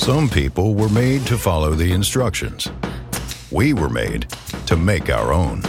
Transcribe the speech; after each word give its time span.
Some 0.00 0.30
people 0.30 0.74
were 0.74 0.88
made 0.88 1.26
to 1.26 1.36
follow 1.36 1.74
the 1.74 1.92
instructions. 1.92 2.70
We 3.50 3.74
were 3.74 3.90
made 3.90 4.30
to 4.64 4.74
make 4.74 5.10
our 5.10 5.30
own. 5.30 5.60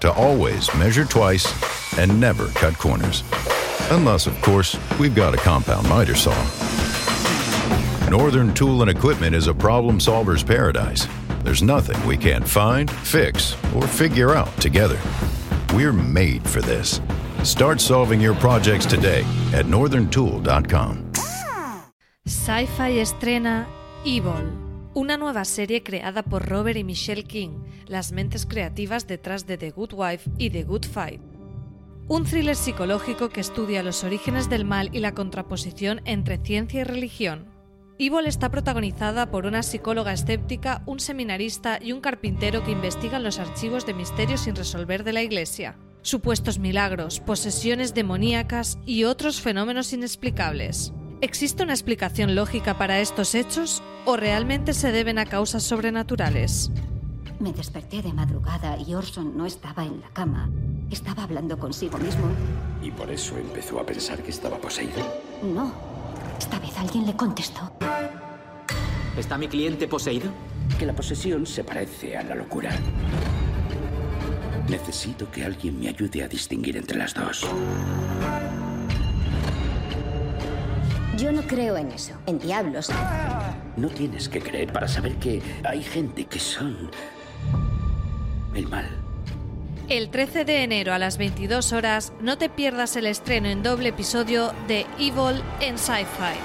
To 0.00 0.12
always 0.12 0.72
measure 0.74 1.06
twice 1.06 1.48
and 1.98 2.20
never 2.20 2.48
cut 2.48 2.76
corners. 2.76 3.24
Unless, 3.90 4.26
of 4.26 4.38
course, 4.42 4.76
we've 5.00 5.14
got 5.14 5.32
a 5.32 5.38
compound 5.38 5.88
miter 5.88 6.14
saw. 6.14 6.34
Northern 8.10 8.52
Tool 8.52 8.82
and 8.82 8.90
Equipment 8.90 9.34
is 9.34 9.46
a 9.46 9.54
problem 9.54 9.98
solver's 9.98 10.44
paradise. 10.44 11.08
There's 11.42 11.62
nothing 11.62 12.06
we 12.06 12.18
can't 12.18 12.46
find, 12.46 12.90
fix, 12.90 13.56
or 13.74 13.86
figure 13.86 14.34
out 14.34 14.54
together. 14.58 15.00
We're 15.72 15.94
made 15.94 16.46
for 16.46 16.60
this. 16.60 17.00
Start 17.44 17.80
solving 17.80 18.20
your 18.20 18.34
projects 18.34 18.84
today 18.84 19.22
at 19.54 19.64
northerntool.com. 19.64 21.04
Sci-Fi 22.26 23.00
estrena 23.00 23.68
Evil, 24.02 24.50
una 24.94 25.18
nueva 25.18 25.44
serie 25.44 25.82
creada 25.82 26.22
por 26.22 26.48
Robert 26.48 26.78
y 26.78 26.82
Michelle 26.82 27.24
King, 27.24 27.50
las 27.86 28.12
mentes 28.12 28.46
creativas 28.46 29.06
detrás 29.06 29.46
de 29.46 29.58
The 29.58 29.72
Good 29.72 29.92
Wife 29.92 30.30
y 30.38 30.48
The 30.48 30.62
Good 30.62 30.86
Fight. 30.86 31.20
Un 32.08 32.24
thriller 32.24 32.56
psicológico 32.56 33.28
que 33.28 33.42
estudia 33.42 33.82
los 33.82 34.04
orígenes 34.04 34.48
del 34.48 34.64
mal 34.64 34.88
y 34.94 35.00
la 35.00 35.12
contraposición 35.12 36.00
entre 36.06 36.38
ciencia 36.38 36.80
y 36.80 36.84
religión. 36.84 37.46
Evil 37.98 38.24
está 38.24 38.50
protagonizada 38.50 39.30
por 39.30 39.44
una 39.44 39.62
psicóloga 39.62 40.14
escéptica, 40.14 40.82
un 40.86 41.00
seminarista 41.00 41.78
y 41.78 41.92
un 41.92 42.00
carpintero 42.00 42.64
que 42.64 42.72
investigan 42.72 43.22
los 43.22 43.38
archivos 43.38 43.84
de 43.84 43.92
misterios 43.92 44.40
sin 44.40 44.56
resolver 44.56 45.04
de 45.04 45.12
la 45.12 45.22
Iglesia, 45.22 45.76
supuestos 46.00 46.58
milagros, 46.58 47.20
posesiones 47.20 47.92
demoníacas 47.92 48.78
y 48.86 49.04
otros 49.04 49.42
fenómenos 49.42 49.92
inexplicables. 49.92 50.94
¿Existe 51.24 51.62
una 51.62 51.72
explicación 51.72 52.34
lógica 52.34 52.76
para 52.76 53.00
estos 53.00 53.34
hechos 53.34 53.82
o 54.04 54.18
realmente 54.18 54.74
se 54.74 54.92
deben 54.92 55.18
a 55.18 55.24
causas 55.24 55.62
sobrenaturales? 55.62 56.70
Me 57.40 57.50
desperté 57.50 58.02
de 58.02 58.12
madrugada 58.12 58.76
y 58.78 58.92
Orson 58.94 59.34
no 59.34 59.46
estaba 59.46 59.86
en 59.86 60.02
la 60.02 60.10
cama. 60.10 60.50
Estaba 60.90 61.22
hablando 61.22 61.58
consigo 61.58 61.96
mismo. 61.96 62.26
¿Y 62.82 62.90
por 62.90 63.10
eso 63.10 63.38
empezó 63.38 63.80
a 63.80 63.86
pensar 63.86 64.22
que 64.22 64.32
estaba 64.32 64.58
poseído? 64.58 64.98
No. 65.42 65.72
Esta 66.38 66.58
vez 66.58 66.76
alguien 66.76 67.06
le 67.06 67.16
contestó. 67.16 67.72
¿Está 69.16 69.38
mi 69.38 69.48
cliente 69.48 69.88
poseído? 69.88 70.30
Que 70.78 70.84
la 70.84 70.92
posesión 70.92 71.46
se 71.46 71.64
parece 71.64 72.18
a 72.18 72.22
la 72.22 72.34
locura. 72.34 72.70
Necesito 74.68 75.30
que 75.30 75.42
alguien 75.42 75.80
me 75.80 75.88
ayude 75.88 76.22
a 76.22 76.28
distinguir 76.28 76.76
entre 76.76 76.98
las 76.98 77.14
dos. 77.14 77.46
Yo 81.16 81.30
no 81.30 81.42
creo 81.42 81.76
en 81.76 81.92
eso, 81.92 82.14
en 82.26 82.38
diablos. 82.38 82.90
No 83.76 83.88
tienes 83.88 84.28
que 84.28 84.40
creer 84.40 84.72
para 84.72 84.88
saber 84.88 85.14
que 85.16 85.40
hay 85.62 85.82
gente 85.82 86.24
que 86.24 86.40
son 86.40 86.90
el 88.54 88.66
mal. 88.68 88.88
El 89.88 90.10
13 90.10 90.44
de 90.44 90.62
enero 90.62 90.92
a 90.92 90.98
las 90.98 91.18
22 91.18 91.72
horas 91.72 92.12
no 92.20 92.38
te 92.38 92.48
pierdas 92.48 92.96
el 92.96 93.06
estreno 93.06 93.48
en 93.48 93.62
doble 93.62 93.90
episodio 93.90 94.52
de 94.66 94.86
Evil 94.98 95.42
en 95.60 95.78
Sci-Fi. 95.78 96.38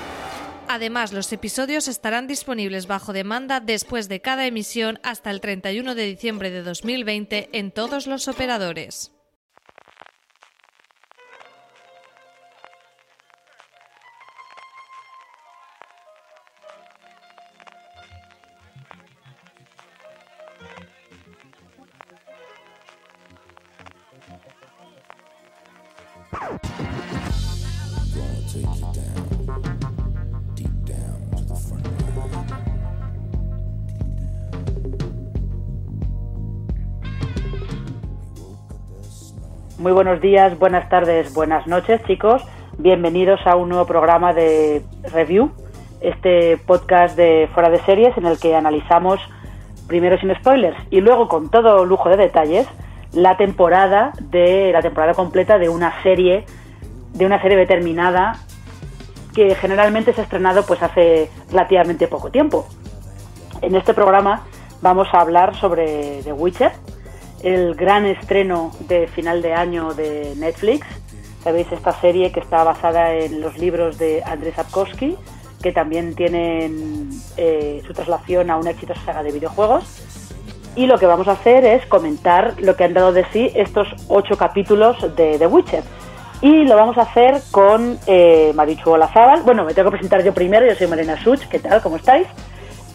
Además, 0.68 1.14
los 1.14 1.32
episodios 1.34 1.88
estarán 1.88 2.28
disponibles 2.28 2.86
bajo 2.86 3.12
demanda 3.12 3.60
después 3.60 4.08
de 4.08 4.22
cada 4.22 4.46
emisión 4.46 5.00
hasta 5.04 5.32
el 5.32 5.42
31 5.42 5.96
de 5.96 6.06
diciembre 6.06 6.52
de 6.52 6.62
2020 6.62 7.50
en 7.54 7.72
todos 7.72 8.06
los 8.06 8.28
operadores. 8.28 9.19
Muy 39.90 39.96
buenos 39.96 40.22
días, 40.22 40.60
buenas 40.60 40.88
tardes, 40.88 41.34
buenas 41.34 41.66
noches, 41.66 42.00
chicos. 42.06 42.44
Bienvenidos 42.78 43.40
a 43.48 43.56
un 43.56 43.70
nuevo 43.70 43.88
programa 43.88 44.34
de 44.34 44.84
review, 45.12 45.50
este 46.00 46.58
podcast 46.58 47.18
de 47.18 47.50
fuera 47.56 47.72
de 47.72 47.80
series 47.80 48.16
en 48.16 48.28
el 48.28 48.38
que 48.38 48.56
analizamos 48.56 49.20
primero 49.88 50.16
sin 50.20 50.32
spoilers 50.36 50.78
y 50.92 51.02
luego 51.02 51.28
con 51.28 51.50
todo 51.50 51.86
lujo 51.86 52.08
de 52.08 52.18
detalles 52.18 52.68
la 53.14 53.36
temporada 53.36 54.12
de 54.22 54.72
la 54.72 54.84
temporada 54.84 55.16
completa 55.16 55.58
de 55.58 55.70
una 55.70 56.04
serie 56.04 56.46
de 57.16 57.26
una 57.26 57.42
serie 57.42 57.58
determinada 57.58 58.36
que 59.34 59.56
generalmente 59.56 60.14
se 60.14 60.22
ha 60.22 60.24
estrenado 60.26 60.68
pues 60.68 60.84
hace 60.84 61.32
relativamente 61.50 62.08
poco 62.08 62.30
tiempo. 62.30 62.68
En 63.64 63.74
este 63.74 63.96
programa 63.96 64.44
vamos 64.84 65.08
a 65.14 65.22
hablar 65.22 65.56
sobre 65.56 66.22
The 66.22 66.34
Witcher, 66.34 66.74
el 67.44 67.76
gran 67.76 68.06
estreno 68.06 68.72
de 68.88 69.08
final 69.08 69.42
de 69.42 69.54
año 69.54 69.94
de 69.94 70.34
Netflix. 70.38 70.86
Sabéis 71.44 71.72
esta 71.72 71.94
serie 71.94 72.32
que 72.32 72.40
está 72.40 72.64
basada 72.64 73.14
en 73.14 73.42
los 73.42 73.58
libros 73.58 73.98
de 73.98 74.22
Andrzej 74.26 74.56
Sapkowski, 74.56 75.16
que 75.62 75.72
también 75.72 76.16
tienen 76.16 77.10
eh, 77.38 77.82
su 77.86 77.94
traslación 77.94 78.50
a 78.50 78.58
una 78.58 78.72
exitosa 78.72 79.02
saga 79.06 79.24
de 79.24 79.32
videojuegos. 79.32 79.86
Y 80.76 80.86
lo 80.86 80.98
que 80.98 81.06
vamos 81.06 81.28
a 81.28 81.34
hacer 81.34 81.66
es 81.66 81.86
comentar 81.88 82.56
lo 82.62 82.76
que 82.76 82.84
han 82.84 82.94
dado 82.94 83.12
de 83.12 83.26
sí 83.32 83.52
estos 83.56 83.88
ocho 84.08 84.38
capítulos 84.38 85.16
de 85.16 85.38
The 85.38 85.48
Witcher. 85.48 85.84
Y 86.42 86.66
lo 86.66 86.76
vamos 86.76 86.98
a 86.98 87.02
hacer 87.02 87.42
con 87.52 88.00
eh, 88.08 88.54
Marichu 88.56 88.92
Olazábal. 88.92 89.42
Bueno, 89.44 89.66
me 89.66 89.74
tengo 89.74 89.90
que 89.90 89.98
presentar 89.98 90.24
yo 90.24 90.34
primero, 90.34 90.66
yo 90.66 90.76
soy 90.76 90.88
Marina 90.88 91.22
Such, 91.22 91.48
¿qué 91.50 91.60
tal? 91.60 91.82
¿Cómo 91.82 91.98
estáis? 91.98 92.28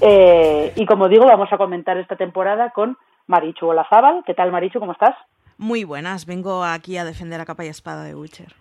Eh, 0.01 0.73
y 0.77 0.87
como 0.87 1.09
digo, 1.09 1.27
vamos 1.27 1.53
a 1.53 1.59
comentar 1.59 1.97
esta 1.99 2.17
temporada 2.17 2.71
con 2.71 2.97
Marichu 3.27 3.67
Olazábal. 3.67 4.23
¿Qué 4.27 4.35
tal, 4.35 4.53
Marichu? 4.53 4.81
¿Cómo 4.81 4.93
estás? 4.93 5.17
Muy 5.57 5.85
buenas, 5.85 6.27
vengo 6.27 6.65
aquí 6.65 6.97
a 6.97 7.05
defender 7.05 7.41
a 7.41 7.45
capa 7.45 7.65
y 7.65 7.69
espada 7.69 8.05
de 8.05 8.15
Witcher. 8.15 8.53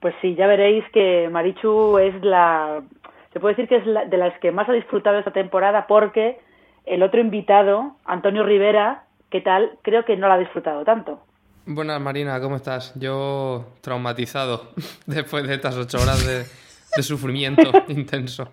Pues 0.00 0.14
sí, 0.22 0.34
ya 0.34 0.46
veréis 0.46 0.84
que 0.92 1.28
Marichu 1.30 1.98
es 1.98 2.22
la. 2.22 2.82
Se 3.32 3.40
puede 3.40 3.54
decir 3.54 3.68
que 3.68 3.76
es 3.76 3.86
la, 3.86 4.04
de 4.06 4.16
las 4.16 4.38
que 4.40 4.50
más 4.50 4.68
ha 4.68 4.72
disfrutado 4.72 5.18
esta 5.18 5.32
temporada 5.32 5.86
porque 5.86 6.40
el 6.86 7.02
otro 7.02 7.20
invitado, 7.20 7.96
Antonio 8.04 8.44
Rivera, 8.44 9.04
¿qué 9.30 9.40
tal? 9.40 9.78
Creo 9.82 10.04
que 10.04 10.16
no 10.16 10.28
la 10.28 10.34
ha 10.34 10.38
disfrutado 10.38 10.84
tanto. 10.84 11.20
Buenas, 11.66 12.00
Marina, 12.00 12.40
¿cómo 12.40 12.56
estás? 12.56 12.98
Yo 12.98 13.66
traumatizado 13.82 14.70
después 15.06 15.46
de 15.46 15.54
estas 15.54 15.76
ocho 15.76 15.98
horas 15.98 16.26
de, 16.26 16.44
de 16.96 17.02
sufrimiento 17.02 17.70
intenso. 17.88 18.48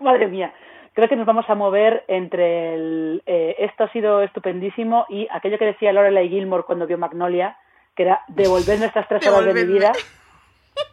Madre 0.00 0.28
mía, 0.28 0.54
creo 1.00 1.08
que 1.08 1.16
nos 1.16 1.26
vamos 1.26 1.48
a 1.48 1.54
mover 1.54 2.04
entre 2.08 2.74
el 2.74 3.22
eh, 3.24 3.56
esto 3.60 3.84
ha 3.84 3.92
sido 3.92 4.20
estupendísimo 4.20 5.06
y 5.08 5.26
aquello 5.30 5.58
que 5.58 5.64
decía 5.64 5.94
Lorelai 5.94 6.28
Gilmore 6.28 6.64
cuando 6.64 6.86
vio 6.86 6.98
Magnolia, 6.98 7.56
que 7.96 8.02
era 8.02 8.20
devolverme 8.28 8.84
estas 8.84 9.08
tres 9.08 9.26
horas 9.26 9.46
de 9.46 9.64
mi 9.64 9.72
vida. 9.72 9.92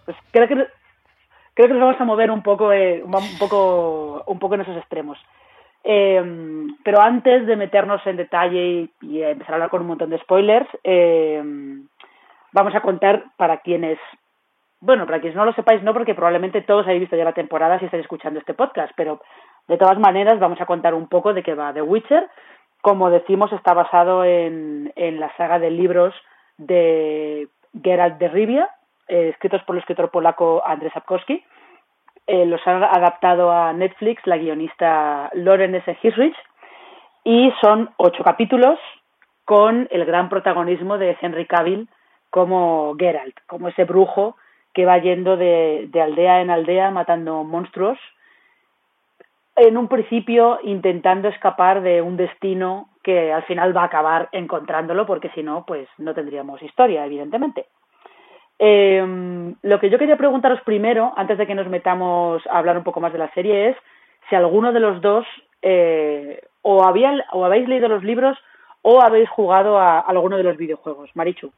Pues 0.06 0.16
creo 0.32 0.48
que 0.48 0.56
creo 1.54 1.68
que 1.68 1.74
nos 1.74 1.82
vamos 1.82 2.00
a 2.00 2.06
mover 2.06 2.32
un 2.32 2.42
poco 2.42 2.72
eh, 2.72 3.04
un 3.04 3.38
poco 3.38 4.24
un 4.26 4.40
poco 4.40 4.56
en 4.56 4.62
esos 4.62 4.78
extremos. 4.78 5.18
Eh, 5.84 6.24
pero 6.86 7.02
antes 7.02 7.46
de 7.46 7.58
meternos 7.58 8.00
en 8.08 8.16
detalle 8.16 8.66
y, 8.66 8.92
y, 9.02 9.24
empezar 9.24 9.52
a 9.52 9.56
hablar 9.56 9.70
con 9.70 9.82
un 9.82 9.88
montón 9.88 10.10
de 10.10 10.20
spoilers, 10.20 10.70
eh, 10.86 11.44
vamos 12.54 12.76
a 12.76 12.82
contar 12.82 13.26
para 13.36 13.58
quienes, 13.58 14.00
bueno, 14.80 15.06
para 15.06 15.20
quienes 15.20 15.36
no 15.36 15.46
lo 15.46 15.54
sepáis, 15.54 15.82
no 15.82 15.94
porque 15.94 16.14
probablemente 16.14 16.62
todos 16.62 16.86
habéis 16.86 17.02
visto 17.02 17.16
ya 17.16 17.24
la 17.24 17.34
temporada 17.34 17.80
si 17.80 17.86
estáis 17.86 18.02
escuchando 18.04 18.40
este 18.40 18.54
podcast, 18.54 18.92
pero 18.96 19.22
de 19.68 19.78
todas 19.78 19.98
maneras 20.00 20.40
vamos 20.40 20.62
a 20.62 20.66
contar 20.66 20.94
un 20.94 21.08
poco 21.08 21.34
de 21.34 21.44
qué 21.44 21.56
va 21.56 21.74
The 21.74 21.82
Witcher. 21.82 22.30
Como 22.82 23.10
decimos, 23.10 23.52
está 23.54 23.74
basado 23.74 24.24
en, 24.24 24.94
en 24.96 25.20
la 25.20 25.36
saga 25.36 25.58
de 25.60 25.72
libros 25.72 26.14
de 26.58 27.48
Geralt 27.84 28.18
de 28.20 28.28
Rivia, 28.30 28.70
eh, 29.08 29.30
escritos 29.30 29.64
por 29.64 29.76
el 29.76 29.80
escritor 29.82 30.12
polaco 30.12 30.62
Andrzej 30.66 30.94
Sapkowski. 30.94 31.44
eh, 32.28 32.46
los 32.46 32.62
ha 32.68 32.78
adaptado 32.92 33.52
a 33.52 33.74
Netflix 33.74 34.26
la 34.28 34.38
guionista 34.38 35.30
Lauren 35.34 35.76
S. 35.76 35.98
Hisrich 36.02 36.36
y 37.24 37.52
son 37.62 37.90
ocho 37.98 38.24
capítulos 38.24 38.80
con 39.46 39.88
el 39.92 40.06
gran 40.06 40.30
protagonismo 40.30 40.98
de 40.98 41.18
Henry 41.20 41.46
Cavill 41.46 41.90
como 42.30 42.96
Geralt, 43.00 43.36
como 43.48 43.70
ese 43.70 43.86
brujo 43.86 44.36
que 44.78 44.86
va 44.86 45.00
yendo 45.00 45.38
de, 45.38 45.90
de 45.92 46.02
aldea 46.04 46.40
en 46.40 46.52
aldea 46.52 46.92
matando 46.92 47.44
monstruos, 47.44 47.98
en 49.56 49.76
un 49.76 49.88
principio 49.88 50.60
intentando 50.62 51.30
escapar 51.30 51.82
de 51.82 52.00
un 52.04 52.16
destino 52.16 52.90
que 53.02 53.34
al 53.34 53.42
final 53.46 53.76
va 53.76 53.82
a 53.82 53.86
acabar 53.86 54.30
encontrándolo, 54.32 55.08
porque 55.08 55.32
si 55.34 55.42
no, 55.42 55.66
pues 55.66 55.90
no 55.98 56.14
tendríamos 56.14 56.62
historia, 56.62 57.08
evidentemente. 57.08 57.66
Eh, 58.60 59.04
lo 59.64 59.80
que 59.80 59.90
yo 59.90 59.98
quería 59.98 60.16
preguntaros 60.16 60.62
primero, 60.62 61.12
antes 61.18 61.40
de 61.40 61.48
que 61.48 61.56
nos 61.56 61.68
metamos 61.68 62.46
a 62.46 62.60
hablar 62.60 62.78
un 62.78 62.84
poco 62.84 63.00
más 63.00 63.12
de 63.14 63.18
la 63.18 63.34
serie, 63.34 63.70
es 63.70 63.78
si 64.30 64.36
alguno 64.36 64.72
de 64.74 64.80
los 64.80 65.02
dos 65.02 65.26
eh, 65.64 66.40
o, 66.62 66.84
habían, 66.84 67.24
o 67.32 67.46
habéis 67.46 67.68
leído 67.68 67.88
los 67.88 68.04
libros 68.04 68.38
o 68.84 69.02
habéis 69.02 69.28
jugado 69.28 69.80
a, 69.80 70.02
alguno 70.02 70.38
de 70.38 70.44
los 70.44 70.56
videojuegos. 70.56 71.10
Marichu. 71.16 71.52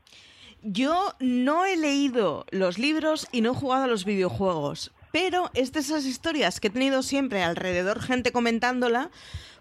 Yo 0.62 1.14
no 1.20 1.66
he 1.66 1.78
leído 1.78 2.46
los 2.52 2.78
libros 2.78 3.28
y 3.32 3.42
no 3.42 3.52
he 3.52 3.56
jugado 3.56 3.86
a 3.86 3.88
los 3.88 4.04
videojuegos, 4.04 4.92
pero 5.14 5.50
es 5.54 5.72
de 5.72 5.80
esas 5.80 6.06
historias 6.06 6.60
que 6.60 6.68
he 6.68 6.72
tenido 6.72 7.02
siempre 7.02 7.44
alrededor 7.44 8.02
gente 8.02 8.34
comentándola 8.34 9.10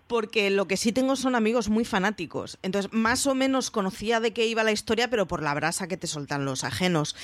porque 0.08 0.50
lo 0.50 0.66
que 0.66 0.76
sí 0.76 0.90
tengo 0.90 1.14
son 1.14 1.34
amigos 1.34 1.68
muy 1.68 1.84
fanáticos. 1.84 2.58
Entonces, 2.62 2.92
más 2.92 3.26
o 3.26 3.34
menos 3.34 3.70
conocía 3.70 4.20
de 4.20 4.32
qué 4.32 4.46
iba 4.46 4.64
la 4.64 4.72
historia, 4.72 5.08
pero 5.10 5.28
por 5.28 5.42
la 5.42 5.54
brasa 5.54 5.86
que 5.86 5.96
te 5.96 6.06
soltan 6.06 6.44
los 6.44 6.64
ajenos. 6.64 7.14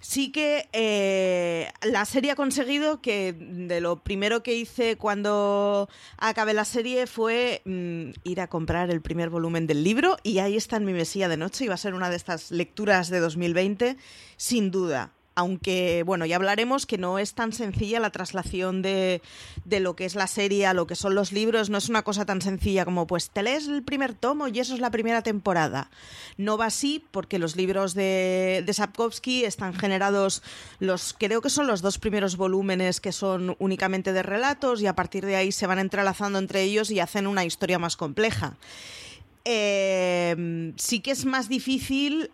Sí 0.00 0.32
que 0.32 0.68
eh, 0.72 1.72
la 1.82 2.04
serie 2.04 2.32
ha 2.32 2.36
conseguido 2.36 3.00
que 3.00 3.32
de 3.32 3.80
lo 3.80 4.02
primero 4.02 4.42
que 4.42 4.54
hice 4.56 4.96
cuando 4.96 5.88
acabé 6.18 6.52
la 6.52 6.64
serie 6.64 7.06
fue 7.06 7.62
mm, 7.64 8.10
ir 8.24 8.40
a 8.40 8.48
comprar 8.48 8.90
el 8.90 9.00
primer 9.00 9.30
volumen 9.30 9.66
del 9.66 9.84
libro 9.84 10.16
y 10.22 10.38
ahí 10.38 10.56
está 10.56 10.76
en 10.76 10.84
mi 10.84 10.92
mesilla 10.92 11.28
de 11.28 11.36
noche 11.36 11.64
y 11.64 11.68
va 11.68 11.74
a 11.74 11.78
ser 11.78 11.94
una 11.94 12.10
de 12.10 12.16
estas 12.16 12.50
lecturas 12.50 13.08
de 13.08 13.20
2020, 13.20 13.96
sin 14.36 14.70
duda 14.70 15.12
aunque 15.34 16.02
bueno, 16.04 16.26
ya 16.26 16.36
hablaremos 16.36 16.86
que 16.86 16.98
no 16.98 17.18
es 17.18 17.34
tan 17.34 17.52
sencilla 17.52 18.00
la 18.00 18.10
traslación 18.10 18.82
de, 18.82 19.22
de, 19.64 19.80
lo 19.80 19.96
que 19.96 20.04
es 20.04 20.14
la 20.14 20.26
serie 20.26 20.66
a 20.66 20.74
lo 20.74 20.86
que 20.86 20.94
son 20.94 21.14
los 21.14 21.32
libros, 21.32 21.70
no 21.70 21.78
es 21.78 21.88
una 21.88 22.02
cosa 22.02 22.24
tan 22.24 22.42
sencilla 22.42 22.84
como 22.84 23.06
pues 23.06 23.30
te 23.30 23.42
lees 23.42 23.66
el 23.68 23.82
primer 23.82 24.14
tomo 24.14 24.48
y 24.48 24.58
eso 24.60 24.74
es 24.74 24.80
la 24.80 24.90
primera 24.90 25.22
temporada. 25.22 25.90
No 26.36 26.58
va 26.58 26.66
así 26.66 27.04
porque 27.10 27.38
los 27.38 27.56
libros 27.56 27.94
de, 27.94 28.62
de 28.64 28.72
Sapkowski 28.72 29.44
están 29.44 29.74
generados, 29.74 30.42
los 30.78 31.14
creo 31.18 31.40
que 31.40 31.50
son 31.50 31.66
los 31.66 31.82
dos 31.82 31.98
primeros 31.98 32.36
volúmenes 32.36 33.00
que 33.00 33.12
son 33.12 33.56
únicamente 33.58 34.12
de 34.12 34.22
relatos 34.22 34.82
y 34.82 34.86
a 34.86 34.94
partir 34.94 35.24
de 35.24 35.36
ahí 35.36 35.52
se 35.52 35.66
van 35.66 35.78
entrelazando 35.78 36.38
entre 36.38 36.62
ellos 36.62 36.90
y 36.90 37.00
hacen 37.00 37.26
una 37.26 37.44
historia 37.44 37.78
más 37.78 37.96
compleja. 37.96 38.54
Eh, 39.44 40.72
sí 40.76 41.00
que 41.00 41.10
es 41.10 41.24
más 41.24 41.48
difícil 41.48 42.30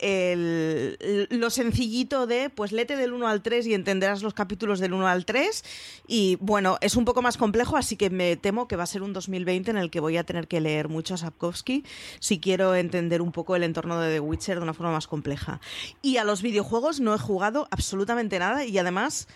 lo 1.30 1.50
sencillito 1.50 2.26
de, 2.26 2.50
pues 2.50 2.72
lete 2.72 2.96
del 2.96 3.14
1 3.14 3.26
al 3.26 3.42
3 3.42 3.66
y 3.66 3.74
entenderás 3.74 4.22
los 4.22 4.34
capítulos 4.34 4.78
del 4.78 4.92
1 4.92 5.08
al 5.08 5.24
3. 5.24 5.64
Y 6.06 6.36
bueno, 6.40 6.76
es 6.80 6.96
un 6.96 7.04
poco 7.04 7.22
más 7.22 7.36
complejo, 7.36 7.76
así 7.76 7.96
que 7.96 8.10
me 8.10 8.36
temo 8.36 8.68
que 8.68 8.76
va 8.76 8.82
a 8.82 8.86
ser 8.86 9.02
un 9.02 9.12
2020 9.12 9.70
en 9.70 9.78
el 9.78 9.90
que 9.90 10.00
voy 10.00 10.16
a 10.16 10.24
tener 10.24 10.48
que 10.48 10.60
leer 10.60 10.88
mucho 10.88 11.14
a 11.14 11.16
Sapkowski 11.16 11.84
si 12.20 12.40
quiero 12.40 12.74
entender 12.74 13.22
un 13.22 13.32
poco 13.32 13.56
el 13.56 13.62
entorno 13.62 14.00
de 14.00 14.14
The 14.14 14.20
Witcher 14.20 14.56
de 14.58 14.62
una 14.62 14.74
forma 14.74 14.92
más 14.92 15.06
compleja. 15.06 15.60
Y 16.02 16.18
a 16.18 16.24
los 16.24 16.42
videojuegos 16.42 17.00
no 17.00 17.14
he 17.14 17.18
jugado 17.18 17.68
absolutamente 17.70 18.38
nada 18.38 18.64
y 18.64 18.76
además... 18.78 19.28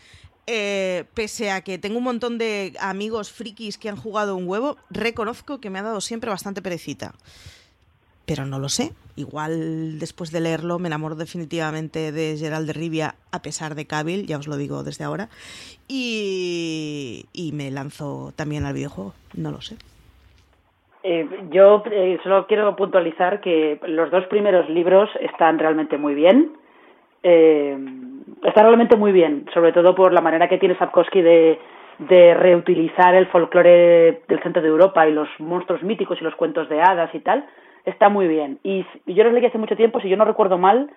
Eh, 0.49 1.05
pese 1.15 1.53
a 1.53 1.61
que 1.61 1.79
tengo 1.79 1.99
un 1.99 2.03
montón 2.03 2.37
de 2.37 2.75
amigos 2.81 3.31
frikis 3.31 3.79
que 3.79 3.89
han 3.89 3.95
jugado 3.95 4.35
un 4.35 4.49
huevo, 4.49 4.77
reconozco 4.91 5.61
que 5.61 5.71
me 5.71 5.79
ha 5.79 5.83
dado 5.83 6.01
siempre 6.01 6.31
bastante 6.31 6.61
perecita 6.61 7.15
pero 8.35 8.47
no 8.47 8.59
lo 8.59 8.71
sé. 8.71 8.93
Igual 9.15 9.99
después 9.99 10.33
de 10.33 10.41
leerlo 10.41 10.79
me 10.79 10.89
enamoro 10.89 11.17
definitivamente 11.17 12.13
de 12.13 12.37
Gerald 12.39 12.67
de 12.67 12.73
Rivia 12.73 13.15
a 13.31 13.43
pesar 13.43 13.75
de 13.75 13.87
Cavill, 13.87 14.27
ya 14.27 14.39
os 14.39 14.49
lo 14.49 14.57
digo 14.57 14.83
desde 14.83 15.05
ahora, 15.05 15.29
y, 15.87 17.25
me 17.53 17.71
lanzo 17.71 18.33
también 18.35 18.65
al 18.65 18.73
videojuego, 18.73 19.13
no 19.37 19.51
lo 19.51 19.61
sé. 19.61 19.77
Eh, 21.03 21.29
yo 21.51 21.83
eh, 21.91 22.19
solo 22.23 22.47
quiero 22.47 22.75
puntualizar 22.75 23.43
que 23.43 23.79
los 23.87 24.11
dos 24.11 24.25
primeros 24.29 24.67
libros 24.71 25.11
están 25.21 25.59
realmente 25.59 25.99
muy 25.99 26.15
bien. 26.15 26.53
Eh, 27.23 27.77
están 28.45 28.65
realmente 28.65 28.97
muy 28.97 29.13
bien, 29.13 29.45
sobre 29.53 29.73
todo 29.73 29.95
por 29.95 30.15
la 30.15 30.23
manera 30.23 30.49
que 30.49 30.57
tiene 30.57 30.79
Sapkowski 30.79 31.21
de, 31.21 31.59
de 31.99 32.35
reutilizar 32.35 33.15
el 33.15 33.27
folclore 33.27 34.23
del 34.27 34.43
centro 34.43 34.63
de 34.63 34.69
Europa 34.69 35.07
y 35.07 35.13
los 35.13 35.29
monstruos 35.39 35.83
míticos 35.83 36.17
y 36.21 36.25
los 36.25 36.35
cuentos 36.37 36.69
de 36.71 36.81
hadas 36.81 37.15
y 37.15 37.21
tal 37.21 37.45
está 37.85 38.09
muy 38.09 38.29
bien. 38.29 38.59
Y, 38.63 38.85
yo 39.07 39.25
lo 39.25 39.33
leí 39.33 39.45
hace 39.47 39.59
mucho 39.59 39.77
tiempo, 39.77 40.01
si 40.01 40.09
yo 40.09 40.17
no 40.17 40.25
recuerdo 40.25 40.59
mal, 40.59 40.91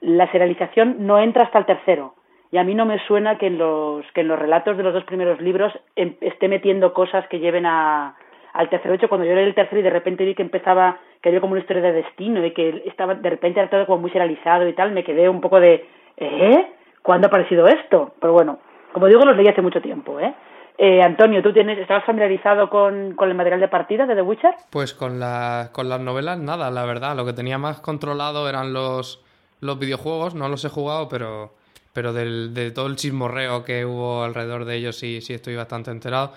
la 0.00 0.30
serialización 0.30 1.06
no 1.06 1.18
entra 1.18 1.44
hasta 1.44 1.58
el 1.58 1.66
tercero. 1.66 2.14
Y 2.52 2.58
a 2.58 2.64
mí 2.64 2.74
no 2.74 2.86
me 2.86 2.98
suena 3.06 3.38
que 3.38 3.48
en 3.48 3.58
los, 3.58 4.04
que 4.12 4.20
en 4.20 4.28
los 4.28 4.38
relatos 4.38 4.76
de 4.76 4.82
los 4.82 4.94
dos 4.94 5.04
primeros 5.04 5.40
libros 5.40 5.72
em, 5.96 6.14
esté 6.20 6.48
metiendo 6.48 6.92
cosas 6.92 7.26
que 7.28 7.40
lleven 7.40 7.66
a, 7.66 8.14
al 8.52 8.68
tercero. 8.68 8.90
De 8.90 8.96
hecho, 8.96 9.08
cuando 9.08 9.26
yo 9.26 9.34
leí 9.34 9.44
el 9.44 9.54
tercero 9.54 9.80
y 9.80 9.84
de 9.84 9.90
repente 9.90 10.24
vi 10.24 10.34
que 10.34 10.42
empezaba, 10.42 10.98
que 11.20 11.28
había 11.28 11.40
como 11.40 11.52
una 11.52 11.60
historia 11.60 11.82
de 11.82 11.92
destino 11.92 12.44
y 12.44 12.52
que 12.52 12.82
estaba 12.86 13.14
de 13.14 13.30
repente 13.30 13.60
era 13.60 13.70
todo 13.70 13.86
como 13.86 14.02
muy 14.02 14.10
serializado 14.10 14.66
y 14.68 14.72
tal, 14.72 14.92
me 14.92 15.04
quedé 15.04 15.28
un 15.28 15.40
poco 15.40 15.60
de, 15.60 15.86
¿eh? 16.16 16.66
¿Cuándo 17.02 17.26
ha 17.26 17.28
aparecido 17.28 17.66
esto? 17.66 18.14
Pero 18.20 18.32
bueno, 18.32 18.58
como 18.92 19.06
digo, 19.06 19.24
los 19.24 19.36
leí 19.36 19.46
hace 19.46 19.62
mucho 19.62 19.80
tiempo, 19.80 20.18
¿eh? 20.18 20.32
Eh, 20.78 21.02
Antonio, 21.02 21.42
¿tú 21.42 21.52
tienes, 21.52 21.78
estabas 21.78 22.04
familiarizado 22.04 22.68
con, 22.68 23.14
con, 23.14 23.30
el 23.30 23.34
material 23.34 23.60
de 23.60 23.68
partida 23.68 24.04
de 24.04 24.14
The 24.14 24.22
Witcher? 24.22 24.54
Pues 24.70 24.92
con, 24.92 25.18
la, 25.18 25.70
con 25.72 25.88
las 25.88 26.00
novelas 26.00 26.38
nada, 26.38 26.70
la 26.70 26.84
verdad. 26.84 27.16
Lo 27.16 27.24
que 27.24 27.32
tenía 27.32 27.56
más 27.56 27.80
controlado 27.80 28.48
eran 28.48 28.72
los, 28.74 29.24
los 29.60 29.78
videojuegos, 29.78 30.34
no 30.34 30.48
los 30.48 30.64
he 30.66 30.68
jugado, 30.68 31.08
pero, 31.08 31.54
pero 31.94 32.12
del, 32.12 32.52
de 32.52 32.70
todo 32.72 32.88
el 32.88 32.96
chismorreo 32.96 33.64
que 33.64 33.86
hubo 33.86 34.22
alrededor 34.22 34.66
de 34.66 34.76
ellos 34.76 34.98
sí, 34.98 35.22
sí 35.22 35.32
estoy 35.32 35.56
bastante 35.56 35.90
enterado. 35.90 36.32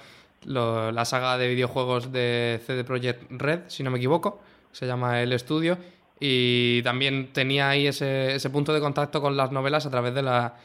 la 0.45 1.03
saga 1.03 1.38
de 1.38 1.50
videojuegos 1.50 2.13
de 2.13 2.62
CD 2.65 2.85
Projekt 2.85 3.30
Red, 3.30 3.62
si 3.68 3.83
no 3.83 3.92
me 3.92 3.97
equivoco, 3.97 4.39
se 4.71 4.88
llama 4.88 5.21
El 5.21 5.33
Estudio. 5.33 5.77
Y 6.21 6.81
también 6.83 7.31
tenía 7.33 7.69
ahí 7.69 7.88
ese, 7.88 8.35
ese 8.35 8.50
punto 8.50 8.74
de 8.74 8.80
contacto 8.80 9.21
con 9.21 9.35
las 9.35 9.51
novelas 9.51 9.85
a 9.85 9.89
través 9.89 10.13
de 10.13 10.21
la 10.21 10.56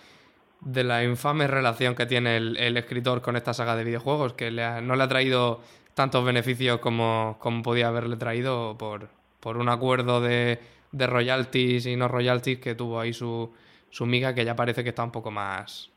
de 0.65 0.85
la 0.85 1.05
infame 1.05 1.47
relación 1.47 1.95
que 1.95 2.07
tiene 2.07 2.37
el, 2.37 2.77
escritor 2.77 3.21
con 3.23 3.37
esta 3.37 3.53
saga 3.53 3.77
de 3.77 3.85
videojuegos, 3.85 4.33
que 4.33 4.51
no 4.51 4.97
le 4.97 5.03
ha 5.03 5.09
traído 5.09 5.61
tantos 5.95 6.25
beneficios 6.25 6.79
como, 6.79 7.39
podía 7.63 7.89
haberle 7.89 8.17
traído 8.17 8.77
por, 8.79 9.09
por 9.41 9.57
un 9.57 9.69
acuerdo 9.69 10.21
de, 10.21 10.59
de, 10.93 11.07
royalties 11.07 11.87
y 11.87 11.97
no 11.97 12.09
royalties 12.09 12.59
que 12.59 12.75
tuvo 12.75 12.99
ahí 12.99 13.13
su, 13.13 13.53
su 13.91 14.07
miga, 14.07 14.35
que 14.35 14.45
ya 14.45 14.57
parece 14.57 14.83
que 14.83 14.91
está 14.91 15.05
un 15.05 15.13
poco 15.13 15.31
más, 15.31 15.91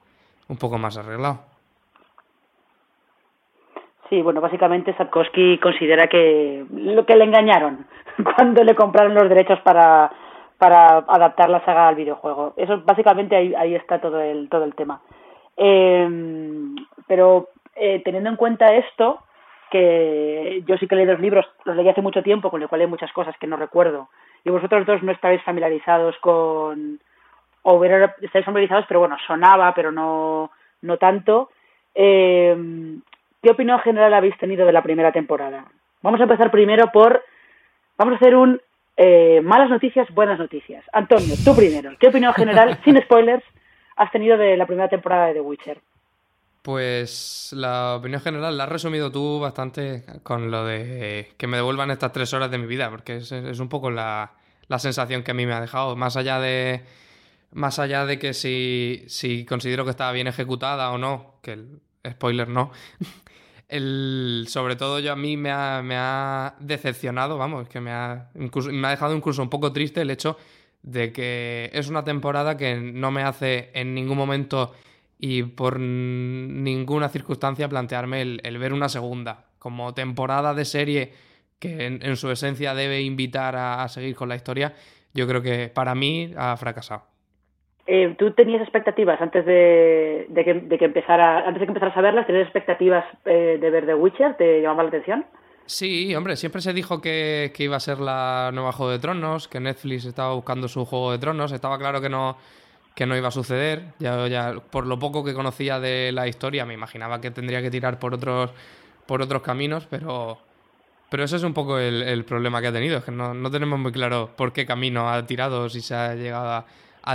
un 0.50 0.58
poco 0.58 0.78
más 0.78 0.98
arreglado. 0.98 1.40
Sí, 4.10 4.22
bueno, 4.22 4.40
básicamente 4.40 4.96
Sapkowski 4.96 5.58
considera 5.60 6.08
que 6.08 6.66
lo 6.72 7.06
que 7.06 7.16
le 7.16 7.26
engañaron 7.26 7.86
cuando 8.36 8.64
le 8.64 8.76
compraron 8.76 9.14
los 9.14 9.28
derechos 9.28 9.60
para 9.62 10.12
para 10.58 10.98
adaptar 10.98 11.50
la 11.50 11.64
saga 11.66 11.88
al 11.88 11.96
videojuego. 11.96 12.54
Eso 12.58 12.82
básicamente 12.86 13.36
ahí, 13.36 13.54
ahí 13.56 13.76
está 13.76 14.00
todo 14.00 14.20
el, 14.20 14.50
todo 14.50 14.64
el 14.64 14.76
tema. 14.76 15.02
Eh, 15.56 16.10
pero 17.08 17.50
eh, 17.76 18.02
teniendo 18.04 18.30
en 18.30 18.36
cuenta 18.36 18.74
esto, 18.74 19.20
que 19.70 20.64
yo 20.66 20.78
sí 20.78 20.88
que 20.88 20.96
leí 20.96 21.06
los 21.06 21.20
libros, 21.20 21.46
los 21.66 21.76
leí 21.76 21.88
hace 21.88 22.02
mucho 22.02 22.24
tiempo, 22.24 22.50
con 22.50 22.60
lo 22.60 22.68
cual 22.68 22.82
hay 22.82 22.88
muchas 22.88 23.12
cosas 23.12 23.36
que 23.38 23.48
no 23.48 23.58
recuerdo. 23.58 24.10
Y 24.44 24.50
vosotros 24.50 24.86
dos 24.86 25.04
no 25.04 25.12
estáis 25.12 25.42
familiarizados 25.44 26.18
con, 26.20 27.00
o 27.64 27.84
estáis 27.84 28.46
familiarizados, 28.46 28.86
pero 28.88 29.02
bueno, 29.02 29.18
sonaba, 29.26 29.74
pero 29.76 29.92
no, 29.92 30.52
no 30.82 30.98
tanto. 30.98 31.50
Eh, 31.94 32.56
¿Qué 33.42 33.52
opinión 33.52 33.80
general 33.80 34.14
habéis 34.14 34.38
tenido 34.38 34.66
de 34.66 34.72
la 34.74 34.84
primera 34.84 35.12
temporada? 35.12 35.66
Vamos 36.02 36.20
a 36.20 36.24
empezar 36.24 36.52
primero 36.52 36.92
por, 36.92 37.24
vamos 37.98 38.14
a 38.14 38.18
hacer 38.18 38.36
un 38.36 38.62
eh, 38.98 39.42
malas 39.42 39.70
noticias, 39.70 40.10
buenas 40.14 40.40
noticias. 40.40 40.84
Antonio, 40.92 41.36
tú 41.46 41.56
primero. 41.56 41.92
¿Qué 42.00 42.08
opinión 42.08 42.34
general, 42.34 42.80
sin 42.84 43.00
spoilers, 43.02 43.44
has 43.96 44.12
tenido 44.12 44.38
de 44.38 44.58
la 44.58 44.66
primera 44.66 44.90
temporada 44.90 45.28
de 45.28 45.36
The 45.36 45.42
Witcher? 45.42 45.82
Pues 46.64 47.54
la 47.56 47.96
opinión 47.96 48.20
general 48.22 48.58
la 48.58 48.64
has 48.64 48.70
resumido 48.70 49.12
tú 49.12 49.40
bastante 49.40 50.04
con 50.24 50.52
lo 50.52 50.66
de 50.66 51.30
que 51.38 51.48
me 51.48 51.58
devuelvan 51.58 51.92
estas 51.92 52.12
tres 52.12 52.34
horas 52.34 52.50
de 52.52 52.58
mi 52.58 52.66
vida, 52.66 52.90
porque 52.90 53.18
es, 53.18 53.32
un 53.32 53.70
poco 53.70 53.92
la, 53.92 54.34
sensación 54.78 55.24
que 55.24 55.32
a 55.32 55.34
mí 55.36 55.46
me 55.46 55.54
ha 55.54 55.62
dejado. 55.62 55.96
Más 55.96 56.18
allá 56.18 56.40
de, 56.40 56.82
más 57.52 57.78
allá 57.78 58.06
de 58.06 58.18
que 58.18 58.34
si, 58.34 59.06
si 59.08 59.46
considero 59.46 59.86
que 59.86 59.92
estaba 59.92 60.12
bien 60.12 60.28
ejecutada 60.28 60.92
o 60.92 60.98
no, 60.98 61.36
que 61.42 61.54
el 61.54 61.80
spoiler 62.10 62.50
no, 62.50 62.72
el, 63.70 64.46
sobre 64.48 64.76
todo 64.76 65.00
yo 65.00 65.12
a 65.12 65.16
mí 65.16 65.38
me 65.38 65.52
ha, 65.52 66.56
decepcionado, 66.60 67.38
vamos, 67.38 67.68
que 67.68 67.82
me 67.82 67.92
ha, 67.92 68.30
me 68.34 68.88
ha 68.88 68.92
dejado 68.92 69.16
incluso 69.16 69.42
un 69.42 69.50
poco 69.50 69.74
triste 69.74 70.02
el 70.02 70.10
hecho 70.10 70.38
de 70.84 71.12
que 71.12 71.70
es 71.74 71.90
una 71.90 72.04
temporada 72.04 72.56
que 72.56 72.76
no 72.76 73.12
me 73.12 73.24
hace 73.24 73.72
en 73.74 73.94
ningún 73.94 74.18
momento 74.18 74.74
y 75.20 75.44
por 75.44 75.80
ninguna 75.80 77.10
circunstancia 77.10 77.68
plantearme 77.68 78.22
el, 78.22 78.58
ver 78.58 78.74
una 78.74 78.90
segunda. 78.90 79.46
Como 79.60 79.94
temporada 79.94 80.54
de 80.54 80.66
serie 80.66 81.14
que 81.60 81.86
en, 81.88 82.16
su 82.16 82.30
esencia 82.32 82.74
debe 82.74 83.02
invitar 83.02 83.56
a, 83.56 83.88
seguir 83.90 84.16
con 84.16 84.30
la 84.30 84.36
historia, 84.36 84.76
yo 85.14 85.28
creo 85.28 85.42
que 85.42 85.70
para 85.70 85.96
mí 85.96 86.34
ha 86.38 86.56
fracasado. 86.56 87.17
Eh, 87.90 88.16
¿Tú 88.20 88.32
tenías 88.32 88.62
expectativas 88.62 89.20
antes 89.22 89.46
de, 89.46 90.28
que, 90.36 90.86
empezara, 90.86 91.48
antes 91.48 91.62
de 91.62 91.66
que 91.66 91.72
empezaras 91.72 91.96
a 91.96 92.02
verlas? 92.02 92.28
¿Tenías 92.28 92.44
expectativas 92.44 93.06
eh, 93.26 93.58
de 93.60 93.70
ver 93.70 93.86
The 93.86 93.96
Witcher? 93.96 94.36
¿Te 94.36 94.62
llamaba 94.62 94.84
la 94.84 94.90
atención? 94.90 95.26
Sí, 95.66 96.14
hombre, 96.14 96.36
siempre 96.36 96.62
se 96.62 96.74
dijo 96.74 97.00
que, 97.00 97.52
que, 97.56 97.64
iba 97.64 97.78
a 97.78 97.80
ser 97.80 98.00
la 98.00 98.52
nueva 98.54 98.74
Juego 98.74 98.92
de 98.92 99.00
Tronos, 99.00 99.48
que 99.48 99.62
Netflix 99.62 100.06
estaba 100.06 100.34
buscando 100.34 100.68
su 100.68 100.86
Juego 100.86 101.14
de 101.14 101.18
Tronos. 101.18 101.54
Estaba 101.54 101.78
claro 101.78 102.02
que 102.02 102.10
no, 102.10 102.38
que 102.98 103.06
no 103.06 103.16
iba 103.16 103.28
a 103.28 103.32
suceder. 103.32 103.94
Ya, 104.00 104.56
por 104.72 104.88
lo 104.88 104.98
poco 104.98 105.24
que 105.24 105.36
conocía 105.36 105.80
de 105.80 106.12
la 106.12 106.28
historia, 106.28 106.66
me 106.66 106.74
imaginaba 106.74 107.22
que 107.22 107.32
tendría 107.32 107.62
que 107.62 107.70
tirar 107.70 108.00
por 108.00 108.16
otros, 108.16 108.52
por 109.06 109.22
otros 109.22 109.44
caminos, 109.44 109.88
pero, 109.88 110.40
pero 111.10 111.24
ese 111.24 111.36
es 111.36 111.44
un 111.44 111.54
poco 111.54 111.78
el, 111.78 112.26
problema 112.26 112.60
que 112.60 112.68
ha 112.68 112.74
tenido, 112.74 112.98
es 112.98 113.04
que 113.04 113.12
no, 113.12 113.36
no, 113.36 113.52
tenemos 113.52 113.78
muy 113.78 113.92
claro 113.92 114.32
por 114.36 114.52
qué 114.52 114.66
camino 114.66 115.10
ha 115.10 115.26
tirado, 115.28 115.70
si 115.70 115.82
se 115.82 115.94
ha 115.94 116.16
llegado 116.16 116.50
a, 116.50 116.66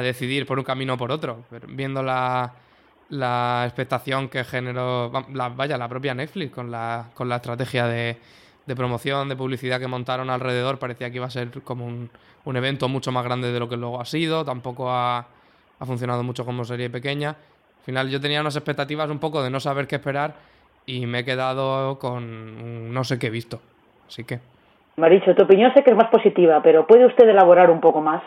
decidir 0.01 0.47
por 0.47 0.59
un 0.59 0.65
camino 0.65 0.95
o 0.95 0.97
por 0.97 1.13
otro. 1.13 1.45
Viendo 1.69 2.03
la, 2.03 2.53
la 3.11 3.63
expectación 3.65 4.29
que 4.29 4.45
generó, 4.45 5.13
la, 5.33 5.49
vaya, 5.51 5.77
la 5.77 5.89
propia 5.89 6.15
Netflix 6.15 6.53
con 6.53 6.71
la, 6.71 7.11
con 7.15 7.29
la 7.29 7.37
estrategia 7.37 7.87
de, 7.87 8.17
de 8.67 8.77
promoción, 8.77 9.29
de 9.29 9.37
publicidad 9.37 9.79
que 9.79 9.89
montaron 9.89 10.31
alrededor, 10.31 10.79
parecía 10.79 11.11
que 11.11 11.17
iba 11.17 11.27
a 11.27 11.31
ser 11.31 11.51
como 11.63 11.87
un, 11.87 12.11
un 12.45 12.57
evento 12.57 12.89
mucho 12.89 13.13
más 13.13 13.25
grande 13.25 13.53
de 13.53 13.61
lo 13.61 13.69
que 13.69 13.77
luego 13.77 14.01
ha 14.01 14.05
sido, 14.05 14.45
tampoco 14.45 14.91
ha 14.91 15.27
ha 15.83 15.87
funcionado 15.87 16.23
mucho 16.23 16.45
como 16.45 16.65
serie 16.65 16.89
pequeña. 16.91 17.31
Al 17.31 17.85
final 17.85 18.09
yo 18.09 18.21
tenía 18.21 18.41
unas 18.41 18.55
expectativas 18.55 19.11
un 19.11 19.19
poco 19.19 19.43
de 19.43 19.51
no 19.51 19.59
saber 19.59 19.89
qué 19.89 19.97
esperar 19.97 20.35
y 20.87 21.07
me 21.07 21.21
he 21.21 21.25
quedado 21.25 21.99
con 21.99 22.95
no 22.95 23.03
sé 23.03 23.19
qué 23.19 23.27
he 23.27 23.31
visto. 23.31 23.61
Así 24.07 24.23
que... 24.23 24.39
Maricho, 24.97 25.35
tu 25.35 25.43
opinión 25.43 25.73
sé 25.75 25.83
que 25.83 25.91
es 25.91 25.97
más 25.97 26.09
positiva, 26.11 26.63
pero 26.63 26.87
¿puede 26.87 27.07
usted 27.07 27.29
elaborar 27.29 27.71
un 27.71 27.81
poco 27.81 28.01
más? 28.01 28.23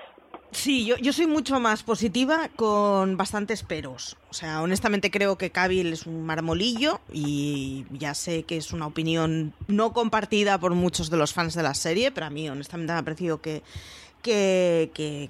Sí, 0.55 0.85
yo, 0.85 0.95
yo 0.97 1.11
soy 1.11 1.27
mucho 1.27 1.59
más 1.59 1.83
positiva 1.83 2.49
con 2.55 3.17
bastantes 3.17 3.61
peros. 3.61 4.15
O 4.29 4.33
sea, 4.33 4.61
honestamente 4.61 5.11
creo 5.11 5.37
que 5.37 5.51
Cavill 5.51 5.91
es 5.91 6.05
un 6.05 6.25
marmolillo 6.25 7.01
y 7.11 7.85
ya 7.91 8.13
sé 8.13 8.43
que 8.43 8.55
es 8.55 8.71
una 8.71 8.87
opinión 8.87 9.53
no 9.67 9.91
compartida 9.91 10.57
por 10.57 10.73
muchos 10.73 11.09
de 11.09 11.17
los 11.17 11.33
fans 11.33 11.55
de 11.55 11.63
la 11.63 11.73
serie, 11.73 12.11
pero 12.11 12.27
a 12.27 12.29
mí 12.29 12.49
honestamente 12.49 12.93
me 12.93 12.99
ha 12.99 13.03
parecido 13.03 13.41
que 13.41 13.63
que, 14.25 15.29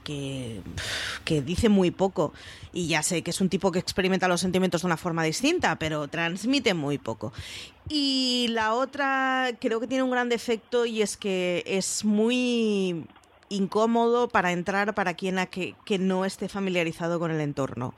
que, 1.26 1.42
dice 1.42 1.70
muy 1.70 1.92
poco. 1.92 2.34
Y 2.72 2.88
ya 2.88 3.04
sé 3.04 3.24
que 3.24 3.32
es 3.32 3.42
un 3.42 3.50
tipo 3.50 3.72
que 3.72 3.80
experimenta 3.80 4.28
los 4.28 4.42
sentimientos 4.42 4.82
de 4.82 4.88
una 4.88 4.98
forma 4.98 5.24
distinta, 5.24 5.76
pero 5.78 6.08
transmite 6.08 6.74
muy 6.74 6.98
poco. 6.98 7.34
Y 7.90 8.48
la 8.52 8.74
otra 8.74 9.50
creo 9.60 9.80
que 9.80 9.88
tiene 9.88 10.04
un 10.04 10.12
gran 10.12 10.30
defecto 10.30 10.86
y 10.86 11.02
es 11.02 11.18
que 11.18 11.64
es 11.66 12.06
muy 12.06 13.06
incómodo 13.56 14.28
para 14.28 14.52
entrar 14.52 14.94
para 14.94 15.14
quien 15.14 15.40
a 15.40 15.48
que, 15.48 15.76
que, 15.86 15.98
no 15.98 16.26
esté 16.26 16.50
familiarizado 16.50 17.20
con 17.20 17.32
el 17.32 17.42
entorno. 17.42 17.94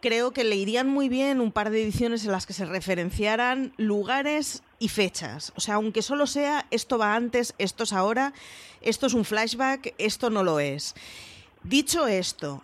Creo 0.00 0.32
que 0.32 0.44
le 0.44 0.56
irían 0.56 0.88
muy 0.88 1.08
bien 1.08 1.40
un 1.40 1.52
par 1.52 1.70
de 1.70 1.82
ediciones 1.82 2.24
en 2.24 2.32
las 2.32 2.46
que 2.46 2.52
se 2.52 2.64
referenciaran 2.64 3.72
lugares 3.76 4.62
y 4.78 4.88
fechas. 4.88 5.52
O 5.56 5.60
sea, 5.60 5.74
aunque 5.76 6.02
solo 6.02 6.26
sea 6.26 6.66
esto 6.70 6.98
va 6.98 7.14
antes, 7.14 7.54
esto 7.58 7.84
es 7.84 7.92
ahora, 7.92 8.32
esto 8.80 9.06
es 9.06 9.14
un 9.14 9.24
flashback, 9.24 9.94
esto 9.98 10.30
no 10.30 10.42
lo 10.42 10.60
es. 10.60 10.94
Dicho 11.62 12.06
esto, 12.06 12.62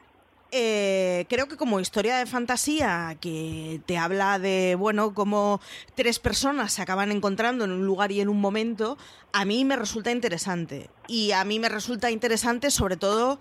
eh, 0.53 1.27
creo 1.29 1.49
que 1.49 1.57
como 1.57 1.81
historia 1.81 2.17
de 2.17 2.27
fantasía 2.27 3.17
que 3.21 3.81
te 3.87 3.99
habla 3.99 4.39
de, 4.39 4.77
bueno, 4.79 5.13
cómo 5.15 5.61
tres 5.95 6.19
personas 6.19 6.73
se 6.73 6.83
acaban 6.83 7.11
encontrando 7.11 7.65
en 7.65 7.73
un 7.73 7.85
lugar 7.85 8.13
y 8.13 8.21
en 8.21 8.29
un 8.29 8.41
momento, 8.41 8.97
a 9.33 9.45
mí 9.45 9.65
me 9.65 9.77
resulta 9.77 10.11
interesante. 10.11 10.89
Y 11.09 11.33
a 11.33 11.45
mí 11.45 11.59
me 11.59 11.69
resulta 11.69 12.11
interesante 12.11 12.71
sobre 12.71 12.97
todo 12.97 13.39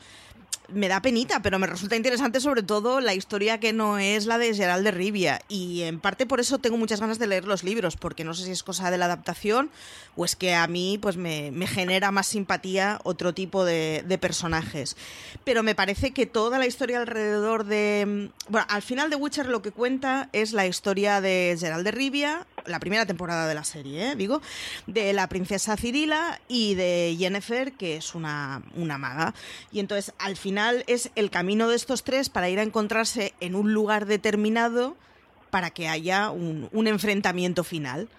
me 0.69 0.88
da 0.88 1.01
penita, 1.01 1.41
pero 1.41 1.60
me 1.60 1.67
resulta 1.67 1.95
interesante 1.95 2.39
sobre 2.39 2.63
todo 2.63 3.00
la 3.00 3.13
historia 3.13 3.60
que 3.60 3.74
no 3.74 3.98
es 3.98 4.25
la 4.25 4.38
de 4.38 4.53
Gerald 4.53 4.84
de 4.84 4.91
Rivia. 4.91 5.41
Y 5.48 5.84
en 5.84 6.00
parte 6.00 6.25
por 6.25 6.39
eso 6.39 6.57
tengo 6.57 6.77
muchas 6.77 7.00
ganas 7.00 7.19
de 7.19 7.27
leer 7.27 7.45
los 7.45 7.63
libros, 7.63 7.95
porque 7.98 8.24
no 8.24 8.34
sé 8.34 8.45
si 8.45 8.51
es 8.51 8.63
cosa 8.63 8.91
de 8.91 8.98
la 8.98 9.05
adaptación 9.05 9.69
o 10.15 10.25
es 10.25 10.36
que 10.36 10.53
a 10.53 10.67
mí 10.67 10.98
pues 11.01 11.17
me, 11.17 11.51
genera 11.67 12.12
más 12.12 12.27
simpatía 12.27 13.00
otro 13.03 13.34
tipo 13.34 13.65
de, 13.65 14.03
personajes. 14.22 14.95
Pero 15.43 15.62
me 15.62 15.75
parece 15.75 16.12
que 16.12 16.25
toda 16.25 16.57
la 16.57 16.65
historia 16.65 17.00
alrededor 17.00 17.65
de... 17.65 18.29
Bueno, 18.48 18.65
al 18.69 18.81
final 18.81 19.10
de 19.10 19.17
Witcher 19.17 19.48
lo 19.48 19.62
que 19.62 19.72
cuenta 19.72 20.29
es 20.31 20.53
la 20.53 20.65
historia 20.65 21.19
de 21.19 21.57
Gerald 21.60 21.84
de 21.84 21.91
Rivia, 21.91 22.48
la 22.65 22.79
primera 22.79 23.05
temporada 23.05 23.48
de 23.48 23.53
la 23.53 23.65
serie, 23.65 24.12
¿eh? 24.12 24.15
digo, 24.15 24.41
de 24.88 25.12
la 25.12 25.27
princesa 25.27 25.75
Cirila 25.75 26.39
y 26.48 26.75
de 26.75 27.15
Yennefer, 27.17 27.74
que 27.74 27.98
es 27.98 28.15
una, 28.15 28.62
una 28.75 28.98
maga. 28.98 29.34
Y 29.72 29.79
entonces 29.79 30.13
al 30.17 30.38
final 30.38 30.54
es 30.88 31.12
el 31.15 31.29
camino 31.29 31.67
de 31.67 31.75
estos 31.75 32.03
tres 32.03 32.29
para 32.29 32.50
ir 32.50 32.59
a 32.59 32.63
encontrarse 32.63 33.33
en 33.39 33.55
un 33.55 33.74
lugar 33.74 34.05
determinado 34.05 34.95
para 35.50 35.69
que 35.69 35.88
haya 35.88 36.29
un, 36.31 36.69
un 36.71 36.88
enfrentamiento 36.88 37.63
final. 37.63 38.09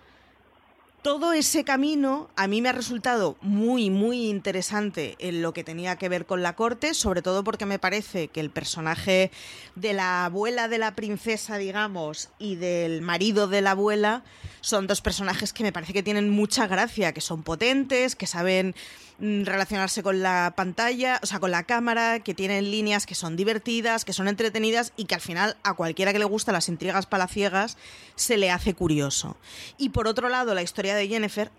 Todo 1.03 1.33
ese 1.33 1.63
camino 1.63 2.31
a 2.35 2.49
mí 2.49 2.61
me 2.61 2.69
ha 2.69 2.73
resultado 2.73 3.37
muy, 3.41 3.91
muy 3.91 4.29
interesante 4.29 5.15
en 5.21 5.41
lo 5.41 5.53
que 5.53 5.63
tenía 5.63 5.97
que 5.97 6.09
ver 6.09 6.27
con 6.27 6.43
la 6.43 6.57
corte, 6.57 6.95
sobre 6.95 7.23
todo 7.23 7.45
porque 7.45 7.65
me 7.65 7.79
parece 7.79 8.27
que 8.27 8.41
el 8.41 8.51
personaje 8.51 9.31
de 9.77 9.93
la 9.93 10.25
abuela 10.25 10.67
de 10.67 10.79
la 10.79 10.97
princesa, 10.97 11.59
digamos, 11.59 12.31
y 12.41 12.57
del 12.57 13.03
marido 13.03 13.47
de 13.47 13.63
la 13.63 13.71
abuela 13.73 14.25
son 14.61 14.89
dos 14.89 15.01
personajes 15.01 15.53
que 15.53 15.63
me 15.63 15.73
parece 15.73 15.93
que 15.93 16.03
tienen 16.03 16.29
mucha 16.29 16.67
gracia, 16.67 17.13
que 17.13 17.21
son 17.21 17.45
potentes, 17.45 18.17
que 18.17 18.27
saben 18.27 18.75
relacionarse 19.19 20.03
con 20.03 20.23
la 20.23 20.53
pantalla, 20.57 21.21
o 21.23 21.27
sea, 21.27 21.41
con 21.41 21.51
la 21.51 21.65
cámara, 21.65 22.21
que 22.21 22.35
tienen 22.35 22.71
líneas 22.71 23.07
que 23.07 23.15
son 23.15 23.37
divertidas, 23.37 24.05
que 24.05 24.13
son 24.13 24.29
entretenidas 24.29 24.93
y 24.97 25.07
que 25.07 25.15
al 25.15 25.21
final 25.21 25.57
a 25.63 25.75
cualquiera 25.75 26.13
que 26.13 26.19
le 26.19 26.25
gusta 26.25 26.53
las 26.53 26.69
intrigas 26.69 27.07
palaciegas 27.07 27.79
se 28.15 28.37
le 28.37 28.51
hace 28.51 28.75
curioso. 28.75 29.37
Y 29.79 29.91
por 29.91 30.07
otro 30.07 30.29
lado, 30.29 30.55
la 30.55 30.63
historia 30.63 30.95
de 30.95 31.09
Jennifer, 31.09 31.51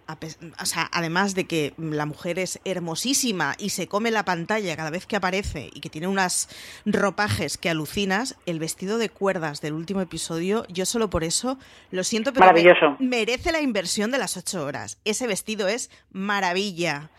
o 0.59 0.65
sea, 0.65 0.89
además 0.91 1.35
de 1.35 1.45
que 1.45 1.73
la 1.77 2.05
mujer 2.05 2.39
es 2.39 2.59
hermosísima 2.65 3.55
y 3.57 3.69
se 3.69 3.87
come 3.87 4.11
la 4.11 4.25
pantalla 4.25 4.75
cada 4.75 4.89
vez 4.89 5.05
que 5.05 5.15
aparece 5.15 5.69
y 5.73 5.79
que 5.79 5.89
tiene 5.89 6.07
unas 6.07 6.49
ropajes 6.85 7.57
que 7.57 7.69
alucinas, 7.69 8.35
el 8.45 8.59
vestido 8.59 8.97
de 8.97 9.09
cuerdas 9.09 9.61
del 9.61 9.73
último 9.73 10.01
episodio, 10.01 10.65
yo 10.69 10.85
solo 10.85 11.09
por 11.09 11.23
eso 11.23 11.57
lo 11.91 12.03
siento, 12.03 12.33
pero 12.33 12.53
merece 12.99 13.51
la 13.51 13.61
inversión 13.61 14.11
de 14.11 14.17
las 14.17 14.37
ocho 14.37 14.63
horas. 14.63 14.97
Ese 15.05 15.27
vestido 15.27 15.67
es 15.67 15.89
maravilla 16.11 17.09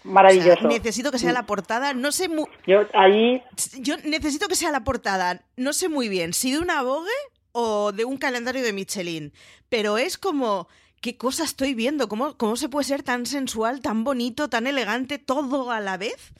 necesito 0.68 1.10
que 1.10 1.18
sea 1.18 1.32
la 1.32 1.46
portada, 1.46 1.94
no 1.94 2.12
sé 2.12 2.28
muy... 2.28 2.46
Yo 2.66 2.80
ahí... 2.94 3.42
Yo 3.80 3.96
necesito 4.04 4.48
que 4.48 4.56
sea 4.56 4.70
la 4.70 4.84
portada, 4.84 5.42
no 5.56 5.72
sé 5.72 5.88
muy 5.88 6.08
bien, 6.08 6.32
si 6.32 6.52
de 6.52 6.58
una 6.58 6.82
Vogue 6.82 7.10
o 7.52 7.92
de 7.92 8.04
un 8.04 8.16
calendario 8.16 8.62
de 8.62 8.72
Michelin, 8.72 9.32
pero 9.68 9.98
es 9.98 10.18
como... 10.18 10.68
¿Qué 11.00 11.16
cosa 11.16 11.44
estoy 11.44 11.74
viendo? 11.74 12.08
¿Cómo, 12.08 12.36
¿Cómo 12.36 12.56
se 12.56 12.68
puede 12.68 12.82
ser 12.82 13.04
tan 13.04 13.24
sensual, 13.24 13.80
tan 13.80 14.02
bonito, 14.02 14.48
tan 14.48 14.66
elegante, 14.66 15.18
todo 15.18 15.70
a 15.70 15.78
la 15.78 15.96
vez? 15.96 16.32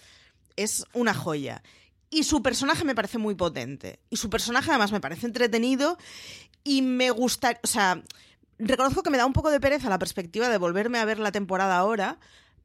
Es 0.57 0.85
una 0.95 1.14
joya. 1.14 1.62
Y 2.11 2.25
su 2.25 2.42
personaje 2.42 2.85
me 2.85 2.97
parece 2.97 3.18
muy 3.18 3.37
potente. 3.37 4.00
Y 4.11 4.16
su 4.16 4.30
personaje 4.30 4.71
además 4.71 4.90
me 4.90 5.00
parece 5.00 5.26
entretenido 5.26 5.97
y 6.64 6.83
me 6.83 7.11
gusta, 7.11 7.59
o 7.62 7.66
sea, 7.66 8.02
reconozco 8.59 9.02
que 9.02 9.11
me 9.11 9.18
da 9.18 9.26
un 9.26 9.33
poco 9.33 9.50
de 9.50 9.61
pereza 9.61 9.88
la 9.88 9.99
perspectiva 9.99 10.49
de 10.49 10.59
volverme 10.59 10.99
a 10.99 11.04
ver 11.04 11.18
la 11.18 11.33
temporada 11.33 11.78
ahora, 11.78 12.18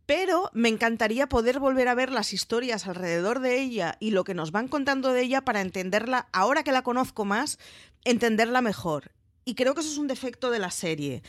pero 0.06 0.50
me 0.54 0.70
encantaría 0.70 1.30
poder 1.30 1.60
volver 1.60 1.88
a 1.88 1.96
ver 1.96 2.12
las 2.12 2.34
historias 2.34 2.88
alrededor 2.88 3.40
de 3.40 3.62
ella 3.62 3.98
y 4.00 4.12
lo 4.12 4.24
que 4.24 4.34
nos 4.34 4.52
van 4.52 4.68
contando 4.68 5.14
de 5.14 5.22
ella 5.22 5.42
para 5.42 5.62
entenderla, 5.62 6.28
ahora 6.34 6.64
que 6.64 6.72
la 6.72 6.84
conozco 6.84 7.26
más, 7.26 7.58
entenderla 8.04 8.62
mejor. 8.62 9.12
Y 9.46 9.56
creo 9.56 9.74
que 9.74 9.82
eso 9.82 9.92
es 9.92 9.98
un 9.98 10.08
defecto 10.08 10.52
de 10.52 10.60
la 10.60 10.72
serie. 10.72 11.24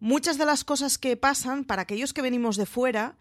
Muchas 0.00 0.38
de 0.38 0.46
las 0.46 0.64
cosas 0.64 0.98
que 0.98 1.16
pasan, 1.16 1.64
para 1.64 1.82
aquellos 1.82 2.12
que 2.12 2.22
venimos 2.22 2.56
de 2.56 2.66
fuera, 2.66 3.16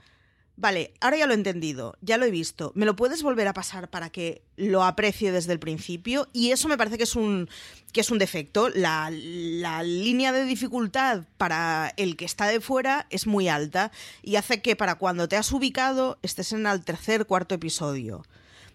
Vale, 0.56 0.94
ahora 1.02 1.18
ya 1.18 1.26
lo 1.26 1.34
he 1.34 1.36
entendido, 1.36 1.98
ya 2.02 2.18
lo 2.18 2.26
he 2.26 2.32
visto. 2.32 2.72
¿Me 2.76 2.86
lo 2.86 2.96
puedes 2.96 3.24
volver 3.24 3.48
a 3.48 3.54
pasar 3.54 3.90
para 3.90 4.12
que 4.12 4.44
lo 4.56 4.84
aprecie 4.84 5.32
desde 5.32 5.52
el 5.52 5.60
principio? 5.60 6.28
Y 6.32 6.52
eso 6.52 6.68
me 6.68 6.78
parece 6.78 6.98
que 6.98 7.06
es 7.06 7.16
un, 7.16 7.50
que 7.92 8.02
es 8.02 8.12
un 8.12 8.20
defecto. 8.20 8.70
La, 8.70 9.10
la 9.12 9.82
línea 9.82 10.32
de 10.32 10.46
dificultad 10.46 11.24
para 11.38 11.92
el 11.98 12.16
que 12.16 12.26
está 12.26 12.46
de 12.48 12.62
fuera 12.62 13.08
es 13.10 13.26
muy 13.26 13.48
alta 13.48 13.92
y 14.22 14.36
hace 14.36 14.62
que 14.62 14.76
para 14.76 14.96
cuando 14.96 15.28
te 15.28 15.38
has 15.38 15.52
ubicado 15.52 16.20
estés 16.22 16.54
en 16.54 16.68
el 16.68 16.86
tercer, 16.86 17.26
cuarto 17.26 17.56
episodio. 17.56 18.24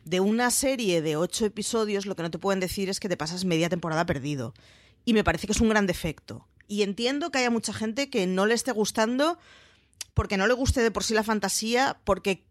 De 0.04 0.18
una 0.18 0.50
serie 0.50 1.00
de 1.00 1.16
ocho 1.16 1.46
episodios, 1.46 2.06
lo 2.06 2.16
que 2.16 2.22
no 2.22 2.30
te 2.30 2.38
pueden 2.38 2.60
decir 2.60 2.88
es 2.88 2.98
que 2.98 3.08
te 3.08 3.16
pasas 3.16 3.44
media 3.44 3.68
temporada 3.68 4.04
perdido. 4.04 4.52
Y 5.04 5.12
me 5.12 5.22
parece 5.22 5.46
que 5.46 5.52
es 5.52 5.60
un 5.60 5.68
gran 5.68 5.86
defecto. 5.86 6.48
Y 6.66 6.82
entiendo 6.82 7.30
que 7.30 7.38
haya 7.38 7.50
mucha 7.50 7.72
gente 7.72 8.10
que 8.10 8.26
no 8.26 8.46
le 8.46 8.54
esté 8.54 8.72
gustando 8.72 9.38
porque 10.18 10.36
no 10.36 10.48
le 10.48 10.54
guste 10.54 10.80
de 10.80 10.90
por 10.90 11.04
sí 11.04 11.14
la 11.14 11.22
fantasía, 11.22 12.00
porque 12.02 12.42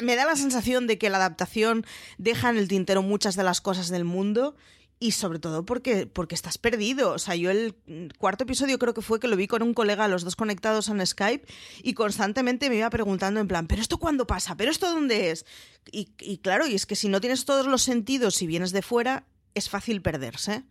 me 0.00 0.16
da 0.16 0.24
la 0.24 0.34
sensación 0.34 0.86
de 0.86 0.96
que 0.96 1.10
la 1.10 1.18
adaptación 1.18 1.84
deja 2.16 2.48
en 2.48 2.56
el 2.56 2.68
tintero 2.68 3.02
muchas 3.02 3.36
de 3.36 3.42
las 3.42 3.60
cosas 3.60 3.90
del 3.90 4.06
mundo 4.06 4.56
y 4.98 5.10
sobre 5.10 5.40
todo 5.40 5.66
porque, 5.66 6.06
porque 6.06 6.34
estás 6.34 6.56
perdido. 6.56 7.12
O 7.12 7.18
sea, 7.18 7.36
yo 7.36 7.50
el 7.50 7.74
cuarto 8.16 8.44
episodio 8.44 8.78
creo 8.78 8.94
que 8.94 9.02
fue 9.02 9.20
que 9.20 9.28
lo 9.28 9.36
vi 9.36 9.46
con 9.46 9.62
un 9.62 9.74
colega, 9.74 10.08
los 10.08 10.24
dos 10.24 10.36
conectados 10.36 10.88
en 10.88 11.06
Skype, 11.06 11.46
y 11.82 11.92
constantemente 11.92 12.70
me 12.70 12.76
iba 12.76 12.88
preguntando 12.88 13.40
en 13.40 13.48
plan, 13.48 13.66
¿pero 13.66 13.82
esto 13.82 13.98
cuándo 13.98 14.26
pasa? 14.26 14.56
¿Pero 14.56 14.70
esto 14.70 14.88
dónde 14.88 15.32
es? 15.32 15.44
Y, 15.92 16.08
y 16.18 16.38
claro, 16.38 16.66
y 16.66 16.74
es 16.76 16.86
que 16.86 16.96
si 16.96 17.10
no 17.10 17.20
tienes 17.20 17.44
todos 17.44 17.66
los 17.66 17.82
sentidos 17.82 18.40
y 18.40 18.46
vienes 18.46 18.72
de 18.72 18.80
fuera, 18.80 19.26
es 19.52 19.68
fácil 19.68 20.00
perderse. 20.00 20.64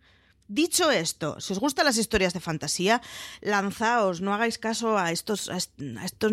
Dicho 0.52 0.90
esto, 0.90 1.38
si 1.38 1.52
os 1.52 1.60
gustan 1.60 1.86
las 1.86 1.96
historias 1.96 2.34
de 2.34 2.40
fantasía, 2.40 3.00
lanzaos, 3.40 4.20
no 4.20 4.34
hagáis 4.34 4.58
caso 4.58 4.98
a 4.98 5.12
estos, 5.12 5.48
a 5.48 5.56
estos, 5.56 6.32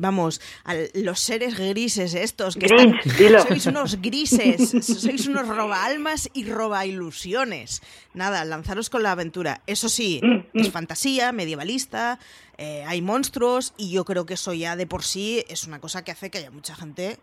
vamos, 0.00 0.40
a 0.64 0.72
los 0.94 1.20
seres 1.20 1.58
grises 1.58 2.14
estos 2.14 2.56
que 2.56 2.66
sois 2.66 3.66
unos 3.66 4.00
grises, 4.00 4.72
sois 4.80 5.26
unos 5.28 5.46
roba 5.46 5.84
almas 5.84 6.30
y 6.32 6.48
roba 6.48 6.86
ilusiones. 6.86 7.82
Nada, 8.14 8.42
lanzaros 8.46 8.88
con 8.88 9.02
la 9.02 9.12
aventura. 9.12 9.60
Eso 9.66 9.90
sí, 9.90 10.22
es 10.54 10.70
fantasía, 10.70 11.32
medievalista, 11.32 12.18
eh, 12.56 12.84
hay 12.86 13.02
monstruos 13.02 13.74
y 13.76 13.90
yo 13.90 14.06
creo 14.06 14.24
que 14.24 14.40
eso 14.40 14.54
ya 14.54 14.76
de 14.76 14.86
por 14.86 15.04
sí 15.04 15.44
es 15.50 15.64
una 15.64 15.78
cosa 15.78 16.04
que 16.04 16.12
hace 16.12 16.30
que 16.30 16.38
haya 16.38 16.50
mucha 16.50 16.74
gente 16.74 17.18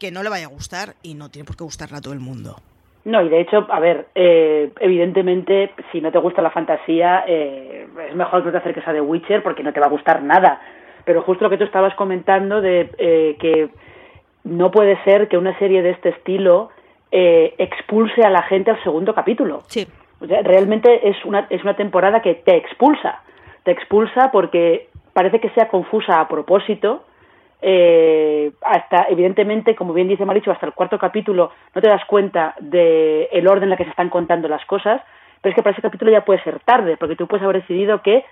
que 0.00 0.10
no 0.10 0.24
le 0.24 0.28
vaya 0.28 0.46
a 0.46 0.48
gustar 0.48 0.96
y 1.04 1.14
no 1.14 1.30
tiene 1.30 1.46
por 1.46 1.56
qué 1.56 1.62
gustarle 1.62 1.98
a 1.98 2.00
todo 2.00 2.14
el 2.14 2.20
mundo. 2.20 2.60
No, 3.04 3.20
y 3.20 3.28
de 3.28 3.40
hecho, 3.40 3.66
a 3.68 3.80
ver, 3.80 4.06
eh, 4.14 4.70
evidentemente, 4.80 5.72
si 5.92 6.00
no 6.00 6.10
te 6.10 6.18
gusta 6.18 6.40
la 6.40 6.50
fantasía, 6.50 7.24
eh, 7.26 7.86
es 8.08 8.14
mejor 8.14 8.40
que 8.40 8.46
no 8.46 8.52
te 8.52 8.58
acerques 8.58 8.88
a 8.88 8.92
The 8.92 9.00
Witcher 9.02 9.42
porque 9.42 9.62
no 9.62 9.72
te 9.72 9.80
va 9.80 9.86
a 9.86 9.90
gustar 9.90 10.22
nada. 10.22 10.60
Pero 11.04 11.20
justo 11.22 11.44
lo 11.44 11.50
que 11.50 11.58
tú 11.58 11.64
estabas 11.64 11.94
comentando 11.96 12.62
de 12.62 12.90
eh, 12.96 13.36
que 13.38 13.68
no 14.44 14.70
puede 14.70 15.02
ser 15.04 15.28
que 15.28 15.36
una 15.36 15.58
serie 15.58 15.82
de 15.82 15.90
este 15.90 16.10
estilo 16.10 16.70
expulse 17.16 18.22
a 18.24 18.30
la 18.30 18.42
gente 18.42 18.72
al 18.72 18.82
segundo 18.82 19.14
capítulo. 19.14 19.62
Sí. 19.68 19.86
O 20.20 20.26
sea, 20.26 20.42
realmente 20.42 21.08
es 21.08 21.16
una, 21.24 21.46
es 21.48 21.62
una 21.62 21.76
temporada 21.76 22.20
que 22.20 22.34
te 22.34 22.56
expulsa. 22.56 23.22
Te 23.62 23.70
expulsa 23.70 24.32
porque 24.32 24.88
parece 25.12 25.38
que 25.38 25.50
sea 25.50 25.68
confusa 25.68 26.20
a 26.20 26.26
propósito 26.26 27.04
eh, 27.66 28.52
hasta 28.60 29.06
evidentemente, 29.08 29.74
como 29.74 29.94
bien 29.94 30.06
dice 30.06 30.26
Maricho, 30.26 30.52
hasta 30.52 30.66
el 30.66 30.74
cuarto 30.74 30.98
capítulo 30.98 31.50
no 31.74 31.80
te 31.80 31.88
das 31.88 32.04
cuenta 32.04 32.54
del 32.60 33.26
el 33.32 33.48
orden 33.48 33.64
en 33.64 33.72
el 33.72 33.78
que 33.78 33.84
se 33.84 33.90
están 33.90 34.10
contando 34.10 34.48
las 34.48 34.62
cosas, 34.66 35.00
pero 35.40 35.50
es 35.50 35.56
que 35.56 35.62
para 35.62 35.72
ese 35.72 35.80
capítulo 35.80 36.10
ya 36.10 36.26
puede 36.26 36.42
ser 36.42 36.60
tarde, 36.60 36.98
porque 36.98 37.16
tú 37.16 37.26
puedes 37.26 37.42
haber 37.42 37.62
decidido 37.62 38.02
que 38.02 38.22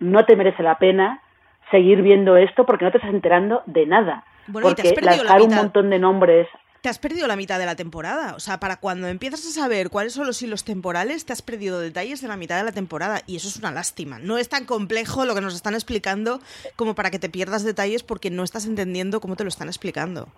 no 0.00 0.26
te 0.26 0.36
merece 0.36 0.62
la 0.62 0.74
pena 0.76 1.22
seguir 1.70 2.02
viendo 2.02 2.36
esto 2.36 2.66
porque 2.66 2.84
no 2.84 2.90
te 2.90 2.98
estás 2.98 3.14
enterando 3.14 3.62
de 3.64 3.86
nada. 3.86 4.24
porque 4.52 4.94
lanzar 5.00 5.40
un 5.40 5.54
montón 5.54 5.88
de 5.88 5.98
nombres 5.98 6.46
te 6.82 6.88
has 6.88 6.98
perdido 6.98 7.26
la 7.26 7.36
mitad 7.36 7.58
de 7.58 7.66
la 7.66 7.76
temporada. 7.76 8.34
O 8.34 8.40
sea, 8.40 8.60
para 8.60 8.76
cuando 8.76 9.08
empiezas 9.08 9.46
a 9.46 9.60
saber 9.60 9.90
cuáles 9.90 10.12
son 10.12 10.26
los 10.26 10.40
hilos 10.42 10.64
temporales, 10.64 11.26
te 11.26 11.32
has 11.32 11.42
perdido 11.42 11.80
detalles 11.80 12.22
de 12.22 12.28
la 12.28 12.36
mitad 12.36 12.56
de 12.56 12.64
la 12.64 12.72
temporada. 12.72 13.20
Y 13.26 13.36
eso 13.36 13.48
es 13.48 13.58
una 13.58 13.70
lástima. 13.70 14.18
No 14.18 14.38
es 14.38 14.48
tan 14.48 14.64
complejo 14.64 15.24
lo 15.24 15.34
que 15.34 15.40
nos 15.40 15.54
están 15.54 15.74
explicando 15.74 16.38
como 16.76 16.94
para 16.94 17.10
que 17.10 17.18
te 17.18 17.28
pierdas 17.28 17.64
detalles 17.64 18.02
porque 18.02 18.30
no 18.30 18.44
estás 18.44 18.66
entendiendo 18.66 19.20
cómo 19.20 19.36
te 19.36 19.44
lo 19.44 19.48
están 19.48 19.68
explicando. 19.68 20.28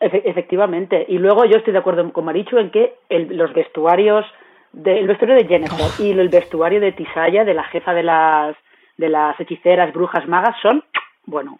efectivamente. 0.00 1.04
Y 1.08 1.18
luego 1.18 1.44
yo 1.44 1.56
estoy 1.56 1.72
de 1.72 1.80
acuerdo 1.80 2.12
con 2.12 2.24
Marichu 2.24 2.58
en 2.58 2.70
que 2.70 2.94
los 3.10 3.52
vestuarios, 3.52 4.24
del 4.72 5.06
vestuario 5.06 5.36
de 5.36 5.46
Jennifer 5.46 5.80
oh. 5.80 6.02
y 6.02 6.10
el 6.10 6.28
vestuario 6.28 6.80
de 6.80 6.92
Tisaya, 6.92 7.44
de 7.44 7.54
la 7.54 7.64
jefa 7.64 7.92
de 7.94 8.04
las, 8.04 8.56
de 8.96 9.08
las 9.08 9.38
hechiceras, 9.40 9.92
brujas, 9.92 10.28
magas, 10.28 10.54
son, 10.62 10.84
bueno, 11.24 11.58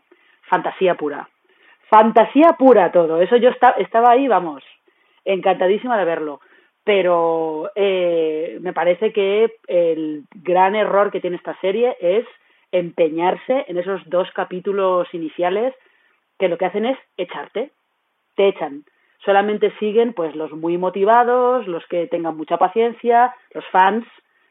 fantasía 0.48 0.94
pura 0.94 1.28
fantasía 1.88 2.56
pura 2.58 2.92
todo. 2.92 3.20
Eso 3.20 3.36
yo 3.36 3.50
estaba 3.78 4.10
ahí, 4.10 4.28
vamos, 4.28 4.62
encantadísima 5.24 5.98
de 5.98 6.04
verlo. 6.04 6.40
Pero 6.84 7.70
eh, 7.74 8.58
me 8.60 8.72
parece 8.72 9.12
que 9.12 9.56
el 9.66 10.24
gran 10.34 10.74
error 10.74 11.10
que 11.10 11.20
tiene 11.20 11.36
esta 11.36 11.58
serie 11.60 11.96
es 12.00 12.26
empeñarse 12.72 13.64
en 13.68 13.78
esos 13.78 14.00
dos 14.08 14.30
capítulos 14.32 15.08
iniciales 15.12 15.74
que 16.38 16.48
lo 16.48 16.56
que 16.56 16.66
hacen 16.66 16.86
es 16.86 16.98
echarte, 17.16 17.72
te 18.36 18.48
echan. 18.48 18.84
Solamente 19.24 19.72
siguen 19.78 20.12
pues 20.12 20.34
los 20.36 20.52
muy 20.52 20.78
motivados, 20.78 21.66
los 21.66 21.84
que 21.86 22.06
tengan 22.06 22.36
mucha 22.36 22.56
paciencia, 22.56 23.34
los 23.52 23.66
fans 23.66 24.06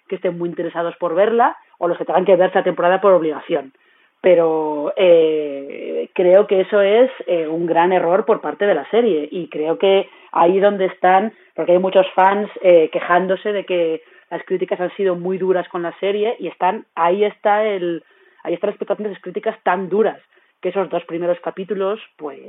que 0.07 0.15
estén 0.15 0.38
muy 0.38 0.49
interesados 0.49 0.95
por 0.97 1.15
verla 1.15 1.57
o 1.79 1.88
los 1.88 1.97
que 1.97 2.05
tengan 2.05 2.25
que 2.25 2.35
ver 2.35 2.47
esta 2.47 2.63
temporada 2.63 3.01
por 3.01 3.13
obligación 3.13 3.73
pero 4.21 4.93
eh, 4.95 6.10
creo 6.13 6.47
que 6.47 6.62
eso 6.62 6.82
es 6.82 7.12
eh, 7.27 7.47
un 7.47 7.65
gran 7.65 7.93
error 7.93 8.25
por 8.25 8.41
parte 8.41 8.65
de 8.65 8.73
la 8.73 8.89
serie 8.89 9.27
y 9.32 9.47
creo 9.49 9.77
que 9.77 10.10
ahí 10.32 10.60
donde 10.60 10.86
están, 10.86 11.34
porque 11.56 11.73
hay 11.73 11.80
muchos 11.80 12.08
fans 12.15 12.49
eh, 12.62 12.89
quejándose 12.91 13.53
de 13.53 13.65
que 13.65 14.01
las 14.30 14.43
críticas 14.43 14.80
han 14.80 14.95
sido 14.95 15.15
muy 15.15 15.38
duras 15.38 15.67
con 15.69 15.84
la 15.84 15.97
serie 15.99 16.36
y 16.39 16.47
están 16.47 16.86
ahí 16.95 17.23
está 17.23 17.63
el 17.63 18.03
ahí 18.43 18.53
está 18.53 18.67
la 18.67 18.71
expectación 18.71 19.03
de 19.03 19.13
las 19.13 19.21
críticas 19.21 19.58
tan 19.63 19.89
duras 19.89 20.19
que 20.62 20.69
esos 20.69 20.89
dos 20.89 21.06
primeros 21.06 21.39
capítulos, 21.41 21.99
pues 22.17 22.39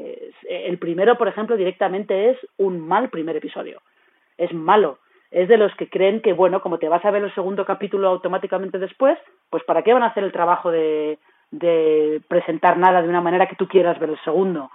el 0.48 0.78
primero, 0.78 1.18
por 1.18 1.28
ejemplo, 1.28 1.59
directamente 1.59 2.31
es 2.31 2.38
un 2.57 2.81
mal 2.81 3.11
primer 3.11 3.37
episodio. 3.37 3.83
Es 4.38 4.50
malo. 4.54 4.98
Es 5.31 5.46
de 5.46 5.59
los 5.59 5.74
que 5.74 5.90
creen 5.90 6.22
que, 6.22 6.33
bueno, 6.33 6.62
como 6.62 6.78
te 6.78 6.88
vas 6.88 7.04
a 7.04 7.11
ver 7.11 7.22
el 7.22 7.35
segundo 7.35 7.66
capítulo 7.66 8.09
automáticamente 8.09 8.78
después, 8.78 9.18
pues 9.50 9.62
¿para 9.64 9.83
qué 9.83 9.92
van 9.92 10.04
a 10.04 10.07
hacer 10.07 10.24
el 10.24 10.33
trabajo 10.33 10.70
de, 10.70 11.18
de 11.50 12.22
presentar 12.28 12.78
nada 12.78 13.02
de 13.02 13.08
una 13.08 13.20
manera 13.20 13.46
que 13.46 13.56
tú 13.56 13.66
quieras 13.68 13.98
ver 13.98 14.11
el 14.11 14.20
segundo. 14.24 14.70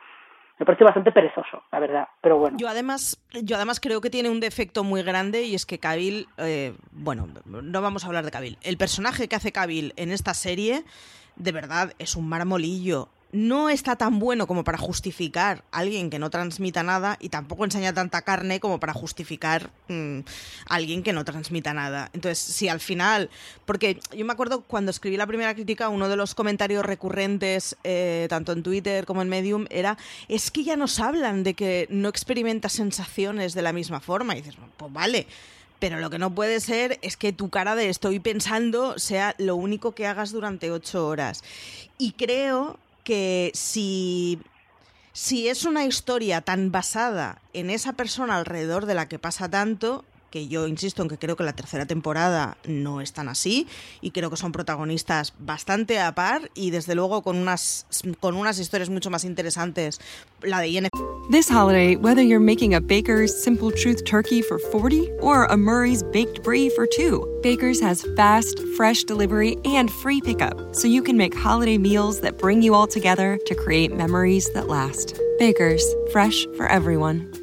Me 0.59 0.65
parece 0.65 0.83
bastante 0.83 1.12
perezoso, 1.12 1.63
la 1.71 1.79
verdad, 1.79 2.07
pero 2.21 2.38
bueno. 2.38 2.57
Yo 2.57 2.69
además, 2.69 3.19
yo 3.31 3.55
además 3.55 3.79
creo 3.79 4.01
que 4.01 4.09
tiene 4.09 4.29
un 4.29 4.39
defecto 4.39 4.83
muy 4.83 5.01
grande 5.01 5.43
y 5.43 5.55
es 5.55 5.65
que 5.65 5.79
Kabil, 5.79 6.27
eh, 6.38 6.75
bueno, 6.91 7.27
no 7.45 7.81
vamos 7.81 8.03
a 8.03 8.07
hablar 8.07 8.23
de 8.23 8.31
Kabil. 8.31 8.57
El 8.62 8.77
personaje 8.77 9.27
que 9.27 9.36
hace 9.36 9.51
Kabil 9.51 9.93
en 9.95 10.12
esta 10.12 10.33
serie, 10.33 10.83
de 11.36 11.51
verdad, 11.51 11.93
es 11.97 12.15
un 12.15 12.29
marmolillo 12.29 13.09
no 13.33 13.69
está 13.69 13.95
tan 13.95 14.19
bueno 14.19 14.45
como 14.45 14.63
para 14.63 14.77
justificar 14.77 15.63
a 15.71 15.79
alguien 15.79 16.11
que 16.11 16.19
no 16.19 16.29
transmita 16.29 16.83
nada 16.83 17.17
y 17.19 17.29
tampoco 17.29 17.65
enseña 17.65 17.91
tanta 17.91 18.21
carne 18.21 18.59
como 18.59 18.79
para 18.79 18.93
justificar 18.93 19.71
mm, 19.87 20.19
a 20.69 20.75
alguien 20.75 21.01
que 21.01 21.13
no 21.13 21.25
transmita 21.25 21.73
nada. 21.73 22.11
Entonces, 22.13 22.37
si 22.37 22.69
al 22.69 22.79
final, 22.79 23.31
porque 23.65 23.99
yo 24.15 24.23
me 24.23 24.33
acuerdo 24.33 24.61
cuando 24.61 24.91
escribí 24.91 25.17
la 25.17 25.25
primera 25.25 25.55
crítica, 25.55 25.89
uno 25.89 26.09
de 26.09 26.15
los 26.15 26.35
comentarios 26.35 26.85
recurrentes, 26.85 27.75
eh, 27.83 28.27
tanto 28.29 28.51
en 28.51 28.61
Twitter 28.61 29.05
como 29.05 29.23
en 29.23 29.29
Medium, 29.29 29.65
era, 29.71 29.97
es 30.29 30.51
que 30.51 30.63
ya 30.63 30.75
nos 30.75 30.99
hablan 30.99 31.43
de 31.43 31.55
que 31.55 31.87
no 31.89 32.09
experimenta 32.09 32.69
sensaciones 32.69 33.55
de 33.55 33.63
la 33.63 33.73
misma 33.73 33.99
forma. 33.99 34.37
Y 34.37 34.41
dices, 34.41 34.57
pues 34.77 34.93
vale. 34.93 35.25
Pero 35.79 35.99
lo 35.99 36.11
que 36.11 36.19
no 36.19 36.33
puede 36.33 36.59
ser 36.59 36.99
es 37.01 37.17
que 37.17 37.33
tu 37.33 37.49
cara 37.49 37.75
de 37.75 37.89
estoy 37.89 38.19
pensando 38.19 38.97
sea 38.99 39.35
lo 39.39 39.55
único 39.55 39.93
que 39.93 40.05
hagas 40.05 40.31
durante 40.31 40.71
ocho 40.71 41.07
horas. 41.07 41.43
Y 41.97 42.11
creo 42.11 42.77
que 43.03 43.51
si, 43.53 44.39
si 45.11 45.47
es 45.47 45.65
una 45.65 45.85
historia 45.85 46.41
tan 46.41 46.71
basada 46.71 47.41
en 47.53 47.69
esa 47.69 47.93
persona 47.93 48.37
alrededor 48.37 48.85
de 48.85 48.95
la 48.95 49.07
que 49.07 49.19
pasa 49.19 49.49
tanto, 49.49 50.05
que 50.33 50.47
yo 50.47 50.67
insisto 50.67 51.03
en 51.03 51.09
que 51.09 51.19
creo 51.19 51.35
que 51.35 51.43
la 51.43 51.53
tercera 51.53 51.85
temporada 51.85 52.57
no 52.65 53.01
es 53.01 53.13
tan 53.13 53.29
así 53.29 53.67
y 54.01 54.09
creo 54.09 54.31
que 54.31 54.35
son 54.35 54.51
protagonistas 54.51 55.31
bastante 55.37 55.99
a 55.99 56.15
par 56.15 56.49
y 56.55 56.71
desde 56.71 56.95
luego 56.95 57.21
con 57.21 57.37
unas 57.37 57.85
con 58.19 58.35
unas 58.35 58.57
historias 58.57 58.89
mucho 58.89 59.11
más 59.11 59.25
interesantes 59.25 60.01
la 60.41 60.59
de 60.59 60.69
INF. 60.69 60.89
This 61.29 61.47
holiday, 61.47 61.95
whether 61.95 62.23
you're 62.23 62.43
making 62.43 62.73
a 62.73 62.81
Baker's 62.81 63.31
Simple 63.43 63.71
Truth 63.71 64.05
turkey 64.05 64.41
for 64.41 64.57
40 64.57 65.11
or 65.21 65.45
a 65.45 65.55
Murray's 65.55 66.01
baked 66.01 66.41
brie 66.41 66.69
for 66.69 66.87
2, 66.87 67.41
Baker's 67.43 67.79
has 67.79 68.03
fast, 68.15 68.59
fresh 68.75 69.03
delivery 69.03 69.55
and 69.65 69.91
free 69.91 70.19
pickup 70.19 70.75
so 70.75 70.87
you 70.87 71.03
can 71.03 71.15
make 71.15 71.35
holiday 71.35 71.77
meals 71.77 72.21
that 72.21 72.39
bring 72.39 72.63
you 72.63 72.73
all 72.73 72.87
together 72.87 73.37
to 73.45 73.53
create 73.53 73.95
memories 73.95 74.51
that 74.53 74.67
last. 74.67 75.15
Baker's, 75.37 75.85
fresh 76.11 76.47
for 76.57 76.65
everyone. 76.65 77.42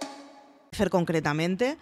concretamente, 0.89 1.77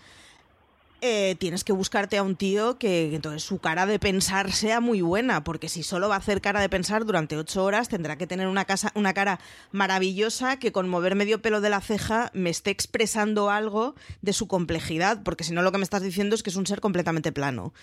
eh, 1.02 1.36
tienes 1.38 1.64
que 1.64 1.72
buscarte 1.72 2.18
a 2.18 2.24
un 2.24 2.36
tío 2.36 2.80
que 2.80 3.14
entonces 3.14 3.44
su 3.44 3.60
cara 3.60 3.86
de 3.86 4.00
pensar 4.00 4.52
sea 4.52 4.82
muy 4.82 5.02
buena, 5.02 5.44
porque 5.44 5.70
si 5.70 5.84
solo 5.84 6.10
va 6.10 6.16
a 6.16 6.18
hacer 6.18 6.42
cara 6.42 6.60
de 6.60 6.70
pensar 6.70 7.06
durante 7.06 7.38
ocho 7.38 7.64
horas, 7.64 7.88
tendrá 7.88 8.18
que 8.18 8.26
tener 8.26 8.48
una, 8.48 8.66
casa, 8.66 8.92
una 8.96 9.14
cara 9.14 9.40
maravillosa 9.72 10.58
que 10.58 10.72
con 10.72 10.90
mover 10.90 11.14
medio 11.14 11.40
pelo 11.40 11.62
de 11.62 11.70
la 11.70 11.82
ceja 11.82 12.32
me 12.34 12.50
esté 12.50 12.72
expresando 12.72 13.52
algo 13.52 13.94
de 14.24 14.34
su 14.34 14.48
complejidad, 14.48 15.22
porque 15.22 15.44
si 15.44 15.54
no 15.54 15.62
lo 15.62 15.72
que 15.72 15.78
me 15.78 15.84
estás 15.84 16.02
diciendo 16.02 16.34
es 16.34 16.42
que 16.42 16.50
es 16.50 16.56
un 16.56 16.66
ser 16.66 16.82
completamente 16.82 17.32
plano. 17.32 17.74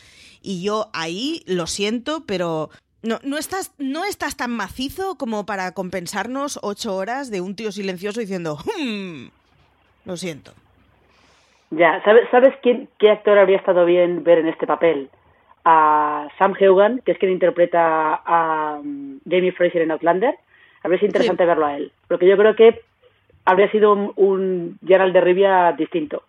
Y 0.43 0.63
yo 0.63 0.91
ahí 0.93 1.45
lo 1.47 1.69
siento, 1.69 2.25
pero 2.27 2.69
no, 3.03 3.21
no, 3.23 3.39
estás, 3.39 3.71
no 3.79 4.05
estás 4.05 4.37
tan 4.37 4.51
macizo 4.51 5.17
como 5.17 5.47
para 5.47 5.73
compensarnos 5.73 6.59
ocho 6.63 6.97
horas 6.97 7.31
de 7.31 7.41
un 7.41 7.55
tío 7.55 7.71
silencioso 7.71 8.19
diciendo, 8.19 8.59
hmm, 8.77 9.29
lo 10.05 10.17
siento. 10.17 10.53
Ya, 11.71 12.03
¿sabes, 12.05 12.29
¿sabes 12.31 12.55
quién, 12.63 12.89
qué 12.99 13.11
actor 13.11 13.39
habría 13.39 13.57
estado 13.57 13.85
bien 13.85 14.23
ver 14.23 14.39
en 14.39 14.49
este 14.49 14.67
papel? 14.67 15.11
A 15.65 16.29
Sam 16.39 16.55
Heughan, 16.59 17.01
que 17.05 17.13
es 17.13 17.19
quien 17.19 17.33
interpreta 17.33 18.15
a 18.25 18.79
um, 18.81 19.19
Jamie 19.29 19.53
Fraser 19.53 19.83
en 19.83 19.91
Outlander. 19.91 20.35
Habría 20.83 21.01
sido 21.01 21.09
interesante 21.09 21.45
verlo 21.45 21.67
a 21.67 21.77
él. 21.77 21.91
Porque 22.07 22.27
yo 22.27 22.37
creo 22.37 22.55
que 22.55 22.83
habría 23.45 23.71
sido 23.73 23.93
un, 23.93 24.13
un 24.15 24.79
Gerald 24.87 25.13
de 25.13 25.21
Rivia 25.21 25.73
distinto. 25.73 26.23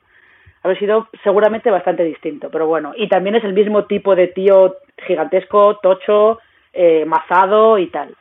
Habría 0.63 0.79
sido 0.79 1.07
seguramente 1.23 1.69
bastante 1.69 2.03
distinto, 2.03 2.49
pero 2.49 2.65
bueno. 2.65 2.93
Y 2.95 3.07
también 3.07 3.35
es 3.35 3.43
el 3.43 3.53
mismo 3.53 3.85
tipo 3.85 4.15
de 4.15 4.27
tío 4.27 4.77
gigantesco, 5.05 5.77
tocho, 5.77 6.39
eh, 6.73 7.05
mazado 7.05 7.77
y 7.77 7.87
tal. 7.87 8.15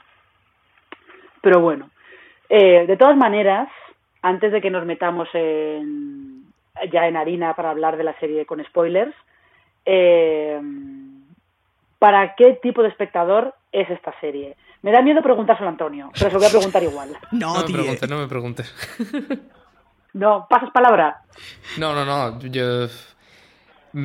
Pero 1.40 1.60
bueno. 1.60 1.88
Eh, 2.50 2.84
de 2.86 2.96
todas 2.98 3.16
maneras, 3.16 3.68
antes 4.20 4.52
de 4.52 4.60
que 4.60 4.70
nos 4.70 4.84
metamos 4.84 5.28
en 5.32 6.35
ya 6.92 7.06
en 7.06 7.16
harina 7.16 7.54
para 7.54 7.70
hablar 7.70 7.96
de 7.96 8.04
la 8.04 8.18
serie 8.18 8.46
con 8.46 8.64
spoilers. 8.64 9.14
Eh, 9.84 10.60
¿Para 11.98 12.34
qué 12.34 12.58
tipo 12.62 12.82
de 12.82 12.88
espectador 12.88 13.54
es 13.72 13.88
esta 13.90 14.18
serie? 14.20 14.56
Me 14.82 14.92
da 14.92 15.02
miedo 15.02 15.22
preguntárselo 15.22 15.68
a 15.68 15.72
Antonio, 15.72 16.10
pero 16.12 16.26
se 16.26 16.34
lo 16.34 16.38
voy 16.38 16.48
a 16.48 16.50
preguntar 16.50 16.82
igual. 16.82 17.08
No, 17.32 17.54
no 17.54 17.66
me 17.66 17.72
preguntes, 17.72 18.10
no 18.10 18.18
me 18.18 18.26
preguntes. 18.28 18.74
No, 20.12 20.46
pasas 20.48 20.70
palabra. 20.70 21.24
No, 21.76 21.94
no, 21.94 22.06
no. 22.06 22.40
Yo... 22.40 22.86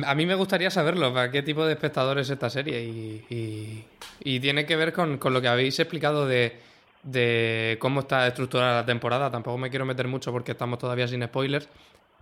A 0.04 0.14
mí 0.14 0.26
me 0.26 0.34
gustaría 0.34 0.70
saberlo, 0.70 1.10
para 1.14 1.30
qué 1.30 1.42
tipo 1.42 1.64
de 1.64 1.72
espectador 1.72 2.18
es 2.18 2.28
esta 2.28 2.50
serie. 2.50 2.82
Y, 2.82 3.86
y, 4.20 4.40
tiene 4.40 4.66
que 4.66 4.76
ver 4.76 4.92
con, 4.92 5.16
con, 5.16 5.32
lo 5.32 5.40
que 5.40 5.48
habéis 5.48 5.80
explicado 5.80 6.26
de, 6.26 6.60
de 7.02 7.78
cómo 7.80 8.00
está 8.00 8.26
estructurada 8.26 8.80
la 8.80 8.84
temporada. 8.84 9.30
Tampoco 9.30 9.56
me 9.56 9.70
quiero 9.70 9.86
meter 9.86 10.06
mucho 10.06 10.32
porque 10.32 10.52
estamos 10.52 10.78
todavía 10.78 11.08
sin 11.08 11.24
spoilers 11.24 11.66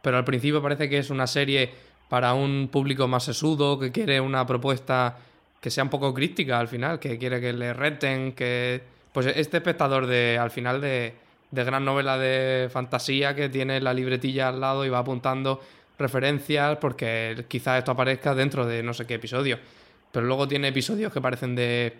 pero 0.02 0.16
al 0.16 0.24
principio 0.24 0.62
parece 0.62 0.88
que 0.88 0.98
es 0.98 1.10
una 1.10 1.26
serie 1.26 1.70
para 2.08 2.34
un 2.34 2.68
público 2.70 3.06
más 3.06 3.24
sesudo, 3.24 3.78
que 3.78 3.92
quiere 3.92 4.20
una 4.20 4.46
propuesta 4.46 5.16
que 5.60 5.70
sea 5.70 5.84
un 5.84 5.90
poco 5.90 6.12
crítica 6.12 6.58
al 6.58 6.68
final, 6.68 6.98
que 6.98 7.18
quiere 7.18 7.40
que 7.40 7.52
le 7.52 7.72
reten, 7.72 8.32
que... 8.32 8.82
Pues 9.12 9.26
este 9.26 9.56
espectador 9.56 10.06
de, 10.06 10.38
al 10.38 10.52
final 10.52 10.80
de, 10.80 11.14
de 11.50 11.64
gran 11.64 11.84
novela 11.84 12.16
de 12.16 12.68
fantasía 12.70 13.34
que 13.34 13.48
tiene 13.48 13.80
la 13.80 13.92
libretilla 13.92 14.48
al 14.48 14.60
lado 14.60 14.84
y 14.84 14.88
va 14.88 14.98
apuntando 14.98 15.60
referencias 15.98 16.78
porque 16.78 17.44
quizás 17.48 17.78
esto 17.78 17.90
aparezca 17.90 18.34
dentro 18.34 18.66
de 18.66 18.82
no 18.82 18.94
sé 18.94 19.06
qué 19.06 19.14
episodio. 19.14 19.58
Pero 20.12 20.26
luego 20.26 20.46
tiene 20.46 20.68
episodios 20.68 21.12
que 21.12 21.20
parecen 21.20 21.54
de, 21.54 21.92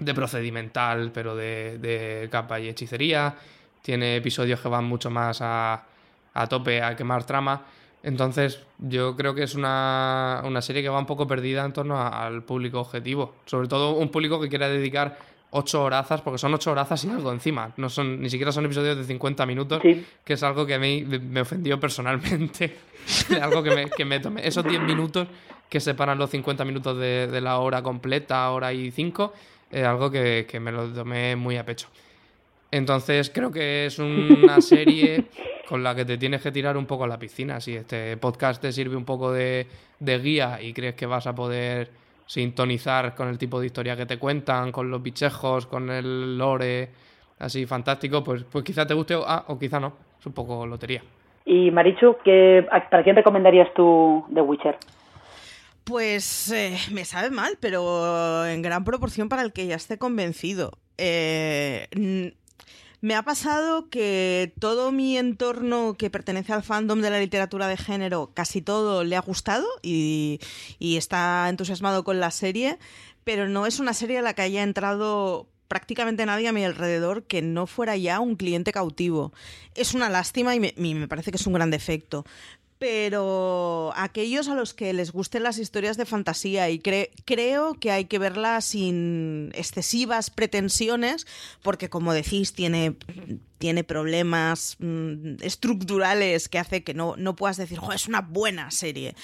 de 0.00 0.14
procedimental, 0.14 1.10
pero 1.12 1.34
de, 1.34 1.78
de 1.78 2.28
capa 2.30 2.60
y 2.60 2.68
hechicería. 2.68 3.34
Tiene 3.82 4.16
episodios 4.16 4.60
que 4.60 4.68
van 4.68 4.84
mucho 4.84 5.10
más 5.10 5.38
a, 5.40 5.82
a 6.34 6.46
tope 6.46 6.82
a 6.82 6.94
quemar 6.96 7.24
trama. 7.24 7.62
Entonces, 8.02 8.60
yo 8.78 9.16
creo 9.16 9.34
que 9.34 9.44
es 9.44 9.54
una, 9.54 10.42
serie 10.60 10.82
que 10.82 10.90
va 10.90 10.98
un 10.98 11.06
poco 11.06 11.26
perdida 11.26 11.64
en 11.64 11.72
torno 11.72 11.98
al 12.00 12.42
público 12.42 12.80
objetivo. 12.80 13.36
Sobre 13.46 13.66
todo 13.66 13.92
un 13.92 14.10
público 14.10 14.38
que 14.40 14.50
quiera 14.50 14.68
dedicar 14.68 15.16
ocho 15.50 15.84
horazas, 15.84 16.20
porque 16.20 16.36
son 16.36 16.52
ocho 16.52 16.70
horazas 16.72 17.02
y 17.04 17.08
algo 17.08 17.32
encima. 17.32 17.72
No 17.78 17.88
son, 17.88 18.20
ni 18.20 18.28
siquiera 18.28 18.52
son 18.52 18.66
episodios 18.66 18.98
de 18.98 19.04
50 19.04 19.46
minutos, 19.46 19.80
que 19.82 20.32
es 20.34 20.42
algo 20.42 20.66
que 20.66 20.74
a 20.74 20.78
mí 20.78 21.02
me 21.04 21.40
ofendió 21.40 21.80
personalmente. 21.80 22.76
algo 23.40 23.62
que 23.62 23.74
me, 23.74 23.88
que 23.88 24.04
me 24.04 24.20
tomé. 24.20 24.46
Esos 24.46 24.64
10 24.64 24.82
minutos 24.82 25.26
que 25.70 25.80
separan 25.80 26.18
los 26.18 26.28
50 26.28 26.64
minutos 26.64 26.98
de, 26.98 27.40
la 27.40 27.58
hora 27.58 27.82
completa, 27.82 28.50
hora 28.50 28.72
y 28.72 28.90
5, 28.90 29.32
es 29.70 29.84
algo 29.84 30.10
que, 30.10 30.46
que 30.48 30.60
me 30.60 30.72
lo 30.72 30.88
tomé 30.88 31.36
muy 31.36 31.56
a 31.56 31.64
pecho. 31.64 31.88
Entonces 32.74 33.30
creo 33.30 33.52
que 33.52 33.86
es 33.86 33.98
una 34.00 34.60
serie 34.60 35.26
con 35.68 35.84
la 35.84 35.94
que 35.94 36.04
te 36.04 36.18
tienes 36.18 36.42
que 36.42 36.50
tirar 36.50 36.76
un 36.76 36.86
poco 36.86 37.04
a 37.04 37.06
la 37.06 37.20
piscina. 37.20 37.60
Si 37.60 37.76
este 37.76 38.16
podcast 38.16 38.60
te 38.60 38.72
sirve 38.72 38.96
un 38.96 39.04
poco 39.04 39.30
de, 39.30 39.68
guía 40.00 40.60
y 40.60 40.72
crees 40.72 40.96
que 40.96 41.06
vas 41.06 41.28
a 41.28 41.36
poder 41.36 41.90
sintonizar 42.26 43.14
con 43.14 43.28
el 43.28 43.38
tipo 43.38 43.60
de 43.60 43.66
historia 43.66 43.96
que 43.96 44.06
te 44.06 44.18
cuentan, 44.18 44.72
con 44.72 44.90
los 44.90 45.00
bichejos, 45.00 45.66
con 45.66 45.88
el 45.88 46.36
lore 46.36 46.88
así 47.38 47.64
fantástico, 47.64 48.24
pues, 48.24 48.42
pues 48.42 48.64
quizá 48.64 48.84
te 48.84 48.94
guste 48.94 49.14
o, 49.14 49.24
ah, 49.24 49.44
o 49.46 49.56
quizá 49.56 49.78
no. 49.78 49.92
Es 50.18 50.26
un 50.26 50.32
poco 50.32 50.66
lotería. 50.66 51.02
Y 51.44 51.70
Marichu, 51.70 52.16
¿qué, 52.24 52.66
¿para 52.90 53.04
quién 53.04 53.14
recomendarías 53.14 53.72
tú 53.74 54.24
The 54.34 54.40
Witcher? 54.40 54.76
Pues 55.84 56.50
eh, 56.50 56.76
me 56.92 57.04
sabe 57.04 57.30
mal, 57.30 57.56
pero 57.60 58.44
en 58.46 58.62
gran 58.62 58.82
proporción 58.82 59.28
para 59.28 59.42
el 59.42 59.52
que 59.52 59.68
ya 59.68 59.76
esté 59.76 59.96
convencido. 59.96 60.72
Eh, 60.96 61.86
me 63.04 63.14
ha 63.14 63.22
pasado 63.22 63.90
que 63.90 64.54
todo 64.58 64.90
mi 64.90 65.18
entorno 65.18 65.92
que 65.92 66.08
pertenece 66.08 66.54
al 66.54 66.62
fandom 66.62 67.02
de 67.02 67.10
la 67.10 67.18
literatura 67.18 67.68
de 67.68 67.76
género, 67.76 68.30
casi 68.32 68.62
todo 68.62 69.04
le 69.04 69.14
ha 69.14 69.20
gustado 69.20 69.66
y, 69.82 70.40
está 70.80 71.46
entusiasmado 71.50 72.02
con 72.02 72.18
la 72.18 72.30
serie, 72.30 72.78
pero 73.22 73.46
no 73.46 73.66
es 73.66 73.78
una 73.78 73.92
serie 73.92 74.20
a 74.20 74.22
la 74.22 74.32
que 74.32 74.40
haya 74.40 74.62
entrado 74.62 75.46
prácticamente 75.68 76.24
nadie 76.24 76.48
a 76.48 76.54
mi 76.54 76.64
alrededor 76.64 77.24
que 77.24 77.42
no 77.42 77.66
fuera 77.66 77.94
ya 77.98 78.20
un 78.20 78.36
cliente 78.36 78.72
cautivo. 78.72 79.34
Es 79.74 79.92
una 79.92 80.08
lástima 80.08 80.54
y 80.54 80.60
me, 80.60 80.72
me, 80.74 81.06
parece 81.06 81.30
que 81.30 81.36
es 81.36 81.46
un 81.46 81.52
gran 81.52 81.70
defecto 81.70 82.24
pero 82.84 83.94
aquellos 83.96 84.48
a 84.48 84.54
los 84.54 84.74
que 84.74 84.92
les 84.92 85.10
gusten 85.10 85.42
las 85.42 85.56
historias 85.56 85.96
de 85.96 86.04
fantasía 86.04 86.68
y 86.68 86.80
creo 86.80 87.72
que 87.80 87.90
hay 87.90 88.04
que 88.04 88.18
verlas 88.18 88.66
sin 88.66 89.52
excesivas 89.54 90.28
pretensiones, 90.28 91.26
porque 91.62 91.88
como 91.88 92.12
decís, 92.12 92.52
tiene 92.52 92.94
tiene 93.64 93.82
problemas 93.82 94.76
mm, 94.78 95.36
estructurales 95.40 96.50
que 96.50 96.58
hace 96.58 96.84
que 96.84 96.92
no, 96.92 97.16
no 97.16 97.34
puedas 97.34 97.56
decir, 97.56 97.80
es 97.94 98.06
una 98.06 98.20
buena 98.20 98.70
serie. 98.70 99.16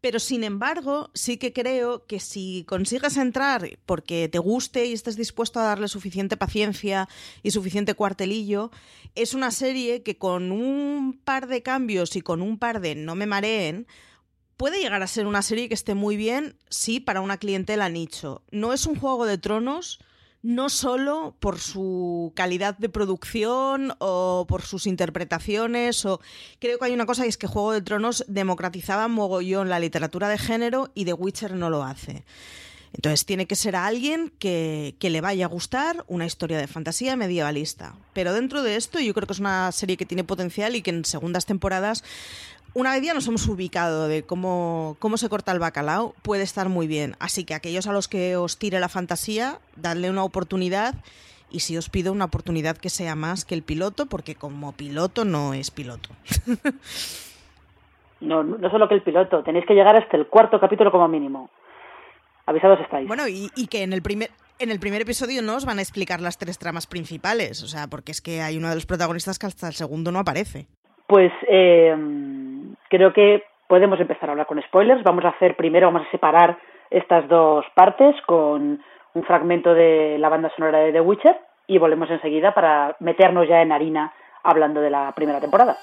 Pero 0.00 0.20
sin 0.20 0.44
embargo, 0.44 1.10
sí 1.14 1.36
que 1.36 1.52
creo 1.52 2.06
que 2.06 2.20
si 2.20 2.64
consigues 2.68 3.16
entrar 3.16 3.68
porque 3.86 4.28
te 4.28 4.38
guste 4.38 4.86
y 4.86 4.92
estés 4.92 5.16
dispuesto 5.16 5.58
a 5.58 5.64
darle 5.64 5.88
suficiente 5.88 6.36
paciencia 6.36 7.08
y 7.42 7.50
suficiente 7.50 7.94
cuartelillo, 7.94 8.70
es 9.16 9.34
una 9.34 9.50
serie 9.50 10.04
que 10.04 10.16
con 10.16 10.52
un 10.52 11.20
par 11.24 11.48
de 11.48 11.64
cambios 11.64 12.14
y 12.14 12.20
con 12.20 12.40
un 12.40 12.56
par 12.56 12.80
de 12.80 12.94
no 12.94 13.16
me 13.16 13.26
mareen, 13.26 13.88
puede 14.56 14.80
llegar 14.80 15.02
a 15.02 15.08
ser 15.08 15.26
una 15.26 15.42
serie 15.42 15.66
que 15.66 15.74
esté 15.74 15.94
muy 15.94 16.16
bien, 16.16 16.56
sí, 16.68 17.00
para 17.00 17.20
una 17.20 17.38
clientela 17.38 17.88
nicho. 17.88 18.44
No 18.52 18.72
es 18.72 18.86
un 18.86 18.94
juego 18.94 19.26
de 19.26 19.38
tronos 19.38 19.98
no 20.42 20.68
solo 20.68 21.34
por 21.40 21.58
su 21.58 22.32
calidad 22.34 22.76
de 22.78 22.88
producción 22.88 23.94
o 23.98 24.46
por 24.48 24.62
sus 24.62 24.86
interpretaciones, 24.86 26.04
o 26.04 26.20
creo 26.60 26.78
que 26.78 26.84
hay 26.84 26.92
una 26.92 27.06
cosa 27.06 27.26
y 27.26 27.28
es 27.28 27.36
que 27.36 27.46
Juego 27.46 27.72
de 27.72 27.82
Tronos 27.82 28.24
democratizaba 28.28 29.08
mogollón 29.08 29.68
la 29.68 29.80
literatura 29.80 30.28
de 30.28 30.38
género 30.38 30.90
y 30.94 31.04
The 31.04 31.14
Witcher 31.14 31.54
no 31.54 31.70
lo 31.70 31.82
hace. 31.82 32.24
Entonces 32.94 33.26
tiene 33.26 33.46
que 33.46 33.54
ser 33.54 33.76
a 33.76 33.86
alguien 33.86 34.32
que, 34.38 34.96
que, 34.98 35.10
le 35.10 35.20
vaya 35.20 35.44
a 35.44 35.48
gustar 35.48 36.04
una 36.08 36.24
historia 36.24 36.56
de 36.56 36.66
fantasía 36.66 37.16
medievalista. 37.16 37.94
Pero 38.14 38.32
dentro 38.32 38.62
de 38.62 38.76
esto 38.76 38.98
yo 38.98 39.12
creo 39.12 39.26
que 39.26 39.34
es 39.34 39.40
una 39.40 39.70
serie 39.72 39.98
que 39.98 40.06
tiene 40.06 40.24
potencial 40.24 40.74
y 40.74 40.80
que 40.80 40.90
en 40.90 41.04
segundas 41.04 41.44
temporadas 41.44 42.02
una 42.74 42.92
vez 42.92 43.02
ya 43.02 43.14
nos 43.14 43.26
hemos 43.26 43.46
ubicado 43.48 44.08
de 44.08 44.22
cómo, 44.22 44.96
cómo 44.98 45.16
se 45.16 45.28
corta 45.28 45.52
el 45.52 45.58
bacalao, 45.58 46.14
puede 46.22 46.42
estar 46.42 46.68
muy 46.68 46.86
bien. 46.86 47.14
Así 47.18 47.44
que 47.44 47.54
aquellos 47.54 47.86
a 47.86 47.92
los 47.92 48.08
que 48.08 48.36
os 48.36 48.58
tire 48.58 48.80
la 48.80 48.88
fantasía, 48.88 49.58
dadle 49.76 50.10
una 50.10 50.24
oportunidad 50.24 50.94
y 51.50 51.60
si 51.60 51.76
os 51.76 51.88
pido 51.88 52.12
una 52.12 52.26
oportunidad 52.26 52.76
que 52.76 52.90
sea 52.90 53.14
más 53.14 53.44
que 53.44 53.54
el 53.54 53.62
piloto, 53.62 54.06
porque 54.06 54.34
como 54.34 54.72
piloto 54.72 55.24
no 55.24 55.54
es 55.54 55.70
piloto. 55.70 56.10
no, 58.20 58.44
no 58.44 58.70
solo 58.70 58.88
que 58.88 58.94
el 58.94 59.02
piloto, 59.02 59.42
tenéis 59.42 59.64
que 59.66 59.74
llegar 59.74 59.96
hasta 59.96 60.16
el 60.16 60.26
cuarto 60.26 60.60
capítulo 60.60 60.92
como 60.92 61.08
mínimo. 61.08 61.50
Avisados 62.46 62.80
estáis. 62.80 63.08
Bueno, 63.08 63.28
y, 63.28 63.50
y 63.56 63.66
que 63.66 63.82
en 63.82 63.92
el 63.92 64.02
primer... 64.02 64.30
En 64.60 64.72
el 64.72 64.80
primer 64.80 65.00
episodio 65.00 65.40
no 65.40 65.54
os 65.54 65.64
van 65.64 65.78
a 65.78 65.82
explicar 65.82 66.20
las 66.20 66.36
tres 66.36 66.58
tramas 66.58 66.88
principales, 66.88 67.62
o 67.62 67.68
sea, 67.68 67.86
porque 67.86 68.10
es 68.10 68.20
que 68.20 68.42
hay 68.42 68.56
uno 68.56 68.68
de 68.68 68.74
los 68.74 68.86
protagonistas 68.86 69.38
que 69.38 69.46
hasta 69.46 69.68
el 69.68 69.74
segundo 69.74 70.10
no 70.10 70.18
aparece. 70.18 70.66
Pues 71.06 71.30
eh, 71.48 71.94
creo 72.88 73.12
que 73.12 73.44
podemos 73.66 74.00
empezar 74.00 74.28
a 74.28 74.32
hablar 74.32 74.46
con 74.46 74.60
spoilers. 74.62 75.02
Vamos 75.02 75.24
a 75.24 75.28
hacer 75.28 75.56
primero, 75.56 75.86
vamos 75.88 76.06
a 76.06 76.10
separar 76.10 76.58
estas 76.90 77.28
dos 77.28 77.64
partes 77.74 78.14
con 78.22 78.82
un 79.14 79.22
fragmento 79.24 79.74
de 79.74 80.16
la 80.18 80.28
banda 80.28 80.50
sonora 80.56 80.78
de 80.78 80.92
The 80.92 81.00
Witcher 81.00 81.38
y 81.66 81.78
volvemos 81.78 82.10
enseguida 82.10 82.54
para 82.54 82.96
meternos 83.00 83.46
ya 83.48 83.62
en 83.62 83.72
harina 83.72 84.12
hablando 84.42 84.80
de 84.80 84.90
la 84.90 85.12
primera 85.12 85.40
temporada. 85.40 85.76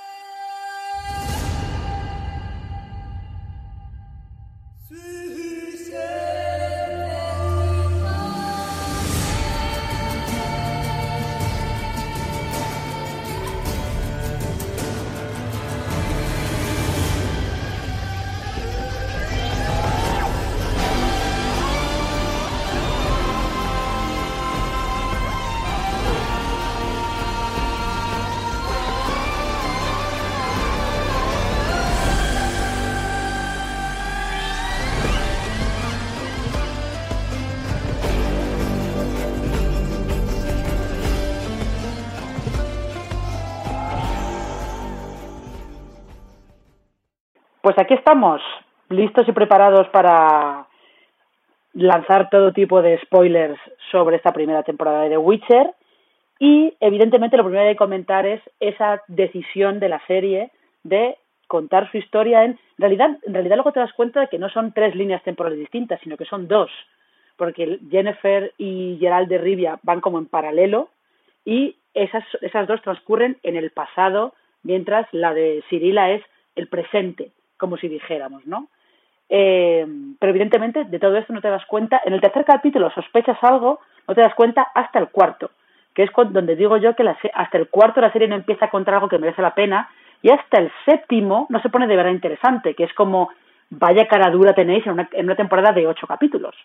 Pues 47.66 47.80
aquí 47.80 47.96
estamos, 47.96 48.44
listos 48.90 49.28
y 49.28 49.32
preparados 49.32 49.88
para 49.88 50.68
lanzar 51.74 52.30
todo 52.30 52.54
tipo 52.54 52.84
de 52.84 53.00
spoilers 53.00 53.60
sobre 53.90 54.18
esta 54.18 54.32
primera 54.32 54.62
temporada 54.62 55.02
de 55.02 55.10
The 55.10 55.18
Witcher. 55.18 55.72
Y 56.38 56.76
evidentemente 56.80 57.38
lo 57.38 57.44
primero 57.44 57.64
que 57.64 57.70
hay 57.70 57.74
que 57.74 57.80
comentar 57.80 58.28
es 58.28 58.40
esa 58.60 59.02
decisión 59.08 59.80
de 59.80 59.90
la 59.90 60.00
serie 60.06 60.52
de 60.84 61.18
contar 61.48 61.90
su 61.90 61.98
historia 61.98 62.46
en, 62.46 62.60
realidad, 62.78 63.18
en 63.24 63.34
realidad 63.34 63.56
luego 63.56 63.72
te 63.72 63.80
das 63.80 63.94
cuenta 63.94 64.20
de 64.20 64.28
que 64.28 64.38
no 64.38 64.50
son 64.50 64.72
tres 64.72 64.94
líneas 64.94 65.24
temporales 65.24 65.58
distintas, 65.58 66.00
sino 66.02 66.18
que 66.18 66.26
son 66.26 66.48
dos, 66.48 66.70
porque 67.36 67.80
Jennifer 67.90 68.54
y 68.60 68.98
Gerald 69.00 69.28
de 69.28 69.40
Rivia 69.40 69.80
van 69.82 70.02
como 70.02 70.20
en 70.20 70.28
paralelo 70.28 70.90
y 71.46 71.78
esas, 71.96 72.26
esas 72.42 72.68
dos 72.68 72.84
transcurren 72.84 73.38
en 73.42 73.56
el 73.56 73.72
pasado, 73.72 74.36
mientras 74.62 75.08
la 75.12 75.34
de 75.34 75.64
Cirila 75.68 76.12
es 76.12 76.22
el 76.56 76.68
presente, 76.68 77.32
como 77.58 77.78
si 77.78 77.88
dijéramos, 77.88 78.46
¿no? 78.46 78.68
Eh, 79.30 79.86
pero 80.20 80.30
evidentemente 80.30 80.84
de 80.84 81.00
todo 81.00 81.18
esto 81.18 81.34
no 81.34 81.42
te 81.42 81.50
das 81.50 81.66
cuenta. 81.66 82.02
En 82.06 82.14
el 82.14 82.22
tercer 82.22 82.46
capítulo 82.46 82.92
sospechas 82.92 83.38
algo, 83.42 83.80
no 84.08 84.16
te 84.16 84.22
das 84.22 84.36
cuenta 84.36 84.68
hasta 84.74 85.00
el 85.00 85.10
cuarto, 85.10 85.52
que 85.94 86.04
es 86.04 86.12
donde 86.30 86.56
digo 86.56 86.78
yo 86.78 86.96
que 86.96 87.04
la, 87.04 87.18
hasta 87.34 87.58
el 87.58 87.70
cuarto 87.70 88.02
la 88.02 88.12
serie 88.12 88.28
no 88.28 88.36
empieza 88.36 88.66
a 88.66 88.70
contar 88.70 88.96
algo 88.96 89.10
que 89.10 89.18
merece 89.18 89.42
la 89.42 89.56
pena 89.56 89.90
y 90.22 90.30
hasta 90.30 90.60
el 90.62 90.72
séptimo 90.86 91.48
no 91.50 91.62
se 91.62 91.70
pone 91.70 91.88
de 91.88 91.96
verdad 91.96 92.12
interesante, 92.12 92.76
que 92.76 92.84
es 92.84 92.94
como 92.94 93.30
vaya 93.70 94.08
cara 94.08 94.30
dura 94.32 94.54
tenéis 94.54 94.86
en 94.86 94.94
una, 94.94 95.10
en 95.12 95.26
una 95.26 95.36
temporada 95.36 95.72
de 95.72 95.88
ocho 95.88 96.08
capítulos. 96.08 96.56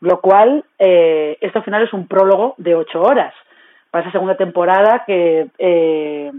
Lo 0.00 0.20
cual, 0.20 0.64
eh, 0.78 1.38
esto 1.40 1.58
al 1.60 1.64
final 1.64 1.82
es 1.82 1.92
un 1.92 2.06
prólogo 2.06 2.54
de 2.58 2.74
ocho 2.74 3.00
horas 3.00 3.32
para 3.90 4.02
esa 4.02 4.12
segunda 4.12 4.36
temporada 4.36 5.04
que 5.06 5.46
eh, 5.58 6.32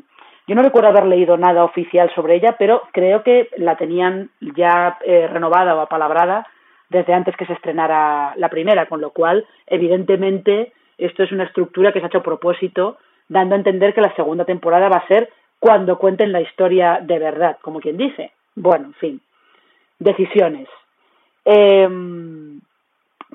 yo 0.48 0.56
no 0.56 0.62
recuerdo 0.62 0.90
haber 0.90 1.06
leído 1.06 1.38
nada 1.38 1.64
oficial 1.64 2.12
sobre 2.14 2.36
ella, 2.36 2.56
pero 2.58 2.84
creo 2.92 3.24
que 3.24 3.50
la 3.58 3.78
tenían 3.78 4.30
ya 4.40 4.98
eh, 5.06 5.28
renovada 5.28 5.76
o 5.76 5.80
apalabrada 5.82 6.46
desde 6.90 7.14
antes 7.14 7.36
que 7.36 7.46
se 7.46 7.54
estrenara 7.54 8.34
la 8.38 8.50
primera, 8.50 8.86
con 8.86 9.02
lo 9.02 9.10
cual, 9.10 9.46
evidentemente, 9.66 10.72
esto 10.98 11.24
es 11.24 11.32
una 11.32 11.46
estructura 11.46 11.92
que 11.92 12.00
se 12.00 12.06
ha 12.06 12.08
hecho 12.08 12.20
a 12.20 12.24
propósito, 12.24 12.98
dando 13.28 13.56
a 13.56 13.58
entender 13.58 13.94
que 13.94 14.02
la 14.02 14.14
segunda 14.16 14.46
temporada 14.46 14.88
va 14.88 14.98
a 14.98 15.08
ser 15.08 15.30
cuando 15.60 15.98
cuenten 15.98 16.32
la 16.32 16.42
historia 16.42 17.00
de 17.02 17.18
verdad, 17.18 17.58
como 17.62 17.80
quien 17.80 17.98
dice. 17.98 18.32
Bueno, 18.56 18.86
en 18.86 18.94
fin, 18.94 19.22
decisiones. 19.98 20.68
Em, 21.44 22.62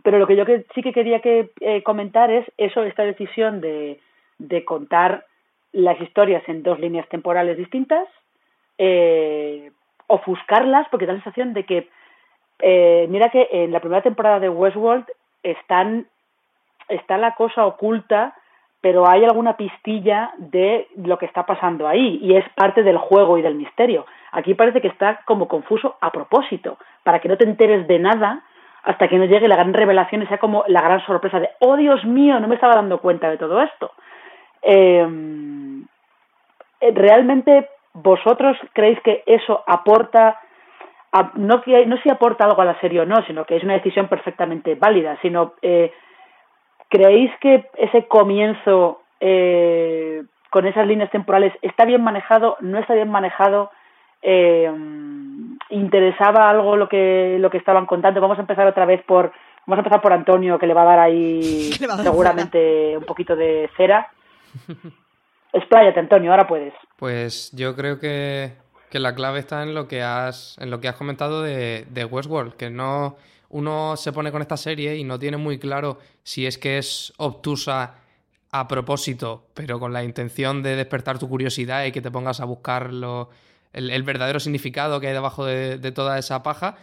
pero 0.05 0.18
lo 0.18 0.27
que 0.29 0.37
yo 0.37 0.44
sí 0.75 0.83
que 0.83 0.92
quería 0.92 1.20
que 1.20 1.51
eh, 1.61 1.83
comentar 1.83 2.31
es 2.31 2.46
eso, 2.57 2.85
esta 2.85 3.03
decisión 3.03 3.61
de, 3.61 3.99
de 4.38 4.64
contar 4.64 5.25
las 5.72 6.00
historias 6.00 6.42
en 6.48 6.62
dos 6.62 6.78
líneas 6.80 7.09
temporales 7.09 7.56
distintas, 7.56 8.06
eh, 8.78 9.70
ofuscarlas, 10.06 10.88
porque 10.90 11.06
da 11.06 11.12
la 11.12 11.22
sensación 11.22 11.54
de 11.54 11.64
que, 11.64 11.88
eh, 12.61 13.06
mira 13.09 13.30
que 13.30 13.48
en 13.50 13.72
la 13.72 13.80
primera 13.80 14.02
temporada 14.02 14.40
de 14.40 14.48
Westworld 14.48 15.04
están, 15.42 16.06
está 16.88 17.16
la 17.18 17.35
cosa 17.35 17.66
oculta, 17.66 18.35
pero 18.80 19.09
hay 19.09 19.24
alguna 19.24 19.56
pistilla 19.56 20.33
de 20.38 20.88
lo 20.96 21.18
que 21.18 21.26
está 21.26 21.44
pasando 21.44 21.87
ahí, 21.87 22.18
y 22.22 22.35
es 22.35 22.48
parte 22.54 22.83
del 22.83 22.96
juego 22.96 23.38
y 23.38 23.42
del 23.42 23.54
misterio. 23.54 24.06
Aquí 24.33 24.54
parece 24.54 24.80
que 24.80 24.88
está 24.88 25.20
como 25.24 25.48
confuso 25.48 25.96
a 26.00 26.11
propósito, 26.11 26.78
para 27.04 27.20
que 27.20 27.28
no 27.28 27.37
te 27.37 27.44
enteres 27.44 27.87
de 27.87 27.98
nada 27.98 28.42
hasta 28.83 29.09
que 29.09 29.18
no 29.18 29.26
llegue 29.26 29.48
la 29.48 29.56
gran 29.56 29.74
revelación 29.74 30.22
y 30.22 30.26
sea 30.26 30.38
como 30.38 30.64
la 30.66 30.80
gran 30.80 31.04
sorpresa 31.04 31.38
de, 31.38 31.50
oh 31.61 31.76
Dios 31.76 32.04
mío, 32.04 32.40
no 32.40 32.48
me 32.48 32.54
estaba 32.54 32.74
dando 32.74 32.98
cuenta 32.98 33.28
de 33.28 33.37
todo 33.37 33.61
esto. 33.61 33.92
Eh, 34.62 35.07
¿Realmente 36.81 37.68
vosotros 37.92 38.57
creéis 38.73 39.01
que 39.01 39.23
eso 39.27 39.62
aporta, 39.66 40.40
no, 41.35 41.61
que, 41.62 41.85
no 41.87 41.96
si 41.99 42.11
aporta 42.11 42.44
algo 42.44 42.62
a 42.62 42.66
la 42.66 42.81
serie 42.81 43.01
o 43.01 43.07
no, 43.07 43.25
sino 43.27 43.44
que 43.44 43.57
es 43.57 43.64
una 43.64 43.75
decisión 43.75 44.09
perfectamente 44.09 44.75
válida, 44.77 45.18
sino 45.23 45.55
eh, 45.62 45.92
creéis 46.88 47.31
que 47.40 47.68
ese 47.77 48.07
comienzo 48.07 49.03
eh, 49.20 50.23
con 50.51 50.66
esas 50.66 50.87
líneas 50.87 51.11
temporales 51.11 51.53
está 51.62 51.85
bien 51.85 52.03
manejado, 52.03 52.57
no 52.61 52.79
está 52.79 52.94
bien 52.94 53.11
manejado? 53.11 53.70
Eh, 54.23 54.70
interesaba 55.70 56.51
algo 56.51 56.77
lo 56.77 56.88
que 56.88 57.38
lo 57.40 57.49
que 57.49 57.57
estaban 57.57 57.87
contando 57.87 58.20
vamos 58.20 58.37
a 58.37 58.42
empezar 58.42 58.66
otra 58.66 58.85
vez 58.85 59.03
por 59.05 59.33
vamos 59.66 59.79
a 59.79 59.81
empezar 59.81 60.03
por 60.03 60.12
Antonio 60.12 60.59
que 60.59 60.66
le 60.66 60.75
va 60.75 60.83
a 60.83 60.87
dar 60.87 60.99
ahí 60.99 61.73
seguramente 62.03 62.99
un 62.99 63.05
poquito 63.05 63.35
de 63.35 63.70
cera 63.79 64.11
Expláyate, 65.52 66.00
Antonio, 66.00 66.30
ahora 66.30 66.46
puedes. 66.46 66.74
Pues 66.96 67.50
yo 67.52 67.74
creo 67.74 67.98
que, 67.98 68.52
la 68.92 69.14
clave 69.14 69.40
está 69.40 69.62
en 69.62 69.74
lo 69.74 69.88
que 69.88 70.02
has, 70.02 70.56
en 70.58 70.70
lo 70.70 70.80
que 70.80 70.88
has 70.88 70.96
comentado 70.96 71.42
de, 71.42 71.86
de, 71.90 72.04
Westworld, 72.04 72.54
que 72.54 72.70
no 72.70 73.16
uno 73.48 73.96
se 73.96 74.12
pone 74.12 74.30
con 74.30 74.42
esta 74.42 74.56
serie 74.56 74.96
y 74.96 75.04
no 75.04 75.18
tiene 75.18 75.36
muy 75.36 75.58
claro 75.58 75.98
si 76.22 76.46
es 76.46 76.56
que 76.56 76.78
es 76.78 77.12
obtusa 77.16 77.94
a 78.52 78.68
propósito, 78.68 79.46
pero 79.54 79.80
con 79.80 79.92
la 79.92 80.04
intención 80.04 80.62
de 80.62 80.76
despertar 80.76 81.18
tu 81.18 81.28
curiosidad 81.28 81.84
y 81.84 81.92
que 81.92 82.00
te 82.00 82.10
pongas 82.10 82.40
a 82.40 82.44
buscar 82.44 82.90
el, 83.72 84.02
verdadero 84.02 84.38
significado 84.40 85.00
que 85.00 85.08
hay 85.08 85.12
debajo 85.12 85.44
de 85.44 85.92
toda 85.92 86.18
esa 86.18 86.42
paja, 86.42 86.76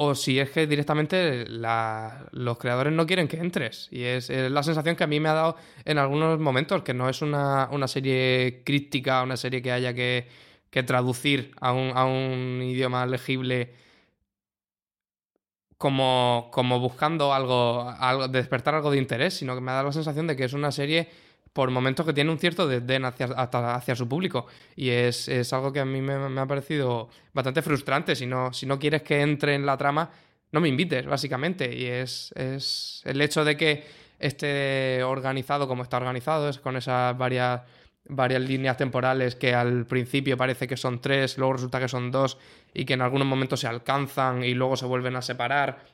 o 0.00 0.14
si 0.14 0.38
es 0.38 0.50
que 0.50 0.68
directamente 0.68 1.44
los 1.48 2.58
creadores 2.58 2.92
no 2.92 3.04
quieren 3.04 3.26
que 3.26 3.38
entres. 3.38 3.88
Y 3.90 4.04
es, 4.04 4.30
la 4.30 4.62
sensación 4.62 4.94
que 4.94 5.02
a 5.02 5.08
mí 5.08 5.18
me 5.18 5.28
ha 5.28 5.32
dado 5.32 5.56
en 5.84 5.98
algunos 5.98 6.38
momentos, 6.38 6.82
que 6.82 6.94
no 6.94 7.08
es 7.08 7.20
una, 7.20 7.68
serie 7.88 8.62
crítica, 8.64 9.24
una 9.24 9.36
serie 9.36 9.60
que 9.60 9.72
haya 9.72 9.92
que, 9.94 10.28
traducir 10.86 11.50
a 11.60 11.72
un, 11.72 11.90
a 11.96 12.04
un, 12.04 12.62
idioma 12.62 13.06
legible 13.06 13.74
como, 15.76 16.48
como 16.52 16.78
buscando 16.78 17.34
algo, 17.34 17.90
algo, 17.98 18.28
despertar 18.28 18.76
algo 18.76 18.92
de 18.92 18.98
interés, 18.98 19.34
sino 19.34 19.56
que 19.56 19.60
me 19.60 19.72
ha 19.72 19.74
dado 19.74 19.88
la 19.88 19.92
sensación 19.92 20.28
de 20.28 20.36
que 20.36 20.44
es 20.44 20.52
una 20.52 20.70
serie 20.70 21.08
por 21.58 21.72
momentos 21.72 22.06
que 22.06 22.12
tiene 22.12 22.30
un 22.30 22.38
cierto 22.38 22.68
desdén 22.68 23.04
hacia, 23.04 23.96
su 23.96 24.08
público. 24.08 24.46
Y 24.76 24.90
es, 24.90 25.52
algo 25.52 25.72
que 25.72 25.80
a 25.80 25.84
mí 25.84 26.00
me, 26.00 26.40
ha 26.40 26.46
parecido 26.46 27.08
bastante 27.34 27.62
frustrante. 27.62 28.14
Si 28.14 28.26
no, 28.26 28.52
si 28.52 28.64
no 28.64 28.78
quieres 28.78 29.02
que 29.02 29.22
entre 29.22 29.56
en 29.56 29.66
la 29.66 29.76
trama, 29.76 30.08
no 30.52 30.60
me 30.60 30.68
invites, 30.68 31.04
básicamente. 31.06 31.74
Y 31.74 31.86
es, 31.86 32.30
es 32.36 33.02
el 33.04 33.20
hecho 33.20 33.44
de 33.44 33.56
que 33.56 33.84
esté 34.20 35.02
organizado 35.02 35.66
como 35.66 35.82
está 35.82 35.96
organizado, 35.96 36.48
es 36.48 36.60
con 36.60 36.76
esas 36.76 37.18
varias, 37.18 37.62
varias 38.04 38.42
líneas 38.42 38.76
temporales 38.76 39.34
que 39.34 39.52
al 39.52 39.84
principio 39.84 40.36
parece 40.36 40.68
que 40.68 40.76
son 40.76 41.00
tres, 41.00 41.38
luego 41.38 41.54
resulta 41.54 41.80
que 41.80 41.88
son 41.88 42.12
dos 42.12 42.38
y 42.72 42.84
que 42.84 42.94
en 42.94 43.02
algunos 43.02 43.26
momentos 43.26 43.58
se 43.58 43.66
alcanzan 43.66 44.44
y 44.44 44.54
luego 44.54 44.76
se 44.76 44.86
vuelven 44.86 45.16
a 45.16 45.22
separar. 45.22 45.86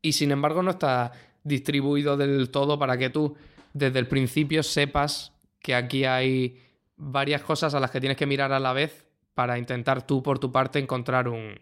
Y 0.00 0.12
sin 0.12 0.30
embargo 0.30 0.62
no 0.62 0.70
está 0.70 1.12
distribuido 1.44 2.16
del 2.16 2.50
todo 2.50 2.78
para 2.78 2.96
que 2.96 3.10
tú 3.10 3.36
desde 3.72 3.98
el 3.98 4.08
principio 4.08 4.62
sepas 4.62 5.32
que 5.60 5.74
aquí 5.74 6.04
hay 6.04 6.58
varias 6.96 7.42
cosas 7.42 7.74
a 7.74 7.80
las 7.80 7.90
que 7.90 8.00
tienes 8.00 8.16
que 8.16 8.26
mirar 8.26 8.52
a 8.52 8.60
la 8.60 8.72
vez 8.72 9.06
para 9.34 9.58
intentar 9.58 10.06
tú 10.06 10.22
por 10.22 10.38
tu 10.38 10.52
parte 10.52 10.78
encontrar 10.78 11.28
un, 11.28 11.58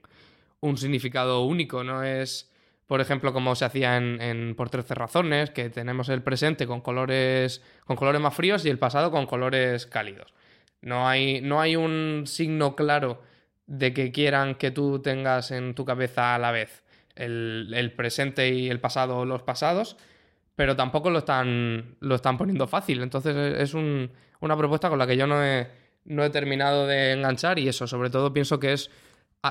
significado 0.77 1.45
único. 1.45 1.85
No 1.85 2.03
es, 2.03 2.51
por 2.87 3.01
ejemplo, 3.01 3.33
como 3.33 3.55
se 3.55 3.65
hacía 3.65 3.97
en, 3.97 4.55
Por 4.57 4.71
Trece 4.71 4.95
Razones, 4.95 5.51
que 5.51 5.71
tenemos 5.71 6.09
el 6.09 6.23
presente 6.23 6.67
con 6.67 6.81
colores, 6.81 7.63
con 7.85 7.97
colores 7.97 8.21
más 8.21 8.35
fríos 8.35 8.65
y 8.65 8.71
el 8.71 8.79
pasado 8.79 9.11
con 9.11 9.27
colores 9.27 9.87
cálidos. 9.87 10.35
No 10.81 11.09
hay, 11.09 11.41
no 11.41 11.61
hay 11.61 11.77
un 11.77 12.25
signo 12.27 12.75
claro 12.75 13.23
de 13.67 13.93
que 13.93 14.11
quieran 14.13 14.55
que 14.55 14.71
tú 14.71 15.01
tengas 15.01 15.51
en 15.51 15.75
tu 15.75 15.85
cabeza 15.85 16.35
a 16.35 16.39
la 16.39 16.51
vez 16.53 16.83
el, 17.15 17.73
el 17.75 17.93
presente 17.93 18.49
y 18.49 18.71
el 18.71 18.81
pasado 18.81 19.25
los 19.25 19.43
pasados, 19.43 19.97
pero 20.59 20.75
tampoco 20.75 21.09
lo 21.09 21.21
están, 21.21 21.95
lo 22.01 22.17
están 22.17 22.37
poniendo 22.37 22.67
fácil. 22.67 23.01
Entonces 23.01 23.37
es 23.37 23.75
una 23.75 24.57
propuesta 24.57 24.89
con 24.89 24.99
la 24.99 25.07
que 25.07 25.17
yo 25.17 25.25
no 25.25 25.41
he, 25.41 25.69
no 26.07 26.25
he 26.25 26.31
terminado 26.31 26.85
de 26.85 27.13
enganchar 27.13 27.61
y 27.61 27.69
eso, 27.69 27.87
sobre 27.87 28.11
todo 28.11 28.33
pienso 28.33 28.59
que 28.59 28.73
es, 28.73 28.91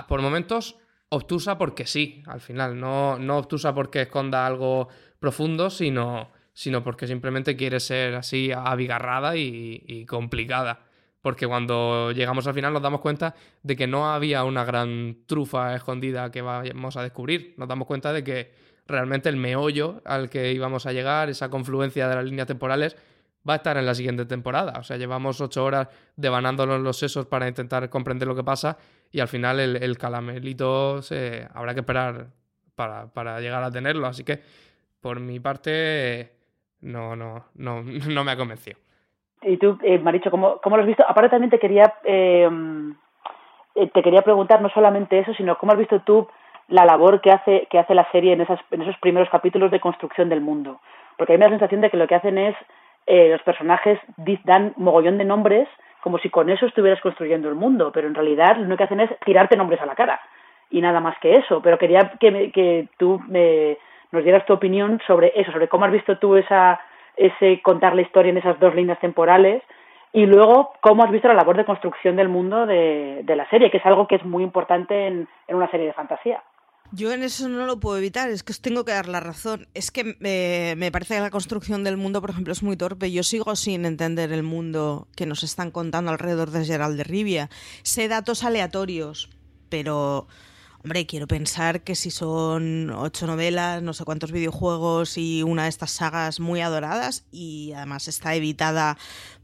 por 0.09 0.21
momentos, 0.21 0.75
obtusa 1.07 1.57
porque 1.57 1.87
sí, 1.87 2.23
al 2.27 2.41
final. 2.41 2.77
No, 2.77 3.17
no 3.19 3.37
obtusa 3.37 3.73
porque 3.73 4.01
esconda 4.01 4.45
algo 4.45 4.89
profundo, 5.17 5.69
sino, 5.69 6.29
sino 6.51 6.83
porque 6.83 7.07
simplemente 7.07 7.55
quiere 7.55 7.79
ser 7.79 8.15
así 8.15 8.51
abigarrada 8.51 9.37
y, 9.37 9.85
y 9.87 10.05
complicada. 10.05 10.87
Porque 11.21 11.47
cuando 11.47 12.11
llegamos 12.11 12.47
al 12.47 12.53
final 12.53 12.73
nos 12.73 12.81
damos 12.81 12.99
cuenta 12.99 13.33
de 13.63 13.77
que 13.77 13.87
no 13.87 14.11
había 14.11 14.43
una 14.43 14.65
gran 14.65 15.19
trufa 15.25 15.73
escondida 15.73 16.31
que 16.31 16.41
vamos 16.41 16.97
a 16.97 17.01
descubrir. 17.01 17.53
Nos 17.55 17.69
damos 17.69 17.87
cuenta 17.87 18.11
de 18.11 18.25
que 18.25 18.66
realmente 18.87 19.29
el 19.29 19.37
meollo 19.37 20.01
al 20.05 20.29
que 20.29 20.51
íbamos 20.51 20.85
a 20.85 20.93
llegar, 20.93 21.29
esa 21.29 21.49
confluencia 21.49 22.07
de 22.07 22.15
las 22.15 22.25
líneas 22.25 22.47
temporales, 22.47 22.95
va 23.47 23.53
a 23.53 23.57
estar 23.57 23.77
en 23.77 23.85
la 23.85 23.95
siguiente 23.95 24.25
temporada. 24.25 24.73
O 24.79 24.83
sea, 24.83 24.97
llevamos 24.97 25.39
ocho 25.41 25.63
horas 25.63 25.87
devanándonos 26.15 26.81
los 26.81 26.97
sesos 26.97 27.25
para 27.25 27.47
intentar 27.47 27.89
comprender 27.89 28.27
lo 28.27 28.35
que 28.35 28.43
pasa 28.43 28.77
y 29.11 29.19
al 29.19 29.27
final 29.27 29.59
el, 29.59 29.97
calamelito 29.97 31.01
se, 31.01 31.47
habrá 31.53 31.73
que 31.73 31.81
esperar 31.81 32.27
para, 32.75 33.39
llegar 33.39 33.63
a 33.63 33.71
tenerlo. 33.71 34.07
Así 34.07 34.23
que, 34.23 34.39
por 35.01 35.19
mi 35.19 35.39
parte, 35.39 36.31
no, 36.81 37.15
no, 37.15 37.45
no, 37.55 37.83
no 38.09 38.23
me 38.23 38.31
ha 38.31 38.37
convencido. 38.37 38.77
Y 39.43 39.57
tú, 39.57 39.77
eh, 39.83 39.99
Maricho, 39.99 40.31
¿cómo, 40.31 40.59
¿cómo, 40.61 40.77
lo 40.77 40.83
has 40.83 40.87
visto? 40.87 41.05
Aparte 41.07 41.29
también 41.29 41.51
te 41.51 41.59
quería... 41.59 41.93
Eh, 42.03 42.49
eh, 43.77 43.91
te 43.93 44.01
quería 44.01 44.23
preguntar 44.23 44.59
no 44.59 44.69
solamente 44.69 45.19
eso, 45.19 45.35
sino 45.35 45.55
cómo 45.59 45.71
has 45.71 45.77
visto 45.77 46.01
tú 46.01 46.27
la 46.67 46.85
labor 46.85 47.21
que 47.21 47.31
hace, 47.31 47.67
que 47.69 47.79
hace 47.79 47.95
la 47.95 48.09
serie 48.11 48.33
en, 48.33 48.41
esas, 48.41 48.59
en 48.71 48.81
esos 48.81 48.97
primeros 48.97 49.29
capítulos 49.29 49.71
de 49.71 49.79
construcción 49.79 50.29
del 50.29 50.41
mundo. 50.41 50.79
Porque 51.17 51.33
a 51.33 51.35
mí 51.35 51.39
me 51.39 51.45
da 51.45 51.51
la 51.51 51.57
sensación 51.57 51.81
de 51.81 51.89
que 51.89 51.97
lo 51.97 52.07
que 52.07 52.15
hacen 52.15 52.37
es, 52.37 52.55
eh, 53.05 53.29
los 53.29 53.41
personajes 53.43 53.99
dan 54.43 54.73
mogollón 54.75 55.17
de 55.17 55.25
nombres 55.25 55.67
como 56.01 56.19
si 56.19 56.29
con 56.29 56.49
eso 56.49 56.65
estuvieras 56.65 57.01
construyendo 57.01 57.49
el 57.49 57.55
mundo, 57.55 57.91
pero 57.93 58.07
en 58.07 58.15
realidad 58.15 58.55
lo 58.55 58.63
único 58.63 58.77
que 58.77 58.83
hacen 58.83 58.99
es 58.99 59.09
tirarte 59.25 59.57
nombres 59.57 59.81
a 59.81 59.85
la 59.85 59.95
cara 59.95 60.21
y 60.69 60.81
nada 60.81 60.99
más 60.99 61.17
que 61.19 61.33
eso. 61.33 61.61
Pero 61.61 61.77
quería 61.77 62.13
que, 62.19 62.51
que 62.51 62.87
tú 62.97 63.21
me, 63.27 63.77
nos 64.11 64.23
dieras 64.23 64.45
tu 64.45 64.53
opinión 64.53 65.01
sobre 65.07 65.33
eso, 65.35 65.51
sobre 65.51 65.67
cómo 65.67 65.85
has 65.85 65.91
visto 65.91 66.17
tú 66.17 66.35
esa, 66.35 66.79
ese 67.15 67.61
contar 67.61 67.95
la 67.95 68.03
historia 68.03 68.29
en 68.29 68.37
esas 68.37 68.59
dos 68.59 68.75
líneas 68.75 68.99
temporales 68.99 69.63
y 70.13 70.25
luego 70.25 70.73
cómo 70.81 71.03
has 71.03 71.11
visto 71.11 71.27
la 71.27 71.33
labor 71.33 71.57
de 71.57 71.65
construcción 71.65 72.15
del 72.15 72.29
mundo 72.29 72.65
de, 72.65 73.21
de 73.23 73.35
la 73.35 73.49
serie, 73.49 73.69
que 73.69 73.77
es 73.77 73.85
algo 73.85 74.07
que 74.07 74.15
es 74.15 74.25
muy 74.25 74.43
importante 74.43 75.07
en, 75.07 75.27
en 75.47 75.55
una 75.55 75.69
serie 75.69 75.87
de 75.87 75.93
fantasía. 75.93 76.41
Yo 76.91 77.11
en 77.11 77.21
eso 77.23 77.49
no 77.49 77.65
lo 77.65 77.79
puedo 77.79 77.97
evitar, 77.97 78.29
es 78.29 78.43
que 78.43 78.53
os 78.53 78.61
tengo 78.61 78.85
que 78.85 78.93
dar 78.93 79.07
la 79.07 79.19
razón. 79.19 79.67
Es 79.73 79.91
que 79.91 80.17
eh, 80.21 80.75
me 80.77 80.91
parece 80.91 81.15
que 81.15 81.21
la 81.21 81.29
construcción 81.29 81.83
del 81.83 81.97
mundo, 81.97 82.21
por 82.21 82.29
ejemplo, 82.29 82.53
es 82.53 82.63
muy 82.63 82.77
torpe. 82.77 83.11
Yo 83.11 83.23
sigo 83.23 83.55
sin 83.55 83.85
entender 83.85 84.31
el 84.31 84.43
mundo 84.43 85.07
que 85.15 85.25
nos 85.25 85.43
están 85.43 85.71
contando 85.71 86.11
alrededor 86.11 86.51
de 86.51 86.65
Gerald 86.65 86.97
de 86.97 87.03
Rivia. 87.03 87.49
Sé 87.83 88.07
datos 88.07 88.43
aleatorios, 88.43 89.29
pero 89.69 90.27
Hombre, 90.83 91.05
quiero 91.05 91.27
pensar 91.27 91.83
que 91.83 91.95
si 91.95 92.11
son 92.11 92.91
ocho 92.91 93.27
novelas, 93.27 93.83
no 93.83 93.91
sé 93.93 94.05
cuántos 94.05 94.31
videojuegos 94.31 95.17
y 95.17 95.43
una 95.43 95.63
de 95.63 95.69
estas 95.69 95.91
sagas 95.91 96.39
muy 96.39 96.61
adoradas 96.61 97.25
y 97.29 97.73
además 97.75 98.07
está 98.07 98.35
editada 98.35 98.97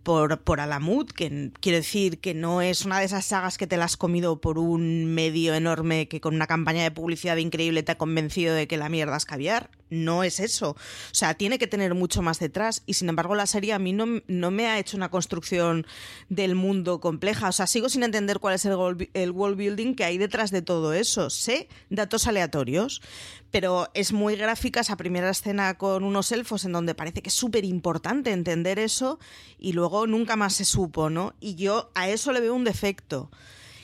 por, 0.04 0.42
por 0.42 0.60
Alamut, 0.60 1.12
que 1.12 1.52
quiero 1.60 1.78
decir 1.78 2.20
que 2.20 2.34
no 2.34 2.62
es 2.62 2.86
una 2.86 3.00
de 3.00 3.06
esas 3.06 3.26
sagas 3.26 3.58
que 3.58 3.68
te 3.68 3.78
la 3.78 3.86
has 3.86 3.98
comido 3.98 4.39
por 4.39 4.60
un 4.60 5.06
medio 5.06 5.54
enorme 5.56 6.08
que 6.08 6.22
con 6.22 6.36
una 6.36 6.48
campaña 6.48 6.84
de 6.84 6.92
publicidad 6.92 7.38
increíble 7.38 7.84
te 7.84 7.94
ha 7.94 7.98
convencido 7.98 8.54
de 8.54 8.68
que 8.68 8.78
la 8.78 8.89
mierda 8.89 9.18
es 9.18 9.26
caviar. 9.26 9.70
No 9.89 10.24
es 10.24 10.39
eso. 10.39 10.72
O 10.72 11.13
sea, 11.13 11.36
tiene 11.36 11.60
que 11.60 11.68
tener 11.68 11.94
mucho 11.94 12.22
más 12.22 12.39
detrás 12.39 12.82
y 12.86 12.96
sin 12.96 13.10
embargo 13.10 13.36
la 13.36 13.46
serie 13.46 13.74
a 13.74 13.80
mí 13.80 13.94
no, 13.94 14.22
no 14.28 14.52
me 14.52 14.68
ha 14.68 14.80
hecho 14.80 14.98
una 14.98 15.10
construcción 15.10 15.86
del 16.30 16.56
mundo 16.56 17.00
compleja. 17.00 17.50
O 17.50 17.52
sea, 17.52 17.68
sigo 17.68 17.89
sin 17.89 18.04
entender 18.04 18.39
cuál 18.39 18.56
es 18.56 18.66
el, 18.66 19.10
el 19.13 19.32
world 19.32 19.58
building 19.58 19.94
que 19.94 20.04
hay 20.04 20.18
detrás 20.18 20.52
de 20.52 20.63
todo 20.63 20.94
eso. 20.94 21.30
Sé 21.30 21.68
datos 21.89 22.26
aleatorios, 22.28 23.02
pero 23.54 23.88
es 23.94 24.13
muy 24.13 24.36
gráfica 24.36 24.80
esa 24.80 24.98
primera 24.98 25.30
escena 25.30 25.78
con 25.78 26.04
unos 26.04 26.32
elfos 26.32 26.66
en 26.66 26.72
donde 26.72 26.96
parece 26.96 27.22
que 27.22 27.30
es 27.30 27.36
súper 27.36 27.66
importante 27.66 28.32
entender 28.32 28.80
eso 28.80 29.20
y 29.60 29.74
luego 29.74 30.08
nunca 30.08 30.36
más 30.36 30.56
se 30.56 30.66
supo, 30.66 31.12
¿no? 31.12 31.36
Y 31.39 31.54
yo 31.54 31.92
a 31.94 32.10
eso 32.10 32.32
le 32.32 32.42
veo 32.42 32.56
un 32.56 32.63
defecto. 32.63 33.30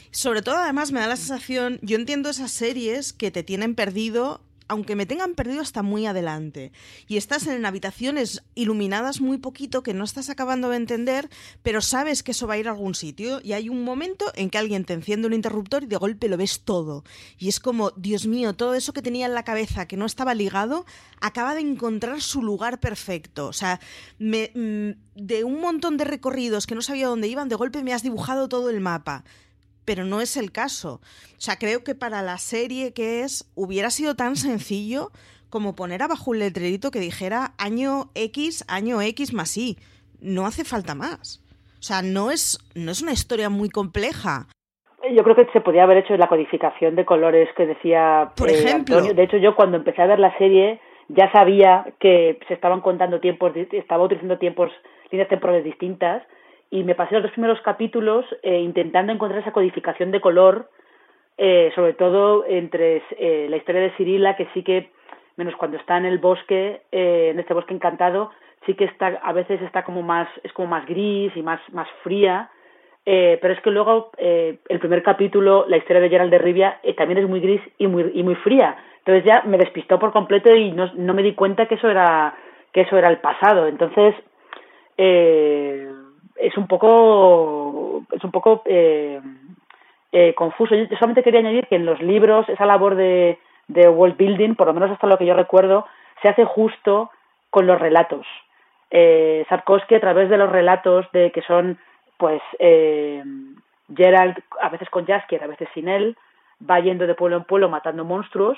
Sobre 0.10 0.42
todo, 0.42 0.58
además, 0.58 0.92
me 0.92 1.02
da 1.02 1.06
la 1.06 1.18
sensación, 1.18 1.78
yo 1.84 1.98
entiendo 1.98 2.32
esas 2.32 2.52
series 2.52 3.14
que 3.14 3.30
te 3.30 3.44
tienen 3.44 3.76
perdido 3.76 4.42
aunque 4.70 4.96
me 4.96 5.06
tengan 5.06 5.34
perdido 5.34 5.62
hasta 5.62 5.84
muy 5.84 6.06
adelante. 6.06 6.72
Y 7.08 7.18
estás 7.18 7.48
en 7.48 7.66
habitaciones 7.66 8.44
iluminadas 8.56 9.20
muy 9.20 9.40
poquito 9.40 9.84
que 9.84 9.96
no 9.96 10.04
estás 10.04 10.30
acabando 10.30 10.70
de 10.70 10.78
entender, 10.78 11.30
pero 11.64 11.82
sabes 11.82 12.24
que 12.24 12.32
eso 12.32 12.48
va 12.48 12.54
a 12.54 12.58
ir 12.60 12.68
a 12.68 12.72
algún 12.72 12.96
sitio. 12.96 13.42
Y 13.44 13.54
hay 13.54 13.68
un 13.68 13.84
momento 13.84 14.32
en 14.36 14.50
que 14.50 14.60
alguien 14.60 14.86
te 14.86 14.94
enciende 14.94 15.28
un 15.28 15.34
interruptor 15.34 15.84
y 15.84 15.88
de 15.88 15.98
golpe 15.98 16.30
lo 16.30 16.38
ves 16.38 16.62
todo. 16.62 17.04
Y 17.38 17.50
es 17.50 17.60
como, 17.60 17.92
Dios 17.92 18.28
mío, 18.28 18.54
todo 18.54 18.76
eso 18.76 18.94
que 18.94 19.02
tenía 19.02 19.26
en 19.26 19.34
la 19.34 19.44
cabeza 19.44 19.88
que 19.88 19.98
no 19.98 20.06
estaba 20.06 20.36
ligado, 20.36 20.86
acaba 21.20 21.56
de 21.56 21.62
encontrar 21.62 22.22
su 22.22 22.44
lugar 22.44 22.80
perfecto. 22.80 23.48
O 23.48 23.54
sea, 23.54 23.80
me, 24.20 24.52
mm, 24.54 24.92
de 25.16 25.44
un 25.44 25.60
montón 25.62 25.98
de 25.98 26.06
recorridos 26.06 26.68
que 26.68 26.76
no 26.76 26.84
sabía 26.84 27.08
dónde 27.08 27.28
iban, 27.28 27.50
de 27.50 27.56
golpe 27.56 27.84
me 27.84 27.94
has 27.94 28.04
dibujado 28.04 28.48
todo 28.48 28.70
el 28.70 28.80
mapa 28.82 29.24
pero 29.90 30.06
no 30.06 30.22
es 30.22 30.38
el 30.38 30.52
caso. 30.52 31.00
O 31.02 31.42
sea, 31.42 31.56
creo 31.56 31.84
que 31.84 31.96
para 31.96 32.22
la 32.22 32.38
serie 32.38 32.94
que 32.94 33.22
es, 33.22 33.52
hubiera 33.56 33.90
sido 33.90 34.14
tan 34.14 34.36
sencillo 34.36 35.08
como 35.50 35.76
poner 35.76 36.04
abajo 36.04 36.30
un 36.30 36.38
letrerito 36.38 36.92
que 36.92 37.00
dijera 37.00 37.54
año 37.58 38.12
X, 38.14 38.64
año 38.70 39.02
X 39.02 39.34
más 39.34 39.58
Y. 39.58 39.78
No 40.22 40.46
hace 40.46 40.64
falta 40.64 40.94
más. 40.94 41.44
O 41.80 41.82
sea, 41.82 42.04
no 42.04 42.30
es, 42.30 42.60
no 42.76 42.92
es 42.92 43.02
una 43.02 43.14
historia 43.14 43.50
muy 43.50 43.70
compleja. 43.70 44.46
Yo 45.12 45.24
creo 45.24 45.36
que 45.36 45.48
se 45.54 45.62
podía 45.62 45.86
haber 45.86 45.98
hecho 45.98 46.16
la 46.18 46.28
codificación 46.28 46.96
de 46.96 47.06
colores 47.06 47.50
que 47.58 47.66
decía 47.66 48.30
Por 48.38 48.52
eh, 48.52 48.60
ejemplo. 48.60 49.02
De 49.02 49.24
hecho, 49.24 49.38
yo 49.38 49.56
cuando 49.56 49.78
empecé 49.78 50.04
a 50.04 50.06
ver 50.06 50.20
la 50.20 50.38
serie 50.38 50.80
ya 51.08 51.32
sabía 51.32 51.96
que 52.00 52.38
se 52.48 52.54
estaban 52.54 52.82
contando 52.82 53.20
tiempos, 53.20 53.54
estaba 53.56 54.04
utilizando 54.04 54.38
tiempos, 54.38 54.70
líneas 55.10 55.30
temporales 55.30 55.64
distintas 55.64 56.22
y 56.72 56.84
me 56.84 56.96
pasé 56.96 57.16
los 57.16 57.24
dos 57.24 57.32
primeros 57.32 57.62
capítulos 57.62 58.26
eh, 58.44 58.60
intentando 58.60 59.12
encontrar 59.12 59.42
esa 59.42 59.52
codificación 59.52 60.12
de 60.12 60.22
color, 60.22 60.70
eh, 61.38 61.72
sobre 61.76 61.94
todo 61.94 62.46
entre 62.46 63.02
eh, 63.12 63.48
la 63.50 63.58
historia 63.58 63.82
de 63.82 63.92
Cirila, 63.92 64.36
que 64.36 64.48
sí 64.54 64.64
que, 64.64 64.92
menos 65.36 65.56
cuando 65.56 65.78
está 65.78 65.98
en 65.98 66.06
el 66.06 66.18
bosque, 66.18 66.82
en 66.92 67.40
este 67.40 67.54
bosque 67.54 67.74
encantado, 67.74 68.32
sí 68.66 68.74
que 68.76 68.86
está, 68.86 69.08
a 69.24 69.34
veces 69.34 69.62
está 69.62 69.84
como 69.84 70.02
más, 70.02 70.28
es 70.44 70.52
como 70.54 70.68
más 70.68 70.86
gris 70.86 71.32
y 71.36 71.42
más, 71.42 71.62
más 71.72 71.88
fría, 72.04 72.50
pero 73.06 73.54
es 73.54 73.62
que 73.62 73.72
luego 73.72 74.12
el 74.18 74.80
primer 74.80 75.02
capítulo, 75.02 75.66
la 75.68 75.78
historia 75.78 76.02
de 76.02 76.10
Gerald 76.10 76.30
de 76.30 76.38
Rivia, 76.40 76.80
también 76.98 77.20
es 77.20 77.28
muy 77.28 77.40
gris 77.40 77.62
y 77.78 77.88
muy, 77.88 78.12
y 78.14 78.22
muy 78.22 78.36
fría. 78.36 78.78
Entonces 79.00 79.24
ya 79.24 79.42
me 79.44 79.58
despistó 79.58 79.98
por 79.98 80.12
completo 80.12 80.54
y 80.54 80.72
no, 80.72 80.92
no 80.94 81.14
me 81.14 81.24
di 81.24 81.34
cuenta 81.34 81.68
que 81.68 81.76
eso 81.76 81.90
era, 81.90 82.36
que 82.74 82.82
eso 82.82 82.98
era 82.98 83.08
el 83.08 83.20
pasado. 83.20 83.68
Entonces, 83.68 84.14
eh, 84.98 85.90
es 86.40 86.58
un 86.58 86.68
poco 86.68 88.04
es 88.12 88.24
un 88.24 88.32
poco 88.32 88.64
eh, 88.66 89.20
eh, 90.12 90.34
confuso. 90.34 90.76
Yo 90.76 90.88
solamente 90.96 91.24
quería 91.24 91.42
añadir 91.42 91.68
que 91.68 91.76
en 91.76 91.86
los 91.86 92.02
libros 92.02 92.48
esa 92.50 92.66
labor 92.66 92.96
de, 92.96 93.38
de 93.68 93.90
world 93.90 94.18
building, 94.18 94.56
por 94.56 94.68
lo 94.68 94.74
menos 94.74 94.92
hasta 94.92 95.08
lo 95.08 95.18
que 95.18 95.26
yo 95.26 95.34
recuerdo, 95.34 95.86
se 96.22 96.30
hace 96.30 96.46
justo 96.46 97.12
con 97.50 97.68
los 97.68 97.80
relatos. 97.80 98.26
Eh, 98.92 99.46
a 99.50 99.64
través 100.00 100.30
de 100.30 100.38
los 100.38 100.52
relatos 100.52 101.06
de 101.12 101.32
que 101.32 101.42
son 101.44 101.78
pues 102.18 102.42
eh, 102.58 103.24
Gerald 103.96 104.38
a 104.62 104.70
veces 104.70 104.90
con 104.90 105.06
Jaskier, 105.06 105.44
a 105.44 105.48
veces 105.48 105.70
sin 105.74 105.88
él, 105.88 106.18
va 106.70 106.80
yendo 106.80 107.08
de 107.08 107.16
pueblo 107.16 107.38
en 107.38 107.44
pueblo 107.44 107.70
matando 107.70 108.04
monstruos. 108.04 108.58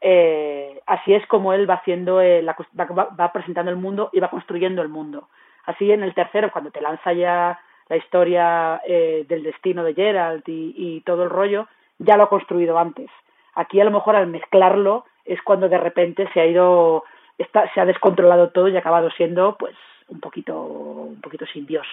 Eh, 0.00 0.80
así 0.86 1.14
es 1.14 1.26
como 1.26 1.52
él 1.52 1.68
va 1.68 1.74
haciendo, 1.74 2.20
eh, 2.20 2.42
la, 2.42 2.56
va, 2.78 3.08
va 3.18 3.32
presentando 3.32 3.70
el 3.70 3.76
mundo 3.76 4.10
y 4.12 4.20
va 4.20 4.30
construyendo 4.30 4.82
el 4.82 4.88
mundo. 4.88 5.28
Así 5.66 5.90
en 5.92 6.02
el 6.02 6.14
tercero, 6.14 6.50
cuando 6.50 6.70
te 6.70 6.80
lanza 6.80 7.12
ya 7.12 7.60
la 7.88 7.96
historia 7.96 8.80
eh, 8.86 9.24
del 9.28 9.42
destino 9.42 9.84
de 9.84 9.94
Gerald 9.94 10.42
y, 10.46 11.00
todo 11.02 11.24
el 11.24 11.30
rollo, 11.30 11.68
ya 11.98 12.16
lo 12.16 12.24
ha 12.24 12.28
construido 12.28 12.78
antes. 12.78 13.10
Aquí 13.54 13.80
a 13.80 13.84
lo 13.84 13.90
mejor 13.90 14.16
al 14.16 14.26
mezclarlo 14.26 15.04
es 15.24 15.40
cuando 15.42 15.68
de 15.68 15.78
repente 15.78 16.28
se 16.32 16.40
ha 16.40 16.46
ido, 16.46 17.04
está, 17.38 17.72
se 17.74 17.80
ha 17.80 17.84
descontrolado 17.84 18.50
todo 18.50 18.68
y 18.68 18.76
ha 18.76 18.80
acabado 18.80 19.10
siendo 19.10 19.56
pues 19.56 19.74
un 20.08 20.20
poquito, 20.20 20.60
un 20.62 21.20
poquito 21.20 21.46
sin 21.46 21.66
Dios 21.66 21.86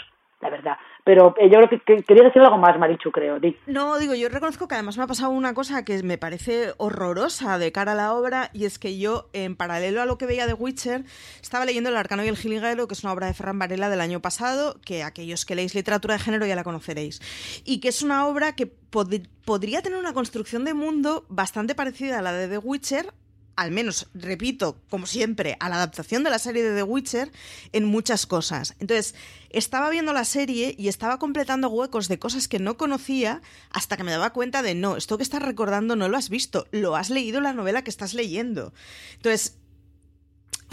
la 0.43 0.49
verdad. 0.49 0.77
Pero 1.03 1.33
eh, 1.39 1.49
yo 1.49 1.59
creo 1.59 1.69
que, 1.69 2.03
quería 2.03 2.23
decir 2.23 2.41
algo 2.41 2.57
más, 2.57 2.77
Marichu, 2.77 3.11
creo. 3.11 3.39
No, 3.65 3.97
digo, 3.97 4.13
yo 4.13 4.29
reconozco 4.29 4.67
que 4.67 4.75
además 4.75 4.97
me 4.97 5.03
ha 5.03 5.07
pasado 5.07 5.31
una 5.31 5.53
cosa 5.53 5.83
que 5.83 6.03
me 6.03 6.17
parece 6.17 6.73
horrorosa 6.77 7.57
de 7.57 7.71
cara 7.71 7.93
a 7.93 7.95
la 7.95 8.13
obra, 8.13 8.49
y 8.53 8.65
es 8.65 8.77
que 8.79 8.97
yo, 8.97 9.29
en 9.33 9.55
paralelo 9.55 10.01
a 10.01 10.05
lo 10.05 10.17
que 10.17 10.25
veía 10.25 10.45
de 10.45 10.53
Witcher, 10.53 11.03
estaba 11.41 11.65
leyendo 11.65 11.89
El 11.89 11.97
Arcano 11.97 12.23
y 12.23 12.27
el 12.27 12.37
Giliguero, 12.37 12.87
que 12.87 12.93
es 12.93 13.03
una 13.03 13.13
obra 13.13 13.27
de 13.27 13.33
Ferran 13.33 13.59
Varela 13.59 13.89
del 13.89 14.01
año 14.01 14.21
pasado, 14.21 14.75
que 14.85 15.03
aquellos 15.03 15.45
que 15.45 15.55
leéis 15.55 15.75
literatura 15.75 16.15
de 16.15 16.19
género 16.19 16.45
ya 16.45 16.55
la 16.55 16.63
conoceréis. 16.63 17.21
Y 17.65 17.79
que 17.79 17.89
es 17.89 18.01
una 18.01 18.27
obra 18.27 18.55
que 18.55 18.67
podría 18.67 19.81
tener 19.81 19.97
una 19.97 20.13
construcción 20.13 20.65
de 20.65 20.73
mundo 20.73 21.25
bastante 21.29 21.73
parecida 21.73 22.19
a 22.19 22.21
la 22.21 22.33
de 22.33 22.47
The 22.47 22.57
Witcher, 22.59 23.13
al 23.55 23.71
menos, 23.71 24.07
repito, 24.13 24.81
como 24.89 25.05
siempre, 25.05 25.57
a 25.59 25.69
la 25.69 25.75
adaptación 25.75 26.23
de 26.23 26.29
la 26.29 26.39
serie 26.39 26.63
de 26.63 26.75
The 26.75 26.83
Witcher 26.83 27.31
en 27.71 27.85
muchas 27.85 28.25
cosas. 28.25 28.75
Entonces, 28.79 29.15
estaba 29.49 29.89
viendo 29.89 30.13
la 30.13 30.25
serie 30.25 30.75
y 30.77 30.87
estaba 30.87 31.19
completando 31.19 31.69
huecos 31.69 32.07
de 32.07 32.19
cosas 32.19 32.47
que 32.47 32.59
no 32.59 32.77
conocía 32.77 33.41
hasta 33.69 33.97
que 33.97 34.03
me 34.03 34.11
daba 34.11 34.33
cuenta 34.33 34.61
de, 34.61 34.75
no, 34.75 34.97
esto 34.97 35.17
que 35.17 35.23
estás 35.23 35.41
recordando 35.41 35.95
no 35.95 36.09
lo 36.09 36.17
has 36.17 36.29
visto, 36.29 36.67
lo 36.71 36.95
has 36.95 37.09
leído 37.09 37.37
en 37.37 37.43
la 37.43 37.53
novela 37.53 37.83
que 37.83 37.89
estás 37.89 38.13
leyendo. 38.13 38.73
Entonces, 39.15 39.57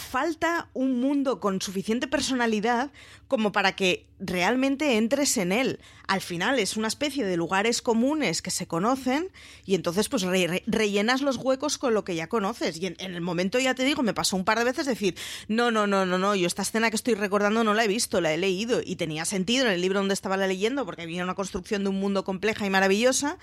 falta 0.01 0.69
un 0.75 1.01
mundo 1.01 1.41
con 1.41 1.63
suficiente 1.63 2.09
personalidad 2.09 2.91
como 3.29 3.53
para 3.53 3.77
que 3.77 4.07
realmente 4.19 4.97
entres 4.97 5.37
en 5.37 5.53
él. 5.53 5.79
Al 6.09 6.21
final 6.21 6.59
es 6.59 6.77
una 6.77 6.89
especie 6.89 7.25
de 7.25 7.37
lugares 7.37 7.81
comunes 7.81 8.43
que 8.43 8.51
se 8.51 8.67
conocen 8.67 9.31
y 9.65 9.77
entonces 9.77 10.09
pues 10.09 10.25
rellenas 10.67 11.23
los 11.23 11.37
huecos 11.37 11.79
con 11.79 11.95
lo 11.95 12.05
que 12.05 12.17
ya 12.17 12.29
conoces. 12.29 12.77
Y 12.79 12.87
en, 12.87 12.97
el 12.99 13.21
momento 13.21 13.59
ya 13.59 13.75
te 13.75 13.85
digo, 13.85 14.03
me 14.03 14.15
pasó 14.15 14.37
un 14.37 14.45
par 14.45 14.59
de 14.59 14.65
veces 14.65 14.87
decir, 14.87 15.15
no, 15.47 15.71
no, 15.71 15.87
no, 15.87 16.05
no, 16.05 16.19
no, 16.19 16.35
yo 16.35 16.47
esta 16.47 16.63
escena 16.63 16.91
que 16.91 16.97
estoy 16.97 17.15
recordando 17.15 17.63
no 17.63 17.73
la 17.73 17.85
he 17.85 17.89
visto, 17.89 18.21
la 18.21 18.33
he 18.33 18.37
leído 18.37 18.81
y 18.85 18.97
tenía 18.97 19.25
sentido 19.25 19.67
en 19.67 19.73
el 19.73 19.81
libro 19.81 20.01
donde 20.01 20.15
estaba 20.15 20.37
la 20.37 20.49
leyendo 20.49 20.85
porque 20.85 21.03
había 21.03 21.23
una 21.23 21.35
construcción 21.35 21.85
de 21.85 21.91
un 21.91 22.01
mundo 22.01 22.25
compleja 22.25 22.67
y 22.67 22.71
maravillosa, 22.71 23.39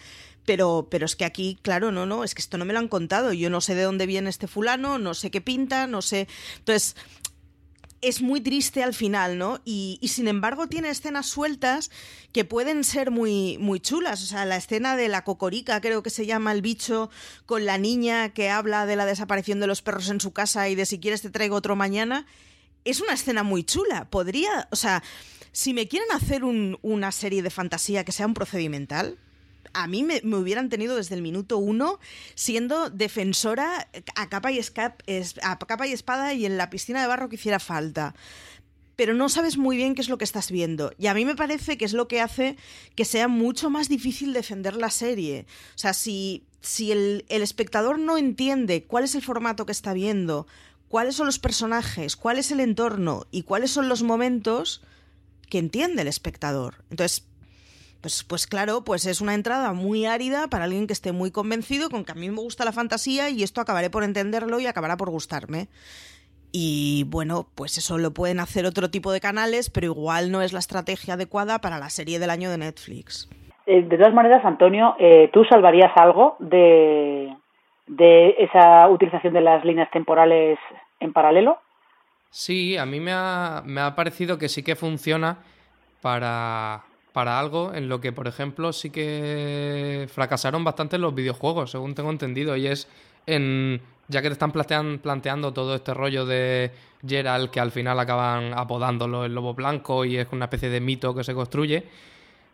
pero, 0.45 0.87
pero 0.89 1.05
es 1.05 1.15
que 1.15 1.25
aquí, 1.25 1.59
claro, 1.61 1.91
no, 1.91 2.05
no, 2.05 2.23
es 2.23 2.35
que 2.35 2.41
esto 2.41 2.57
no 2.57 2.65
me 2.65 2.73
lo 2.73 2.79
han 2.79 2.87
contado, 2.87 3.33
yo 3.33 3.49
no 3.49 3.61
sé 3.61 3.75
de 3.75 3.83
dónde 3.83 4.05
viene 4.05 4.29
este 4.29 4.47
fulano, 4.47 4.97
no 4.97 5.13
sé 5.13 5.31
qué 5.31 5.41
pinta, 5.41 5.87
no 5.87 6.01
sé... 6.01 6.27
Entonces, 6.59 6.95
es 8.01 8.21
muy 8.21 8.41
triste 8.41 8.83
al 8.83 8.93
final, 8.93 9.37
¿no? 9.37 9.59
Y, 9.65 9.99
sin 10.03 10.27
embargo 10.27 10.67
tiene 10.67 10.89
escenas 10.89 11.25
sueltas 11.25 11.89
que 12.31 12.45
pueden 12.45 12.83
ser 12.83 13.11
muy, 13.11 13.57
muy 13.57 13.79
chulas. 13.79 14.23
O 14.23 14.25
sea, 14.25 14.45
la 14.45 14.57
escena 14.57 14.95
de 14.95 15.07
la 15.07 15.23
cocorica, 15.23 15.81
creo 15.81 16.03
que 16.03 16.09
se 16.09 16.25
llama 16.25 16.51
el 16.51 16.61
bicho, 16.61 17.09
con 17.45 17.65
la 17.65 17.77
niña 17.77 18.29
que 18.33 18.49
habla 18.49 18.85
de 18.85 18.95
la 18.95 19.05
desaparición 19.05 19.59
de 19.59 19.67
los 19.67 19.81
perros 19.81 20.09
en 20.09 20.21
su 20.21 20.31
casa 20.31 20.69
y 20.69 20.75
de 20.75 20.85
si 20.85 20.99
quieres 20.99 21.21
te 21.21 21.29
traigo 21.29 21.55
otro 21.55 21.75
mañana, 21.75 22.27
es 22.85 23.01
una 23.01 23.13
escena 23.13 23.43
muy 23.43 23.63
chula. 23.63 24.09
Podría, 24.09 24.67
o 24.71 24.75
sea, 24.75 25.03
si 25.51 25.73
me 25.73 25.87
quieren 25.87 26.11
hacer 26.11 26.43
una 26.43 27.11
serie 27.11 27.41
de 27.41 27.49
fantasía 27.49 28.05
que 28.05 28.11
sea 28.11 28.27
un 28.27 28.35
procedimental, 28.35 29.17
a 29.77 29.87
mí 29.87 30.03
me, 30.03 30.21
hubieran 30.35 30.69
tenido 30.69 30.95
desde 30.95 31.13
el 31.13 31.21
minuto 31.21 31.59
uno 31.59 31.99
siendo 32.33 32.89
defensora 32.89 33.87
a 34.15 34.29
capa, 34.29 34.51
y 34.51 34.57
espada 34.57 36.33
y 36.33 36.45
en 36.45 36.57
la 36.57 36.69
piscina 36.71 37.01
de 37.01 37.07
barro 37.07 37.29
que 37.29 37.35
hiciera 37.35 37.59
falta 37.59 38.15
pero 38.95 39.13
no 39.13 39.29
sabes 39.29 39.57
muy 39.57 39.77
bien 39.77 39.93
qué 39.93 40.01
es 40.01 40.09
lo 40.09 40.17
que 40.17 40.23
estás 40.23 40.49
viendo. 40.49 40.91
Y 40.97 41.05
a 41.05 41.13
mí 41.13 41.23
me 41.23 41.35
parece 41.35 41.77
que 41.77 41.85
es 41.85 41.93
lo 41.93 42.07
que 42.07 42.19
hace 42.19 42.57
que 42.95 43.05
sea 43.05 43.27
mucho 43.27 43.69
más 43.69 43.89
difícil 43.89 44.33
defender 44.33 44.75
la 44.75 44.89
serie. 44.89 45.45
O 45.75 45.77
sea, 45.77 45.93
si, 45.93 46.47
si 46.61 46.91
el, 46.91 47.23
el, 47.29 47.43
espectador 47.43 47.99
no 47.99 48.17
entiende 48.17 48.85
cuál 48.85 49.03
es 49.03 49.13
el 49.13 49.21
formato 49.21 49.67
que 49.67 49.71
está 49.71 49.93
viendo, 49.93 50.47
cuáles 50.87 51.13
son 51.13 51.27
los 51.27 51.37
personajes, 51.37 52.15
cuál 52.15 52.39
es 52.39 52.49
el 52.49 52.59
entorno 52.59 53.27
y 53.29 53.43
cuáles 53.43 53.69
son 53.69 53.87
los 53.87 54.01
momentos, 54.01 54.81
que 55.47 55.59
entiende 55.59 56.01
el 56.01 56.07
espectador. 56.07 56.83
Entonces, 56.89 57.26
pues, 58.07 58.23
pues 58.23 58.47
claro, 58.47 58.85
pues 58.85 59.05
es 59.05 59.19
una 59.19 59.33
entrada 59.33 59.73
muy 59.73 60.05
árida 60.05 60.47
para 60.47 60.63
alguien 60.63 60.87
que 60.87 60.93
esté 60.93 61.11
muy 61.11 61.29
convencido 61.29 61.89
con 61.89 62.05
que 62.05 62.13
a 62.13 62.15
mí 62.15 62.29
me 62.29 62.39
gusta 62.39 62.63
la 62.63 62.71
fantasía 62.71 63.29
y 63.29 63.43
esto 63.43 63.59
acabaré 63.59 63.89
por 63.89 64.05
entenderlo 64.05 64.61
y 64.61 64.65
acabará 64.65 64.95
por 64.95 65.09
gustarme. 65.09 65.67
Y 66.53 67.03
bueno, 67.09 67.47
pues 67.53 67.77
eso 67.77 67.97
lo 67.97 68.13
pueden 68.13 68.39
hacer 68.39 68.65
otro 68.65 68.89
tipo 68.89 69.11
de 69.11 69.19
canales, 69.19 69.69
pero 69.69 69.87
igual 69.87 70.31
no 70.31 70.41
es 70.41 70.53
la 70.53 70.59
estrategia 70.59 71.15
adecuada 71.15 71.59
para 71.59 71.79
la 71.79 71.89
serie 71.89 72.17
del 72.17 72.29
año 72.29 72.49
de 72.49 72.59
Netflix. 72.59 73.29
Eh, 73.65 73.81
de 73.81 73.97
todas 73.97 74.13
maneras, 74.13 74.45
Antonio, 74.45 74.95
eh, 74.99 75.29
¿tú 75.33 75.43
salvarías 75.43 75.91
algo 75.97 76.37
de, 76.39 77.35
de 77.87 78.35
esa 78.39 78.87
utilización 78.87 79.33
de 79.33 79.41
las 79.41 79.65
líneas 79.65 79.91
temporales 79.91 80.57
en 81.01 81.11
paralelo? 81.11 81.57
Sí, 82.29 82.77
a 82.77 82.85
mí 82.85 83.01
me 83.01 83.11
ha, 83.13 83.63
me 83.65 83.81
ha 83.81 83.95
parecido 83.95 84.37
que 84.37 84.47
sí 84.47 84.63
que 84.63 84.77
funciona 84.77 85.39
para, 86.01 86.86
para 87.17 87.39
algo 87.39 87.73
en 87.73 87.89
lo 87.89 87.99
que, 87.99 88.11
por 88.11 88.27
ejemplo, 88.27 88.71
sí 88.71 88.91
que 88.91 90.07
fracasaron 90.13 90.63
bastante 90.63 90.99
los 90.99 91.15
videojuegos, 91.15 91.71
según 91.71 91.95
tengo 91.95 92.11
entendido, 92.11 92.55
y 92.55 92.67
es 92.67 92.87
en 93.25 93.81
ya 94.07 94.21
que 94.21 94.27
te 94.29 94.33
están 94.33 94.51
planteando 94.51 95.51
todo 95.51 95.73
este 95.73 95.95
rollo 95.95 96.27
de 96.27 96.69
Gerald 97.03 97.49
que 97.49 97.59
al 97.59 97.71
final 97.71 97.99
acaban 97.99 98.53
apodándolo 98.53 99.25
el 99.25 99.33
lobo 99.33 99.55
blanco 99.55 100.05
y 100.05 100.17
es 100.17 100.27
una 100.31 100.45
especie 100.45 100.69
de 100.69 100.79
mito 100.79 101.15
que 101.15 101.23
se 101.23 101.33
construye, 101.33 101.85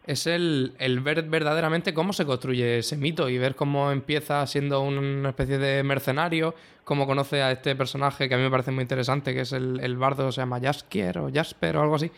es 0.07 0.27
el, 0.27 0.75
el, 0.79 1.01
ver 1.01 1.23
verdaderamente 1.23 1.93
cómo 1.93 2.13
se 2.13 2.25
construye 2.25 2.77
ese 2.77 2.95
mito 2.95 3.27
y 3.27 3.37
ver 3.37 3.55
cómo 3.55 3.91
empieza 3.91 4.47
siendo 4.47 4.79
una 4.79 5.27
especie 5.27 5.57
de 5.57 5.83
mercenario, 5.83 6.55
cómo 6.85 7.05
conoce 7.05 7.41
a 7.41 7.51
este 7.51 7.75
personaje 7.75 8.29
que 8.29 8.35
a 8.35 8.37
mí 8.37 8.43
me 8.43 8.49
parece 8.49 8.71
muy 8.71 8.83
interesante, 8.83 9.33
que 9.33 9.41
es 9.41 9.51
el, 9.51 9.81
el 9.81 9.97
bardo, 9.97 10.31
se 10.31 10.39
llama 10.39 10.61
Jaskier 10.61 11.17
o 11.17 11.29
Jasper 11.33 11.75
o 11.75 11.81
algo 11.81 11.95
así, 11.95 12.09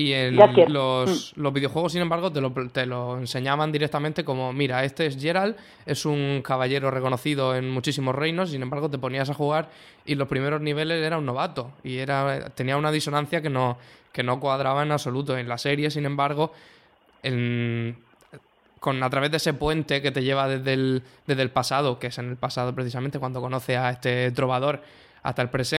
y 0.00 0.14
en 0.14 0.36
los, 0.36 1.34
mm. 1.36 1.40
los, 1.40 1.52
videojuegos, 1.52 1.92
sin 1.92 2.00
embargo, 2.00 2.32
te 2.32 2.40
lo, 2.40 2.50
te 2.72 2.86
lo, 2.86 3.18
enseñaban 3.18 3.70
directamente 3.70 4.24
como, 4.24 4.50
mira, 4.50 4.82
este 4.82 5.04
es 5.04 5.20
Gerald, 5.20 5.56
es 5.84 6.06
un 6.06 6.40
caballero 6.42 6.90
reconocido 6.90 7.54
en 7.54 7.70
muchísimos 7.70 8.14
reinos, 8.14 8.50
sin 8.50 8.62
embargo, 8.62 8.88
te 8.88 8.96
ponías 8.96 9.28
a 9.28 9.34
jugar 9.34 9.68
y 10.06 10.14
los 10.14 10.26
primeros 10.26 10.62
niveles 10.62 11.04
era 11.04 11.18
un 11.18 11.26
novato 11.26 11.72
y 11.84 11.98
era 11.98 12.48
tenía 12.54 12.78
una 12.78 12.90
disonancia 12.90 13.42
que 13.42 13.50
no, 13.50 13.76
que 14.10 14.22
no 14.22 14.40
cuadraba 14.40 14.82
en 14.82 14.92
absoluto. 14.92 15.36
En 15.36 15.48
la 15.48 15.58
serie, 15.58 15.90
sin 15.90 16.06
embargo, 16.06 16.52
con, 18.80 19.02
a 19.02 19.10
través 19.10 19.30
de 19.30 19.36
ese 19.36 19.52
puente 19.52 20.00
que 20.00 20.12
te 20.12 20.22
lleva 20.22 20.48
desde 20.48 20.72
el, 20.72 21.02
desde 21.26 21.42
el 21.42 21.50
pasado, 21.50 21.98
que 21.98 22.06
es 22.06 22.16
en 22.16 22.30
el 22.30 22.36
pasado 22.36 22.74
precisamente 22.74 23.18
cuando 23.18 23.42
conoce 23.42 23.76
a 23.76 23.90
este 23.90 24.30
trovador, 24.30 24.80
hasta 25.22 25.42
el 25.42 25.50
presente. 25.50 25.79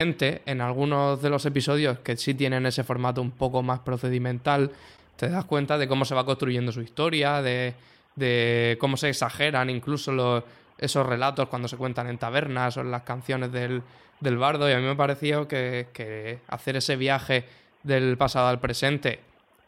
en 0.00 0.60
algunos 0.60 1.20
de 1.20 1.28
los 1.28 1.44
episodios 1.44 1.98
que 1.98 2.16
sí 2.16 2.32
tienen 2.32 2.66
ese 2.66 2.84
formato 2.84 3.20
un 3.20 3.32
poco 3.32 3.64
más 3.64 3.80
procedimental, 3.80 4.70
te 5.16 5.28
das 5.28 5.44
cuenta 5.44 5.76
de 5.76 5.88
cómo 5.88 6.04
se 6.04 6.14
va 6.14 6.24
construyendo 6.24 6.70
su 6.70 6.82
historia, 6.82 7.42
de, 7.42 8.76
cómo 8.78 8.96
se 8.96 9.08
exageran 9.08 9.70
incluso 9.70 10.44
esos 10.78 11.04
relatos 11.04 11.48
cuando 11.48 11.66
se 11.66 11.76
cuentan 11.76 12.06
en 12.06 12.16
tabernas 12.16 12.76
o 12.76 12.82
en 12.82 12.92
las 12.92 13.02
canciones 13.02 13.50
del, 13.50 13.82
bardo. 14.20 14.70
Y 14.70 14.72
a 14.72 14.78
mí 14.78 14.84
me 14.84 14.94
pareció 14.94 15.48
que, 15.48 15.88
que, 15.92 16.38
hacer 16.46 16.76
ese 16.76 16.94
viaje 16.94 17.44
del 17.82 18.16
pasado 18.16 18.46
al 18.46 18.60
presente, 18.60 19.18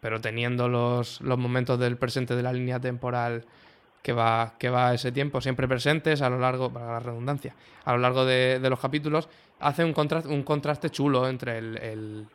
pero 0.01 0.21
teniendo 0.21 0.69
los, 0.69 1.21
los 1.23 1.39
momentos 1.39 1.77
del 1.81 1.97
presente 1.97 2.37
de 2.37 2.45
la 2.45 2.53
línea 2.53 2.79
temporal 2.79 3.47
que 4.03 4.13
va, 4.13 4.55
que 4.59 4.71
va 4.71 4.95
ese 4.95 5.13
tiempo 5.13 5.41
siempre 5.41 5.69
presentes 5.69 6.23
a 6.23 6.31
lo 6.31 6.39
largo, 6.39 6.73
para 6.73 6.87
la 6.93 7.01
redundancia, 7.01 7.55
a 7.85 7.93
lo 7.93 7.99
largo 7.99 8.25
de, 8.25 8.59
los 8.63 8.81
capítulos, 8.81 9.29
hace 9.61 9.85
un 9.85 9.93
contraste, 9.93 10.29
un 10.29 10.43
contraste 10.43 10.91
chulo 10.91 11.29
entre 11.29 11.59
el, 11.59 11.79
el, 11.79 12.27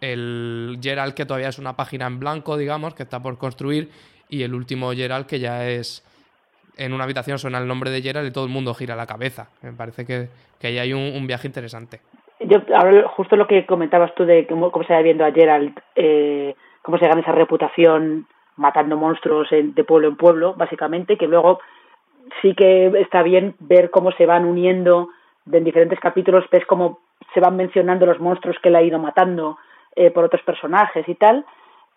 el, 0.00 0.78
Gerald 0.80 1.14
que 1.14 1.26
todavía 1.26 1.48
es 1.48 1.58
una 1.58 1.74
página 1.74 2.06
en 2.06 2.20
blanco, 2.20 2.56
digamos, 2.56 2.94
que 2.94 3.02
está 3.02 3.20
por 3.20 3.38
construir, 3.38 3.90
y 4.28 4.42
el 4.42 4.54
último 4.54 4.92
Gerald 4.92 5.26
que 5.26 5.40
ya 5.40 5.68
es 5.68 6.04
en 6.76 6.92
una 6.92 7.04
habitación 7.04 7.38
suena 7.38 7.58
el 7.58 7.68
nombre 7.68 7.90
de 7.90 8.02
Gerald 8.02 8.28
y 8.28 8.32
todo 8.32 8.44
el 8.44 8.50
mundo 8.50 8.74
gira 8.74 8.96
la 8.96 9.06
cabeza. 9.06 9.48
Me 9.62 9.72
parece 9.72 10.04
que, 10.04 10.28
que 10.60 10.66
ahí 10.68 10.78
hay 10.78 10.92
un, 10.92 11.26
viaje 11.26 11.46
interesante. 11.46 12.00
Yo, 12.40 12.58
ahora, 12.74 13.08
justo 13.08 13.36
lo 13.36 13.46
que 13.46 13.64
comentabas 13.64 14.14
tú 14.14 14.24
de 14.24 14.46
cómo, 14.46 14.70
cómo 14.70 14.84
se 14.84 14.92
va 14.92 15.02
viendo 15.02 15.24
a 15.24 15.32
Gerald, 15.32 15.78
eh, 15.94 16.54
cómo 16.82 16.98
se 16.98 17.06
gana 17.06 17.20
esa 17.20 17.32
reputación 17.32 18.26
matando 18.56 18.96
monstruos 18.96 19.48
de 19.50 19.84
pueblo 19.84 20.08
en 20.08 20.16
pueblo, 20.16 20.54
básicamente, 20.54 21.16
que 21.16 21.26
luego 21.26 21.60
sí 22.42 22.54
que 22.54 22.86
está 23.00 23.22
bien 23.22 23.54
ver 23.58 23.90
cómo 23.90 24.12
se 24.12 24.26
van 24.26 24.44
uniendo 24.44 25.08
en 25.50 25.64
diferentes 25.64 26.00
capítulos, 26.00 26.44
ves 26.50 26.64
cómo 26.66 27.00
se 27.32 27.40
van 27.40 27.56
mencionando 27.56 28.06
los 28.06 28.20
monstruos 28.20 28.56
que 28.62 28.68
él 28.68 28.76
ha 28.76 28.82
ido 28.82 28.98
matando 28.98 29.58
eh, 29.96 30.10
por 30.10 30.24
otros 30.24 30.42
personajes 30.42 31.08
y 31.08 31.14
tal. 31.14 31.44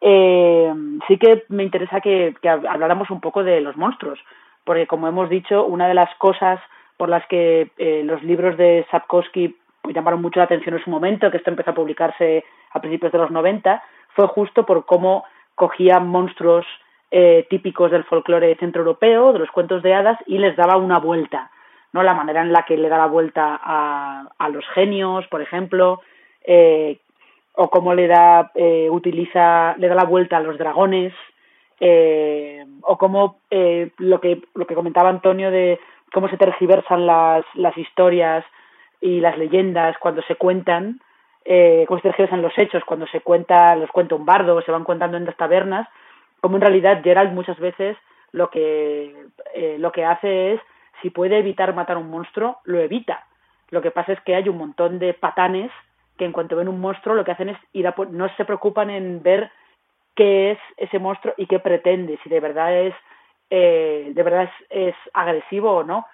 Eh, 0.02 0.74
sí 1.08 1.18
que 1.18 1.46
me 1.50 1.64
interesa 1.64 2.02
que, 2.02 2.36
habláramos 2.44 3.10
un 3.10 3.22
poco 3.22 3.44
de 3.44 3.62
los 3.62 3.76
monstruos, 3.78 4.20
porque 4.64 4.88
como 4.88 5.08
hemos 5.08 5.30
dicho, 5.30 5.66
una 5.66 5.88
de 5.88 5.94
las 5.94 6.14
cosas 6.16 6.60
por 6.98 7.10
las 7.10 7.26
que 7.28 7.72
eh, 7.78 8.04
los 8.04 8.22
libros 8.24 8.58
de 8.58 8.86
Sapkowski 8.92 9.56
llamaron 9.94 10.22
mucho 10.22 10.40
la 10.40 10.46
atención 10.46 10.76
en 10.76 10.84
su 10.84 10.90
momento, 10.90 11.32
que 11.32 11.38
esto 11.38 11.50
empezó 11.50 11.72
a 11.72 11.76
publicarse 11.76 12.44
a 12.72 12.82
principios 12.82 13.12
de 13.12 13.18
los 13.20 13.32
90, 13.32 13.82
fue 14.16 14.28
justo 14.28 14.66
por 14.66 14.86
cómo 14.86 15.24
cogía 15.56 16.00
monstruos 16.00 16.66
eh, 17.10 17.48
típicos 17.50 17.92
del 17.92 18.04
folclore 18.04 18.56
centroeuropeo, 18.56 19.34
de 19.34 19.40
los 19.40 19.52
cuentos 19.52 19.82
de 19.82 19.94
hadas, 19.94 20.20
y 20.26 20.38
les 20.38 20.56
daba 20.56 20.78
una 20.78 21.00
vuelta, 21.00 21.50
¿no? 21.94 22.04
La 22.04 22.14
manera 22.14 22.42
en 22.42 22.52
la 22.52 22.64
que 22.64 22.78
le 22.78 22.90
da 22.90 22.98
la 22.98 23.08
vuelta 23.08 23.60
a, 23.62 24.28
a 24.38 24.50
los 24.50 24.66
genios, 24.74 25.28
por 25.28 25.42
ejemplo, 25.42 26.02
eh, 26.44 27.00
o 27.54 27.70
cómo 27.70 27.94
le 27.94 28.08
da, 28.08 28.52
eh, 28.56 28.88
utiliza, 28.90 29.76
le 29.78 29.88
da 29.88 29.96
la 29.96 30.06
vuelta 30.06 30.38
a 30.38 30.42
los 30.42 30.58
dragones, 30.58 31.14
o 32.82 32.98
cómo 32.98 33.42
lo 34.00 34.20
que 34.20 34.42
lo 34.56 34.66
que 34.66 34.74
comentaba 34.74 35.10
Antonio 35.10 35.52
de 35.52 35.80
cómo 36.12 36.28
se 36.28 36.38
tergiversan 36.38 37.06
las, 37.06 37.46
las 37.54 37.78
historias 37.78 38.44
y 39.00 39.20
las 39.20 39.38
leyendas 39.38 39.96
cuando 40.00 40.24
se 40.24 40.36
cuentan 40.36 41.00
eh, 41.50 41.86
cómo 41.88 42.00
se 42.00 42.10
tergiversan 42.10 42.42
los 42.42 42.52
hechos 42.58 42.84
cuando 42.84 43.08
se 43.08 43.22
cuenta, 43.22 43.74
los 43.78 43.90
cuenta 43.92 44.16
un 44.16 44.26
bardo 44.26 44.58
o 44.58 44.62
se 44.62 44.72
van 44.72 44.84
contando 44.84 45.16
en 45.16 45.24
las 45.24 45.38
tabernas, 45.38 45.88
como 46.42 46.58
en 46.58 46.62
realidad 46.62 47.02
Gerald 47.02 47.32
muchas 47.34 47.58
veces 47.58 47.96
lo 48.34 48.50
que, 48.50 49.16
eh, 49.54 49.78
lo 49.80 49.94
que 49.94 50.04
hace 50.04 50.56
es, 50.56 50.62
si 51.02 51.10
puede 51.10 51.40
evitar 51.40 51.74
matar 51.74 51.98
un 51.98 52.10
monstruo, 52.10 52.60
lo 52.64 52.80
evita. 52.80 53.26
Lo 53.70 53.82
que 53.82 53.92
pasa 53.92 54.14
es 54.14 54.22
que 54.22 54.36
hay 54.36 54.50
un 54.50 54.58
montón 54.58 55.00
de 55.00 55.14
patanes 55.14 55.72
que 56.18 56.26
en 56.26 56.32
cuanto 56.32 56.56
ven 56.56 56.68
un 56.68 56.80
monstruo 56.80 57.16
lo 57.16 57.24
que 57.24 57.32
hacen 57.32 57.50
es 57.50 57.58
ir 57.74 57.88
a, 57.88 57.96
no 58.10 58.28
se 58.36 58.46
preocupan 58.46 58.90
en 58.90 59.22
ver 59.22 59.52
qué 60.16 60.52
es 60.52 60.60
ese 60.78 60.98
monstruo 61.00 61.34
y 61.38 61.46
qué 61.46 61.60
pretende, 61.60 62.18
si 62.24 62.30
de 62.30 62.40
verdad 62.40 62.76
es 62.76 62.96
eh, 63.50 64.12
de 64.14 64.24
verdad 64.24 64.50
es, 64.70 64.96
agresivo 65.14 65.72
o 65.72 65.84
no, 65.84 66.06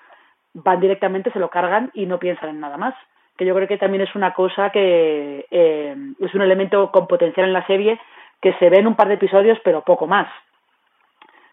van 0.53 0.79
directamente, 0.79 1.31
se 1.31 1.39
lo 1.39 1.49
cargan 1.49 1.89
y 1.93 2.05
no 2.05 2.19
piensan 2.19 2.49
en 2.49 2.59
nada 2.59 2.77
más. 2.77 2.93
Que 3.37 3.45
yo 3.45 3.55
creo 3.55 3.67
que 3.67 3.77
también 3.77 4.03
es 4.03 4.13
una 4.13 4.33
cosa 4.33 4.69
que 4.69 5.47
eh, 5.49 5.95
es 6.19 6.33
un 6.35 6.41
elemento 6.41 6.91
con 6.91 7.07
potencial 7.07 7.47
en 7.47 7.53
la 7.53 7.65
serie 7.65 7.99
que 8.41 8.53
se 8.53 8.69
ve 8.69 8.79
en 8.79 8.87
un 8.87 8.95
par 8.95 9.07
de 9.07 9.15
episodios, 9.15 9.57
pero 9.63 9.81
poco 9.81 10.05
más. 10.05 10.27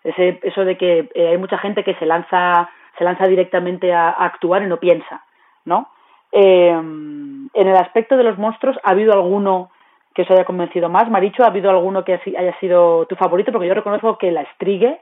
Ese, 0.05 0.41
eso 0.43 0.65
de 0.65 0.77
que 0.77 1.09
eh, 1.15 1.29
hay 1.29 1.39
mucha 1.39 1.57
gente 1.59 1.85
que 1.85 1.95
se 1.95 2.05
lanza, 2.05 2.69
se 2.99 3.05
lanza 3.05 3.27
directamente 3.27 3.93
a, 3.93 4.11
actuar 4.11 4.63
y 4.63 4.67
no 4.67 4.79
piensa, 4.79 5.25
¿no? 5.65 5.89
en 6.33 7.51
el 7.53 7.77
aspecto 7.77 8.17
de 8.17 8.23
los 8.23 8.39
monstruos, 8.39 8.79
¿ha 8.85 8.91
habido 8.91 9.13
alguno 9.13 9.71
que 10.15 10.23
os 10.23 10.31
haya 10.31 10.45
convencido 10.45 10.89
más? 10.89 11.11
Maricho, 11.11 11.43
¿ha 11.43 11.49
habido 11.49 11.71
alguno 11.71 12.05
que 12.05 12.21
haya 12.37 12.59
sido 12.61 13.07
tu 13.07 13.17
favorito? 13.17 13.51
Porque 13.51 13.67
yo 13.67 13.75
reconozco 13.75 14.17
que 14.17 14.31
la 14.31 14.45
Strigue 14.55 15.01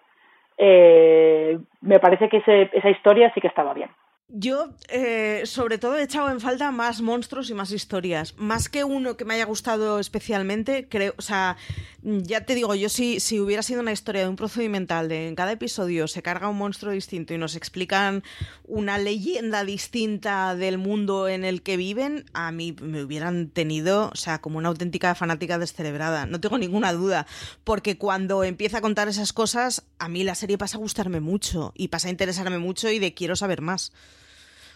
eh, 0.56 1.58
me 1.82 2.00
parece 2.00 2.28
que 2.28 2.38
ese, 2.38 2.70
esa 2.72 2.90
historia 2.90 3.32
sí 3.32 3.40
que 3.40 3.46
estaba 3.46 3.72
bien. 3.74 3.90
Yo, 4.30 4.74
eh, 4.90 5.44
sobre 5.46 5.78
todo, 5.78 5.96
he 5.96 6.02
echado 6.02 6.30
en 6.30 6.38
falta 6.40 6.70
más 6.70 7.00
monstruos 7.00 7.48
y 7.48 7.54
más 7.54 7.72
historias. 7.72 8.34
Más 8.36 8.68
que 8.68 8.84
uno 8.84 9.16
que 9.16 9.24
me 9.24 9.32
haya 9.32 9.46
gustado 9.46 9.98
especialmente, 9.98 10.86
creo, 10.86 11.14
o 11.16 11.22
sea, 11.22 11.56
ya 12.02 12.44
te 12.44 12.54
digo, 12.54 12.74
yo 12.74 12.90
si, 12.90 13.20
si 13.20 13.40
hubiera 13.40 13.62
sido 13.62 13.80
una 13.80 13.90
historia 13.90 14.20
de 14.20 14.28
un 14.28 14.36
procedimental 14.36 15.08
de 15.08 15.28
en 15.28 15.34
cada 15.34 15.52
episodio 15.52 16.06
se 16.08 16.22
carga 16.22 16.50
un 16.50 16.58
monstruo 16.58 16.92
distinto 16.92 17.32
y 17.32 17.38
nos 17.38 17.56
explican 17.56 18.22
una 18.64 18.98
leyenda 18.98 19.64
distinta 19.64 20.54
del 20.54 20.76
mundo 20.76 21.26
en 21.26 21.46
el 21.46 21.62
que 21.62 21.78
viven, 21.78 22.26
a 22.34 22.52
mí 22.52 22.76
me 22.82 23.02
hubieran 23.02 23.48
tenido, 23.48 24.10
o 24.12 24.16
sea, 24.16 24.42
como 24.42 24.58
una 24.58 24.68
auténtica 24.68 25.14
fanática 25.14 25.58
descerebrada. 25.58 26.26
No 26.26 26.38
tengo 26.38 26.58
ninguna 26.58 26.92
duda, 26.92 27.26
porque 27.64 27.96
cuando 27.96 28.44
empieza 28.44 28.78
a 28.78 28.82
contar 28.82 29.08
esas 29.08 29.32
cosas, 29.32 29.86
a 29.98 30.10
mí 30.10 30.22
la 30.22 30.34
serie 30.34 30.58
pasa 30.58 30.76
a 30.76 30.80
gustarme 30.80 31.20
mucho 31.20 31.72
y 31.74 31.88
pasa 31.88 32.08
a 32.08 32.10
interesarme 32.10 32.58
mucho 32.58 32.90
y 32.90 32.98
de 32.98 33.14
quiero 33.14 33.34
saber 33.34 33.62
más. 33.62 33.90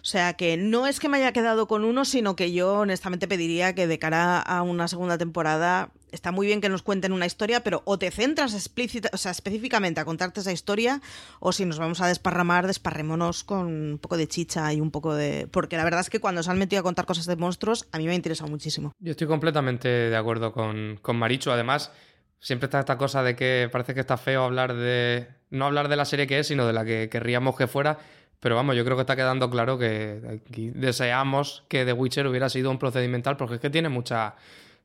O 0.02 0.04
sea 0.04 0.32
que 0.32 0.56
no 0.56 0.88
es 0.88 0.98
que 0.98 1.08
me 1.08 1.18
haya 1.18 1.32
quedado 1.32 1.68
con 1.68 1.84
uno, 1.84 2.04
sino 2.04 2.34
que 2.34 2.52
yo 2.52 2.80
honestamente 2.80 3.28
pediría 3.28 3.72
que 3.72 3.86
de 3.86 4.00
cara 4.00 4.40
a 4.40 4.62
una 4.62 4.88
segunda 4.88 5.16
temporada 5.16 5.90
está 6.10 6.32
muy 6.32 6.48
bien 6.48 6.60
que 6.60 6.68
nos 6.68 6.82
cuenten 6.82 7.12
una 7.12 7.24
historia, 7.24 7.62
pero 7.62 7.82
o 7.84 7.98
te 8.00 8.10
centras 8.10 8.52
explícita, 8.52 9.10
o 9.12 9.16
sea, 9.16 9.30
específicamente 9.30 10.00
a 10.00 10.04
contarte 10.04 10.40
esa 10.40 10.50
historia, 10.50 11.00
o 11.38 11.52
si 11.52 11.64
nos 11.64 11.78
vamos 11.78 12.00
a 12.00 12.08
desparramar, 12.08 12.66
desparrémonos 12.66 13.44
con 13.44 13.66
un 13.66 13.98
poco 13.98 14.16
de 14.16 14.26
chicha 14.26 14.72
y 14.72 14.80
un 14.80 14.90
poco 14.90 15.14
de... 15.14 15.46
Porque 15.50 15.76
la 15.76 15.84
verdad 15.84 16.00
es 16.00 16.10
que 16.10 16.20
cuando 16.20 16.42
se 16.42 16.50
han 16.50 16.58
metido 16.58 16.80
a 16.80 16.82
contar 16.82 17.06
cosas 17.06 17.26
de 17.26 17.36
monstruos, 17.36 17.88
a 17.92 17.98
mí 17.98 18.04
me 18.04 18.12
ha 18.12 18.16
interesado 18.16 18.50
muchísimo. 18.50 18.92
Yo 18.98 19.12
estoy 19.12 19.28
completamente 19.28 19.88
de 19.88 20.16
acuerdo 20.16 20.52
con, 20.52 20.98
con 21.00 21.16
Maricho. 21.16 21.52
Además, 21.52 21.92
siempre 22.40 22.66
está 22.66 22.80
esta 22.80 22.98
cosa 22.98 23.22
de 23.22 23.36
que 23.36 23.68
parece 23.70 23.94
que 23.94 24.00
está 24.00 24.16
feo 24.16 24.42
hablar 24.42 24.74
de... 24.74 25.28
No 25.50 25.66
hablar 25.66 25.88
de 25.88 25.96
la 25.96 26.06
serie 26.06 26.26
que 26.26 26.38
es, 26.38 26.46
sino 26.48 26.66
de 26.66 26.72
la 26.72 26.84
que 26.84 27.08
querríamos 27.08 27.56
que 27.56 27.66
fuera. 27.66 27.98
Pero 28.42 28.56
vamos, 28.56 28.74
yo 28.74 28.84
creo 28.84 28.96
que 28.96 29.02
está 29.02 29.14
quedando 29.14 29.48
claro 29.48 29.78
que 29.78 30.40
deseamos 30.74 31.62
que 31.68 31.84
The 31.84 31.92
Witcher 31.92 32.26
hubiera 32.26 32.48
sido 32.48 32.72
un 32.72 32.78
procedimental 32.78 33.36
porque 33.36 33.54
es 33.54 33.60
que 33.60 33.70
tiene 33.70 33.88
mucha 33.88 34.34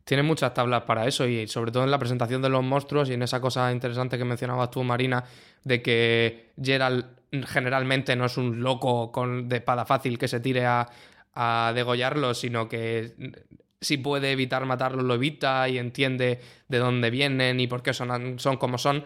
tiene 0.03 0.21
muchas 0.21 0.53
tablas 0.53 0.83
para 0.83 1.07
eso 1.07 1.27
y 1.27 1.47
sobre 1.47 1.71
todo 1.71 1.83
en 1.83 1.89
la 1.89 1.97
presentación 1.97 2.43
de 2.43 2.49
los 2.49 2.63
monstruos 2.63 3.09
y 3.09 3.13
en 3.13 3.23
esa 3.23 3.41
cosa 3.41 3.71
interesante 3.71 4.19
que 4.19 4.25
mencionabas 4.25 4.69
tú, 4.69 4.83
Marina, 4.83 5.23
de 5.63 5.81
que 5.81 6.51
Gerald 6.61 7.07
generalmente 7.47 8.15
no 8.15 8.25
es 8.25 8.37
un 8.37 8.61
loco 8.61 9.11
con, 9.11 9.49
de 9.49 9.55
espada 9.57 9.85
fácil 9.85 10.19
que 10.19 10.27
se 10.27 10.39
tire 10.39 10.67
a, 10.67 10.87
a 11.33 11.71
degollarlo, 11.73 12.35
sino 12.35 12.69
que 12.69 13.15
si 13.81 13.97
puede 13.97 14.31
evitar 14.31 14.67
matarlo, 14.67 15.01
lo 15.01 15.15
evita 15.15 15.67
y 15.67 15.79
entiende 15.79 16.41
de 16.67 16.77
dónde 16.77 17.09
vienen 17.09 17.59
y 17.59 17.65
por 17.65 17.81
qué 17.81 17.91
son, 17.91 18.37
son 18.37 18.57
como 18.57 18.77
son. 18.77 19.03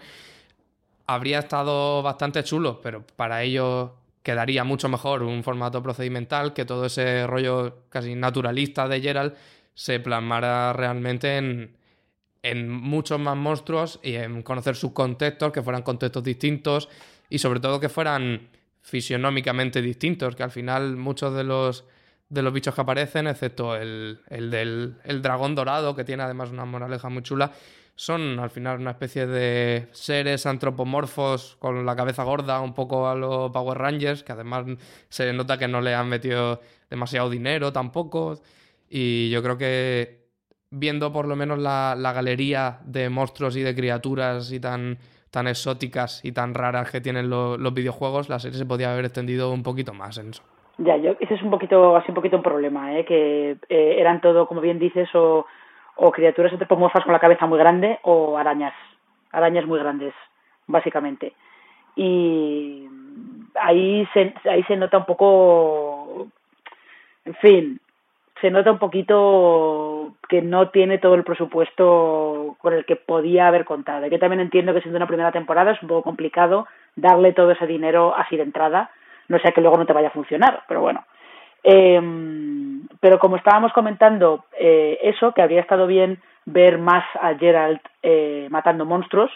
Habría 1.07 1.39
estado 1.39 2.03
bastante 2.03 2.43
chulo, 2.43 2.81
pero 2.81 3.05
para 3.15 3.43
ello 3.43 4.00
quedaría 4.23 4.63
mucho 4.63 4.89
mejor 4.89 5.23
un 5.23 5.43
formato 5.43 5.81
procedimental 5.81 6.53
que 6.53 6.65
todo 6.65 6.85
ese 6.85 7.25
rollo 7.27 7.83
casi 7.89 8.15
naturalista 8.15 8.87
de 8.87 9.01
Gerald 9.01 9.33
se 9.73 9.99
plasmara 9.99 10.73
realmente 10.73 11.37
en, 11.37 11.77
en 12.43 12.69
muchos 12.69 13.19
más 13.19 13.35
monstruos 13.35 13.99
y 14.03 14.15
en 14.15 14.43
conocer 14.43 14.75
sus 14.75 14.91
contextos, 14.91 15.51
que 15.51 15.61
fueran 15.61 15.83
contextos 15.83 16.23
distintos 16.23 16.89
y 17.29 17.39
sobre 17.39 17.59
todo 17.59 17.79
que 17.79 17.89
fueran 17.89 18.49
fisionómicamente 18.81 19.81
distintos, 19.81 20.35
que 20.35 20.43
al 20.43 20.51
final 20.51 20.97
muchos 20.97 21.33
de 21.35 21.43
los 21.43 21.85
de 22.29 22.41
los 22.41 22.53
bichos 22.53 22.73
que 22.73 22.79
aparecen, 22.79 23.27
excepto 23.27 23.75
el, 23.75 24.21
el 24.29 24.49
del 24.49 24.95
el 25.03 25.21
dragón 25.21 25.53
dorado, 25.53 25.95
que 25.95 26.05
tiene 26.05 26.23
además 26.23 26.49
una 26.49 26.63
moraleja 26.63 27.09
muy 27.09 27.23
chula, 27.23 27.51
son 27.95 28.39
al 28.39 28.49
final 28.49 28.79
una 28.79 28.91
especie 28.91 29.27
de 29.27 29.87
seres 29.91 30.45
antropomorfos 30.45 31.57
con 31.59 31.85
la 31.85 31.95
cabeza 31.95 32.23
gorda, 32.23 32.61
un 32.61 32.73
poco 32.73 33.07
a 33.07 33.15
los 33.15 33.51
Power 33.51 33.77
Rangers, 33.77 34.23
que 34.23 34.31
además 34.31 34.65
se 35.09 35.31
nota 35.33 35.57
que 35.57 35.67
no 35.67 35.81
le 35.81 35.93
han 35.93 36.09
metido 36.09 36.59
demasiado 36.89 37.29
dinero 37.29 37.71
tampoco. 37.71 38.35
Y 38.89 39.29
yo 39.29 39.41
creo 39.43 39.57
que 39.57 40.21
viendo 40.71 41.11
por 41.11 41.27
lo 41.27 41.35
menos 41.35 41.59
la, 41.59 41.95
galería 42.13 42.79
de 42.85 43.09
monstruos 43.09 43.55
y 43.57 43.61
de 43.61 43.75
criaturas 43.75 44.51
y 44.51 44.59
tan, 44.59 44.97
tan 45.29 45.47
exóticas 45.47 46.23
y 46.25 46.31
tan 46.31 46.53
raras 46.53 46.91
que 46.91 47.01
tienen 47.01 47.29
los 47.29 47.73
videojuegos, 47.73 48.29
la 48.29 48.39
serie 48.39 48.57
se 48.57 48.65
podía 48.65 48.91
haber 48.91 49.05
extendido 49.05 49.51
un 49.51 49.63
poquito 49.63 49.93
más 49.93 50.17
en 50.17 50.29
eso. 50.29 50.43
Ya, 50.77 50.97
yo, 50.97 51.11
ese 51.19 51.35
es 51.35 51.43
un 51.43 51.51
poquito, 51.51 51.95
así 51.95 52.09
un 52.09 52.15
poquito 52.15 52.37
un 52.37 52.43
problema, 52.43 52.97
¿eh? 52.97 53.05
que 53.05 53.57
eh, 53.69 53.95
eran 53.99 54.21
todo, 54.21 54.47
como 54.47 54.61
bien 54.61 54.79
dices, 54.79 55.09
o 55.13 55.45
o 55.95 56.11
criaturas 56.11 56.51
antropomorfas 56.51 57.03
con 57.03 57.13
la 57.13 57.19
cabeza 57.19 57.45
muy 57.45 57.59
grande 57.59 57.99
o 58.03 58.37
arañas, 58.37 58.73
arañas 59.31 59.65
muy 59.65 59.79
grandes, 59.79 60.13
básicamente. 60.67 61.33
Y 61.95 62.87
ahí 63.55 64.07
se, 64.13 64.33
ahí 64.49 64.63
se 64.63 64.77
nota 64.77 64.97
un 64.97 65.05
poco, 65.05 66.27
en 67.25 67.35
fin, 67.35 67.81
se 68.41 68.49
nota 68.49 68.71
un 68.71 68.79
poquito 68.79 70.15
que 70.27 70.41
no 70.41 70.69
tiene 70.69 70.97
todo 70.97 71.13
el 71.13 71.23
presupuesto 71.23 72.55
con 72.59 72.73
el 72.73 72.85
que 72.85 72.95
podía 72.95 73.47
haber 73.47 73.65
contado. 73.65 74.07
Y 74.07 74.09
que 74.09 74.17
también 74.17 74.39
entiendo 74.39 74.73
que 74.73 74.81
siendo 74.81 74.97
una 74.97 75.07
primera 75.07 75.31
temporada 75.31 75.71
es 75.71 75.81
un 75.83 75.89
poco 75.89 76.03
complicado 76.03 76.67
darle 76.95 77.33
todo 77.33 77.51
ese 77.51 77.67
dinero 77.67 78.15
así 78.17 78.35
de 78.37 78.43
entrada, 78.43 78.89
no 79.27 79.39
sea 79.39 79.51
que 79.51 79.61
luego 79.61 79.77
no 79.77 79.85
te 79.85 79.93
vaya 79.93 80.07
a 80.07 80.11
funcionar, 80.11 80.63
pero 80.67 80.81
bueno. 80.81 81.05
Eh, 81.63 81.99
pero 83.01 83.19
como 83.19 83.35
estábamos 83.35 83.73
comentando 83.73 84.45
eh, 84.57 84.99
eso, 85.01 85.33
que 85.33 85.41
habría 85.41 85.61
estado 85.61 85.87
bien 85.87 86.21
ver 86.45 86.77
más 86.77 87.03
a 87.19 87.33
Gerald 87.33 87.79
eh, 88.03 88.47
matando 88.49 88.85
monstruos, 88.85 89.31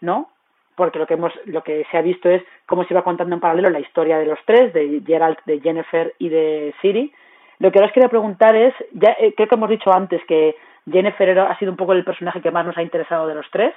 ¿no? 0.00 0.30
Porque 0.74 0.98
lo 0.98 1.06
que 1.06 1.14
hemos, 1.14 1.32
lo 1.44 1.62
que 1.62 1.86
se 1.90 1.96
ha 1.96 2.02
visto 2.02 2.28
es 2.28 2.42
cómo 2.66 2.82
se 2.82 2.92
iba 2.92 3.04
contando 3.04 3.34
en 3.34 3.40
paralelo 3.40 3.70
la 3.70 3.78
historia 3.78 4.18
de 4.18 4.26
los 4.26 4.38
tres, 4.44 4.72
de 4.74 5.00
Gerald, 5.06 5.38
de 5.46 5.60
Jennifer 5.60 6.12
y 6.18 6.28
de 6.28 6.74
Siri. 6.82 7.12
Lo 7.60 7.70
que 7.70 7.78
ahora 7.78 7.86
os 7.86 7.92
quería 7.92 8.08
preguntar 8.08 8.56
es, 8.56 8.74
ya 8.92 9.16
eh, 9.20 9.32
creo 9.36 9.48
que 9.48 9.54
hemos 9.54 9.70
dicho 9.70 9.94
antes 9.94 10.20
que 10.26 10.56
Jennifer 10.90 11.38
ha 11.38 11.56
sido 11.58 11.70
un 11.70 11.76
poco 11.76 11.92
el 11.92 12.04
personaje 12.04 12.42
que 12.42 12.50
más 12.50 12.66
nos 12.66 12.76
ha 12.76 12.82
interesado 12.82 13.28
de 13.28 13.36
los 13.36 13.46
tres. 13.52 13.74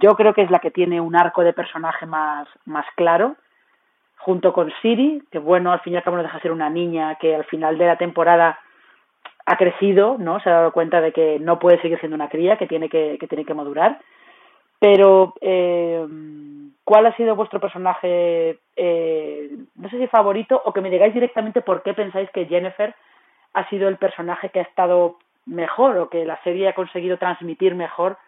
yo 0.00 0.14
creo 0.16 0.34
que 0.34 0.42
es 0.42 0.50
la 0.50 0.58
que 0.58 0.72
tiene 0.72 1.00
un 1.00 1.14
arco 1.14 1.42
de 1.42 1.52
personaje 1.52 2.06
más, 2.06 2.48
más 2.66 2.86
claro 2.96 3.36
junto 4.24 4.52
con 4.52 4.72
Siri, 4.80 5.22
que 5.30 5.38
bueno, 5.38 5.72
al 5.72 5.80
fin 5.80 5.94
y 5.94 5.96
al 5.96 6.02
cabo 6.02 6.16
no 6.16 6.22
deja 6.22 6.36
de 6.36 6.42
ser 6.42 6.52
una 6.52 6.70
niña 6.70 7.16
que 7.16 7.34
al 7.34 7.44
final 7.44 7.76
de 7.76 7.86
la 7.86 7.96
temporada 7.96 8.58
ha 9.44 9.56
crecido, 9.56 10.16
¿no? 10.18 10.38
Se 10.40 10.48
ha 10.48 10.54
dado 10.54 10.72
cuenta 10.72 11.00
de 11.00 11.12
que 11.12 11.38
no 11.40 11.58
puede 11.58 11.80
seguir 11.80 11.98
siendo 11.98 12.14
una 12.14 12.28
cría, 12.28 12.56
que 12.56 12.68
tiene 12.68 12.88
que, 12.88 13.16
que 13.18 13.26
tiene 13.26 13.44
que 13.44 13.54
madurar. 13.54 13.98
Pero, 14.78 15.34
eh, 15.40 16.06
¿cuál 16.84 17.06
ha 17.06 17.16
sido 17.16 17.34
vuestro 17.34 17.58
personaje, 17.58 18.58
eh, 18.76 19.50
no 19.74 19.88
sé 19.90 19.98
si 19.98 20.06
favorito, 20.06 20.60
o 20.64 20.72
que 20.72 20.80
me 20.80 20.90
digáis 20.90 21.14
directamente 21.14 21.60
por 21.60 21.82
qué 21.82 21.92
pensáis 21.92 22.30
que 22.30 22.46
Jennifer 22.46 22.94
ha 23.54 23.68
sido 23.68 23.88
el 23.88 23.96
personaje 23.96 24.50
que 24.50 24.60
ha 24.60 24.62
estado 24.62 25.16
mejor 25.46 25.98
o 25.98 26.08
que 26.08 26.24
la 26.24 26.40
serie 26.44 26.68
ha 26.68 26.74
conseguido 26.74 27.16
transmitir 27.16 27.74
mejor 27.74 28.18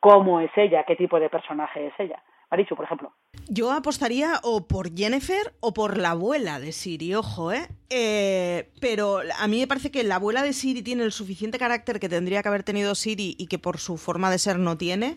cómo 0.00 0.40
es 0.40 0.50
ella, 0.56 0.84
qué 0.86 0.96
tipo 0.96 1.20
de 1.20 1.28
personaje 1.28 1.86
es 1.86 1.94
ella? 1.98 2.22
Marichu, 2.50 2.74
por 2.74 2.84
ejemplo. 2.84 3.12
Yo 3.48 3.70
apostaría 3.70 4.40
o 4.42 4.66
por 4.66 4.92
Jennifer 4.96 5.54
o 5.60 5.72
por 5.72 5.96
la 5.96 6.10
abuela 6.10 6.58
de 6.58 6.72
Siri, 6.72 7.14
ojo, 7.14 7.52
¿eh? 7.52 7.68
¿eh? 7.90 8.70
Pero 8.80 9.20
a 9.38 9.46
mí 9.46 9.60
me 9.60 9.68
parece 9.68 9.92
que 9.92 10.02
la 10.02 10.16
abuela 10.16 10.42
de 10.42 10.52
Siri 10.52 10.82
tiene 10.82 11.04
el 11.04 11.12
suficiente 11.12 11.58
carácter 11.58 12.00
que 12.00 12.08
tendría 12.08 12.42
que 12.42 12.48
haber 12.48 12.64
tenido 12.64 12.96
Siri 12.96 13.36
y 13.38 13.46
que 13.46 13.60
por 13.60 13.78
su 13.78 13.98
forma 13.98 14.30
de 14.30 14.38
ser 14.38 14.58
no 14.58 14.76
tiene. 14.76 15.16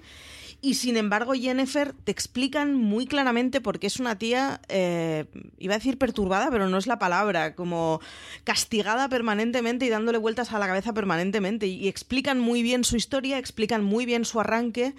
Y 0.63 0.75
sin 0.75 0.95
embargo 0.95 1.33
Jennifer 1.33 1.93
te 2.05 2.13
explican 2.13 2.73
muy 2.73 3.05
claramente 3.05 3.59
por 3.59 3.79
qué 3.79 3.87
es 3.87 3.99
una 3.99 4.17
tía, 4.17 4.61
eh, 4.69 5.25
iba 5.59 5.73
a 5.73 5.77
decir 5.77 5.97
perturbada, 5.97 6.49
pero 6.51 6.69
no 6.69 6.77
es 6.77 6.87
la 6.87 6.99
palabra, 6.99 7.53
como 7.53 7.99
castigada 8.45 9.09
permanentemente 9.09 9.85
y 9.85 9.89
dándole 9.89 10.19
vueltas 10.19 10.53
a 10.53 10.59
la 10.59 10.67
cabeza 10.67 10.93
permanentemente. 10.93 11.67
Y, 11.67 11.89
explican 11.89 12.39
muy 12.39 12.63
bien 12.63 12.85
su 12.85 12.95
historia, 12.95 13.39
explican 13.39 13.83
muy 13.83 14.05
bien 14.05 14.23
su 14.23 14.39
arranque. 14.39 14.95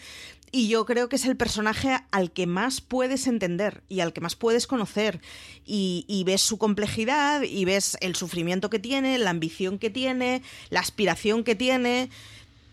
Y 0.53 0.69
yo 0.69 0.85
creo 0.85 1.09
que 1.09 1.17
es 1.17 1.25
el 1.25 1.39
personaje 1.39 1.99
al 2.11 2.31
que 2.31 2.47
más 2.47 2.83
puedes 2.83 3.27
entender 3.27 3.83
y 3.89 4.01
al 4.01 4.13
que 4.13 4.21
más 4.21 4.37
puedes 4.37 4.67
conocer. 4.67 5.23
Y, 5.65 6.25
ves 6.27 6.43
su 6.43 6.59
complejidad 6.59 7.41
y 7.41 7.65
ves 7.65 7.97
el 8.03 8.17
sufrimiento 8.17 8.69
que 8.69 8.81
tiene, 8.81 9.17
la 9.17 9.31
ambición 9.31 9.79
que 9.79 9.89
tiene, 9.89 10.43
la 10.69 10.81
aspiración 10.81 11.43
que 11.43 11.55
tiene 11.55 12.11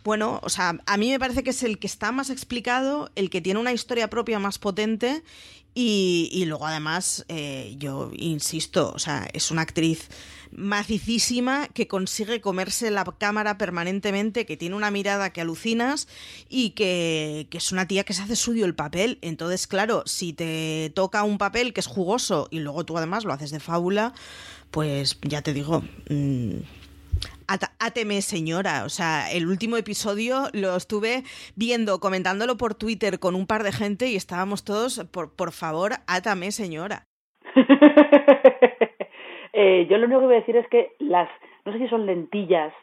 bueno, 0.03 0.39
o 0.43 0.49
sea, 0.49 0.77
a 0.85 0.97
mí 0.97 1.09
me 1.09 1.19
parece 1.19 1.43
que 1.43 1.51
es 1.51 1.63
el 1.63 1.79
que 1.79 1.87
está 1.87 2.11
más 2.11 2.29
explicado, 2.29 3.11
el 3.15 3.29
que 3.29 3.41
tiene 3.41 3.59
una 3.59 3.73
historia 3.73 4.09
propia 4.09 4.39
más 4.39 4.59
potente 4.59 5.23
y, 5.73 6.43
luego 6.47 6.67
además, 6.67 7.25
eh, 7.29 7.75
yo 7.77 8.11
insisto, 8.13 8.91
o 8.93 8.99
sea, 8.99 9.27
es 9.31 9.51
una 9.51 9.61
actriz 9.61 10.09
macicísima 10.51 11.69
que 11.69 11.87
consigue 11.87 12.41
comerse 12.41 12.91
la 12.91 13.05
cámara 13.05 13.57
permanentemente, 13.57 14.45
que 14.45 14.57
tiene 14.57 14.75
una 14.75 14.91
mirada 14.91 15.31
que 15.31 15.39
alucinas 15.39 16.09
y 16.49 16.71
que, 16.71 17.47
es 17.49 17.71
una 17.71 17.87
tía 17.87 18.03
que 18.03 18.13
se 18.13 18.21
hace 18.21 18.35
suyo 18.35 18.65
el 18.65 18.75
papel. 18.75 19.17
Entonces, 19.21 19.65
claro, 19.65 20.03
si 20.05 20.33
te 20.33 20.91
toca 20.93 21.23
un 21.23 21.37
papel 21.37 21.73
que 21.73 21.79
es 21.79 21.87
jugoso 21.87 22.49
y 22.51 22.59
luego 22.59 22.83
tú 22.83 22.97
además 22.97 23.23
lo 23.23 23.31
haces 23.31 23.51
de 23.51 23.61
fábula, 23.61 24.13
pues 24.71 25.19
ya 25.21 25.41
te 25.41 25.53
digo... 25.53 25.83
Mm, 26.09 26.80
Áteme, 27.79 28.21
señora. 28.21 28.83
O 28.85 28.89
sea, 28.89 29.31
el 29.31 29.47
último 29.47 29.75
episodio 29.75 30.47
lo 30.53 30.75
estuve 30.75 31.23
viendo, 31.55 31.99
comentándolo 31.99 32.55
por 32.55 32.75
Twitter 32.75 33.19
con 33.19 33.35
un 33.35 33.45
par 33.45 33.63
de 33.63 33.71
gente 33.71 34.07
y 34.07 34.15
estábamos 34.15 34.63
todos, 34.63 35.03
por, 35.11 35.51
favor, 35.51 35.91
átame, 36.07 36.51
señora. 36.51 37.05
Eh, 39.53 39.85
yo 39.89 39.97
lo 39.97 40.05
único 40.05 40.21
que 40.21 40.25
voy 40.27 40.35
a 40.35 40.39
decir 40.39 40.55
es 40.55 40.67
que 40.69 40.93
las, 40.99 41.27
no 41.65 41.73
sé 41.73 41.79
si 41.79 41.89
son 41.89 42.05
lentillas 42.05 42.73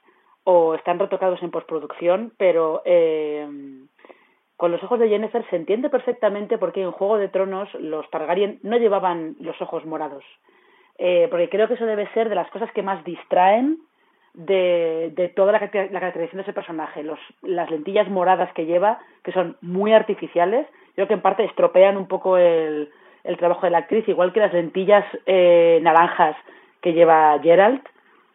o 0.44 0.74
están 0.74 0.98
retocados 0.98 1.42
en 1.42 1.50
postproducción, 1.50 2.34
pero 2.36 2.82
eh, 2.84 3.48
con 4.58 4.70
los 4.70 4.82
ojos 4.82 5.00
de 5.00 5.08
Jennifer 5.08 5.48
se 5.48 5.56
entiende 5.56 5.88
perfectamente 5.88 6.58
por 6.58 6.72
qué 6.72 6.82
en 6.82 6.92
Juego 6.92 7.16
de 7.16 7.30
Tronos 7.30 7.72
los 7.80 8.08
Targaryen 8.10 8.60
no 8.62 8.76
llevaban 8.76 9.34
los 9.40 9.58
ojos 9.62 9.86
morados. 9.86 10.24
Eh, 10.98 11.28
porque 11.30 11.48
creo 11.48 11.68
que 11.68 11.74
eso 11.74 11.86
debe 11.86 12.12
ser 12.12 12.28
de 12.28 12.34
las 12.34 12.50
cosas 12.50 12.70
que 12.72 12.82
más 12.82 13.02
distraen 13.02 13.78
de, 14.34 15.12
de 15.14 15.28
toda 15.28 15.52
la, 15.52 15.60
la, 15.60 15.68
caracterización 15.68 16.38
de 16.38 16.42
ese 16.42 16.52
personaje. 16.52 17.02
Los, 17.02 17.18
las 17.42 17.70
lentillas 17.70 18.08
moradas 18.08 18.52
que 18.54 18.66
lleva, 18.66 18.98
que 19.24 19.32
son 19.32 19.56
muy 19.60 19.92
artificiales, 19.92 20.66
creo 20.94 21.08
que 21.08 21.14
en 21.14 21.22
parte 21.22 21.44
estropean 21.44 21.96
un 21.96 22.06
poco 22.06 22.36
el, 22.36 22.90
el 23.24 23.36
trabajo 23.36 23.62
de 23.62 23.70
la 23.70 23.78
actriz, 23.78 24.08
igual 24.08 24.32
que 24.32 24.40
las 24.40 24.52
lentillas 24.52 25.04
eh, 25.26 25.80
naranjas 25.82 26.36
que 26.80 26.92
lleva 26.92 27.38
Gerald. 27.42 27.80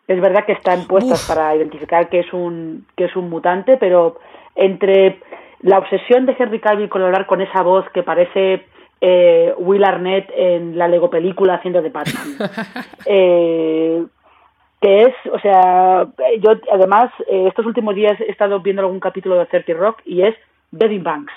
Es 0.08 0.20
verdad 0.20 0.46
que 0.46 0.52
están 0.52 0.86
puestas 0.86 1.26
para 1.28 1.56
identificar 1.56 2.10
que 2.10 2.20
es 2.20 2.34
un 2.34 2.86
que 2.98 3.06
es 3.06 3.16
un 3.16 3.30
mutante, 3.30 3.78
pero 3.78 4.20
entre 4.56 5.20
la 5.62 5.80
obsesión 5.80 6.26
de 6.26 6.36
Henry 6.38 6.60
Cavill 6.60 6.90
con 6.90 7.02
hablar 7.02 7.26
con 7.26 7.42
esa 7.42 7.64
voz 7.64 7.90
que 7.92 8.04
parece 8.04 8.66
eh, 9.00 9.54
Will 9.58 9.84
Arnett 9.84 10.30
en 10.36 10.78
la 10.78 10.88
Lego 10.88 11.10
película 11.10 11.56
haciendo 11.56 11.82
de 11.82 11.90
Batman, 11.90 12.38
eh, 13.06 14.04
que 14.84 15.04
es, 15.04 15.16
o 15.32 15.40
sea, 15.40 16.06
yo 16.42 16.52
además 16.70 17.10
eh, 17.30 17.46
estos 17.48 17.66
últimos 17.66 17.96
días 17.96 18.20
he 18.20 18.30
estado 18.30 18.60
viendo 18.60 18.82
algún 18.82 19.00
capítulo 19.00 19.38
de 19.38 19.46
30 19.46 19.74
Rock 19.76 20.02
y 20.04 20.24
es 20.24 20.36
Devin 20.72 21.04
Banks, 21.04 21.32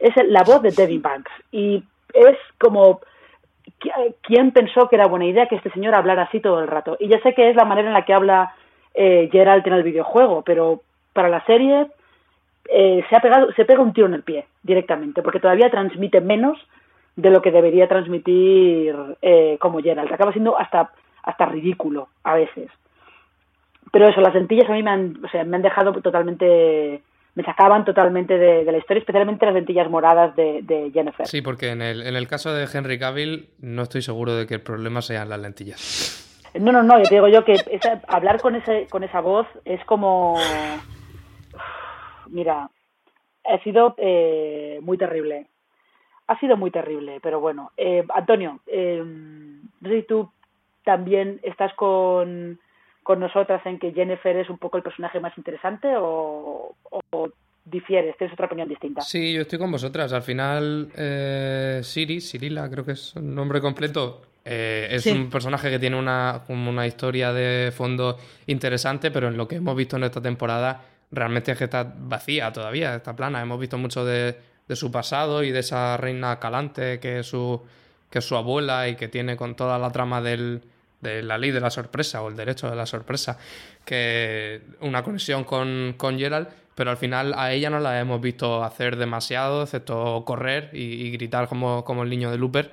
es 0.00 0.12
la 0.26 0.42
voz 0.42 0.62
de 0.62 0.72
Devin 0.72 1.00
Banks. 1.00 1.30
Y 1.52 1.84
es 2.12 2.36
como 2.58 3.00
quién 4.22 4.50
pensó 4.50 4.88
que 4.88 4.96
era 4.96 5.06
buena 5.06 5.26
idea 5.26 5.46
que 5.46 5.54
este 5.54 5.70
señor 5.70 5.94
hablara 5.94 6.24
así 6.24 6.40
todo 6.40 6.58
el 6.58 6.66
rato 6.66 6.96
y 6.98 7.06
ya 7.06 7.20
sé 7.20 7.34
que 7.34 7.48
es 7.48 7.54
la 7.54 7.64
manera 7.64 7.86
en 7.86 7.94
la 7.94 8.04
que 8.04 8.14
habla 8.14 8.56
eh, 8.94 9.28
Geralt 9.30 9.64
en 9.64 9.74
el 9.74 9.84
videojuego, 9.84 10.42
pero 10.42 10.80
para 11.12 11.28
la 11.28 11.44
serie 11.44 11.86
eh, 12.68 13.04
se 13.08 13.16
ha 13.16 13.20
pegado, 13.20 13.52
se 13.52 13.64
pega 13.64 13.80
un 13.80 13.92
tiro 13.92 14.08
en 14.08 14.14
el 14.14 14.24
pie 14.24 14.46
directamente 14.64 15.22
porque 15.22 15.38
todavía 15.38 15.70
transmite 15.70 16.20
menos 16.20 16.58
de 17.14 17.30
lo 17.30 17.42
que 17.42 17.52
debería 17.52 17.86
transmitir 17.86 18.96
eh, 19.22 19.56
como 19.60 19.80
Geralt, 19.80 20.10
acaba 20.10 20.32
siendo 20.32 20.58
hasta 20.58 20.90
hasta 21.22 21.46
ridículo 21.46 22.08
a 22.24 22.34
veces 22.34 22.68
pero 23.98 24.10
eso, 24.10 24.20
las 24.20 24.32
lentillas 24.32 24.70
a 24.70 24.74
mí 24.74 24.82
me 24.84 24.92
han, 24.92 25.24
o 25.24 25.28
sea, 25.28 25.42
me 25.42 25.56
han 25.56 25.62
dejado 25.62 25.92
totalmente 25.94 27.02
me 27.34 27.42
sacaban 27.42 27.84
totalmente 27.84 28.38
de, 28.38 28.62
la 28.62 28.78
historia, 28.78 29.00
especialmente 29.00 29.44
las 29.44 29.56
lentillas 29.56 29.90
moradas 29.90 30.36
de, 30.36 30.90
Jennifer. 30.94 31.26
Sí, 31.26 31.42
porque 31.42 31.70
en 31.70 31.82
el, 31.82 32.02
en 32.06 32.14
el 32.14 32.28
caso 32.28 32.52
de 32.52 32.68
Henry 32.72 32.96
Cavill 32.96 33.48
no 33.58 33.82
estoy 33.82 34.02
seguro 34.02 34.36
de 34.36 34.46
que 34.46 34.54
el 34.54 34.60
problema 34.60 35.02
sean 35.02 35.28
las 35.28 35.40
lentillas. 35.40 36.48
No, 36.54 36.70
no, 36.70 36.84
no, 36.84 36.96
yo 36.98 37.08
te 37.08 37.16
digo 37.16 37.26
yo 37.26 37.44
que 37.44 37.56
hablar 38.06 38.40
con, 38.40 38.54
ese, 38.54 38.86
con 38.88 39.02
esa 39.02 39.20
voz 39.20 39.48
es 39.64 39.84
como... 39.84 40.36
Mira, 42.28 42.70
ha 43.44 43.58
sido 43.64 43.96
eh, 43.98 44.78
muy 44.80 44.96
terrible. 44.96 45.48
Ha 46.28 46.38
sido 46.38 46.56
muy 46.56 46.70
terrible, 46.70 47.18
pero 47.20 47.40
bueno. 47.40 47.72
Eh, 47.76 48.04
Antonio, 48.14 48.60
eh, 48.68 49.02
no 49.04 49.88
sé 49.88 49.96
si 49.96 50.06
tú 50.06 50.30
también 50.84 51.40
estás 51.42 51.74
con 51.74 52.60
con 53.08 53.20
nosotras 53.20 53.64
en 53.64 53.78
que 53.78 53.90
Jennifer 53.94 54.36
es 54.36 54.50
un 54.50 54.58
poco 54.58 54.76
el 54.76 54.82
personaje 54.82 55.18
más 55.18 55.32
interesante 55.38 55.88
o, 55.96 56.74
difieres? 57.64 58.14
¿Tienes 58.18 58.34
otra 58.34 58.44
opinión 58.44 58.68
distinta? 58.68 59.00
Sí, 59.00 59.32
yo 59.32 59.40
estoy 59.40 59.58
con 59.58 59.72
vosotras. 59.72 60.12
Al 60.12 60.20
final, 60.20 60.90
eh, 60.94 61.80
Siri, 61.82 62.20
Cirila, 62.20 62.68
creo 62.68 62.84
que 62.84 62.92
es 62.92 63.16
un 63.16 63.34
nombre 63.34 63.62
completo, 63.62 64.20
eh, 64.44 64.88
es 64.90 65.06
un 65.06 65.30
personaje 65.30 65.70
que 65.70 65.78
tiene 65.78 65.96
una, 65.98 66.42
una 66.48 66.86
historia 66.86 67.32
de 67.32 67.72
fondo 67.72 68.18
interesante, 68.46 69.10
pero 69.10 69.28
en 69.28 69.38
lo 69.38 69.48
que 69.48 69.56
hemos 69.56 69.74
visto 69.74 69.96
en 69.96 70.04
esta 70.04 70.20
temporada 70.20 70.82
realmente 71.10 71.52
es 71.52 71.56
que 71.56 71.64
está 71.64 71.90
vacía 71.96 72.52
todavía, 72.52 72.94
está 72.94 73.16
plana. 73.16 73.40
Hemos 73.40 73.58
visto 73.58 73.78
mucho 73.78 74.04
de, 74.04 74.36
de 74.68 74.76
su 74.76 74.92
pasado 74.92 75.42
y 75.42 75.50
de 75.50 75.60
esa 75.60 75.96
reina 75.96 76.38
calante 76.38 77.00
que 77.00 77.20
es 77.20 77.26
su, 77.26 77.58
que 78.10 78.18
es 78.18 78.24
su 78.26 78.36
abuela 78.36 78.86
y 78.86 78.96
que 78.96 79.08
tiene 79.08 79.34
con 79.34 79.56
toda 79.56 79.78
la 79.78 79.90
trama 79.92 80.20
del, 80.20 80.60
de 81.00 81.22
la 81.22 81.38
ley 81.38 81.50
de 81.50 81.60
la 81.60 81.70
sorpresa 81.70 82.22
o 82.22 82.28
el 82.28 82.36
derecho 82.36 82.68
de 82.68 82.76
la 82.76 82.86
sorpresa, 82.86 83.38
que 83.84 84.62
una 84.80 85.02
conexión 85.02 85.44
con, 85.44 85.94
con 85.96 86.18
Gerald, 86.18 86.48
pero 86.74 86.90
al 86.90 86.96
final 86.96 87.34
a 87.36 87.52
ella 87.52 87.70
no 87.70 87.80
la 87.80 87.98
hemos 88.00 88.20
visto 88.20 88.62
hacer 88.62 88.96
demasiado, 88.96 89.64
excepto 89.64 90.24
correr 90.24 90.70
y, 90.72 91.10
gritar 91.10 91.48
como, 91.48 91.84
como, 91.84 92.04
el 92.04 92.10
niño 92.10 92.30
de 92.30 92.38
Looper. 92.38 92.70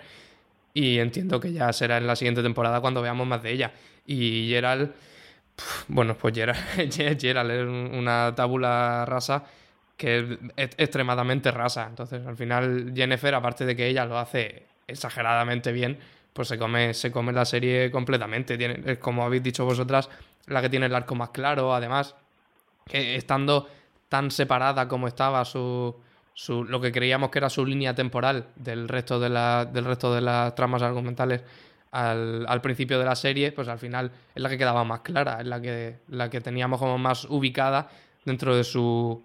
Y 0.74 1.00
entiendo 1.00 1.40
que 1.40 1.54
ya 1.54 1.72
será 1.74 1.98
en 1.98 2.06
la 2.06 2.16
siguiente 2.16 2.44
temporada 2.44 2.82
cuando 2.82 3.02
veamos 3.02 3.26
más 3.26 3.42
de 3.42 3.52
ella. 3.52 3.72
Y 4.06 4.48
Gerald, 4.50 4.92
bueno, 5.88 6.16
pues 6.16 6.36
Gerald, 6.36 6.60
Gerald 7.20 7.52
es 7.52 7.66
una 7.98 8.34
tabula 8.36 9.06
rasa 9.06 9.46
que 9.98 10.38
es 10.56 10.70
extremadamente 10.78 11.52
rasa. 11.52 11.88
Entonces, 11.88 12.26
al 12.26 12.36
final, 12.36 12.92
Jennifer, 12.96 13.34
aparte 13.34 13.66
de 13.66 13.76
que 13.76 13.88
ella 13.88 14.06
lo 14.06 14.18
hace 14.18 14.66
exageradamente 14.88 15.72
bien, 15.72 15.98
pues 16.36 16.50
se 16.50 16.60
come, 16.60 16.94
se 16.94 17.14
come 17.14 17.32
la 17.32 17.46
serie 17.46 17.90
completamente. 17.90 18.58
Tiene, 18.58 19.00
como 19.00 19.24
habéis 19.24 19.42
dicho 19.42 19.64
vosotras, 19.64 20.10
la 20.48 20.62
que 20.62 20.70
tiene 20.70 20.88
el 20.88 20.94
arco 20.94 21.16
más 21.16 21.30
claro, 21.30 21.74
además, 21.74 22.14
que 22.86 23.16
estando 23.16 23.70
tan 24.10 24.30
separada 24.30 24.86
como 24.90 25.08
estaba 25.08 25.46
su, 25.46 25.96
su, 26.34 26.66
lo 26.66 26.82
que 26.82 26.92
creíamos 26.92 27.30
que 27.30 27.40
era 27.40 27.50
su 27.50 27.66
línea 27.66 27.96
temporal 27.96 28.48
del 28.58 28.90
resto 28.90 29.18
de, 29.18 29.30
la, 29.30 29.64
del 29.64 29.86
resto 29.86 30.14
de 30.14 30.20
las 30.20 30.54
tramas 30.56 30.82
argumentales 30.82 31.42
al, 31.92 32.60
principio 32.62 33.00
de 33.00 33.06
la 33.06 33.16
serie, 33.16 33.54
pues 33.54 33.70
al 33.70 33.80
final 33.80 34.12
es 34.36 34.44
la 34.44 34.50
que 34.50 34.58
quedaba 34.58 34.84
más 34.84 35.00
clara, 35.00 35.40
es 35.40 35.48
la 35.48 35.62
que, 35.62 36.00
la 36.10 36.30
que 36.30 36.42
teníamos 36.42 36.80
como 36.80 36.98
más 36.98 37.24
ubicada 37.24 37.88
dentro 38.26 38.58
de 38.58 38.66
su, 38.66 39.24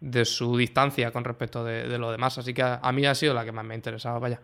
de 0.00 0.24
su 0.24 0.56
distancia 0.56 1.10
con 1.10 1.22
respecto 1.22 1.62
de, 1.62 1.86
de 1.86 1.98
lo 1.98 2.10
demás. 2.10 2.38
Así 2.38 2.54
que 2.54 2.62
a, 2.62 2.80
a, 2.82 2.92
mí 2.92 3.04
ha 3.04 3.14
sido 3.14 3.34
la 3.34 3.44
que 3.44 3.52
más 3.52 3.66
me 3.66 3.74
ha 3.74 3.76
interesado, 3.76 4.18
vaya. 4.20 4.40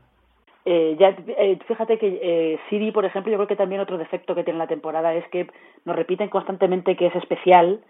Eh, 0.65 0.97
ya, 0.99 1.17
eh, 1.27 1.59
fíjate 1.67 1.99
que 1.99 2.21
eh, 2.23 2.61
Siri, 2.69 2.93
por 2.93 3.05
ejemplo, 3.05 3.33
yo 3.33 3.39
creo 3.39 3.49
que 3.49 3.57
también 3.57 3.81
otro 3.81 3.99
defecto 3.99 4.35
que 4.35 4.45
tiene 4.45 4.59
la 4.59 4.69
temporada 4.69 5.13
es 5.15 5.27
que 5.29 5.49
nos 5.85 5.97
repiten 5.97 6.29
constantemente 6.29 6.97
que 6.97 7.07
es 7.07 7.17
especial, 7.17 7.81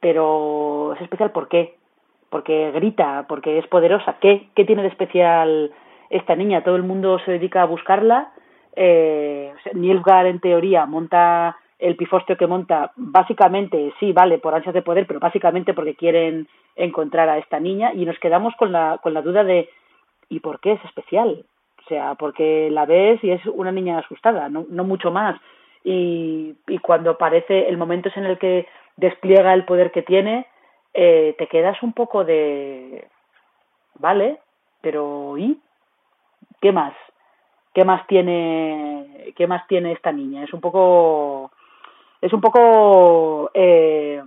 pero 0.00 0.94
es 0.94 1.02
especial 1.02 1.30
¿por 1.32 1.48
qué? 1.48 1.74
Porque 2.30 2.70
grita, 2.72 3.26
porque 3.28 3.58
es 3.58 3.66
poderosa. 3.66 4.16
¿Qué, 4.20 4.48
qué 4.54 4.64
tiene 4.64 4.82
de 4.82 4.88
especial 4.88 5.72
esta 6.08 6.36
niña? 6.36 6.64
Todo 6.64 6.76
el 6.76 6.84
mundo 6.84 7.18
se 7.24 7.32
dedica 7.32 7.62
a 7.62 7.66
buscarla. 7.66 8.32
Eh, 8.76 9.52
Nilfgaard, 9.74 10.26
en 10.28 10.40
teoría, 10.40 10.86
monta 10.86 11.56
el 11.78 11.96
pifostio 11.96 12.36
que 12.36 12.46
monta, 12.46 12.92
básicamente, 12.96 13.92
sí, 13.98 14.12
vale, 14.12 14.38
por 14.38 14.54
ansias 14.54 14.74
de 14.74 14.82
poder, 14.82 15.06
pero 15.06 15.18
básicamente 15.18 15.72
porque 15.72 15.94
quieren 15.94 16.46
encontrar 16.76 17.28
a 17.28 17.38
esta 17.38 17.58
niña 17.58 17.92
y 17.94 18.04
nos 18.04 18.18
quedamos 18.18 18.54
con 18.56 18.70
la, 18.70 18.98
con 19.02 19.14
la 19.14 19.22
duda 19.22 19.44
de 19.44 19.68
¿y 20.28 20.40
por 20.40 20.60
qué 20.60 20.72
es 20.72 20.84
especial? 20.84 21.44
Sea, 21.90 22.14
porque 22.14 22.70
la 22.70 22.86
ves 22.86 23.22
y 23.22 23.30
es 23.30 23.44
una 23.46 23.72
niña 23.72 23.98
asustada, 23.98 24.48
no, 24.48 24.64
no 24.70 24.84
mucho 24.84 25.10
más. 25.10 25.38
Y, 25.84 26.54
y 26.66 26.78
cuando 26.78 27.10
aparece 27.10 27.68
el 27.68 27.76
momento 27.76 28.08
es 28.08 28.16
en 28.16 28.24
el 28.24 28.38
que 28.38 28.66
despliega 28.96 29.52
el 29.52 29.64
poder 29.64 29.90
que 29.90 30.02
tiene, 30.02 30.46
eh, 30.94 31.34
te 31.38 31.46
quedas 31.46 31.82
un 31.82 31.92
poco 31.92 32.24
de 32.24 33.06
vale, 33.98 34.38
pero 34.80 35.36
¿y? 35.36 35.60
¿Qué 36.60 36.72
más? 36.72 36.94
¿Qué 37.72 37.84
más 37.84 38.06
tiene, 38.06 39.32
qué 39.36 39.46
más 39.46 39.66
tiene 39.68 39.92
esta 39.92 40.12
niña? 40.12 40.44
Es 40.44 40.52
un 40.52 40.60
poco, 40.60 41.50
es 42.20 42.32
un 42.32 42.40
poco, 42.40 43.50
eh, 43.54 44.22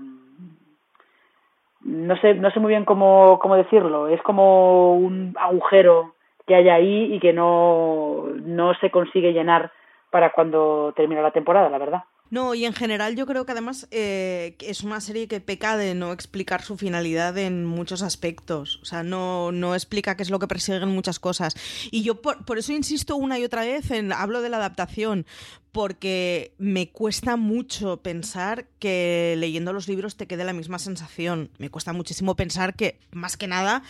no 1.82 2.18
sé, 2.18 2.34
no 2.36 2.50
sé 2.52 2.60
muy 2.60 2.70
bien 2.70 2.86
cómo, 2.86 3.40
cómo 3.40 3.56
decirlo. 3.56 4.08
Es 4.08 4.22
como 4.22 4.96
un 4.96 5.36
agujero 5.38 6.13
que 6.48 6.56
hay 6.56 6.70
ahí 6.70 7.14
y 7.14 7.20
que 7.20 7.34
no, 7.34 8.26
no 8.44 8.74
se 8.76 8.92
consigue 8.92 9.34
llenar 9.34 9.72
para 10.10 10.32
cuando 10.32 10.94
termine 10.96 11.22
la 11.22 11.32
temporada, 11.32 11.70
la 11.70 11.78
verdad. 11.78 12.04
No, 12.30 12.56
y 12.56 12.66
en 12.66 12.74
general 12.74 13.16
yo 13.16 13.28
creo 13.28 13.46
que 13.46 13.52
además 13.52 13.88
eh, 13.92 14.56
es 14.60 14.84
una 14.84 15.02
serie 15.02 15.28
que 15.28 15.40
peca 15.40 15.78
de 15.78 15.94
no 15.94 16.12
explicar 16.12 16.64
su 16.64 16.78
finalidad 16.78 17.38
en 17.38 17.64
muchos 17.64 18.02
aspectos. 18.02 18.80
O 18.82 18.86
sea, 18.86 19.04
no, 19.04 19.52
no 19.52 19.76
explica 19.76 20.18
qué 20.18 20.24
es 20.24 20.32
lo 20.32 20.40
que 20.40 20.48
persiguen 20.48 20.90
muchas 20.90 21.20
cosas. 21.20 21.56
Y 21.92 22.04
yo 22.04 22.22
por, 22.24 22.44
por, 22.44 22.58
eso 22.58 22.74
insisto 22.74 23.16
una 23.16 23.38
y 23.38 23.44
otra 23.44 23.62
vez 23.62 23.92
en 23.92 24.12
hablo 24.12 24.42
de 24.42 24.50
la 24.50 24.58
adaptación, 24.58 25.28
porque 25.74 26.54
me 26.58 26.90
cuesta 26.90 27.36
mucho 27.36 27.98
pensar 27.98 28.66
que 28.80 29.36
leyendo 29.38 29.74
los 29.74 29.90
libros 29.90 30.16
te 30.16 30.28
quede 30.28 30.46
la 30.46 30.54
misma 30.54 30.80
sensación. 30.80 31.50
Me 31.58 31.70
cuesta 31.70 31.92
muchísimo 31.92 32.36
pensar 32.36 32.76
que, 32.76 33.00
más 33.12 33.36
que 33.36 33.48
nada, 33.48 33.82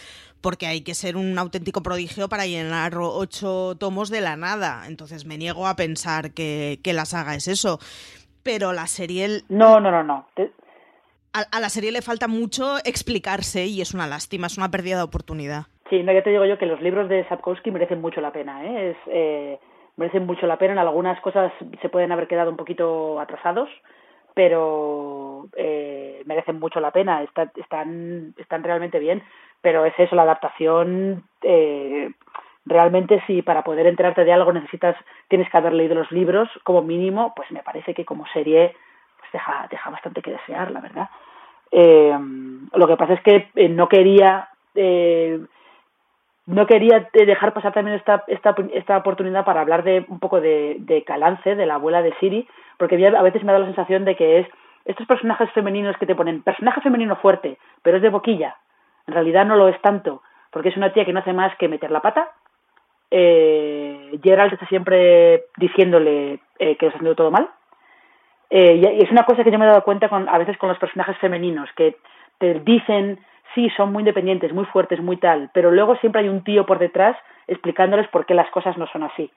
porque 0.42 0.66
hay 0.66 0.82
que 0.82 0.96
ser 0.96 1.18
un 1.18 1.38
auténtico 1.38 1.84
prodigio 1.84 2.30
para 2.30 2.48
llenar 2.48 2.98
ocho 2.98 3.76
tomos 3.78 4.10
de 4.10 4.22
la 4.22 4.38
nada. 4.38 4.86
Entonces 4.88 5.26
me 5.26 5.38
niego 5.38 5.68
a 5.68 5.76
pensar 5.76 6.32
que, 6.32 6.80
que 6.84 6.94
la 6.94 7.06
saga 7.06 7.36
es 7.36 7.48
eso 7.48 7.80
pero 8.44 8.74
la 8.74 8.88
serie... 8.88 9.42
No, 9.50 9.80
no, 9.80 9.90
no, 9.90 10.04
no. 10.04 10.28
A, 11.34 11.60
la 11.60 11.70
serie 11.70 11.92
le 11.92 12.02
falta 12.02 12.28
mucho 12.28 12.78
explicarse 12.86 13.66
y 13.66 13.82
es 13.82 13.94
una 13.94 14.06
lástima, 14.06 14.48
es 14.48 14.58
una 14.58 14.70
pérdida 14.70 14.98
de 14.98 15.04
oportunidad. 15.04 15.64
Sí, 15.90 16.04
no, 16.04 16.14
ya 16.14 16.22
te 16.22 16.30
digo 16.30 16.46
yo 16.46 16.58
que 16.58 16.66
los 16.66 16.82
libros 16.82 17.10
de 17.10 17.28
Sapkowski 17.28 17.72
merecen 17.72 18.02
mucho 18.02 18.22
la 18.22 18.32
pena, 18.32 18.64
¿eh? 18.66 18.92
Es, 18.92 18.98
eh, 19.08 19.60
merecen 19.98 20.26
mucho 20.26 20.48
la 20.48 20.58
pena. 20.58 20.74
En 20.74 20.80
algunas 20.80 21.20
cosas 21.22 21.52
se 21.82 21.90
pueden 21.90 22.12
haber 22.12 22.28
quedado 22.28 22.50
un 22.52 22.58
poquito 22.58 23.20
atrasados, 23.20 23.70
pero 24.34 25.48
eh, 25.56 26.22
merecen 26.26 26.60
mucho 26.60 26.80
la 26.80 26.92
pena. 26.92 27.24
están, 27.24 28.34
están 28.38 28.64
realmente 28.64 29.00
bien, 29.00 29.24
pero 29.62 29.86
es 29.86 29.94
eso, 29.98 30.16
la 30.16 30.24
adaptación... 30.24 31.24
Eh, 31.42 32.12
realmente 32.66 33.22
si 33.28 33.42
para 33.42 33.64
poder 33.64 33.88
enterarte 33.88 34.24
de 34.24 34.34
algo 34.34 34.54
necesitas, 34.54 34.96
tienes 35.28 35.50
que 35.50 35.58
haber 35.58 35.74
leído 35.74 35.96
los 35.96 36.12
libros 36.12 36.50
como 36.64 36.82
mínimo, 36.82 37.34
pues 37.36 37.52
me 37.52 37.64
parece 37.64 37.94
que 37.94 38.06
como 38.06 38.26
serie 38.28 38.76
pues 39.20 39.32
deja, 39.32 39.68
deja 39.70 39.90
bastante 39.90 40.22
que 40.22 40.32
desear, 40.32 40.72
la 40.72 40.80
verdad. 40.80 41.10
Eh, 41.72 42.18
lo 42.74 42.88
que 42.88 42.98
pasa 42.98 43.14
es 43.14 43.22
que 43.22 43.50
eh, 43.56 43.70
no 43.70 43.90
quería 43.90 44.50
eh, 44.76 45.40
no 46.46 46.68
quería 46.68 47.10
dejar 47.14 47.54
pasar 47.54 47.74
también 47.74 47.98
esta, 47.98 48.24
esta, 48.28 48.56
esta 48.74 48.98
oportunidad 48.98 49.46
para 49.46 49.62
hablar 49.62 49.84
de 49.84 50.06
un 50.10 50.20
poco 50.20 50.42
de, 50.42 50.78
de 50.80 51.04
Calance, 51.04 51.56
de 51.56 51.66
la 51.66 51.76
abuela 51.76 52.02
de 52.02 52.14
Siri, 52.20 52.48
porque 52.78 52.96
a 53.06 53.22
veces 53.22 53.44
me 53.44 53.54
da 53.54 53.60
la 53.60 53.68
sensación 53.68 54.04
de 54.04 54.16
que 54.16 54.40
es 54.40 54.48
estos 54.86 55.08
personajes 55.08 55.50
femeninos 55.52 55.96
que 55.98 56.06
te 56.06 56.16
ponen 56.16 56.44
personaje 56.44 56.82
femenino 56.82 57.16
fuerte, 57.16 57.58
pero 57.82 57.98
es 57.98 58.04
de 58.04 58.10
boquilla. 58.10 58.58
En 59.08 59.14
realidad 59.14 59.46
no 59.46 59.56
lo 59.56 59.70
es 59.70 59.80
tanto, 59.82 60.22
porque 60.52 60.70
es 60.70 60.78
una 60.78 60.92
tía 60.92 61.06
que 61.06 61.14
no 61.14 61.20
hace 61.20 61.34
más 61.34 61.56
que 61.58 61.70
meter 61.70 61.92
la 61.92 62.02
pata, 62.02 62.32
eh, 63.16 64.20
Gerald 64.24 64.54
está 64.54 64.66
siempre 64.66 65.46
diciéndole 65.58 66.40
eh, 66.58 66.76
que 66.78 66.86
lo 66.86 66.88
está 66.88 66.98
haciendo 66.98 67.16
todo 67.16 67.30
mal. 67.30 67.48
Eh, 68.50 68.76
y 68.76 69.04
es 69.04 69.12
una 69.12 69.24
cosa 69.24 69.44
que 69.44 69.52
yo 69.52 69.60
me 69.60 69.66
he 69.66 69.68
dado 69.68 69.84
cuenta 69.84 70.10
con, 70.10 70.28
a 70.28 70.38
veces 70.40 70.58
con 70.58 70.70
los 70.70 70.80
personajes 70.80 71.16
femeninos, 71.20 71.70
que 71.76 71.98
te 72.40 72.60
dicen, 72.62 73.20
sí, 73.54 73.70
son 73.76 73.92
muy 73.92 74.02
independientes, 74.02 74.54
muy 74.54 74.66
fuertes, 74.66 75.02
muy 75.02 75.18
tal, 75.18 75.50
pero 75.54 75.72
luego 75.72 75.96
siempre 75.98 76.22
hay 76.22 76.30
un 76.30 76.44
tío 76.44 76.66
por 76.66 76.80
detrás 76.80 77.18
explicándoles 77.48 78.08
por 78.08 78.26
qué 78.26 78.34
las 78.34 78.50
cosas 78.52 78.78
no 78.78 78.88
son 78.88 79.04
así. 79.04 79.32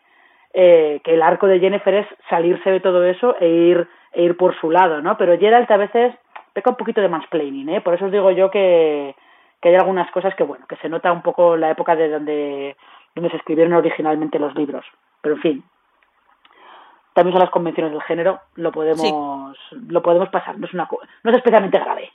Eh, 0.53 1.01
que 1.05 1.14
el 1.14 1.23
arco 1.23 1.47
de 1.47 1.61
Jennifer 1.61 1.95
es 1.95 2.07
salirse 2.31 2.71
de 2.71 2.81
todo 2.81 3.05
eso 3.05 3.37
e 3.41 3.49
ir, 3.49 3.89
e 4.12 4.23
ir 4.23 4.37
por 4.37 4.59
su 4.59 4.71
lado, 4.71 5.03
¿no? 5.03 5.19
Pero 5.19 5.39
Gerald 5.39 5.71
a 5.71 5.77
veces 5.77 6.14
peca 6.53 6.71
un 6.71 6.77
poquito 6.77 7.01
de 7.01 7.09
mansplaining, 7.09 7.69
¿eh? 7.69 7.81
Por 7.83 7.95
eso 7.95 8.07
os 8.07 8.12
digo 8.12 8.31
yo 8.31 8.51
que, 8.51 9.14
que 9.61 9.69
hay 9.69 9.75
algunas 9.75 10.11
cosas 10.12 10.35
que, 10.35 10.45
bueno, 10.45 10.67
que 10.67 10.77
se 10.77 10.89
nota 10.89 11.12
un 11.12 11.21
poco 11.23 11.57
la 11.57 11.71
época 11.71 11.95
de 11.95 12.09
donde 12.09 12.77
donde 13.17 13.31
se 13.31 13.39
escribieron 13.39 13.73
originalmente 13.73 14.39
los 14.39 14.55
libros. 14.55 14.85
Pero 15.23 15.35
en 15.37 15.41
fin, 15.41 15.64
también 17.14 17.33
son 17.33 17.41
las 17.41 17.51
convenciones 17.51 17.93
del 17.93 18.03
género, 18.03 18.41
lo 18.55 18.71
podemos, 18.71 19.59
lo 19.73 20.03
podemos 20.03 20.29
pasar, 20.29 20.59
no 20.59 20.67
es, 20.67 20.75
una, 20.75 20.87
no 21.25 21.31
es 21.31 21.37
especialmente 21.37 21.79
grave. 21.79 22.12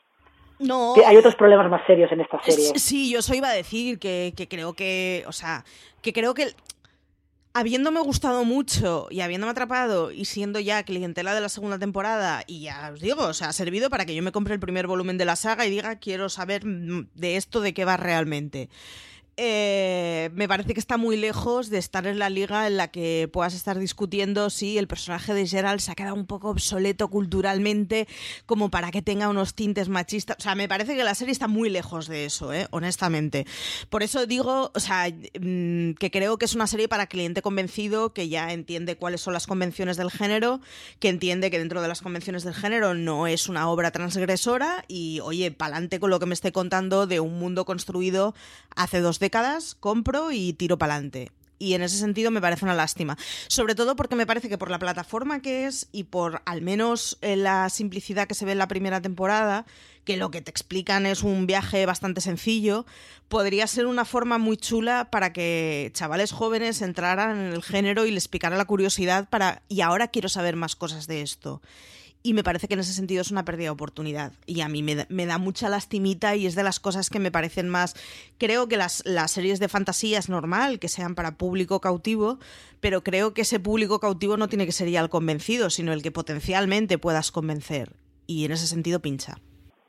No. 0.62 0.93
hay 1.05 1.18
otros 1.18 1.36
problemas 1.36 1.70
más 1.70 1.86
serios 1.86 2.12
en 2.12 2.22
esta 2.22 2.41
serie. 2.43 2.72
Sí, 2.76 3.12
yo 3.12 3.20
eso 3.20 3.34
iba 3.34 3.49
a 3.49 3.53
decir, 3.53 3.99
que, 3.99 4.34
que 4.36 4.47
creo 4.47 4.74
que, 4.74 5.24
o 5.28 5.32
sea, 5.32 5.66
que 6.01 6.14
creo 6.14 6.34
que 6.34 6.53
habiéndome 7.53 7.99
gustado 8.01 8.45
mucho 8.45 9.07
y 9.09 9.22
habiéndome 9.22 9.51
atrapado 9.51 10.12
y 10.12 10.26
siendo 10.26 10.59
ya 10.59 10.84
clientela 10.84 11.34
de 11.34 11.41
la 11.41 11.49
segunda 11.49 11.78
temporada, 11.78 12.43
y 12.47 12.62
ya 12.62 12.91
os 12.93 13.01
digo, 13.01 13.26
o 13.26 13.34
sea, 13.34 13.49
ha 13.49 13.53
servido 13.53 13.89
para 13.89 14.05
que 14.05 14.16
yo 14.16 14.24
me 14.24 14.32
compre 14.32 14.53
el 14.53 14.59
primer 14.59 14.88
volumen 14.88 15.18
de 15.18 15.26
la 15.26 15.36
saga 15.36 15.66
y 15.66 15.70
diga, 15.70 15.95
quiero 15.97 16.30
saber 16.30 16.64
de 16.64 17.36
esto 17.36 17.62
de 17.62 17.74
qué 17.74 17.86
va 17.86 17.97
realmente. 17.97 18.70
Eh, 19.44 20.30
me 20.36 20.48
parece 20.48 20.76
que 20.76 20.80
está 20.80 20.98
muy 20.98 21.18
lejos 21.18 21.72
de 21.72 21.80
estar 21.80 22.06
en 22.06 22.20
la 22.20 22.30
liga 22.30 22.68
en 22.68 22.78
la 22.78 22.89
que 22.89 23.28
puedas 23.34 23.56
estar 23.56 23.80
discutiendo 23.80 24.52
si 24.52 24.78
el 24.78 24.88
personaje 24.88 25.34
de 25.34 25.48
Gerald 25.48 25.80
se 25.80 25.92
ha 25.92 25.96
quedado 25.96 26.14
un 26.14 26.28
poco 26.28 26.52
obsoleto 26.52 27.08
culturalmente 27.08 28.08
como 28.46 28.70
para 28.70 28.92
que 28.92 29.02
tenga 29.02 29.30
unos 29.30 29.56
tintes 29.56 29.89
machistas. 29.89 30.38
O 30.38 30.44
sea, 30.44 30.54
me 30.54 30.68
parece 30.68 30.96
que 30.96 31.04
la 31.04 31.16
serie 31.16 31.32
está 31.32 31.48
muy 31.48 31.72
lejos 31.72 32.08
de 32.08 32.26
eso, 32.26 32.54
¿eh? 32.54 32.68
honestamente. 32.70 33.48
Por 33.89 34.04
eso 34.04 34.28
digo, 34.28 34.72
o 34.76 34.80
sea, 34.80 35.10
mm, 35.10 35.94
que 35.94 36.12
creo 36.12 36.38
que 36.38 36.46
es 36.46 36.54
una 36.54 36.68
serie 36.68 36.88
para 36.88 37.08
cliente 37.08 37.42
convencido 37.42 38.14
que 38.14 38.30
ya 38.30 38.54
entiende 38.54 38.96
cuáles 38.96 39.22
son 39.22 39.34
las 39.34 39.48
convenciones 39.48 39.98
del 39.98 40.12
género, 40.12 40.62
que 41.00 41.10
entiende 41.10 41.50
que 41.50 41.58
dentro 41.58 41.82
de 41.82 41.88
las 41.88 42.04
convenciones 42.04 42.44
del 42.44 42.54
género 42.54 42.94
no 42.94 43.26
es 43.26 43.50
una 43.50 43.68
obra 43.70 43.89
transgresora 43.89 44.86
y, 44.88 45.20
oye, 45.22 45.50
pa'lante 45.50 46.00
con 46.00 46.12
lo 46.12 46.20
que 46.20 46.28
me 46.28 46.36
esté 46.36 46.52
contando 46.52 47.08
de 47.08 47.20
un 47.20 47.39
mundo 47.39 47.66
construido 47.66 48.36
hace 48.76 49.00
dos 49.00 49.18
décadas, 49.18 49.31
compro 49.80 50.32
y 50.32 50.54
tiro 50.54 50.78
para 50.78 50.96
adelante. 50.96 51.32
Y 51.58 51.76
en 51.76 51.84
ese 51.84 51.98
sentido 51.98 52.32
me 52.32 52.42
parece 52.42 52.66
una 52.66 52.74
lástima. 52.74 53.18
Sobre 53.48 53.76
todo 53.76 53.96
porque 53.96 54.16
me 54.16 54.26
parece 54.26 54.50
que 54.50 54.58
por 54.58 54.72
la 54.72 54.80
plataforma 54.80 55.44
que 55.44 55.68
es 55.68 55.90
y 55.92 56.06
por 56.06 56.42
al 56.46 56.64
menos 56.64 57.20
eh, 57.22 57.36
la 57.36 57.70
simplicidad 57.70 58.28
que 58.28 58.34
se 58.34 58.46
ve 58.46 58.54
en 58.54 58.58
la 58.58 58.68
primera 58.68 59.00
temporada, 59.00 59.68
que 60.04 60.18
lo 60.18 60.32
que 60.32 60.42
te 60.42 60.50
explican 60.50 61.06
es 61.06 61.22
un 61.22 61.46
viaje 61.46 61.86
bastante 61.86 62.20
sencillo, 62.20 62.88
podría 63.30 63.68
ser 63.68 63.86
una 63.86 64.06
forma 64.06 64.40
muy 64.40 64.58
chula 64.58 65.10
para 65.12 65.34
que 65.34 65.92
chavales 65.94 66.32
jóvenes 66.32 66.82
entraran 66.82 67.40
en 67.40 67.54
el 67.54 67.62
género 67.62 68.08
y 68.08 68.12
les 68.12 68.28
picara 68.28 68.58
la 68.58 68.66
curiosidad 68.66 69.30
para, 69.30 69.62
y 69.70 69.82
ahora 69.82 70.08
quiero 70.08 70.30
saber 70.30 70.56
más 70.56 70.76
cosas 70.76 71.06
de 71.06 71.22
esto 71.22 71.62
y 72.24 72.34
me 72.34 72.43
parece 72.43 72.67
que 72.67 72.76
en 72.76 72.82
ese 72.82 72.93
sentido 72.93 73.22
es 73.22 73.32
una 73.32 73.45
pérdida 73.45 73.65
de 73.65 73.72
oportunidad. 73.72 74.34
Y 74.45 74.61
a 74.61 74.67
mí 74.67 74.84
me, 74.84 75.26
da 75.26 75.38
mucha 75.38 75.69
lastimita 75.69 76.36
y 76.36 76.45
es 76.45 76.55
de 76.55 76.63
las 76.63 76.80
cosas 76.80 77.09
que 77.09 77.19
me 77.19 77.32
parecen 77.32 77.69
más... 77.69 77.95
Creo 78.38 78.67
que 78.67 78.78
las, 78.78 79.03
las 79.05 79.32
series 79.32 79.59
de 79.59 79.67
fantasía 79.67 80.19
es 80.19 80.30
normal 80.30 80.80
que 80.80 80.88
sean 80.88 81.15
para 81.15 81.38
público 81.38 81.80
cautivo, 81.80 82.38
pero 82.80 83.01
creo 83.03 83.34
que 83.34 83.41
ese 83.41 83.59
público 83.59 83.99
cautivo 83.99 84.38
no 84.38 84.47
tiene 84.47 84.65
que 84.65 84.72
ser 84.72 84.89
ya 84.89 85.01
el 85.01 85.09
convencido, 85.09 85.69
sino 85.69 85.93
el 85.93 86.03
que 86.03 86.11
potencialmente 86.11 86.97
puedas 86.97 87.32
convencer. 87.32 87.93
Y 88.28 88.45
en 88.45 88.51
ese 88.51 88.67
sentido 88.67 88.99
pincha. 88.99 89.38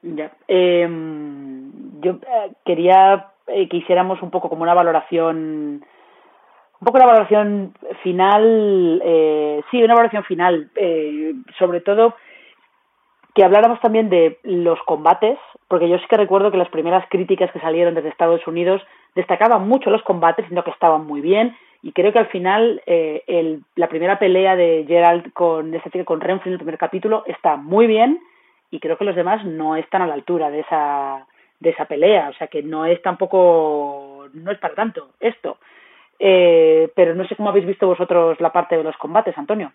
Ya. 0.02 0.32
Em, 0.48 2.00
yo 2.00 2.12
eh, 2.12 2.52
quería 2.64 3.32
eh, 3.46 3.68
que 3.68 3.76
hiciéramos 3.76 4.22
un 4.22 4.30
poco 4.30 4.48
como 4.48 4.62
una 4.62 4.74
valoración 4.74 5.84
un 6.82 6.86
poco 6.86 6.98
la 6.98 7.06
valoración 7.06 7.74
final, 8.02 9.00
eh, 9.04 9.62
sí, 9.70 9.80
una 9.84 9.94
valoración 9.94 10.24
final, 10.24 10.68
eh, 10.74 11.32
sobre 11.56 11.80
todo 11.80 12.16
que 13.36 13.44
habláramos 13.44 13.80
también 13.80 14.10
de 14.10 14.40
los 14.42 14.80
combates, 14.82 15.38
porque 15.68 15.88
yo 15.88 15.96
sí 15.98 16.04
que 16.10 16.16
recuerdo 16.16 16.50
que 16.50 16.56
las 16.56 16.70
primeras 16.70 17.06
críticas 17.08 17.52
que 17.52 17.60
salieron 17.60 17.94
desde 17.94 18.08
Estados 18.08 18.44
Unidos 18.48 18.82
destacaban 19.14 19.68
mucho 19.68 19.90
los 19.90 20.02
combates, 20.02 20.44
sino 20.48 20.64
que 20.64 20.72
estaban 20.72 21.06
muy 21.06 21.20
bien, 21.20 21.56
y 21.82 21.92
creo 21.92 22.12
que 22.12 22.18
al 22.18 22.26
final 22.26 22.82
eh, 22.86 23.22
el, 23.28 23.62
la 23.76 23.88
primera 23.88 24.18
pelea 24.18 24.56
de 24.56 24.84
Gerald 24.88 25.32
con 25.34 25.72
este 25.74 26.04
con 26.04 26.20
Renfrew 26.20 26.48
en 26.48 26.54
el 26.54 26.58
primer 26.58 26.78
capítulo 26.78 27.22
está 27.26 27.54
muy 27.54 27.86
bien, 27.86 28.18
y 28.72 28.80
creo 28.80 28.98
que 28.98 29.04
los 29.04 29.14
demás 29.14 29.44
no 29.44 29.76
están 29.76 30.02
a 30.02 30.08
la 30.08 30.14
altura 30.14 30.50
de 30.50 30.60
esa 30.60 31.28
de 31.60 31.70
esa 31.70 31.84
pelea, 31.84 32.30
o 32.30 32.32
sea 32.32 32.48
que 32.48 32.60
no 32.64 32.86
es 32.86 33.00
tampoco, 33.02 34.26
no 34.32 34.50
es 34.50 34.58
para 34.58 34.74
tanto 34.74 35.10
esto. 35.20 35.58
Eh, 36.24 36.88
pero 36.94 37.16
no 37.16 37.26
sé 37.26 37.34
cómo 37.34 37.48
habéis 37.48 37.66
visto 37.66 37.84
vosotros 37.84 38.40
la 38.40 38.52
parte 38.52 38.76
de 38.76 38.84
los 38.84 38.96
combates, 38.96 39.36
Antonio. 39.36 39.72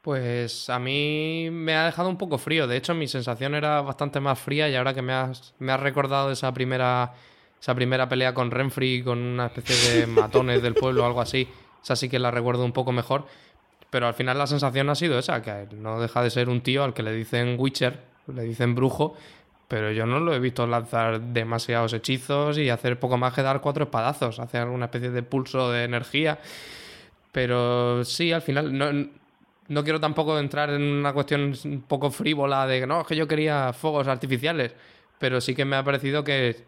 Pues 0.00 0.70
a 0.70 0.78
mí 0.78 1.48
me 1.50 1.74
ha 1.74 1.86
dejado 1.86 2.08
un 2.08 2.16
poco 2.16 2.38
frío. 2.38 2.68
De 2.68 2.76
hecho, 2.76 2.94
mi 2.94 3.08
sensación 3.08 3.56
era 3.56 3.82
bastante 3.82 4.20
más 4.20 4.38
fría 4.38 4.68
y 4.68 4.76
ahora 4.76 4.94
que 4.94 5.02
me 5.02 5.12
has, 5.12 5.56
me 5.58 5.72
has 5.72 5.80
recordado 5.80 6.30
esa 6.30 6.54
primera, 6.54 7.14
esa 7.60 7.74
primera 7.74 8.08
pelea 8.08 8.32
con 8.32 8.52
Renfrey, 8.52 9.02
con 9.02 9.18
una 9.18 9.46
especie 9.46 10.00
de 10.00 10.06
matones 10.20 10.62
del 10.62 10.74
pueblo 10.74 11.02
o 11.02 11.06
algo 11.06 11.20
así, 11.20 11.48
esa 11.82 11.96
sí 11.96 12.08
que 12.08 12.20
la 12.20 12.30
recuerdo 12.30 12.64
un 12.64 12.72
poco 12.72 12.92
mejor. 12.92 13.24
Pero 13.90 14.06
al 14.06 14.14
final 14.14 14.38
la 14.38 14.46
sensación 14.46 14.88
ha 14.90 14.94
sido 14.94 15.18
esa, 15.18 15.42
que 15.42 15.66
no 15.74 15.98
deja 15.98 16.22
de 16.22 16.30
ser 16.30 16.48
un 16.48 16.60
tío 16.60 16.84
al 16.84 16.94
que 16.94 17.02
le 17.02 17.12
dicen 17.12 17.56
Witcher, 17.58 17.98
le 18.28 18.42
dicen 18.42 18.76
brujo, 18.76 19.16
pero 19.68 19.92
yo 19.92 20.06
no 20.06 20.18
lo 20.18 20.34
he 20.34 20.40
visto 20.40 20.66
lanzar 20.66 21.20
demasiados 21.20 21.92
hechizos 21.92 22.56
y 22.56 22.70
hacer 22.70 22.98
poco 22.98 23.18
más 23.18 23.34
que 23.34 23.42
dar 23.42 23.60
cuatro 23.60 23.84
espadazos, 23.84 24.40
hacer 24.40 24.62
alguna 24.62 24.86
especie 24.86 25.10
de 25.10 25.22
pulso 25.22 25.70
de 25.70 25.84
energía. 25.84 26.38
Pero 27.32 28.02
sí, 28.04 28.32
al 28.32 28.40
final 28.40 28.76
no, 28.76 28.90
no 29.68 29.84
quiero 29.84 30.00
tampoco 30.00 30.38
entrar 30.38 30.70
en 30.70 30.82
una 30.82 31.12
cuestión 31.12 31.54
un 31.64 31.82
poco 31.82 32.10
frívola 32.10 32.66
de 32.66 32.80
que 32.80 32.86
no, 32.86 33.02
es 33.02 33.06
que 33.06 33.14
yo 33.14 33.28
quería 33.28 33.74
fuegos 33.74 34.08
artificiales, 34.08 34.74
pero 35.18 35.40
sí 35.40 35.54
que 35.54 35.66
me 35.66 35.76
ha 35.76 35.84
parecido 35.84 36.24
que 36.24 36.64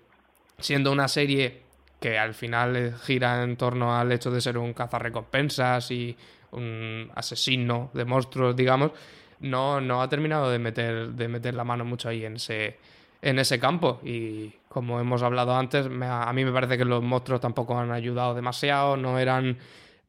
siendo 0.59 0.93
una 0.93 1.09
serie 1.09 1.63
que 2.01 2.19
al 2.19 2.35
final 2.35 2.95
gira 3.03 3.43
en 3.43 3.57
torno 3.57 3.97
al 3.97 4.13
hecho 4.13 4.31
de 4.31 4.43
ser 4.43 4.59
un 4.59 4.75
cazarrecompensas 4.75 5.91
y 5.91 6.17
un 6.53 7.11
asesino 7.15 7.91
de 7.95 8.05
monstruos, 8.05 8.55
digamos, 8.57 8.93
no, 9.41 9.81
no 9.81 10.03
ha 10.03 10.09
terminado 10.09 10.51
de 10.51 10.59
meter, 10.59 11.11
de 11.11 11.29
meter 11.29 11.55
la 11.55 11.65
mano 11.65 11.85
mucho 11.85 12.09
ahí 12.09 12.25
en 12.25 12.37
ese, 12.37 12.79
en 13.23 13.39
ese 13.39 13.59
campo. 13.59 14.01
Y 14.05 14.53
como 14.69 15.01
hemos 15.01 15.23
hablado 15.23 15.57
antes, 15.57 15.87
a 15.87 16.33
mí 16.33 16.45
me 16.45 16.53
parece 16.53 16.79
que 16.79 16.85
los 16.85 17.03
monstruos 17.03 17.41
tampoco 17.41 17.79
han 17.79 17.91
ayudado 17.91 18.35
demasiado, 18.35 18.97
no 18.97 19.19
eran 19.19 19.59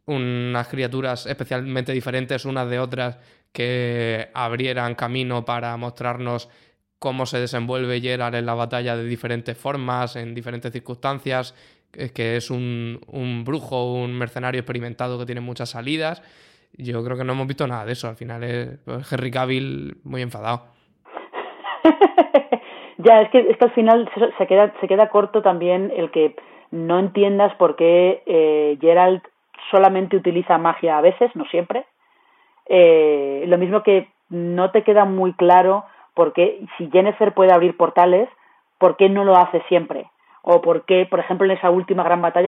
unas 0.06 0.68
criaturas 0.68 1.26
especialmente 1.26 1.92
diferentes 1.92 2.46
unas 2.46 2.70
de 2.70 2.80
otras 2.80 3.18
que 3.52 4.30
abrieran 4.34 4.96
camino 4.96 5.46
para 5.46 5.76
mostrarnos 5.78 6.50
cómo 7.00 7.26
se 7.26 7.40
desenvuelve 7.40 8.02
Gerard 8.02 8.36
en 8.36 8.46
la 8.46 8.54
batalla 8.54 8.96
de 8.96 9.04
diferentes 9.06 9.58
formas, 9.58 10.16
en 10.16 10.36
diferentes 10.36 10.72
circunstancias, 10.72 11.56
que 11.92 12.38
es 12.38 12.50
un, 12.50 13.02
un 13.08 13.44
brujo, 13.44 13.94
un 13.94 14.14
mercenario 14.14 14.60
experimentado 14.60 15.18
que 15.20 15.26
tiene 15.26 15.42
muchas 15.42 15.70
salidas. 15.70 16.22
Yo 16.74 17.04
creo 17.04 17.18
que 17.18 17.24
no 17.24 17.34
hemos 17.34 17.48
visto 17.48 17.68
nada 17.68 17.86
de 17.86 17.94
eso. 17.94 18.08
Al 18.08 18.16
final 18.16 18.44
es 18.44 18.80
pues, 18.86 19.12
Henry 19.12 19.32
Cavill 19.32 19.98
muy 20.04 20.22
enfadado. 20.22 20.64
ya, 22.98 23.22
es 23.22 23.30
que, 23.32 23.40
es 23.50 23.58
que 23.58 23.66
al 23.66 23.72
final 23.72 24.10
se 24.38 24.48
queda, 24.48 24.74
se 24.80 24.88
queda 24.88 25.10
corto 25.10 25.42
también 25.42 25.92
el 25.96 26.12
que 26.12 26.36
no 26.72 27.00
entiendas 27.00 27.54
por 27.56 27.76
qué 27.76 28.24
eh, 28.26 28.78
Gerald 28.80 29.22
solamente 29.70 30.18
utiliza 30.18 30.58
magia 30.58 30.98
a 30.98 31.02
veces, 31.02 31.30
no 31.36 31.46
siempre. 31.46 31.86
Eh, 32.68 33.44
lo 33.48 33.58
mismo 33.58 33.84
que 33.84 34.08
no 34.30 34.72
te 34.72 34.84
queda 34.84 35.06
muy 35.06 35.34
claro 35.34 35.86
por 36.14 36.34
qué, 36.34 36.66
si 36.78 36.90
Jennifer 36.92 37.34
puede 37.34 37.54
abrir 37.54 37.76
portales, 37.76 38.30
¿por 38.78 38.96
qué 38.98 39.10
no 39.10 39.24
lo 39.24 39.36
hace 39.36 39.62
siempre? 39.68 40.08
o 40.42 40.62
por 40.62 40.86
qué, 40.86 41.08
por 41.10 41.20
ejemplo, 41.20 41.46
en 41.46 41.58
esa 41.58 41.70
última 41.70 42.04
gran 42.04 42.22
batalla. 42.22 42.48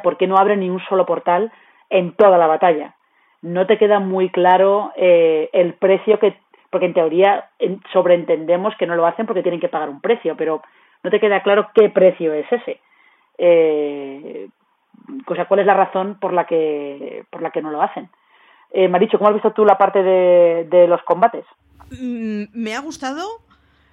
¿Por 0.00 0.16
qué 0.16 0.26
no 0.26 0.36
abre 0.36 0.56
ni 0.56 0.70
un 0.70 0.80
solo 0.88 1.04
portal 1.04 1.52
en 1.90 2.14
toda 2.14 2.38
la 2.38 2.46
batalla? 2.46 2.94
No 3.42 3.66
te 3.66 3.76
queda 3.76 3.98
muy 3.98 4.30
claro 4.30 4.92
eh, 4.96 5.50
el 5.52 5.74
precio 5.74 6.18
que, 6.18 6.36
porque 6.70 6.86
en 6.86 6.94
teoría 6.94 7.50
sobreentendemos 7.92 8.74
que 8.78 8.86
no 8.86 8.94
lo 8.94 9.06
hacen 9.06 9.26
porque 9.26 9.42
tienen 9.42 9.60
que 9.60 9.68
pagar 9.68 9.88
un 9.88 10.00
precio, 10.00 10.36
pero 10.36 10.62
no 11.02 11.10
te 11.10 11.20
queda 11.20 11.42
claro 11.42 11.68
qué 11.74 11.90
precio 11.90 12.32
es 12.32 12.50
ese. 12.50 12.80
Eh, 13.38 14.48
o 15.26 15.34
sea, 15.34 15.46
cuál 15.46 15.60
es 15.60 15.66
la 15.66 15.74
razón 15.74 16.18
por 16.20 16.32
la 16.32 16.46
que 16.46 17.24
por 17.30 17.42
la 17.42 17.50
que 17.50 17.62
no 17.62 17.70
lo 17.70 17.82
hacen. 17.82 18.08
Eh, 18.70 18.88
Maricho, 18.88 19.18
¿cómo 19.18 19.28
has 19.28 19.34
visto 19.34 19.52
tú 19.52 19.64
la 19.64 19.76
parte 19.76 20.02
de, 20.02 20.86
los 20.88 21.02
combates? 21.02 21.44
Mm, 21.90 22.44
me 22.54 22.74
ha 22.74 22.80
gustado, 22.80 23.22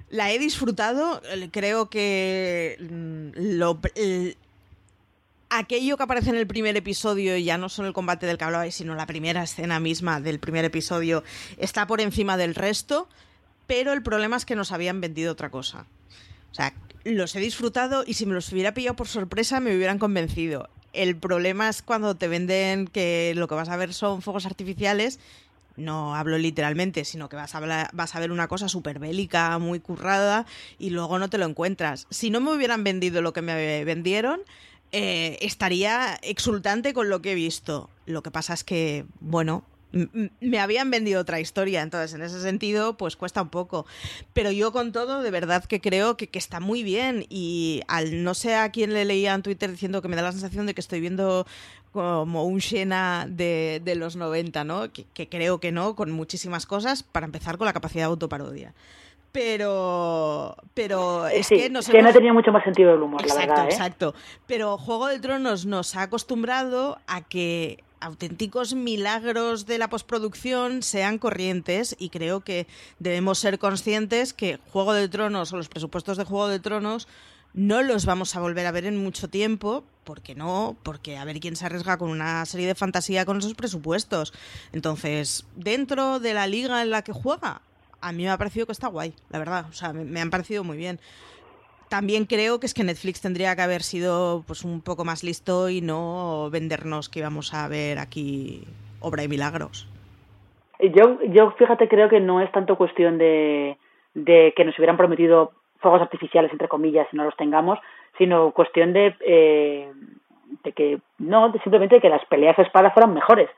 la 0.09 0.31
he 0.31 0.39
disfrutado, 0.39 1.21
creo 1.51 1.89
que 1.89 2.77
mm, 2.79 3.57
lo, 3.57 3.79
aquello 5.49 5.97
que 5.97 6.03
aparece 6.03 6.29
en 6.29 6.35
el 6.35 6.47
primer 6.47 6.77
episodio, 6.77 7.35
ya 7.37 7.57
no 7.57 7.69
solo 7.69 7.87
el 7.87 7.93
combate 7.93 8.25
del 8.25 8.37
que 8.37 8.43
hablabais, 8.43 8.75
sino 8.75 8.95
la 8.95 9.05
primera 9.05 9.43
escena 9.43 9.79
misma 9.79 10.21
del 10.21 10.39
primer 10.39 10.65
episodio, 10.65 11.23
está 11.57 11.87
por 11.87 12.01
encima 12.01 12.37
del 12.37 12.55
resto, 12.55 13.09
pero 13.67 13.93
el 13.93 14.01
problema 14.01 14.37
es 14.37 14.45
que 14.45 14.55
nos 14.55 14.71
habían 14.71 15.01
vendido 15.01 15.31
otra 15.31 15.49
cosa. 15.49 15.85
O 16.51 16.55
sea, 16.55 16.73
los 17.03 17.35
he 17.35 17.39
disfrutado 17.39 18.03
y 18.05 18.13
si 18.13 18.25
me 18.25 18.33
los 18.33 18.51
hubiera 18.51 18.73
pillado 18.73 18.95
por 18.95 19.07
sorpresa 19.07 19.59
me 19.59 19.75
hubieran 19.75 19.99
convencido. 19.99 20.69
El 20.93 21.15
problema 21.15 21.69
es 21.69 21.81
cuando 21.81 22.15
te 22.15 22.27
venden 22.27 22.87
que 22.87 23.33
lo 23.35 23.47
que 23.47 23.55
vas 23.55 23.69
a 23.69 23.77
ver 23.77 23.93
son 23.93 24.21
fuegos 24.21 24.45
artificiales. 24.45 25.19
No 25.77 26.15
hablo 26.15 26.37
literalmente, 26.37 27.05
sino 27.05 27.29
que 27.29 27.35
vas 27.35 27.55
a, 27.55 27.89
vas 27.93 28.15
a 28.15 28.19
ver 28.19 28.31
una 28.31 28.47
cosa 28.47 28.67
súper 28.67 28.99
bélica, 28.99 29.57
muy 29.59 29.79
currada, 29.79 30.45
y 30.77 30.89
luego 30.89 31.19
no 31.19 31.29
te 31.29 31.37
lo 31.37 31.45
encuentras. 31.45 32.05
Si 32.09 32.31
no 32.31 32.41
me 32.41 32.51
hubieran 32.51 32.83
vendido 32.83 33.21
lo 33.21 33.31
que 33.31 33.41
me 33.41 33.85
vendieron, 33.85 34.41
eh, 34.91 35.37
estaría 35.41 36.19
exultante 36.21 36.93
con 36.93 37.09
lo 37.09 37.21
que 37.21 37.33
he 37.33 37.35
visto. 37.35 37.89
Lo 38.05 38.23
que 38.23 38.31
pasa 38.31 38.53
es 38.53 38.63
que, 38.63 39.05
bueno, 39.19 39.63
me 40.39 40.59
habían 40.59 40.91
vendido 40.91 41.21
otra 41.21 41.39
historia, 41.39 41.81
entonces 41.81 42.13
en 42.13 42.21
ese 42.21 42.41
sentido 42.41 42.95
pues 42.97 43.15
cuesta 43.15 43.41
un 43.41 43.49
poco. 43.49 43.85
Pero 44.33 44.51
yo 44.51 44.71
con 44.71 44.91
todo 44.91 45.21
de 45.21 45.31
verdad 45.31 45.65
que 45.65 45.81
creo 45.81 46.15
que, 46.17 46.29
está 46.33 46.59
muy 46.59 46.83
bien 46.83 47.25
y 47.29 47.81
al 47.87 48.23
no 48.23 48.33
sé 48.33 48.55
a 48.55 48.69
quién 48.71 48.93
le 48.93 49.05
leía 49.05 49.33
en 49.33 49.41
Twitter 49.41 49.71
diciendo 49.71 50.01
que 50.01 50.07
me 50.07 50.15
da 50.15 50.21
la 50.21 50.31
sensación 50.31 50.65
de 50.65 50.73
que 50.73 50.81
estoy 50.81 50.99
viendo 50.99 51.45
como 51.91 52.45
un 52.45 52.61
Xena 52.61 53.25
de, 53.27 53.81
los 53.95 54.15
90, 54.15 54.63
¿no? 54.63 54.91
Que, 54.93 55.27
creo 55.27 55.59
que 55.59 55.71
no, 55.71 55.95
con 55.95 56.11
muchísimas 56.11 56.67
cosas, 56.67 57.01
para 57.01 57.25
empezar 57.25 57.57
con 57.57 57.65
la 57.65 57.73
capacidad 57.73 58.03
de 58.03 58.11
autoparodia 58.11 58.73
pero 59.31 60.55
pero 60.73 61.27
es 61.27 61.49
que 61.49 61.69
no 61.69 61.81
que 61.81 62.01
no 62.01 62.11
tenía 62.11 62.33
mucho 62.33 62.51
más 62.51 62.63
sentido 62.63 62.91
del 62.91 63.01
humor 63.01 63.21
exacto 63.21 63.45
la 63.45 63.47
verdad, 63.47 63.65
¿eh? 63.65 63.73
exacto 63.73 64.15
pero 64.47 64.77
Juego 64.77 65.07
de 65.07 65.19
Tronos 65.19 65.65
nos 65.65 65.95
ha 65.95 66.03
acostumbrado 66.03 66.97
a 67.07 67.21
que 67.21 67.83
auténticos 67.99 68.73
milagros 68.73 69.65
de 69.65 69.77
la 69.77 69.89
postproducción 69.89 70.83
sean 70.83 71.17
corrientes 71.17 71.95
y 71.99 72.09
creo 72.09 72.41
que 72.41 72.67
debemos 72.99 73.39
ser 73.39 73.59
conscientes 73.59 74.33
que 74.33 74.59
Juego 74.71 74.93
de 74.93 75.09
Tronos 75.09 75.53
o 75.53 75.57
los 75.57 75.69
presupuestos 75.69 76.17
de 76.17 76.23
Juego 76.23 76.47
de 76.47 76.59
Tronos 76.59 77.07
no 77.53 77.81
los 77.81 78.05
vamos 78.05 78.35
a 78.35 78.41
volver 78.41 78.65
a 78.67 78.71
ver 78.71 78.85
en 78.85 79.01
mucho 79.03 79.27
tiempo, 79.27 79.83
porque 80.03 80.35
no, 80.35 80.77
porque 80.83 81.17
a 81.17 81.25
ver 81.25 81.39
quién 81.39 81.55
se 81.55 81.65
arriesga 81.65 81.97
con 81.97 82.09
una 82.09 82.45
serie 82.45 82.67
de 82.67 82.75
fantasía 82.75 83.25
con 83.25 83.37
esos 83.37 83.55
presupuestos. 83.55 84.33
Entonces, 84.71 85.47
dentro 85.55 86.19
de 86.19 86.33
la 86.33 86.47
liga 86.47 86.81
en 86.81 86.91
la 86.91 87.01
que 87.01 87.11
juega, 87.11 87.61
a 88.01 88.11
mí 88.11 88.23
me 88.23 88.29
ha 88.29 88.37
parecido 88.37 88.65
que 88.65 88.71
está 88.71 88.87
guay, 88.87 89.13
la 89.29 89.39
verdad, 89.39 89.65
o 89.69 89.73
sea, 89.73 89.93
me, 89.93 90.19
han 90.19 90.29
parecido 90.29 90.63
muy 90.63 90.77
bien. 90.77 90.99
También 91.89 92.25
creo 92.25 92.59
que 92.59 92.67
es 92.67 92.73
que 92.73 92.83
Netflix 92.83 93.21
tendría 93.21 93.55
que 93.55 93.63
haber 93.63 93.81
sido 93.81 94.43
pues 94.45 94.63
un 94.63 94.81
poco 94.81 95.05
más 95.05 95.23
listo 95.23 95.69
y 95.69 95.81
no 95.81 96.49
vendernos 96.51 97.09
que 97.09 97.19
íbamos 97.19 97.53
a 97.53 97.67
ver 97.67 97.97
aquí 97.97 98.63
obra 99.01 99.23
y 99.23 99.27
milagros. 99.27 99.87
Yo, 100.79 101.19
yo 101.23 101.51
fíjate, 101.51 101.87
creo 101.87 102.07
que 102.07 102.19
no 102.19 102.41
es 102.41 102.51
tanto 102.51 102.77
cuestión 102.77 103.17
de, 103.17 103.77
de 104.13 104.53
que 104.55 104.65
nos 104.65 104.77
hubieran 104.77 104.97
prometido 104.97 105.51
fuegos 105.79 106.01
artificiales, 106.01 106.51
entre 106.51 106.67
comillas, 106.67 107.07
y 107.11 107.17
no 107.17 107.23
los 107.23 107.35
tengamos, 107.35 107.79
sino 108.17 108.51
cuestión 108.51 108.93
de, 108.93 109.15
eh, 109.21 109.91
de 110.63 110.71
que, 110.73 110.99
no, 111.17 111.51
simplemente 111.63 111.95
de 111.95 112.01
que 112.01 112.09
las 112.09 112.25
peleas 112.25 112.57
a 112.59 112.63
espada 112.63 112.91
fueran 112.91 113.13
mejores, 113.13 113.49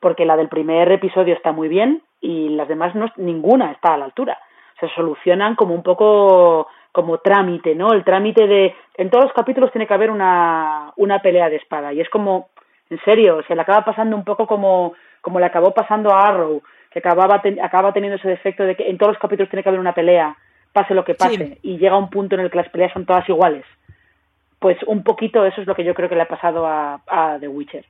porque 0.00 0.24
la 0.24 0.36
del 0.36 0.48
primer 0.48 0.90
episodio 0.90 1.34
está 1.34 1.52
muy 1.52 1.68
bien 1.68 2.02
y 2.20 2.50
las 2.50 2.68
demás 2.68 2.94
no, 2.94 3.06
ninguna 3.16 3.72
está 3.72 3.94
a 3.94 3.98
la 3.98 4.04
altura. 4.06 4.38
Se 4.80 4.88
solucionan 4.90 5.54
como 5.54 5.74
un 5.74 5.82
poco 5.82 6.68
como 6.92 7.18
trámite, 7.18 7.74
¿no? 7.74 7.92
El 7.92 8.04
trámite 8.04 8.46
de... 8.46 8.74
En 8.96 9.10
todos 9.10 9.24
los 9.24 9.32
capítulos 9.32 9.72
tiene 9.72 9.86
que 9.86 9.94
haber 9.94 10.10
una, 10.10 10.92
una 10.96 11.20
pelea 11.20 11.48
de 11.48 11.56
espada 11.56 11.92
y 11.92 12.00
es 12.00 12.08
como, 12.10 12.50
en 12.90 13.00
serio, 13.04 13.42
se 13.48 13.54
le 13.54 13.62
acaba 13.62 13.84
pasando 13.84 14.14
un 14.14 14.24
poco 14.24 14.46
como, 14.46 14.92
como 15.20 15.40
le 15.40 15.46
acabó 15.46 15.72
pasando 15.72 16.10
a 16.12 16.28
Arrow, 16.28 16.62
que 16.90 16.98
acababa 16.98 17.42
acaba 17.62 17.92
teniendo 17.92 18.16
ese 18.16 18.28
defecto 18.28 18.64
de 18.64 18.76
que 18.76 18.88
en 18.88 18.98
todos 18.98 19.12
los 19.12 19.20
capítulos 19.20 19.48
tiene 19.48 19.62
que 19.62 19.70
haber 19.70 19.80
una 19.80 19.94
pelea 19.94 20.36
pase 20.72 20.94
lo 20.94 21.04
que 21.04 21.14
pase, 21.14 21.58
y 21.62 21.76
llega 21.76 21.98
un 21.98 22.08
punto 22.08 22.34
en 22.34 22.40
el 22.40 22.50
que 22.50 22.56
las 22.56 22.68
peleas 22.70 22.92
son 22.92 23.04
todas 23.04 23.28
iguales. 23.28 23.64
Pues 24.58 24.78
un 24.86 25.02
poquito 25.02 25.44
eso 25.44 25.60
es 25.60 25.66
lo 25.66 25.74
que 25.74 25.84
yo 25.84 25.92
creo 25.92 26.08
que 26.08 26.14
le 26.14 26.22
ha 26.22 26.28
pasado 26.28 26.66
a, 26.66 27.00
a 27.06 27.36
The 27.38 27.48
Witcher 27.48 27.84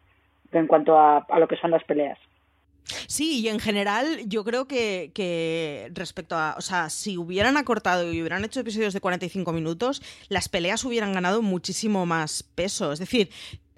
en 0.53 0.67
cuanto 0.67 0.99
a, 0.99 1.19
a 1.19 1.39
lo 1.39 1.49
que 1.49 1.57
son 1.57 1.71
las 1.71 1.85
peleas. 1.85 2.19
Sí, 3.07 3.41
y 3.41 3.49
en 3.49 3.61
general 3.61 4.23
yo 4.27 4.45
creo 4.45 4.67
que, 4.67 5.13
que, 5.15 5.91
respecto 5.95 6.37
a, 6.37 6.55
o 6.59 6.61
sea, 6.61 6.91
si 6.91 7.17
hubieran 7.17 7.57
acortado 7.57 8.13
y 8.13 8.21
hubieran 8.21 8.45
hecho 8.45 8.61
episodios 8.61 8.93
de 8.93 9.01
45 9.01 9.53
minutos, 9.53 10.03
las 10.29 10.49
peleas 10.49 10.85
hubieran 10.85 11.13
ganado 11.13 11.43
muchísimo 11.43 12.07
más 12.07 12.43
peso. 12.43 12.93
Es 12.93 12.99
decir, 12.99 13.31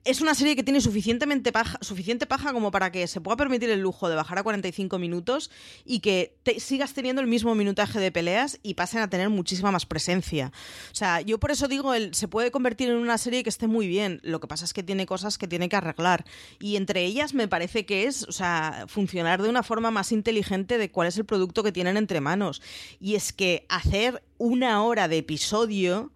es 0.04 0.20
una 0.20 0.34
serie 0.34 0.54
que 0.54 0.62
tiene 0.62 0.80
suficientemente 0.80 1.50
suficiente 1.80 2.26
paja 2.26 2.52
como 2.52 2.70
para 2.70 2.92
que 2.92 3.06
se 3.06 3.20
pueda 3.20 3.36
permitir 3.36 3.70
el 3.70 3.80
lujo 3.80 4.08
de 4.08 4.16
bajar 4.16 4.38
a 4.38 4.42
45 4.42 4.98
minutos 4.98 5.50
y 5.84 6.00
que 6.00 6.36
sigas 6.58 6.92
teniendo 6.92 7.22
el 7.22 7.26
mismo 7.26 7.54
minutaje 7.54 7.98
de 7.98 8.12
peleas 8.12 8.58
y 8.62 8.74
pasen 8.74 9.00
a 9.00 9.08
tener 9.08 9.30
muchísima 9.30 9.70
más 9.70 9.86
presencia. 9.86 10.52
O 10.92 10.94
sea, 10.94 11.22
yo 11.22 11.40
por 11.40 11.50
eso 11.50 11.68
digo, 11.68 11.94
el, 11.94 12.14
se 12.14 12.28
puede 12.28 12.50
convertir 12.50 12.90
en 12.90 12.96
una 12.96 13.16
serie 13.16 13.42
que 13.42 13.48
esté 13.48 13.66
muy 13.66 13.86
bien. 13.86 14.20
Lo 14.22 14.40
que 14.40 14.46
pasa 14.46 14.66
es 14.66 14.74
que 14.74 14.82
tiene 14.82 15.06
cosas 15.06 15.38
que 15.38 15.48
tiene 15.48 15.68
que 15.68 15.76
arreglar. 15.76 16.24
Y 16.60 16.76
entre 16.76 17.04
ellas 17.04 17.32
me 17.32 17.48
parece 17.48 17.86
que 17.86 18.06
es, 18.06 18.24
o 18.24 18.32
sea, 18.32 18.84
funcionar 18.88 19.42
de 19.42 19.48
una 19.48 19.62
forma 19.62 19.90
más 19.90 20.12
inteligente 20.12 20.76
de 20.76 20.90
cuál 20.90 21.08
es 21.08 21.16
el 21.16 21.24
producto 21.24 21.62
que 21.62 21.72
tienen 21.72 21.96
entre 21.96 22.20
manos. 22.20 22.60
Y 23.00 23.14
es 23.14 23.32
que 23.32 23.64
hacer 23.70 24.22
una 24.36 24.82
hora 24.82 25.08
de 25.08 25.18
episodio 25.18 26.12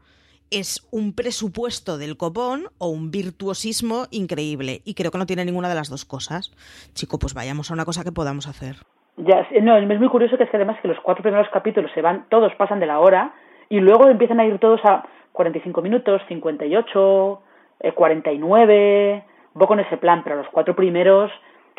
es 0.50 0.88
un 0.92 1.14
presupuesto 1.14 1.98
del 1.98 2.16
copón 2.16 2.68
o 2.78 2.88
un 2.88 3.10
virtuosismo 3.10 4.06
increíble. 4.10 4.80
Y 4.84 4.94
creo 4.94 5.10
que 5.10 5.18
no 5.18 5.26
tiene 5.26 5.44
ninguna 5.44 5.68
de 5.68 5.74
las 5.74 5.90
dos 5.90 6.04
cosas. 6.04 6.50
Chico, 6.94 7.18
pues 7.18 7.34
vayamos 7.34 7.70
a 7.70 7.74
una 7.74 7.84
cosa 7.84 8.04
que 8.04 8.12
podamos 8.12 8.46
hacer. 8.46 8.76
Ya, 9.16 9.46
no, 9.62 9.76
es 9.76 9.98
muy 9.98 10.08
curioso 10.08 10.36
que 10.36 10.44
es 10.44 10.50
que 10.50 10.56
además 10.56 10.78
que 10.80 10.88
los 10.88 11.00
cuatro 11.00 11.22
primeros 11.22 11.48
capítulos 11.50 11.90
se 11.92 12.02
van, 12.02 12.26
todos 12.28 12.54
pasan 12.54 12.78
de 12.78 12.86
la 12.86 13.00
hora 13.00 13.34
y 13.68 13.80
luego 13.80 14.08
empiezan 14.08 14.38
a 14.38 14.46
ir 14.46 14.58
todos 14.58 14.80
a 14.84 15.04
45 15.32 15.82
minutos, 15.82 16.22
58, 16.28 17.42
eh, 17.80 17.92
49, 17.92 19.24
un 19.54 19.60
poco 19.60 19.74
en 19.74 19.80
ese 19.80 19.96
plan, 19.96 20.22
pero 20.22 20.36
los 20.36 20.48
cuatro 20.52 20.76
primeros 20.76 21.32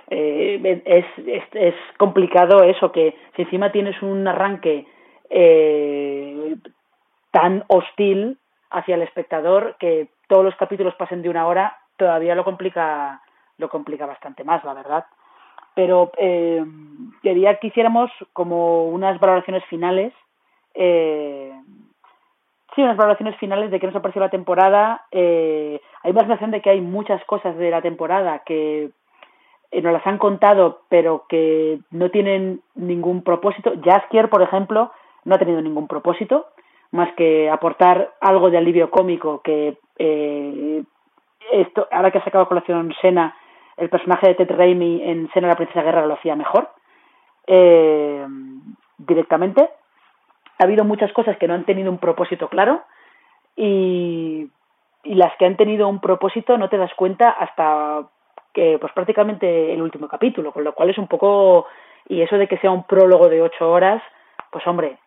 eh, 0.10 0.82
es, 0.86 1.06
es, 1.26 1.44
es, 1.54 1.76
complicado 1.98 2.64
eso, 2.64 2.92
que 2.92 3.16
si 3.36 3.44
encima 3.44 3.72
tienes 3.72 4.02
un 4.02 4.28
arranque 4.28 4.86
eh, 5.30 6.56
tan 7.32 7.64
hostil, 7.68 8.38
hacia 8.70 8.96
el 8.96 9.02
espectador 9.02 9.76
que 9.80 10.10
todos 10.28 10.44
los 10.44 10.56
capítulos 10.56 10.96
pasen 10.96 11.22
de 11.22 11.30
una 11.30 11.48
hora 11.48 11.78
todavía 11.98 12.36
lo 12.36 12.44
complica 12.44 13.22
lo 13.58 13.70
complica 13.70 14.06
bastante 14.06 14.44
más 14.44 14.64
la 14.64 14.74
verdad. 14.74 15.06
Pero 15.76 16.12
eh, 16.18 16.64
quería 17.22 17.60
que 17.60 17.68
hiciéramos 17.68 18.12
como 18.34 18.88
unas 18.90 19.20
valoraciones 19.20 19.64
finales 19.66 20.14
eh, 20.74 21.52
sí 22.76 22.82
unas 22.82 22.98
valoraciones 22.98 23.36
finales 23.38 23.72
de 23.72 23.80
qué 23.80 23.88
nos 23.88 23.96
ha 23.96 24.02
parecido 24.02 24.26
la 24.26 24.32
temporada. 24.32 25.06
Eh, 25.12 25.82
hay 26.04 26.12
una 26.12 26.22
sensación 26.22 26.52
de 26.52 26.62
que 26.62 26.70
hay 26.70 26.82
muchas 26.82 27.24
cosas 27.26 27.58
de 27.58 27.72
la 27.72 27.82
temporada 27.82 28.44
que 28.46 28.92
eh, 29.72 29.82
nos 29.82 29.94
las 29.94 30.06
han 30.06 30.18
contado 30.18 30.82
pero 30.90 31.26
que 31.28 31.80
no 31.92 32.10
tienen 32.10 32.62
ningún 32.76 33.24
propósito. 33.24 33.74
Jaskier 33.84 34.30
por 34.30 34.42
ejemplo 34.42 34.92
no 35.26 35.36
ha 35.36 35.40
tenido 35.40 35.62
ningún 35.62 35.88
propósito 35.88 36.48
más 36.92 37.14
que 37.14 37.50
aportar 37.50 38.14
algo 38.20 38.50
de 38.50 38.58
alivio 38.58 38.90
cómico 38.90 39.42
que 39.42 39.78
eh, 39.98 40.84
esto 41.52 41.88
ahora 41.92 42.12
que 42.12 42.18
ha 42.18 42.24
sacado 42.24 42.48
colación 42.48 42.94
Sena 43.02 43.36
el 43.78 43.90
personaje 43.90 44.28
de 44.28 44.36
Ted 44.36 44.56
Raimi 44.56 45.04
en 45.04 45.30
Sena 45.34 45.48
la 45.48 45.56
princesa 45.56 45.84
guerra 45.84 46.06
lo 46.06 46.16
hacía 46.16 46.36
mejor 46.36 46.70
eh, 47.48 48.26
directamente. 48.98 49.70
Ha 50.58 50.64
habido 50.64 50.84
muchas 50.84 51.12
cosas 51.14 51.38
que 51.38 51.48
no 51.48 51.54
han 51.54 51.66
tenido 51.66 51.90
un 51.90 52.00
propósito 52.00 52.50
claro 52.50 52.82
y, 53.56 54.50
y 55.04 55.16
las 55.16 55.36
que 55.38 55.46
han 55.46 55.56
tenido 55.56 55.88
un 55.88 56.02
propósito 56.02 56.58
no 56.58 56.70
te 56.70 56.78
das 56.78 56.94
cuenta 56.96 57.30
hasta 57.30 58.04
que 58.54 58.78
pues 58.80 58.92
prácticamente 58.94 59.74
el 59.74 59.82
último 59.82 60.08
capítulo 60.08 60.52
con 60.52 60.64
lo 60.64 60.74
cual 60.74 60.90
es 60.90 60.98
un 60.98 61.08
poco 61.08 61.68
y 62.08 62.22
eso 62.22 62.38
de 62.38 62.48
que 62.48 62.58
sea 62.58 62.72
un 62.72 62.84
prólogo 62.84 63.30
de 63.30 63.42
ocho 63.42 63.72
horas 63.72 64.02
pues 64.52 64.66
hombre 64.68 64.98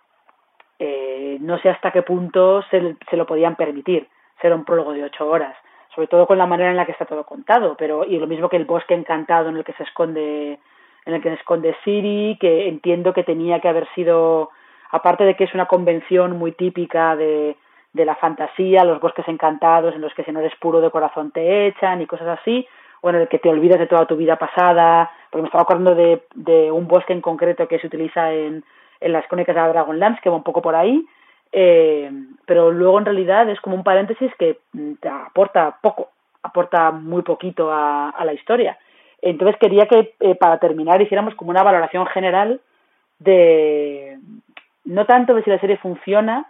eh, 0.84 1.38
no 1.40 1.60
sé 1.60 1.70
hasta 1.70 1.92
qué 1.92 2.02
punto 2.02 2.64
se, 2.68 2.96
se, 3.08 3.16
lo 3.16 3.24
podían 3.24 3.54
permitir 3.54 4.08
ser 4.40 4.52
un 4.52 4.64
prólogo 4.64 4.92
de 4.92 5.04
ocho 5.04 5.28
horas, 5.28 5.54
sobre 5.94 6.08
todo 6.08 6.26
con 6.26 6.38
la 6.38 6.46
manera 6.46 6.70
en 6.70 6.76
la 6.76 6.84
que 6.84 6.90
está 6.90 7.04
todo 7.04 7.22
contado, 7.22 7.76
pero 7.78 8.04
y 8.04 8.18
lo 8.18 8.26
mismo 8.26 8.48
que 8.48 8.56
el 8.56 8.64
bosque 8.64 8.94
encantado 8.94 9.48
en 9.48 9.58
el 9.58 9.64
que 9.64 9.74
se 9.74 9.84
esconde 9.84 10.58
en 11.04 11.14
el 11.14 11.22
que 11.22 11.28
se 11.28 11.36
esconde 11.36 11.76
Siri, 11.84 12.36
que 12.40 12.66
entiendo 12.66 13.12
que 13.12 13.22
tenía 13.22 13.60
que 13.60 13.68
haber 13.68 13.86
sido 13.94 14.50
aparte 14.90 15.22
de 15.22 15.36
que 15.36 15.44
es 15.44 15.54
una 15.54 15.66
convención 15.66 16.36
muy 16.36 16.50
típica 16.50 17.14
de, 17.14 17.56
de 17.92 18.04
la 18.04 18.16
fantasía, 18.16 18.84
los 18.84 19.00
bosques 19.00 19.28
encantados 19.28 19.94
en 19.94 20.00
los 20.00 20.12
que 20.14 20.24
si 20.24 20.32
no 20.32 20.40
eres 20.40 20.56
puro 20.56 20.80
de 20.80 20.90
corazón 20.90 21.30
te 21.30 21.68
echan 21.68 22.02
y 22.02 22.06
cosas 22.06 22.40
así, 22.40 22.66
o 23.02 23.10
en 23.10 23.16
el 23.16 23.28
que 23.28 23.38
te 23.38 23.48
olvidas 23.48 23.78
de 23.78 23.86
toda 23.86 24.06
tu 24.06 24.16
vida 24.16 24.34
pasada, 24.34 25.12
porque 25.30 25.42
me 25.42 25.46
estaba 25.46 25.62
acordando 25.62 25.94
de, 25.94 26.24
de 26.34 26.72
un 26.72 26.88
bosque 26.88 27.12
en 27.12 27.20
concreto 27.20 27.68
que 27.68 27.78
se 27.78 27.86
utiliza 27.86 28.32
en 28.32 28.64
en 29.02 29.12
las 29.12 29.26
crónicas 29.26 29.54
de 29.54 29.60
la 29.60 29.68
Dragonlance, 29.68 30.20
que 30.22 30.30
va 30.30 30.36
un 30.36 30.42
poco 30.42 30.62
por 30.62 30.74
ahí, 30.74 31.04
eh, 31.52 32.10
pero 32.46 32.70
luego 32.70 32.98
en 32.98 33.04
realidad 33.04 33.48
es 33.50 33.60
como 33.60 33.76
un 33.76 33.84
paréntesis 33.84 34.32
que 34.38 34.58
te 35.00 35.08
aporta 35.08 35.76
poco, 35.82 36.10
aporta 36.42 36.90
muy 36.90 37.22
poquito 37.22 37.70
a, 37.72 38.10
a 38.10 38.24
la 38.24 38.32
historia. 38.32 38.78
Entonces 39.20 39.56
quería 39.60 39.86
que 39.86 40.14
eh, 40.20 40.34
para 40.34 40.58
terminar 40.58 41.00
hiciéramos 41.00 41.34
como 41.34 41.50
una 41.50 41.62
valoración 41.62 42.06
general 42.06 42.60
de 43.18 44.18
no 44.84 45.06
tanto 45.06 45.34
de 45.34 45.44
si 45.44 45.50
la 45.50 45.60
serie 45.60 45.76
funciona, 45.76 46.46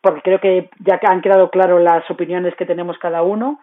porque 0.00 0.22
creo 0.22 0.40
que 0.40 0.70
ya 0.80 1.00
han 1.02 1.22
quedado 1.22 1.50
claro 1.50 1.78
las 1.78 2.08
opiniones 2.10 2.54
que 2.56 2.66
tenemos 2.66 2.98
cada 2.98 3.22
uno, 3.22 3.60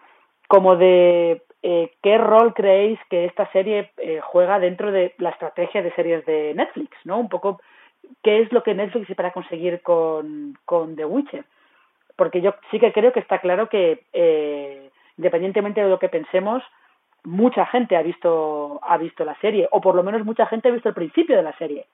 como 0.48 0.76
de 0.76 1.42
eh, 1.62 1.92
qué 2.02 2.18
rol 2.18 2.54
creéis 2.54 2.98
que 3.08 3.24
esta 3.24 3.50
serie 3.52 3.90
eh, 3.98 4.20
juega 4.22 4.58
dentro 4.58 4.90
de 4.90 5.14
la 5.18 5.30
estrategia 5.30 5.82
de 5.82 5.92
series 5.92 6.24
de 6.26 6.54
Netflix, 6.54 6.90
¿no? 7.04 7.18
Un 7.18 7.28
poco 7.28 7.60
qué 8.22 8.40
es 8.40 8.52
lo 8.52 8.62
que 8.62 8.74
Netflix 8.74 9.08
espera 9.10 9.32
conseguir 9.32 9.82
con, 9.82 10.58
con 10.64 10.96
The 10.96 11.04
Witcher. 11.04 11.44
Porque 12.16 12.40
yo 12.40 12.54
sí 12.70 12.78
que 12.78 12.92
creo 12.92 13.12
que 13.12 13.20
está 13.20 13.38
claro 13.38 13.68
que, 13.68 14.04
eh, 14.12 14.90
independientemente 15.16 15.82
de 15.82 15.88
lo 15.88 15.98
que 15.98 16.08
pensemos, 16.08 16.62
mucha 17.24 17.66
gente 17.66 17.96
ha 17.96 18.02
visto, 18.02 18.80
ha 18.82 18.96
visto 18.98 19.24
la 19.24 19.34
serie, 19.40 19.68
o 19.70 19.80
por 19.80 19.94
lo 19.94 20.02
menos 20.02 20.24
mucha 20.24 20.46
gente 20.46 20.68
ha 20.68 20.72
visto 20.72 20.88
el 20.88 20.94
principio 20.94 21.36
de 21.36 21.42
la 21.42 21.56
serie. 21.56 21.86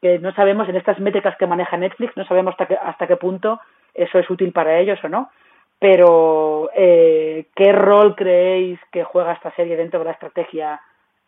Que 0.00 0.18
no 0.18 0.32
sabemos, 0.34 0.68
en 0.68 0.76
estas 0.76 0.98
métricas 0.98 1.36
que 1.36 1.46
maneja 1.46 1.76
Netflix, 1.76 2.16
no 2.16 2.24
sabemos 2.26 2.52
hasta 2.52 2.66
qué, 2.66 2.76
hasta 2.76 3.06
qué 3.06 3.16
punto 3.16 3.60
eso 3.94 4.18
es 4.18 4.30
útil 4.30 4.52
para 4.52 4.78
ellos 4.78 4.98
o 5.02 5.08
no. 5.08 5.30
Pero, 5.78 6.70
eh, 6.74 7.46
¿qué 7.54 7.72
rol 7.72 8.14
creéis 8.14 8.78
que 8.92 9.02
juega 9.04 9.32
esta 9.32 9.50
serie 9.54 9.76
dentro 9.76 9.98
de 9.98 10.04
la 10.06 10.12
estrategia 10.12 10.80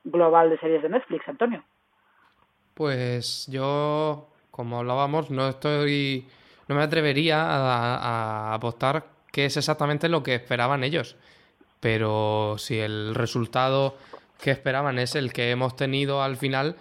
global 0.05 0.51
de 0.51 0.59
series 0.59 0.83
de 0.83 0.91
Netflix, 0.91 1.27
Antonio? 1.29 1.63
Pues 2.75 3.47
yo, 3.49 4.31
como 4.51 4.79
hablábamos, 4.79 5.31
no 5.31 5.49
estoy. 5.49 6.27
No 6.69 6.75
me 6.75 6.83
atrevería 6.83 7.43
a, 7.43 8.55
apostar 8.55 9.07
qué 9.31 9.47
es 9.47 9.57
exactamente 9.57 10.09
lo 10.09 10.23
que 10.23 10.35
esperaban 10.37 10.85
ellos. 10.85 11.17
Pero 11.81 12.57
si 12.59 12.79
el 12.79 13.15
resultado 13.15 13.97
que 14.41 14.53
esperaban 14.53 14.99
es 14.99 15.15
el 15.17 15.33
que 15.33 15.51
hemos 15.51 15.77
tenido 15.77 16.23
al 16.23 16.37
final, 16.37 16.77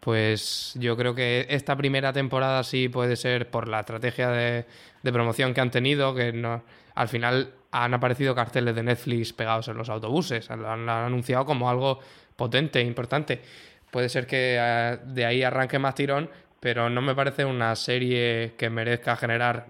pues 0.00 0.72
yo 0.76 0.96
creo 0.96 1.14
que 1.14 1.46
esta 1.50 1.76
primera 1.76 2.12
temporada 2.12 2.64
sí 2.64 2.88
puede 2.88 3.16
ser 3.16 3.50
por 3.50 3.68
la 3.68 3.80
estrategia 3.80 4.30
de, 4.30 4.66
promoción 5.02 5.54
que 5.54 5.60
han 5.60 5.70
tenido, 5.70 6.14
que 6.14 6.32
no, 6.32 6.62
al 6.94 7.08
final 7.08 7.52
han 7.70 7.94
aparecido 7.94 8.34
carteles 8.34 8.74
de 8.74 8.82
Netflix 8.82 9.32
pegados 9.32 9.68
en 9.68 9.76
los 9.76 9.88
autobuses, 9.88 10.48
lo 10.50 10.70
han, 10.70 10.88
han 10.88 11.06
anunciado 11.06 11.44
como 11.44 11.68
algo 11.70 12.00
potente, 12.36 12.80
importante 12.80 13.42
puede 13.90 14.08
ser 14.08 14.26
que 14.26 14.56
eh, 14.58 14.98
de 15.04 15.24
ahí 15.24 15.42
arranque 15.42 15.78
más 15.78 15.94
tirón, 15.94 16.30
pero 16.60 16.90
no 16.90 17.00
me 17.00 17.14
parece 17.14 17.44
una 17.44 17.74
serie 17.76 18.54
que 18.56 18.70
merezca 18.70 19.16
generar 19.16 19.66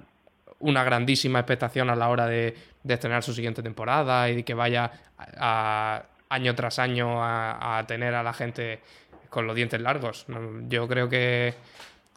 una 0.61 0.83
grandísima 0.85 1.41
expectación 1.41 1.91
a 1.91 1.97
la 1.97 2.09
hora 2.09 2.27
de, 2.27 2.55
estrenar 2.87 3.23
su 3.23 3.33
siguiente 3.33 3.63
temporada 3.63 4.31
y 4.31 4.43
que 4.43 4.55
vaya 4.55 4.91
a, 5.19 6.03
año 6.31 6.55
tras 6.55 6.79
año 6.79 7.23
a, 7.23 7.85
tener 7.87 8.15
a 8.15 8.23
la 8.23 8.33
gente 8.33 8.81
con 9.29 9.47
los 9.47 9.55
dientes 9.55 9.81
largos. 9.81 10.27
Yo 10.69 10.89
creo 10.89 11.09
que, 11.09 11.55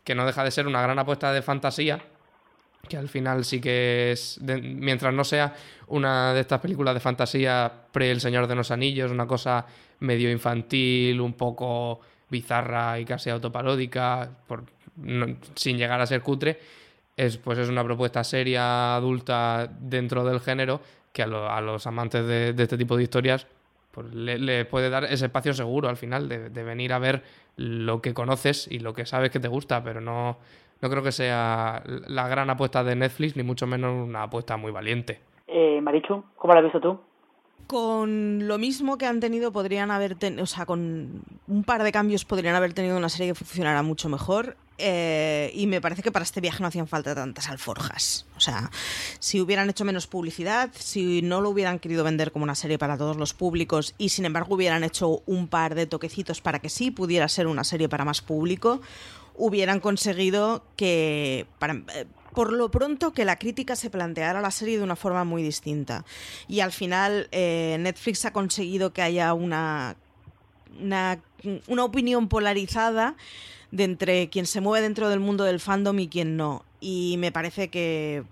que 0.04 0.16
no 0.16 0.26
deja 0.26 0.44
de 0.44 0.52
ser 0.52 0.68
una 0.68 0.82
gran 0.82 0.98
apuesta 0.98 1.34
de 1.34 1.42
fantasía 1.42 2.00
que 2.88 2.98
al 2.98 3.10
final 3.10 3.46
sí 3.46 3.62
que 3.62 4.12
es, 4.12 4.40
mientras 4.42 5.14
no 5.14 5.24
sea 5.24 5.56
una 5.88 6.34
de 6.34 6.42
estas 6.42 6.60
películas 6.60 6.94
de 6.94 7.00
fantasía 7.00 7.72
pre 7.92 8.12
El 8.12 8.22
Señor 8.22 8.48
de 8.48 8.56
los 8.56 8.72
Anillos, 8.72 9.12
una 9.12 9.28
cosa 9.28 9.66
medio 10.00 10.32
infantil, 10.32 11.22
un 11.22 11.34
poco 11.34 12.02
bizarra 12.30 13.00
y 13.00 13.06
casi 13.06 13.30
autoparódica, 13.30 14.30
sin 15.56 15.78
llegar 15.78 16.02
a 16.02 16.08
ser 16.08 16.22
cutre, 16.22 16.60
es, 17.16 17.38
pues 17.38 17.60
es 17.60 17.70
una 17.70 17.84
propuesta 17.84 18.24
seria, 18.24 18.96
adulta 18.96 19.70
dentro 19.80 20.24
del 20.24 20.40
género, 20.40 20.82
que 21.12 21.24
a, 21.24 21.28
los 21.28 21.86
amantes 21.88 22.26
de, 22.26 22.56
este 22.58 22.78
tipo 22.78 22.96
de 22.96 23.04
historias 23.04 23.46
pues 23.92 24.14
le, 24.14 24.64
puede 24.64 24.90
dar 24.90 25.04
ese 25.04 25.26
espacio 25.26 25.54
seguro 25.54 25.90
al 25.90 25.98
final 25.98 26.30
de 26.30 26.64
venir 26.64 26.94
a 26.94 27.00
ver 27.00 27.24
lo 27.58 28.02
que 28.02 28.14
conoces 28.14 28.68
y 28.72 28.80
lo 28.80 28.94
que 28.94 29.06
sabes 29.06 29.32
que 29.32 29.40
te 29.42 29.50
gusta, 29.50 29.84
pero 29.84 30.00
no 30.00 30.38
no 30.82 30.90
creo 30.90 31.04
que 31.04 31.12
sea 31.12 31.84
la 32.08 32.28
gran 32.28 32.50
apuesta 32.50 32.84
de 32.84 32.96
Netflix, 32.96 33.36
ni 33.36 33.44
mucho 33.44 33.68
menos 33.68 34.08
una 34.08 34.24
apuesta 34.24 34.58
muy 34.58 34.72
valiente. 34.72 35.20
Eh, 35.48 35.80
Marichu, 35.82 36.24
¿cómo 36.38 36.54
la 36.54 36.60
has 36.60 36.66
visto 36.66 36.80
tú? 36.80 37.00
Con 37.68 38.48
lo 38.48 38.58
mismo 38.58 38.98
que 38.98 39.06
han 39.06 39.20
tenido, 39.20 39.52
podrían 39.52 39.92
haber 39.92 40.16
tenido, 40.16 40.44
o 40.44 40.48
sea, 40.48 40.66
con 40.66 41.22
un 41.48 41.64
par 41.64 41.84
de 41.84 41.92
cambios 41.92 42.26
podrían 42.26 42.56
haber 42.56 42.74
tenido 42.74 42.98
una 42.98 43.10
serie 43.10 43.32
que 43.32 43.36
funcionara 43.36 43.82
mucho 43.84 44.10
mejor. 44.10 44.58
Eh, 44.84 45.52
y 45.54 45.68
me 45.68 45.80
parece 45.80 46.02
que 46.02 46.12
para 46.12 46.24
este 46.24 46.42
viaje 46.42 46.60
no 46.62 46.68
hacían 46.68 46.88
falta 46.88 47.14
tantas 47.14 47.50
alforjas. 47.50 48.26
O 48.36 48.40
sea, 48.40 48.72
si 49.20 49.40
hubieran 49.40 49.70
hecho 49.70 49.86
menos 49.86 50.08
publicidad, 50.08 50.72
si 50.74 51.22
no 51.22 51.40
lo 51.40 51.52
hubieran 51.52 51.78
querido 51.78 52.04
vender 52.04 52.32
como 52.32 52.44
una 52.44 52.56
serie 52.56 52.80
para 52.80 52.98
todos 52.98 53.16
los 53.16 53.36
públicos 53.36 53.94
y 54.00 54.10
sin 54.10 54.26
embargo 54.26 54.56
hubieran 54.56 54.84
hecho 54.84 55.22
un 55.28 55.48
par 55.48 55.76
de 55.76 55.86
toquecitos 55.86 56.42
para 56.42 56.60
que 56.60 56.70
sí 56.70 56.90
pudiera 56.90 57.28
ser 57.28 57.46
una 57.46 57.64
serie 57.64 57.90
para 57.90 58.06
más 58.06 58.22
público, 58.22 58.82
hubieran 59.36 59.80
conseguido 59.80 60.64
que, 60.76 61.46
para, 61.60 61.74
eh, 61.96 62.06
por 62.34 62.54
lo 62.54 62.72
pronto, 62.72 63.14
que 63.14 63.26
la 63.26 63.38
crítica 63.38 63.76
se 63.76 63.90
planteara 63.90 64.42
la 64.42 64.52
serie 64.52 64.78
de 64.78 64.84
una 64.84 64.96
forma 64.96 65.24
muy 65.24 65.44
distinta. 65.44 66.06
Y 66.48 66.62
al 66.62 66.72
final 66.72 67.28
eh, 67.32 67.78
Netflix 67.80 68.26
ha 68.26 68.34
conseguido 68.34 68.94
que 68.94 69.02
haya 69.02 69.34
una, 69.34 69.96
una, 70.80 71.22
una 71.68 71.84
opinión 71.84 72.28
polarizada 72.28 73.16
de 73.72 73.86
entre 73.86 74.30
quien 74.30 74.46
se 74.46 74.62
mueve 74.62 74.84
dentro 74.84 75.10
del 75.10 75.20
mundo 75.20 75.44
del 75.44 75.60
fandom 75.60 76.00
y 76.00 76.08
quien 76.08 76.38
no. 76.38 76.66
Y 76.80 77.16
me 77.20 77.32
parece 77.32 77.70
que 77.70 78.24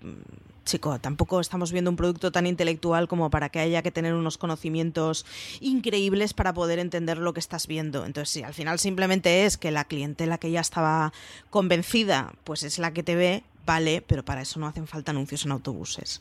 chico, 0.70 1.00
tampoco 1.00 1.40
estamos 1.40 1.72
viendo 1.72 1.90
un 1.90 1.96
producto 1.96 2.30
tan 2.30 2.46
intelectual 2.46 3.08
como 3.08 3.28
para 3.28 3.48
que 3.48 3.58
haya 3.58 3.82
que 3.82 3.90
tener 3.90 4.14
unos 4.14 4.38
conocimientos 4.38 5.26
increíbles 5.60 6.32
para 6.32 6.54
poder 6.54 6.78
entender 6.78 7.18
lo 7.18 7.34
que 7.34 7.40
estás 7.40 7.66
viendo. 7.66 8.06
Entonces, 8.06 8.30
si 8.30 8.42
al 8.44 8.54
final 8.54 8.78
simplemente 8.78 9.44
es 9.46 9.58
que 9.58 9.72
la 9.72 9.84
clientela 9.84 10.38
que 10.38 10.52
ya 10.52 10.60
estaba 10.60 11.12
convencida, 11.50 12.32
pues 12.44 12.62
es 12.62 12.78
la 12.78 12.92
que 12.92 13.02
te 13.02 13.16
ve, 13.16 13.42
vale, 13.66 14.00
pero 14.06 14.24
para 14.24 14.42
eso 14.42 14.60
no 14.60 14.68
hacen 14.68 14.86
falta 14.86 15.10
anuncios 15.10 15.44
en 15.44 15.50
autobuses. 15.50 16.20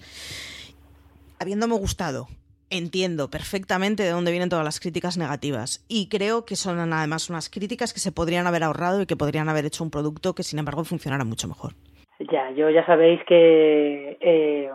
Habiéndome 1.38 1.76
gustado, 1.76 2.28
entiendo 2.72 3.30
perfectamente 3.30 4.02
de 4.02 4.10
dónde 4.10 4.32
vienen 4.32 4.50
todas 4.50 4.66
las 4.66 4.80
críticas 4.80 5.18
negativas 5.18 5.82
y 5.88 6.08
creo 6.08 6.45
que 6.45 6.56
son 6.56 6.91
además 6.91 7.30
unas 7.30 7.50
críticas 7.50 7.93
que 7.93 8.00
se 8.00 8.12
podrían 8.12 8.47
haber 8.47 8.64
ahorrado 8.64 9.02
y 9.02 9.06
que 9.06 9.16
podrían 9.16 9.47
haber 9.47 9.66
hecho 9.66 9.84
un 9.84 9.91
producto 9.91 10.34
que 10.34 10.43
sin 10.43 10.58
embargo 10.58 10.84
funcionara 10.84 11.24
mucho 11.24 11.47
mejor. 11.47 11.76
Ya, 12.20 12.52
yo 12.52 12.70
ya 12.70 12.86
sabéis 12.86 13.24
que 13.24 14.18
eh, 14.20 14.70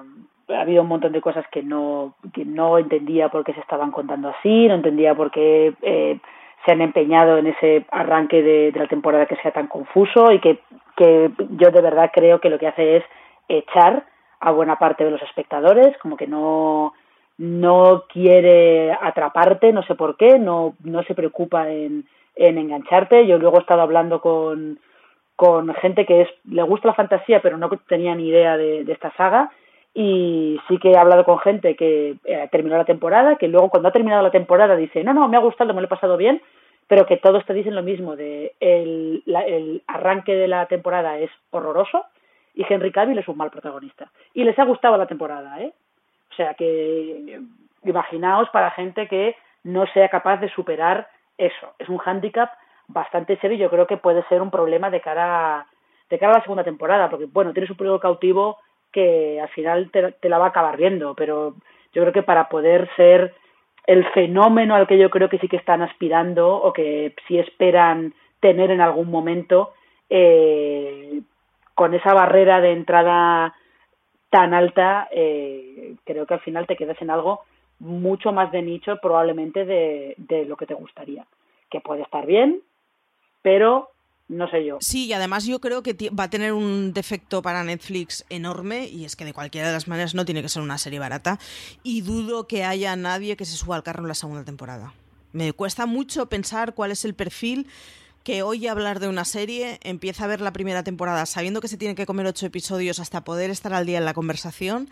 ha 0.49 0.61
habido 0.61 0.83
un 0.83 0.89
montón 0.89 1.13
de 1.13 1.21
cosas 1.21 1.45
que 1.53 1.63
no, 1.63 2.15
que 2.33 2.45
no 2.45 2.79
entendía 2.79 3.29
por 3.29 3.45
qué 3.45 3.53
se 3.53 3.61
estaban 3.61 3.91
contando 3.91 4.31
así, 4.31 4.67
no 4.67 4.75
entendía 4.75 5.15
por 5.15 5.31
qué 5.31 5.75
eh, 5.83 6.19
se 6.65 6.73
han 6.73 6.81
empeñado 6.81 7.37
en 7.37 7.49
ese 7.49 7.85
arranque 7.91 8.43
de, 8.43 8.73
de, 8.73 8.81
la 8.81 8.87
temporada 8.87 9.27
que 9.27 9.37
sea 9.37 9.53
tan 9.53 9.67
confuso 9.67 10.33
y 10.33 10.41
que, 10.41 10.61
que 10.97 11.31
yo 11.51 11.71
de 11.71 11.83
verdad 11.83 12.11
creo 12.15 12.41
que 12.41 12.49
lo 12.49 12.59
que 12.59 12.69
hace 12.69 12.97
es 12.97 13.05
echar 13.49 14.07
a 14.41 14.51
buena 14.51 14.79
parte 14.79 15.05
de 15.05 15.11
los 15.11 15.23
espectadores, 15.23 15.97
como 15.99 16.17
que 16.17 16.27
no, 16.27 16.95
no 17.39 18.05
quiere 18.09 18.93
atraparte, 18.93 19.73
no 19.73 19.83
sé 19.83 19.95
por 19.95 20.17
qué, 20.17 20.39
no, 20.39 20.75
no 20.83 21.03
se 21.03 21.15
preocupa 21.15 21.71
en, 21.71 22.07
en 22.37 22.59
engancharte. 22.59 23.27
Yo 23.27 23.39
luego 23.39 23.59
he 23.59 23.61
estado 23.61 23.83
hablando 23.83 24.21
con, 24.21 24.79
con 25.37 25.72
gente 25.74 26.07
que 26.07 26.22
es, 26.22 26.28
le 26.45 26.62
gusta 26.62 26.89
la 26.89 26.95
fantasía 26.95 27.41
pero 27.41 27.57
no 27.59 27.68
tenía 27.89 28.14
ni 28.14 28.28
idea 28.28 28.57
de, 28.57 28.80
esta 28.82 29.12
saga 29.16 29.51
y 29.95 30.61
sí 30.68 30.78
que 30.78 30.91
he 30.91 30.97
hablado 30.97 31.24
con 31.24 31.39
gente 31.39 31.76
que 31.76 32.16
eh, 32.24 32.49
terminó 32.51 32.76
la 32.76 32.85
temporada, 32.85 33.37
que 33.37 33.49
luego 33.49 33.70
cuando 33.70 33.89
ha 33.89 33.93
terminado 33.93 34.22
la 34.22 34.30
temporada 34.30 34.74
dice, 34.74 35.05
no, 35.05 35.14
no, 35.14 35.28
me 35.28 35.37
ha 35.37 35.41
gustado, 35.41 35.72
me 35.72 35.80
lo 35.80 35.87
he 35.87 35.89
pasado 35.89 36.16
bien, 36.16 36.43
pero 36.89 37.07
que 37.07 37.16
todos 37.16 37.45
te 37.47 37.55
dicen 37.55 37.76
lo 37.76 37.82
mismo, 37.82 38.16
de 38.16 38.55
el, 38.59 39.22
la, 39.24 39.43
el 39.43 39.82
arranque 39.87 40.35
de 40.35 40.49
la 40.49 40.66
temporada 40.66 41.18
es 41.18 41.30
horroroso 41.51 42.05
y 42.55 42.64
Henry 42.68 42.93
Cavill 42.93 43.18
es 43.18 43.28
un 43.28 43.37
mal 43.37 43.51
protagonista. 43.51 44.11
Y 44.32 44.45
les 44.45 44.59
ha 44.59 44.64
gustado 44.64 44.97
la 44.97 45.07
temporada, 45.07 45.61
¿eh? 45.61 45.72
O 46.30 46.35
sea 46.35 46.55
que 46.55 47.41
imaginaos 47.85 48.49
para 48.51 48.70
gente 48.70 49.07
que 49.07 49.37
no 49.62 49.87
sea 49.89 50.09
capaz 50.09 50.39
de 50.39 50.49
superar 50.51 51.09
eso. 51.39 51.74
Es 51.78 51.89
un 51.89 51.99
hándicap 51.99 52.51
bastante 52.89 53.37
serio 53.39 53.57
y 53.57 53.61
yo 53.61 53.70
creo 53.70 53.87
que 53.87 53.97
puede 53.97 54.22
ser 54.28 54.43
un 54.43 54.51
problema 54.51 54.91
de 54.91 55.01
cara 55.01 55.59
a, 55.59 55.66
de 56.11 56.18
cara 56.18 56.32
a 56.32 56.39
la 56.39 56.43
segunda 56.43 56.64
temporada, 56.64 57.09
porque 57.11 57.26
bueno, 57.26 57.53
tienes 57.53 57.70
un 57.70 57.76
periodo 57.76 58.01
cautivo 58.01 58.59
que 58.93 59.41
al 59.41 59.49
final 59.49 59.91
te, 59.91 60.12
te 60.12 60.28
la 60.28 60.39
va 60.39 60.47
a 60.47 60.49
acabar 60.49 60.76
viendo, 60.76 61.14
pero 61.14 61.55
yo 61.93 62.03
creo 62.03 62.12
que 62.12 62.22
para 62.22 62.49
poder 62.49 62.89
ser 62.97 63.35
el 63.87 64.05
fenómeno 64.12 64.74
al 64.74 64.87
que 64.87 64.99
yo 64.99 65.11
creo 65.11 65.28
que 65.28 65.39
sí 65.39 65.49
que 65.49 65.57
están 65.57 65.82
aspirando 65.82 66.55
o 66.55 66.72
que 66.72 67.14
sí 67.26 67.39
esperan 67.39 68.14
tener 68.41 68.70
en 68.70 68.80
algún 68.80 69.11
momento, 69.11 69.72
eh, 70.09 71.20
con 71.74 71.95
esa 71.95 72.14
barrera 72.14 72.61
de 72.61 72.72
entrada 72.72 73.55
tan 74.30 74.55
alta, 74.55 75.09
eh, 75.11 75.95
creo 76.05 76.26
que 76.26 76.35
al 76.35 76.41
final 76.41 76.66
te 76.66 76.76
quedas 76.76 77.01
en 77.01 77.11
algo 77.11 77.43
mucho 77.78 78.32
más 78.32 78.53
de 78.53 78.62
nicho 78.62 78.99
probablemente 79.03 79.64
de, 79.64 80.14
de 80.16 80.45
lo 80.45 80.57
que 80.57 80.66
te 80.66 80.74
gustaría, 80.74 81.26
que 81.70 81.80
puede 81.80 82.03
estar 82.03 82.26
bien, 82.26 82.61
pero 83.45 83.91
no 84.27 84.49
sé 84.51 84.65
yo. 84.65 84.79
Sí, 84.81 85.05
y 85.05 85.13
además 85.13 85.45
yo 85.45 85.61
creo 85.61 85.83
que 85.83 85.95
va 86.19 86.25
a 86.25 86.31
tener 86.31 86.55
un 86.55 86.95
defecto 86.95 87.43
para 87.43 87.63
Netflix 87.63 88.25
enorme 88.31 88.87
y 88.87 89.05
es 89.05 89.17
que 89.17 89.27
de 89.27 89.35
cualquiera 89.35 89.69
de 89.69 89.75
las 89.75 89.87
maneras 89.87 90.15
no 90.15 90.25
tiene 90.25 90.41
que 90.41 90.49
ser 90.49 90.63
una 90.63 90.79
serie 90.79 90.99
barata 90.99 91.39
y 91.83 92.01
dudo 92.01 92.47
que 92.47 92.65
haya 92.65 92.97
nadie 92.97 93.37
que 93.37 93.45
se 93.45 93.57
suba 93.57 93.77
al 93.77 93.83
carro 93.83 94.03
en 94.03 94.09
la 94.09 94.15
segunda 94.15 94.45
temporada. 94.45 94.95
Me 95.33 95.53
cuesta 95.53 95.85
mucho 95.85 96.27
pensar 96.31 96.75
cuál 96.75 96.91
es 96.91 97.05
el 97.05 97.15
perfil 97.15 97.67
que 98.23 98.43
oye 98.43 98.71
hablar 98.71 98.99
de 98.99 99.09
una 99.09 99.27
serie, 99.27 99.79
empieza 99.83 100.25
a 100.25 100.29
ver 100.29 100.41
la 100.41 100.55
primera 100.55 100.83
temporada 100.83 101.27
sabiendo 101.27 101.61
que 101.61 101.69
se 101.69 101.77
tiene 101.77 101.95
que 101.95 102.07
comer 102.07 102.27
ocho 102.27 102.47
episodios 102.47 103.01
hasta 103.01 103.25
poder 103.25 103.51
estar 103.51 103.75
al 103.75 103.85
día 103.85 103.99
en 103.99 104.07
la 104.07 104.15
conversación 104.15 104.89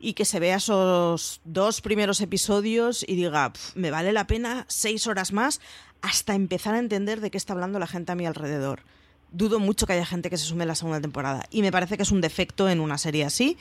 y 0.00 0.14
que 0.14 0.24
se 0.24 0.40
vea 0.40 0.56
esos 0.56 1.40
dos 1.44 1.80
primeros 1.80 2.20
episodios 2.20 3.04
y 3.06 3.14
diga, 3.14 3.52
me 3.76 3.92
vale 3.92 4.12
la 4.12 4.26
pena 4.26 4.64
seis 4.66 5.06
horas 5.06 5.32
más 5.32 5.60
hasta 6.02 6.34
empezar 6.34 6.74
a 6.74 6.78
entender 6.78 7.20
de 7.20 7.30
qué 7.30 7.38
está 7.38 7.54
hablando 7.54 7.78
la 7.78 7.86
gente 7.86 8.12
a 8.12 8.16
mi 8.16 8.26
alrededor. 8.26 8.82
Dudo 9.30 9.58
mucho 9.60 9.86
que 9.86 9.94
haya 9.94 10.04
gente 10.04 10.28
que 10.28 10.36
se 10.36 10.44
sume 10.44 10.64
a 10.64 10.66
la 10.66 10.74
segunda 10.74 11.00
temporada. 11.00 11.44
Y 11.50 11.62
me 11.62 11.72
parece 11.72 11.96
que 11.96 12.02
es 12.02 12.10
un 12.10 12.20
defecto 12.20 12.68
en 12.68 12.80
una 12.80 12.98
serie 12.98 13.24
así. 13.24 13.56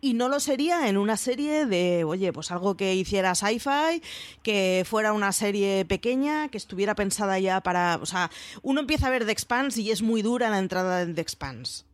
Y 0.00 0.14
no 0.14 0.28
lo 0.28 0.38
sería 0.38 0.88
en 0.88 0.96
una 0.96 1.16
serie 1.16 1.66
de, 1.66 2.04
oye, 2.04 2.32
pues 2.32 2.52
algo 2.52 2.76
que 2.76 2.94
hiciera 2.94 3.34
sci-fi, 3.34 4.02
que 4.44 4.84
fuera 4.88 5.12
una 5.12 5.32
serie 5.32 5.84
pequeña, 5.84 6.48
que 6.48 6.58
estuviera 6.58 6.94
pensada 6.94 7.40
ya 7.40 7.60
para. 7.60 7.98
O 8.00 8.06
sea, 8.06 8.30
uno 8.62 8.80
empieza 8.80 9.08
a 9.08 9.10
ver 9.10 9.26
The 9.26 9.32
Expanse 9.32 9.80
y 9.80 9.90
es 9.90 10.00
muy 10.00 10.22
dura 10.22 10.48
la 10.48 10.60
entrada 10.60 11.04
de 11.04 11.12
The 11.12 11.22
Expanse. 11.22 11.84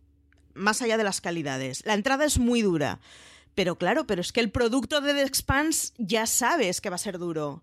Más 0.52 0.82
allá 0.82 0.98
de 0.98 1.04
las 1.04 1.22
calidades. 1.22 1.82
La 1.86 1.94
entrada 1.94 2.26
es 2.26 2.38
muy 2.38 2.60
dura. 2.60 3.00
Pero 3.54 3.76
claro, 3.76 4.06
pero 4.06 4.20
es 4.20 4.32
que 4.32 4.40
el 4.40 4.50
producto 4.50 5.00
de 5.00 5.14
The 5.14 5.22
Expanse 5.22 5.94
ya 5.96 6.26
sabes 6.26 6.82
que 6.82 6.90
va 6.90 6.96
a 6.96 6.98
ser 6.98 7.18
duro 7.18 7.62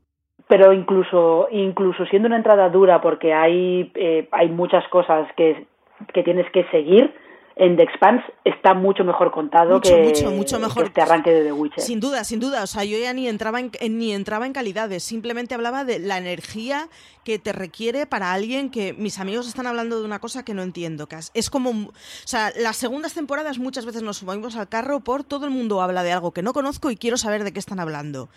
pero 0.49 0.73
incluso 0.73 1.47
incluso 1.51 2.07
siendo 2.07 2.25
una 2.25 2.37
entrada 2.37 2.69
dura 2.69 2.99
porque 3.01 3.33
hay 3.33 3.91
eh, 3.93 4.27
hay 4.31 4.49
muchas 4.49 4.85
cosas 4.87 5.31
que, 5.37 5.67
que 6.11 6.23
tienes 6.23 6.49
que 6.51 6.63
seguir 6.71 7.13
en 7.55 7.75
The 7.75 7.83
Expanse 7.83 8.23
está 8.45 8.73
mucho 8.73 9.03
mejor 9.03 9.31
contado 9.31 9.75
mucho, 9.75 9.93
que, 9.93 10.01
mucho, 10.01 10.31
mucho 10.31 10.59
mejor. 10.59 10.83
que 10.83 10.87
este 10.87 11.01
arranque 11.01 11.29
de 11.29 11.43
The 11.43 11.51
Witcher. 11.51 11.83
Sin 11.83 11.99
duda, 11.99 12.23
sin 12.23 12.39
duda. 12.39 12.63
O 12.63 12.67
sea, 12.67 12.85
yo 12.85 12.97
ya 12.97 13.13
ni 13.13 13.27
entraba 13.27 13.59
en, 13.59 13.69
ni 13.97 14.13
entraba 14.13 14.45
en 14.45 14.53
calidades. 14.53 15.03
Simplemente 15.03 15.55
hablaba 15.55 15.83
de 15.83 15.99
la 15.99 16.17
energía 16.17 16.87
que 17.25 17.37
te 17.37 17.51
requiere 17.51 18.05
para 18.05 18.31
alguien 18.31 18.69
que 18.69 18.93
mis 18.93 19.19
amigos 19.19 19.45
están 19.45 19.67
hablando 19.67 19.99
de 19.99 20.05
una 20.05 20.19
cosa 20.19 20.45
que 20.45 20.53
no 20.53 20.63
entiendo. 20.63 21.07
Que 21.07 21.17
es 21.33 21.49
como, 21.49 21.71
o 21.71 21.93
sea, 22.23 22.53
las 22.57 22.77
segundas 22.77 23.13
temporadas 23.13 23.59
muchas 23.59 23.85
veces 23.85 24.03
nos 24.03 24.19
subimos 24.19 24.55
al 24.55 24.69
carro 24.69 25.01
por 25.01 25.25
todo 25.25 25.45
el 25.45 25.51
mundo 25.51 25.81
habla 25.81 26.03
de 26.03 26.13
algo 26.13 26.31
que 26.31 26.41
no 26.41 26.53
conozco 26.53 26.91
y 26.91 26.95
quiero 26.95 27.17
saber 27.17 27.43
de 27.43 27.51
qué 27.51 27.59
están 27.59 27.81
hablando 27.81 28.29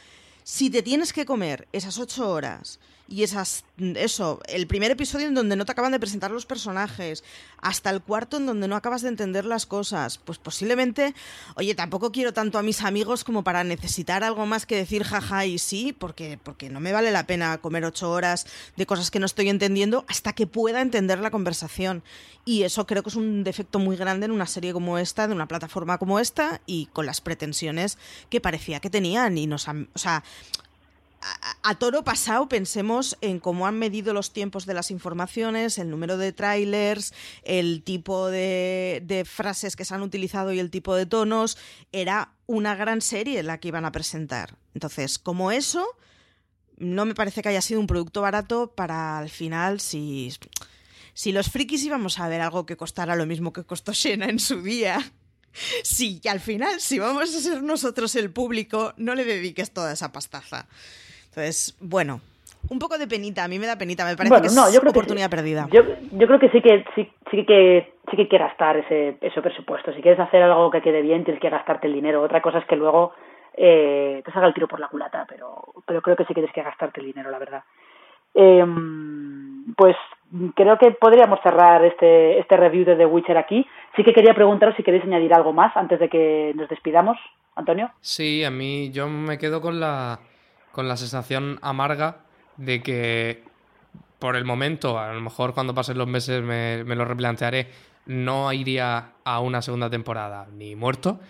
si 0.45 0.71
te 0.71 0.83
tienes 0.83 1.13
que 1.13 1.27
comer 1.27 1.69
esas 1.73 1.99
ocho 1.99 2.29
horas 2.31 2.81
y 3.13 3.25
esas 3.25 3.65
eso, 3.95 4.41
el 4.49 4.67
primer 4.67 4.91
episodio 4.91 5.27
en 5.29 5.35
donde 5.35 5.55
no 5.55 5.67
te 5.67 5.73
acaban 5.73 5.93
de 5.93 6.01
presentar 6.01 6.31
los 6.31 6.47
personajes, 6.47 7.23
hasta 7.61 7.91
el 7.91 8.01
cuarto 8.01 8.39
en 8.39 8.47
donde 8.47 8.69
no 8.69 8.77
acabas 8.77 9.03
de 9.03 9.09
entender 9.09 9.45
las 9.45 9.67
cosas, 9.67 10.17
pues 10.17 10.39
posiblemente, 10.39 11.15
oye, 11.57 11.75
tampoco 11.75 12.11
quiero 12.11 12.33
tanto 12.33 12.59
a 12.59 12.63
mis 12.63 12.81
amigos 12.83 13.23
como 13.23 13.45
para 13.45 13.65
necesitar 13.65 14.25
algo 14.25 14.47
más 14.47 14.65
que 14.65 14.77
decir 14.77 15.05
jaja 15.05 15.45
y 15.45 15.59
sí, 15.59 15.93
porque, 15.93 16.39
porque 16.43 16.71
no 16.71 16.81
me 16.81 16.93
vale 16.93 17.11
la 17.11 17.27
pena 17.27 17.59
comer 17.59 17.85
ocho 17.85 18.11
horas 18.11 18.47
de 18.77 18.87
cosas 18.87 19.11
que 19.11 19.21
no 19.21 19.27
estoy 19.27 19.51
entendiendo 19.51 20.07
hasta 20.09 20.33
que 20.33 20.47
pueda 20.47 20.81
entender 20.81 21.19
la 21.19 21.31
conversación. 21.31 22.03
Y 22.45 22.65
eso 22.65 22.87
creo 22.87 23.03
que 23.03 23.11
es 23.11 23.17
un 23.17 23.45
defecto 23.45 23.79
muy 23.79 23.97
grande 23.97 24.27
en 24.27 24.33
una 24.33 24.47
serie 24.47 24.73
como 24.73 24.99
esta, 24.99 25.29
de 25.29 25.35
una 25.35 25.47
plataforma 25.47 25.99
como 25.99 26.19
esta, 26.19 26.61
y 26.67 26.87
con 26.87 27.07
las 27.07 27.21
pretensiones 27.21 27.99
que 28.31 28.41
parecía 28.41 28.81
que 28.81 28.91
tenían. 28.91 29.39
Y 29.39 29.47
nos 29.47 29.69
han, 29.69 29.89
o 29.95 29.99
sea, 29.99 30.25
a, 31.63 31.75
toro 31.77 32.05
pasado 32.05 32.49
pensemos 32.49 33.17
en 33.21 33.39
cómo 33.39 33.67
han 33.67 33.79
medido 33.79 34.13
los 34.13 34.33
tiempos 34.33 34.67
de 34.67 34.75
las 34.75 34.91
informaciones, 34.91 35.79
el 35.79 35.91
número 35.91 36.17
de 36.17 36.33
trailers, 36.33 37.15
el 37.45 37.83
tipo 37.83 38.29
de, 38.29 39.25
frases 39.29 39.77
que 39.77 39.85
se 39.85 39.95
han 39.95 40.03
utilizado 40.03 40.53
y 40.53 40.59
el 40.59 40.71
tipo 40.71 40.95
de 40.95 41.07
tonos. 41.07 41.59
Era 41.93 42.33
una 42.47 42.75
gran 42.75 43.01
serie 43.01 43.43
la 43.43 43.59
que 43.59 43.69
iban 43.69 43.85
a 43.85 43.93
presentar. 43.93 44.57
Entonces, 44.75 45.19
como 45.19 45.53
eso, 45.53 45.87
no 46.77 47.05
me 47.05 47.15
parece 47.15 47.43
que 47.43 47.49
haya 47.49 47.63
sido 47.63 47.81
un 47.81 47.87
producto 47.87 48.23
barato 48.23 48.73
para 48.75 49.19
al 49.19 49.31
final, 49.31 49.81
si 49.81 50.33
si 51.15 51.31
los 51.31 51.51
frikis 51.51 51.85
íbamos 51.85 52.19
a 52.19 52.29
ver 52.29 52.41
algo 52.41 52.65
que 52.65 52.77
costara 52.77 53.17
lo 53.17 53.27
mismo 53.27 53.53
que 53.53 53.65
costó 53.65 53.93
Shena 53.93 54.27
en 54.27 54.39
su 54.39 54.63
día, 54.63 55.13
sí, 55.85 56.21
y 56.23 56.29
al 56.29 56.41
final, 56.41 56.81
si 56.81 56.99
vamos 56.99 57.35
a 57.35 57.41
ser 57.41 57.63
nosotros 57.63 58.15
el 58.17 58.31
público, 58.31 58.95
no 58.97 59.15
le 59.15 59.25
dediques 59.25 59.73
toda 59.73 59.93
esa 59.93 60.13
pastaza. 60.13 60.69
Entonces, 61.33 61.75
bueno, 61.81 62.21
un 62.69 62.79
poco 62.79 62.99
de 62.99 63.07
penita, 63.07 63.45
a 63.45 63.49
mí 63.49 63.59
me 63.59 63.67
da 63.67 63.77
penita, 63.77 64.05
me 64.05 64.17
parece 64.17 64.39
que 64.39 64.49
es 64.49 64.79
oportunidad 64.87 65.31
perdida. 65.31 65.67
Yo, 65.73 65.83
yo, 66.13 66.27
creo 66.27 66.39
que 66.39 66.51
sí 66.51 66.61
que 66.61 66.85
sí, 66.95 67.11
sí 67.31 67.47
que 67.47 67.95
sí 68.11 68.17
que 68.19 68.29
que 68.29 68.37
gastar 68.37 68.77
ese, 68.77 69.17
ese 69.19 69.41
presupuesto. 69.41 69.95
Si 69.95 70.03
quieres 70.03 70.21
hacer 70.21 70.43
algo 70.43 70.71
que 70.71 70.83
quede 70.83 71.01
bien, 71.01 71.25
tienes 71.25 71.41
que 71.41 71.49
gastarte 71.49 71.87
el 71.87 71.95
dinero. 71.95 72.21
Otra 72.23 72.43
cosa 72.43 72.59
es 72.59 72.67
que 72.67 72.77
luego 72.77 73.15
eh, 73.55 74.21
te 74.23 74.31
salga 74.31 74.49
el 74.49 74.53
tiro 74.53 74.69
por 74.69 74.79
la 74.79 74.89
culata, 74.89 75.25
pero, 75.27 75.73
pero 75.87 76.03
creo 76.03 76.17
que 76.17 76.25
sí 76.25 76.29
que 76.29 76.43
tienes 76.43 76.55
que 76.55 76.63
gastarte 76.63 77.01
el 77.01 77.07
dinero, 77.07 77.31
la 77.31 77.39
verdad. 77.39 77.63
Eh, 78.35 78.67
pues 79.75 79.97
creo 80.55 80.77
que 80.77 80.91
podríamos 80.93 81.41
cerrar 81.43 81.83
este, 81.83 82.41
este 82.41 82.59
review 82.59 82.85
de 82.85 82.97
The 82.97 83.07
Witcher 83.07 83.39
aquí. 83.39 83.67
Sí 83.97 84.05
que 84.05 84.13
quería 84.13 84.35
preguntaros 84.35 84.77
si 84.77 84.83
queréis 84.83 85.05
añadir 85.05 85.33
algo 85.33 85.55
más 85.55 85.75
antes 85.79 85.99
de 85.99 86.11
que 86.11 86.53
nos 86.57 86.69
despidamos, 86.69 87.17
Antonio. 87.55 87.91
Sí, 88.03 88.45
a 88.45 88.51
mí 88.51 88.91
yo 88.93 89.09
me 89.09 89.39
quedo 89.39 89.61
con 89.61 89.81
la, 89.81 90.19
con 90.73 90.89
la 90.89 90.97
sensación 90.97 91.59
amarga 91.63 92.19
de 92.57 92.83
que 92.83 93.45
por 94.19 94.37
el 94.37 94.45
momento, 94.45 94.99
a 94.99 95.13
lo 95.13 95.21
mejor 95.21 95.53
cuando 95.55 95.75
pasen 95.75 95.99
los 95.99 96.07
meses 96.07 96.43
me, 96.43 96.85
me 96.85 96.95
lo 96.95 97.05
replantearé, 97.05 97.69
no 98.07 98.53
iría 98.53 99.13
a 99.25 99.41
una 99.41 99.63
segunda 99.63 99.91
temporada 99.91 100.47
ni 100.53 100.77
muerto. 100.77 101.21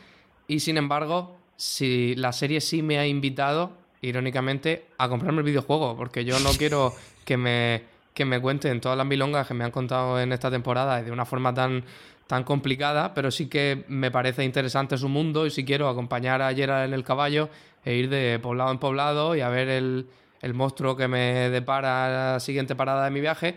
Y 0.46 0.60
sin 0.60 0.76
embargo, 0.76 1.36
si 1.56 2.14
la 2.16 2.32
serie 2.32 2.60
sí 2.60 2.82
me 2.82 2.98
ha 2.98 3.06
invitado, 3.06 3.72
irónicamente, 4.02 4.86
a 4.98 5.08
comprarme 5.08 5.38
el 5.38 5.44
videojuego, 5.44 5.96
porque 5.96 6.24
yo 6.24 6.38
no 6.40 6.50
quiero 6.50 6.92
que 7.24 7.36
me, 7.36 7.82
que 8.14 8.24
me 8.24 8.40
cuenten 8.40 8.80
todas 8.80 8.98
las 8.98 9.06
milongas 9.06 9.46
que 9.46 9.54
me 9.54 9.64
han 9.64 9.70
contado 9.70 10.20
en 10.20 10.32
esta 10.32 10.50
temporada 10.50 11.02
de 11.02 11.10
una 11.10 11.24
forma 11.24 11.54
tan, 11.54 11.84
tan 12.26 12.44
complicada, 12.44 13.14
pero 13.14 13.30
sí 13.30 13.46
que 13.46 13.84
me 13.88 14.10
parece 14.10 14.44
interesante 14.44 14.98
su 14.98 15.08
mundo 15.08 15.46
y 15.46 15.50
si 15.50 15.64
quiero 15.64 15.88
acompañar 15.88 16.42
a 16.42 16.52
Gerard 16.52 16.84
en 16.84 16.94
el 16.94 17.04
caballo 17.04 17.48
e 17.84 17.94
ir 17.94 18.08
de 18.08 18.38
poblado 18.40 18.70
en 18.70 18.78
poblado 18.78 19.34
y 19.36 19.40
a 19.40 19.48
ver 19.48 19.68
el, 19.68 20.06
el 20.40 20.54
monstruo 20.54 20.96
que 20.96 21.08
me 21.08 21.50
depara 21.50 22.32
la 22.34 22.40
siguiente 22.40 22.74
parada 22.74 23.04
de 23.04 23.10
mi 23.10 23.20
viaje. 23.20 23.54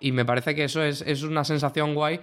Y 0.00 0.12
me 0.12 0.24
parece 0.24 0.54
que 0.54 0.64
eso 0.64 0.82
es, 0.82 1.02
es 1.02 1.22
una 1.22 1.44
sensación 1.44 1.94
guay 1.94 2.20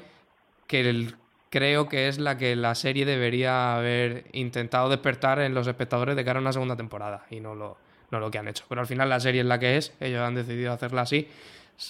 que 0.68 1.07
creo 1.49 1.88
que 1.88 2.07
es 2.07 2.19
la 2.19 2.38
que 2.38 2.56
la 2.56 2.76
serie 2.76 3.06
debería 3.06 3.76
haber 3.76 4.26
intentado 4.34 4.90
despertar 4.90 5.40
en 5.40 5.53
los 5.53 5.68
espectadores 5.68 6.15
de 6.15 6.26
cara 6.26 6.40
a 6.40 6.41
una 6.41 6.53
segunda 6.53 6.76
temporada 6.76 7.26
y 7.30 7.40
no 7.40 7.56
lo, 7.56 7.77
no 8.11 8.19
lo 8.19 8.32
que 8.32 8.38
han 8.38 8.48
hecho. 8.48 8.65
Pero 8.68 8.82
al 8.82 8.88
final 8.88 9.10
la 9.10 9.19
serie 9.19 9.41
es 9.41 9.48
la 9.48 9.60
que 9.60 9.77
es, 9.77 9.95
ellos 9.99 10.22
han 10.22 10.36
decidido 10.36 10.72
hacerla 10.72 11.02
así. 11.02 11.27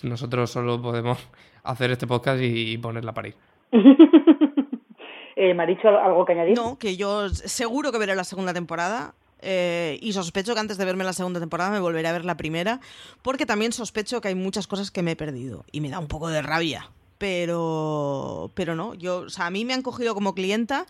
Nosotros 0.03 0.51
solo 0.51 0.81
podemos 0.81 1.17
hacer 1.63 1.91
este 1.91 2.07
podcast 2.07 2.41
y, 2.41 2.77
ponerla 2.77 3.13
para 3.13 3.29
ir. 3.29 3.35
eh, 5.35 5.53
¿Me 5.53 5.63
ha 5.63 5.65
dicho 5.67 5.87
algo 5.87 6.25
que 6.25 6.33
añadir? 6.33 6.55
No, 6.55 6.77
que 6.77 6.97
yo 6.97 7.29
seguro 7.29 7.91
que 7.91 7.99
veré 7.99 8.15
la 8.15 8.23
segunda 8.23 8.53
temporada. 8.53 9.13
Eh, 9.41 9.99
y 10.01 10.13
sospecho 10.13 10.53
que 10.53 10.59
antes 10.59 10.77
de 10.77 10.85
verme 10.85 11.03
la 11.03 11.13
segunda 11.13 11.39
temporada 11.39 11.69
me 11.69 11.79
volveré 11.79 12.07
a 12.07 12.13
ver 12.13 12.25
la 12.25 12.37
primera, 12.37 12.79
porque 13.21 13.45
también 13.45 13.73
sospecho 13.73 14.21
que 14.21 14.29
hay 14.29 14.35
muchas 14.35 14.67
cosas 14.67 14.91
que 14.91 15.03
me 15.03 15.11
he 15.11 15.15
perdido 15.15 15.65
y 15.71 15.81
me 15.81 15.89
da 15.89 15.99
un 15.99 16.07
poco 16.07 16.29
de 16.29 16.41
rabia. 16.41 16.89
Pero, 17.17 18.51
pero 18.55 18.75
no, 18.75 18.93
yo, 18.93 19.19
o 19.19 19.29
sea, 19.29 19.45
a 19.45 19.49
mí 19.49 19.63
me 19.63 19.73
han 19.73 19.81
cogido 19.81 20.13
como 20.13 20.35
clienta, 20.35 20.85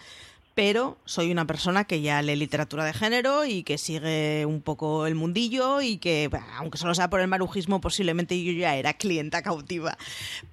pero 0.55 0.97
soy 1.03 1.31
una 1.31 1.45
persona 1.45 1.83
que 1.83 2.01
ya 2.01 2.21
lee 2.21 2.37
literatura 2.37 2.85
de 2.85 2.93
género 2.93 3.45
y 3.45 3.63
que 3.63 3.77
sigue 3.77 4.45
un 4.45 4.61
poco 4.61 5.05
el 5.05 5.13
mundillo 5.13 5.81
y 5.81 5.97
que, 5.97 6.29
aunque 6.57 6.77
solo 6.77 6.95
sea 6.95 7.09
por 7.09 7.19
el 7.19 7.27
marujismo, 7.27 7.81
posiblemente 7.81 8.41
yo 8.41 8.53
ya 8.53 8.75
era 8.75 8.93
clienta 8.93 9.41
cautiva. 9.43 9.97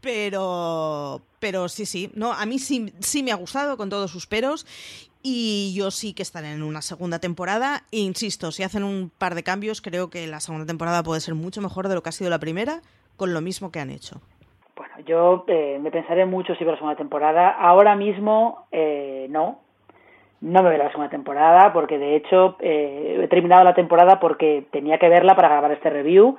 Pero, 0.00 1.22
pero 1.38 1.68
sí, 1.68 1.86
sí, 1.86 2.10
no, 2.14 2.32
a 2.32 2.44
mí 2.46 2.58
sí, 2.58 2.92
sí 2.98 3.22
me 3.22 3.30
ha 3.30 3.36
gustado 3.36 3.76
con 3.76 3.88
todos 3.88 4.10
sus 4.10 4.26
peros 4.26 4.66
y 5.22 5.74
yo 5.76 5.90
sí 5.90 6.14
que 6.14 6.22
estaré 6.22 6.52
en 6.52 6.62
una 6.62 6.82
segunda 6.82 7.18
temporada. 7.18 7.82
E 7.92 7.98
insisto, 7.98 8.50
si 8.50 8.62
hacen 8.62 8.84
un 8.84 9.10
par 9.16 9.34
de 9.34 9.42
cambios, 9.42 9.80
creo 9.80 10.10
que 10.10 10.26
la 10.26 10.40
segunda 10.40 10.66
temporada 10.66 11.02
puede 11.02 11.20
ser 11.20 11.34
mucho 11.34 11.60
mejor 11.60 11.88
de 11.88 11.94
lo 11.94 12.02
que 12.02 12.08
ha 12.08 12.12
sido 12.12 12.30
la 12.30 12.38
primera, 12.38 12.80
con 13.16 13.32
lo 13.32 13.40
mismo 13.40 13.70
que 13.70 13.80
han 13.80 13.90
hecho. 13.90 14.20
Bueno, 14.76 14.94
yo 15.06 15.44
eh, 15.46 15.78
me 15.80 15.90
pensaré 15.90 16.26
mucho 16.26 16.54
si 16.54 16.64
veo 16.64 16.72
la 16.72 16.78
segunda 16.78 16.96
temporada. 16.96 17.50
Ahora 17.50 17.94
mismo 17.94 18.66
eh, 18.72 19.26
no. 19.30 19.60
No 20.40 20.62
me 20.62 20.70
veo 20.70 20.78
la 20.78 20.90
segunda 20.90 21.10
temporada 21.10 21.72
porque 21.72 21.98
de 21.98 22.16
hecho 22.16 22.56
eh, 22.58 23.20
he 23.22 23.28
terminado 23.28 23.62
la 23.62 23.74
temporada 23.74 24.18
porque 24.18 24.66
tenía 24.72 24.98
que 24.98 25.08
verla 25.08 25.36
para 25.36 25.48
grabar 25.48 25.70
este 25.70 25.88
review. 25.88 26.36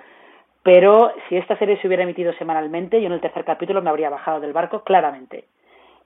Pero 0.62 1.12
si 1.28 1.38
esta 1.38 1.58
serie 1.58 1.80
se 1.80 1.88
hubiera 1.88 2.04
emitido 2.04 2.34
semanalmente, 2.34 3.00
yo 3.00 3.08
en 3.08 3.14
el 3.14 3.22
tercer 3.22 3.46
capítulo 3.46 3.82
me 3.82 3.90
habría 3.90 4.10
bajado 4.10 4.40
del 4.40 4.54
barco 4.54 4.84
claramente. 4.84 5.46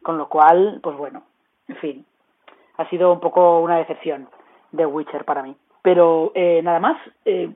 Con 0.04 0.18
lo 0.18 0.30
cual, 0.30 0.80
pues 0.84 0.96
bueno, 0.96 1.24
en 1.68 1.76
fin, 1.78 2.06
ha 2.78 2.90
sido 2.90 3.12
un 3.12 3.20
poco 3.20 3.60
una 3.60 3.78
decepción 3.78 4.30
de 4.72 4.86
Witcher 4.86 5.26
para 5.26 5.44
mí. 5.44 5.56
Pero 5.82 6.32
eh, 6.36 6.62
nada 6.64 6.80
más, 6.80 6.98
eh, 7.26 7.50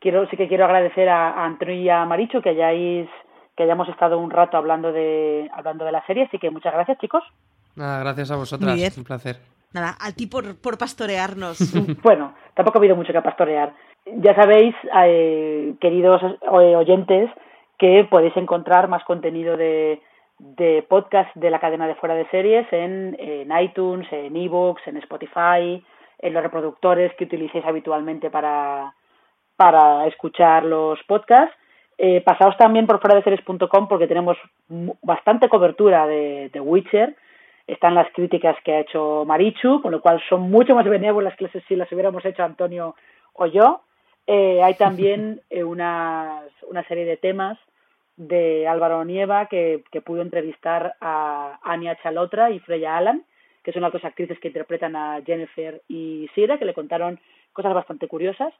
quiero 0.00 0.28
sí 0.28 0.36
que 0.36 0.48
quiero 0.48 0.64
agradecer 0.64 1.08
a, 1.08 1.44
Antonio 1.44 1.74
y 1.74 1.88
a 1.88 2.04
Maricho 2.04 2.40
que 2.40 2.50
hayáis 2.50 3.08
que 3.56 3.62
hayamos 3.62 3.88
estado 3.88 4.18
un 4.18 4.30
rato 4.30 4.56
hablando 4.56 4.92
de 4.92 5.48
hablando 5.54 5.84
de 5.84 5.92
la 5.92 6.04
serie, 6.06 6.24
así 6.24 6.38
que 6.38 6.50
muchas 6.50 6.72
gracias, 6.72 6.98
chicos. 6.98 7.22
Nada, 7.76 8.00
gracias 8.00 8.30
a 8.30 8.36
vosotras, 8.36 8.98
un 8.98 9.04
placer. 9.04 9.36
Nada, 9.72 9.96
a 10.00 10.12
ti 10.12 10.26
por, 10.26 10.60
por 10.60 10.78
pastorearnos. 10.78 11.58
bueno, 12.02 12.34
tampoco 12.54 12.78
ha 12.78 12.80
habido 12.80 12.96
mucho 12.96 13.12
que 13.12 13.20
pastorear. 13.22 13.74
Ya 14.06 14.34
sabéis, 14.34 14.74
eh, 15.06 15.74
queridos 15.80 16.20
oyentes, 16.48 17.30
que 17.78 18.06
podéis 18.08 18.36
encontrar 18.36 18.88
más 18.88 19.02
contenido 19.04 19.56
de, 19.56 20.00
de 20.38 20.84
podcast 20.88 21.34
de 21.36 21.50
la 21.50 21.60
cadena 21.60 21.86
de 21.86 21.94
fuera 21.94 22.14
de 22.14 22.28
series 22.28 22.66
en, 22.72 23.16
iTunes, 23.60 24.06
en 24.12 24.36
ebooks, 24.36 24.86
en 24.86 24.96
Spotify, 24.98 25.84
en 26.18 26.32
los 26.32 26.42
reproductores 26.42 27.14
que 27.14 27.24
utilicéis 27.24 27.64
habitualmente 27.64 28.30
para, 28.30 28.94
para 29.56 30.06
escuchar 30.06 30.64
los 30.64 30.98
podcasts. 31.04 31.54
Eh, 31.96 32.20
pasaos 32.22 32.56
también 32.56 32.86
por 32.86 33.00
fuera 33.00 33.16
de 33.16 33.22
series.com 33.22 33.86
porque 33.88 34.08
tenemos 34.08 34.36
bastante 35.02 35.48
cobertura 35.48 36.06
de, 36.06 36.50
de, 36.52 36.60
Witcher. 36.60 37.14
Están 37.66 37.94
las 37.94 38.10
críticas 38.12 38.56
que 38.64 38.72
ha 38.72 38.80
hecho 38.80 39.24
Marichu, 39.24 39.80
con 39.80 39.92
lo 39.92 40.00
cual 40.02 40.20
son 40.28 40.50
mucho 40.50 40.74
más 40.74 40.84
benévolas 40.84 41.36
que 41.36 41.48
si 41.68 41.76
las 41.76 41.90
hubiéramos 41.92 42.24
hecho 42.24 42.42
Antonio 42.42 42.96
o 43.34 43.46
yo. 43.46 43.82
Eh, 44.26 44.60
hay 44.62 44.74
también 44.74 45.40
eh, 45.50 45.62
una 45.62 46.42
serie 46.88 47.04
de 47.04 47.16
temas 47.16 47.56
de 48.16 48.68
Álvaro 48.68 49.04
Nieva 49.04 49.46
que, 49.46 49.84
que 49.90 50.00
pudo 50.00 50.22
entrevistar 50.22 50.94
a 51.00 51.58
Anya 51.62 51.96
Chalotra 52.02 52.50
y 52.50 52.60
Freya 52.60 52.96
Alan, 52.96 53.24
que 53.62 53.72
son 53.72 53.82
las 53.82 53.92
dos 53.92 54.04
actrices 54.04 54.38
que 54.38 54.48
interpretan 54.48 54.94
a 54.94 55.20
Jennifer 55.24 55.82
y 55.88 56.28
Sira, 56.34 56.58
que 56.58 56.64
le 56.64 56.74
contaron 56.74 57.18
cosas 57.52 57.74
bastante 57.74 58.08
curiosas. 58.08 58.52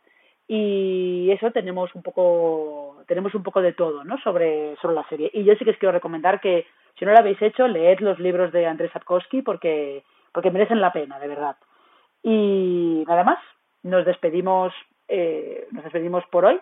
Y 0.46 1.30
eso 1.30 1.50
tenemos 1.52 1.94
un 1.94 2.02
poco, 2.02 3.02
tenemos 3.06 3.34
un 3.34 3.42
poco 3.42 3.62
de 3.62 3.72
todo, 3.72 4.04
¿no? 4.04 4.18
Sobre, 4.18 4.76
sobre 4.76 4.94
la 4.94 5.08
serie. 5.08 5.30
Y 5.32 5.44
yo 5.44 5.54
sí 5.54 5.64
que 5.64 5.70
os 5.70 5.78
quiero 5.78 5.92
recomendar 5.92 6.40
que, 6.40 6.66
si 6.98 7.04
no 7.04 7.12
lo 7.12 7.18
habéis 7.18 7.40
hecho, 7.40 7.66
leed 7.66 8.00
los 8.00 8.18
libros 8.18 8.52
de 8.52 8.66
Andrés 8.66 8.92
Sapkowski 8.92 9.42
porque, 9.42 10.02
porque 10.32 10.50
merecen 10.50 10.80
la 10.80 10.92
pena, 10.92 11.18
de 11.18 11.28
verdad. 11.28 11.56
Y 12.22 13.04
nada 13.06 13.24
más, 13.24 13.38
nos 13.82 14.04
despedimos, 14.04 14.72
eh, 15.08 15.66
nos 15.70 15.84
despedimos 15.84 16.24
por 16.26 16.44
hoy 16.44 16.60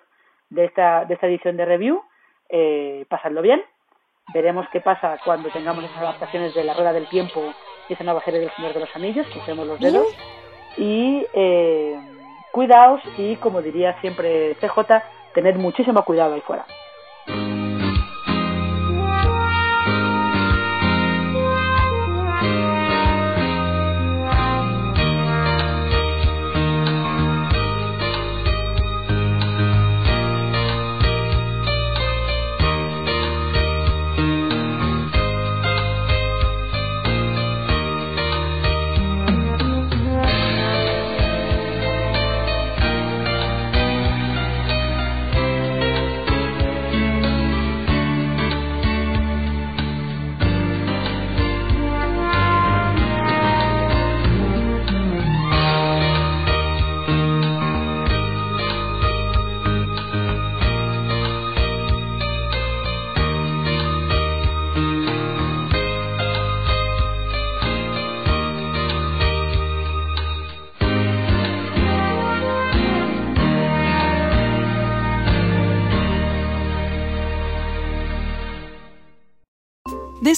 de 0.50 0.64
esta, 0.64 1.04
de 1.04 1.14
esta 1.14 1.26
edición 1.26 1.56
de 1.56 1.64
review 1.64 2.02
eh, 2.52 3.04
pasadlo 3.08 3.42
bien. 3.42 3.62
Veremos 4.32 4.66
qué 4.70 4.80
pasa 4.80 5.18
cuando 5.24 5.48
tengamos 5.48 5.84
esas 5.84 5.98
adaptaciones 5.98 6.54
de 6.54 6.62
La 6.62 6.74
Rueda 6.74 6.92
del 6.92 7.08
Tiempo 7.08 7.52
y 7.88 7.94
esa 7.94 8.04
nueva 8.04 8.22
serie 8.22 8.38
del 8.38 8.52
Señor 8.52 8.72
de 8.72 8.80
los 8.80 8.94
Anillos, 8.94 9.26
usemos 9.34 9.66
los 9.66 9.80
dedos. 9.80 10.06
Y 10.76 11.26
eh, 11.32 11.98
cuidaos 12.52 13.00
y, 13.18 13.36
como 13.36 13.60
diría 13.60 14.00
siempre 14.00 14.54
CJ, 14.60 15.02
tened 15.34 15.56
muchísimo 15.56 16.04
cuidado 16.04 16.34
ahí 16.34 16.40
fuera. 16.42 16.64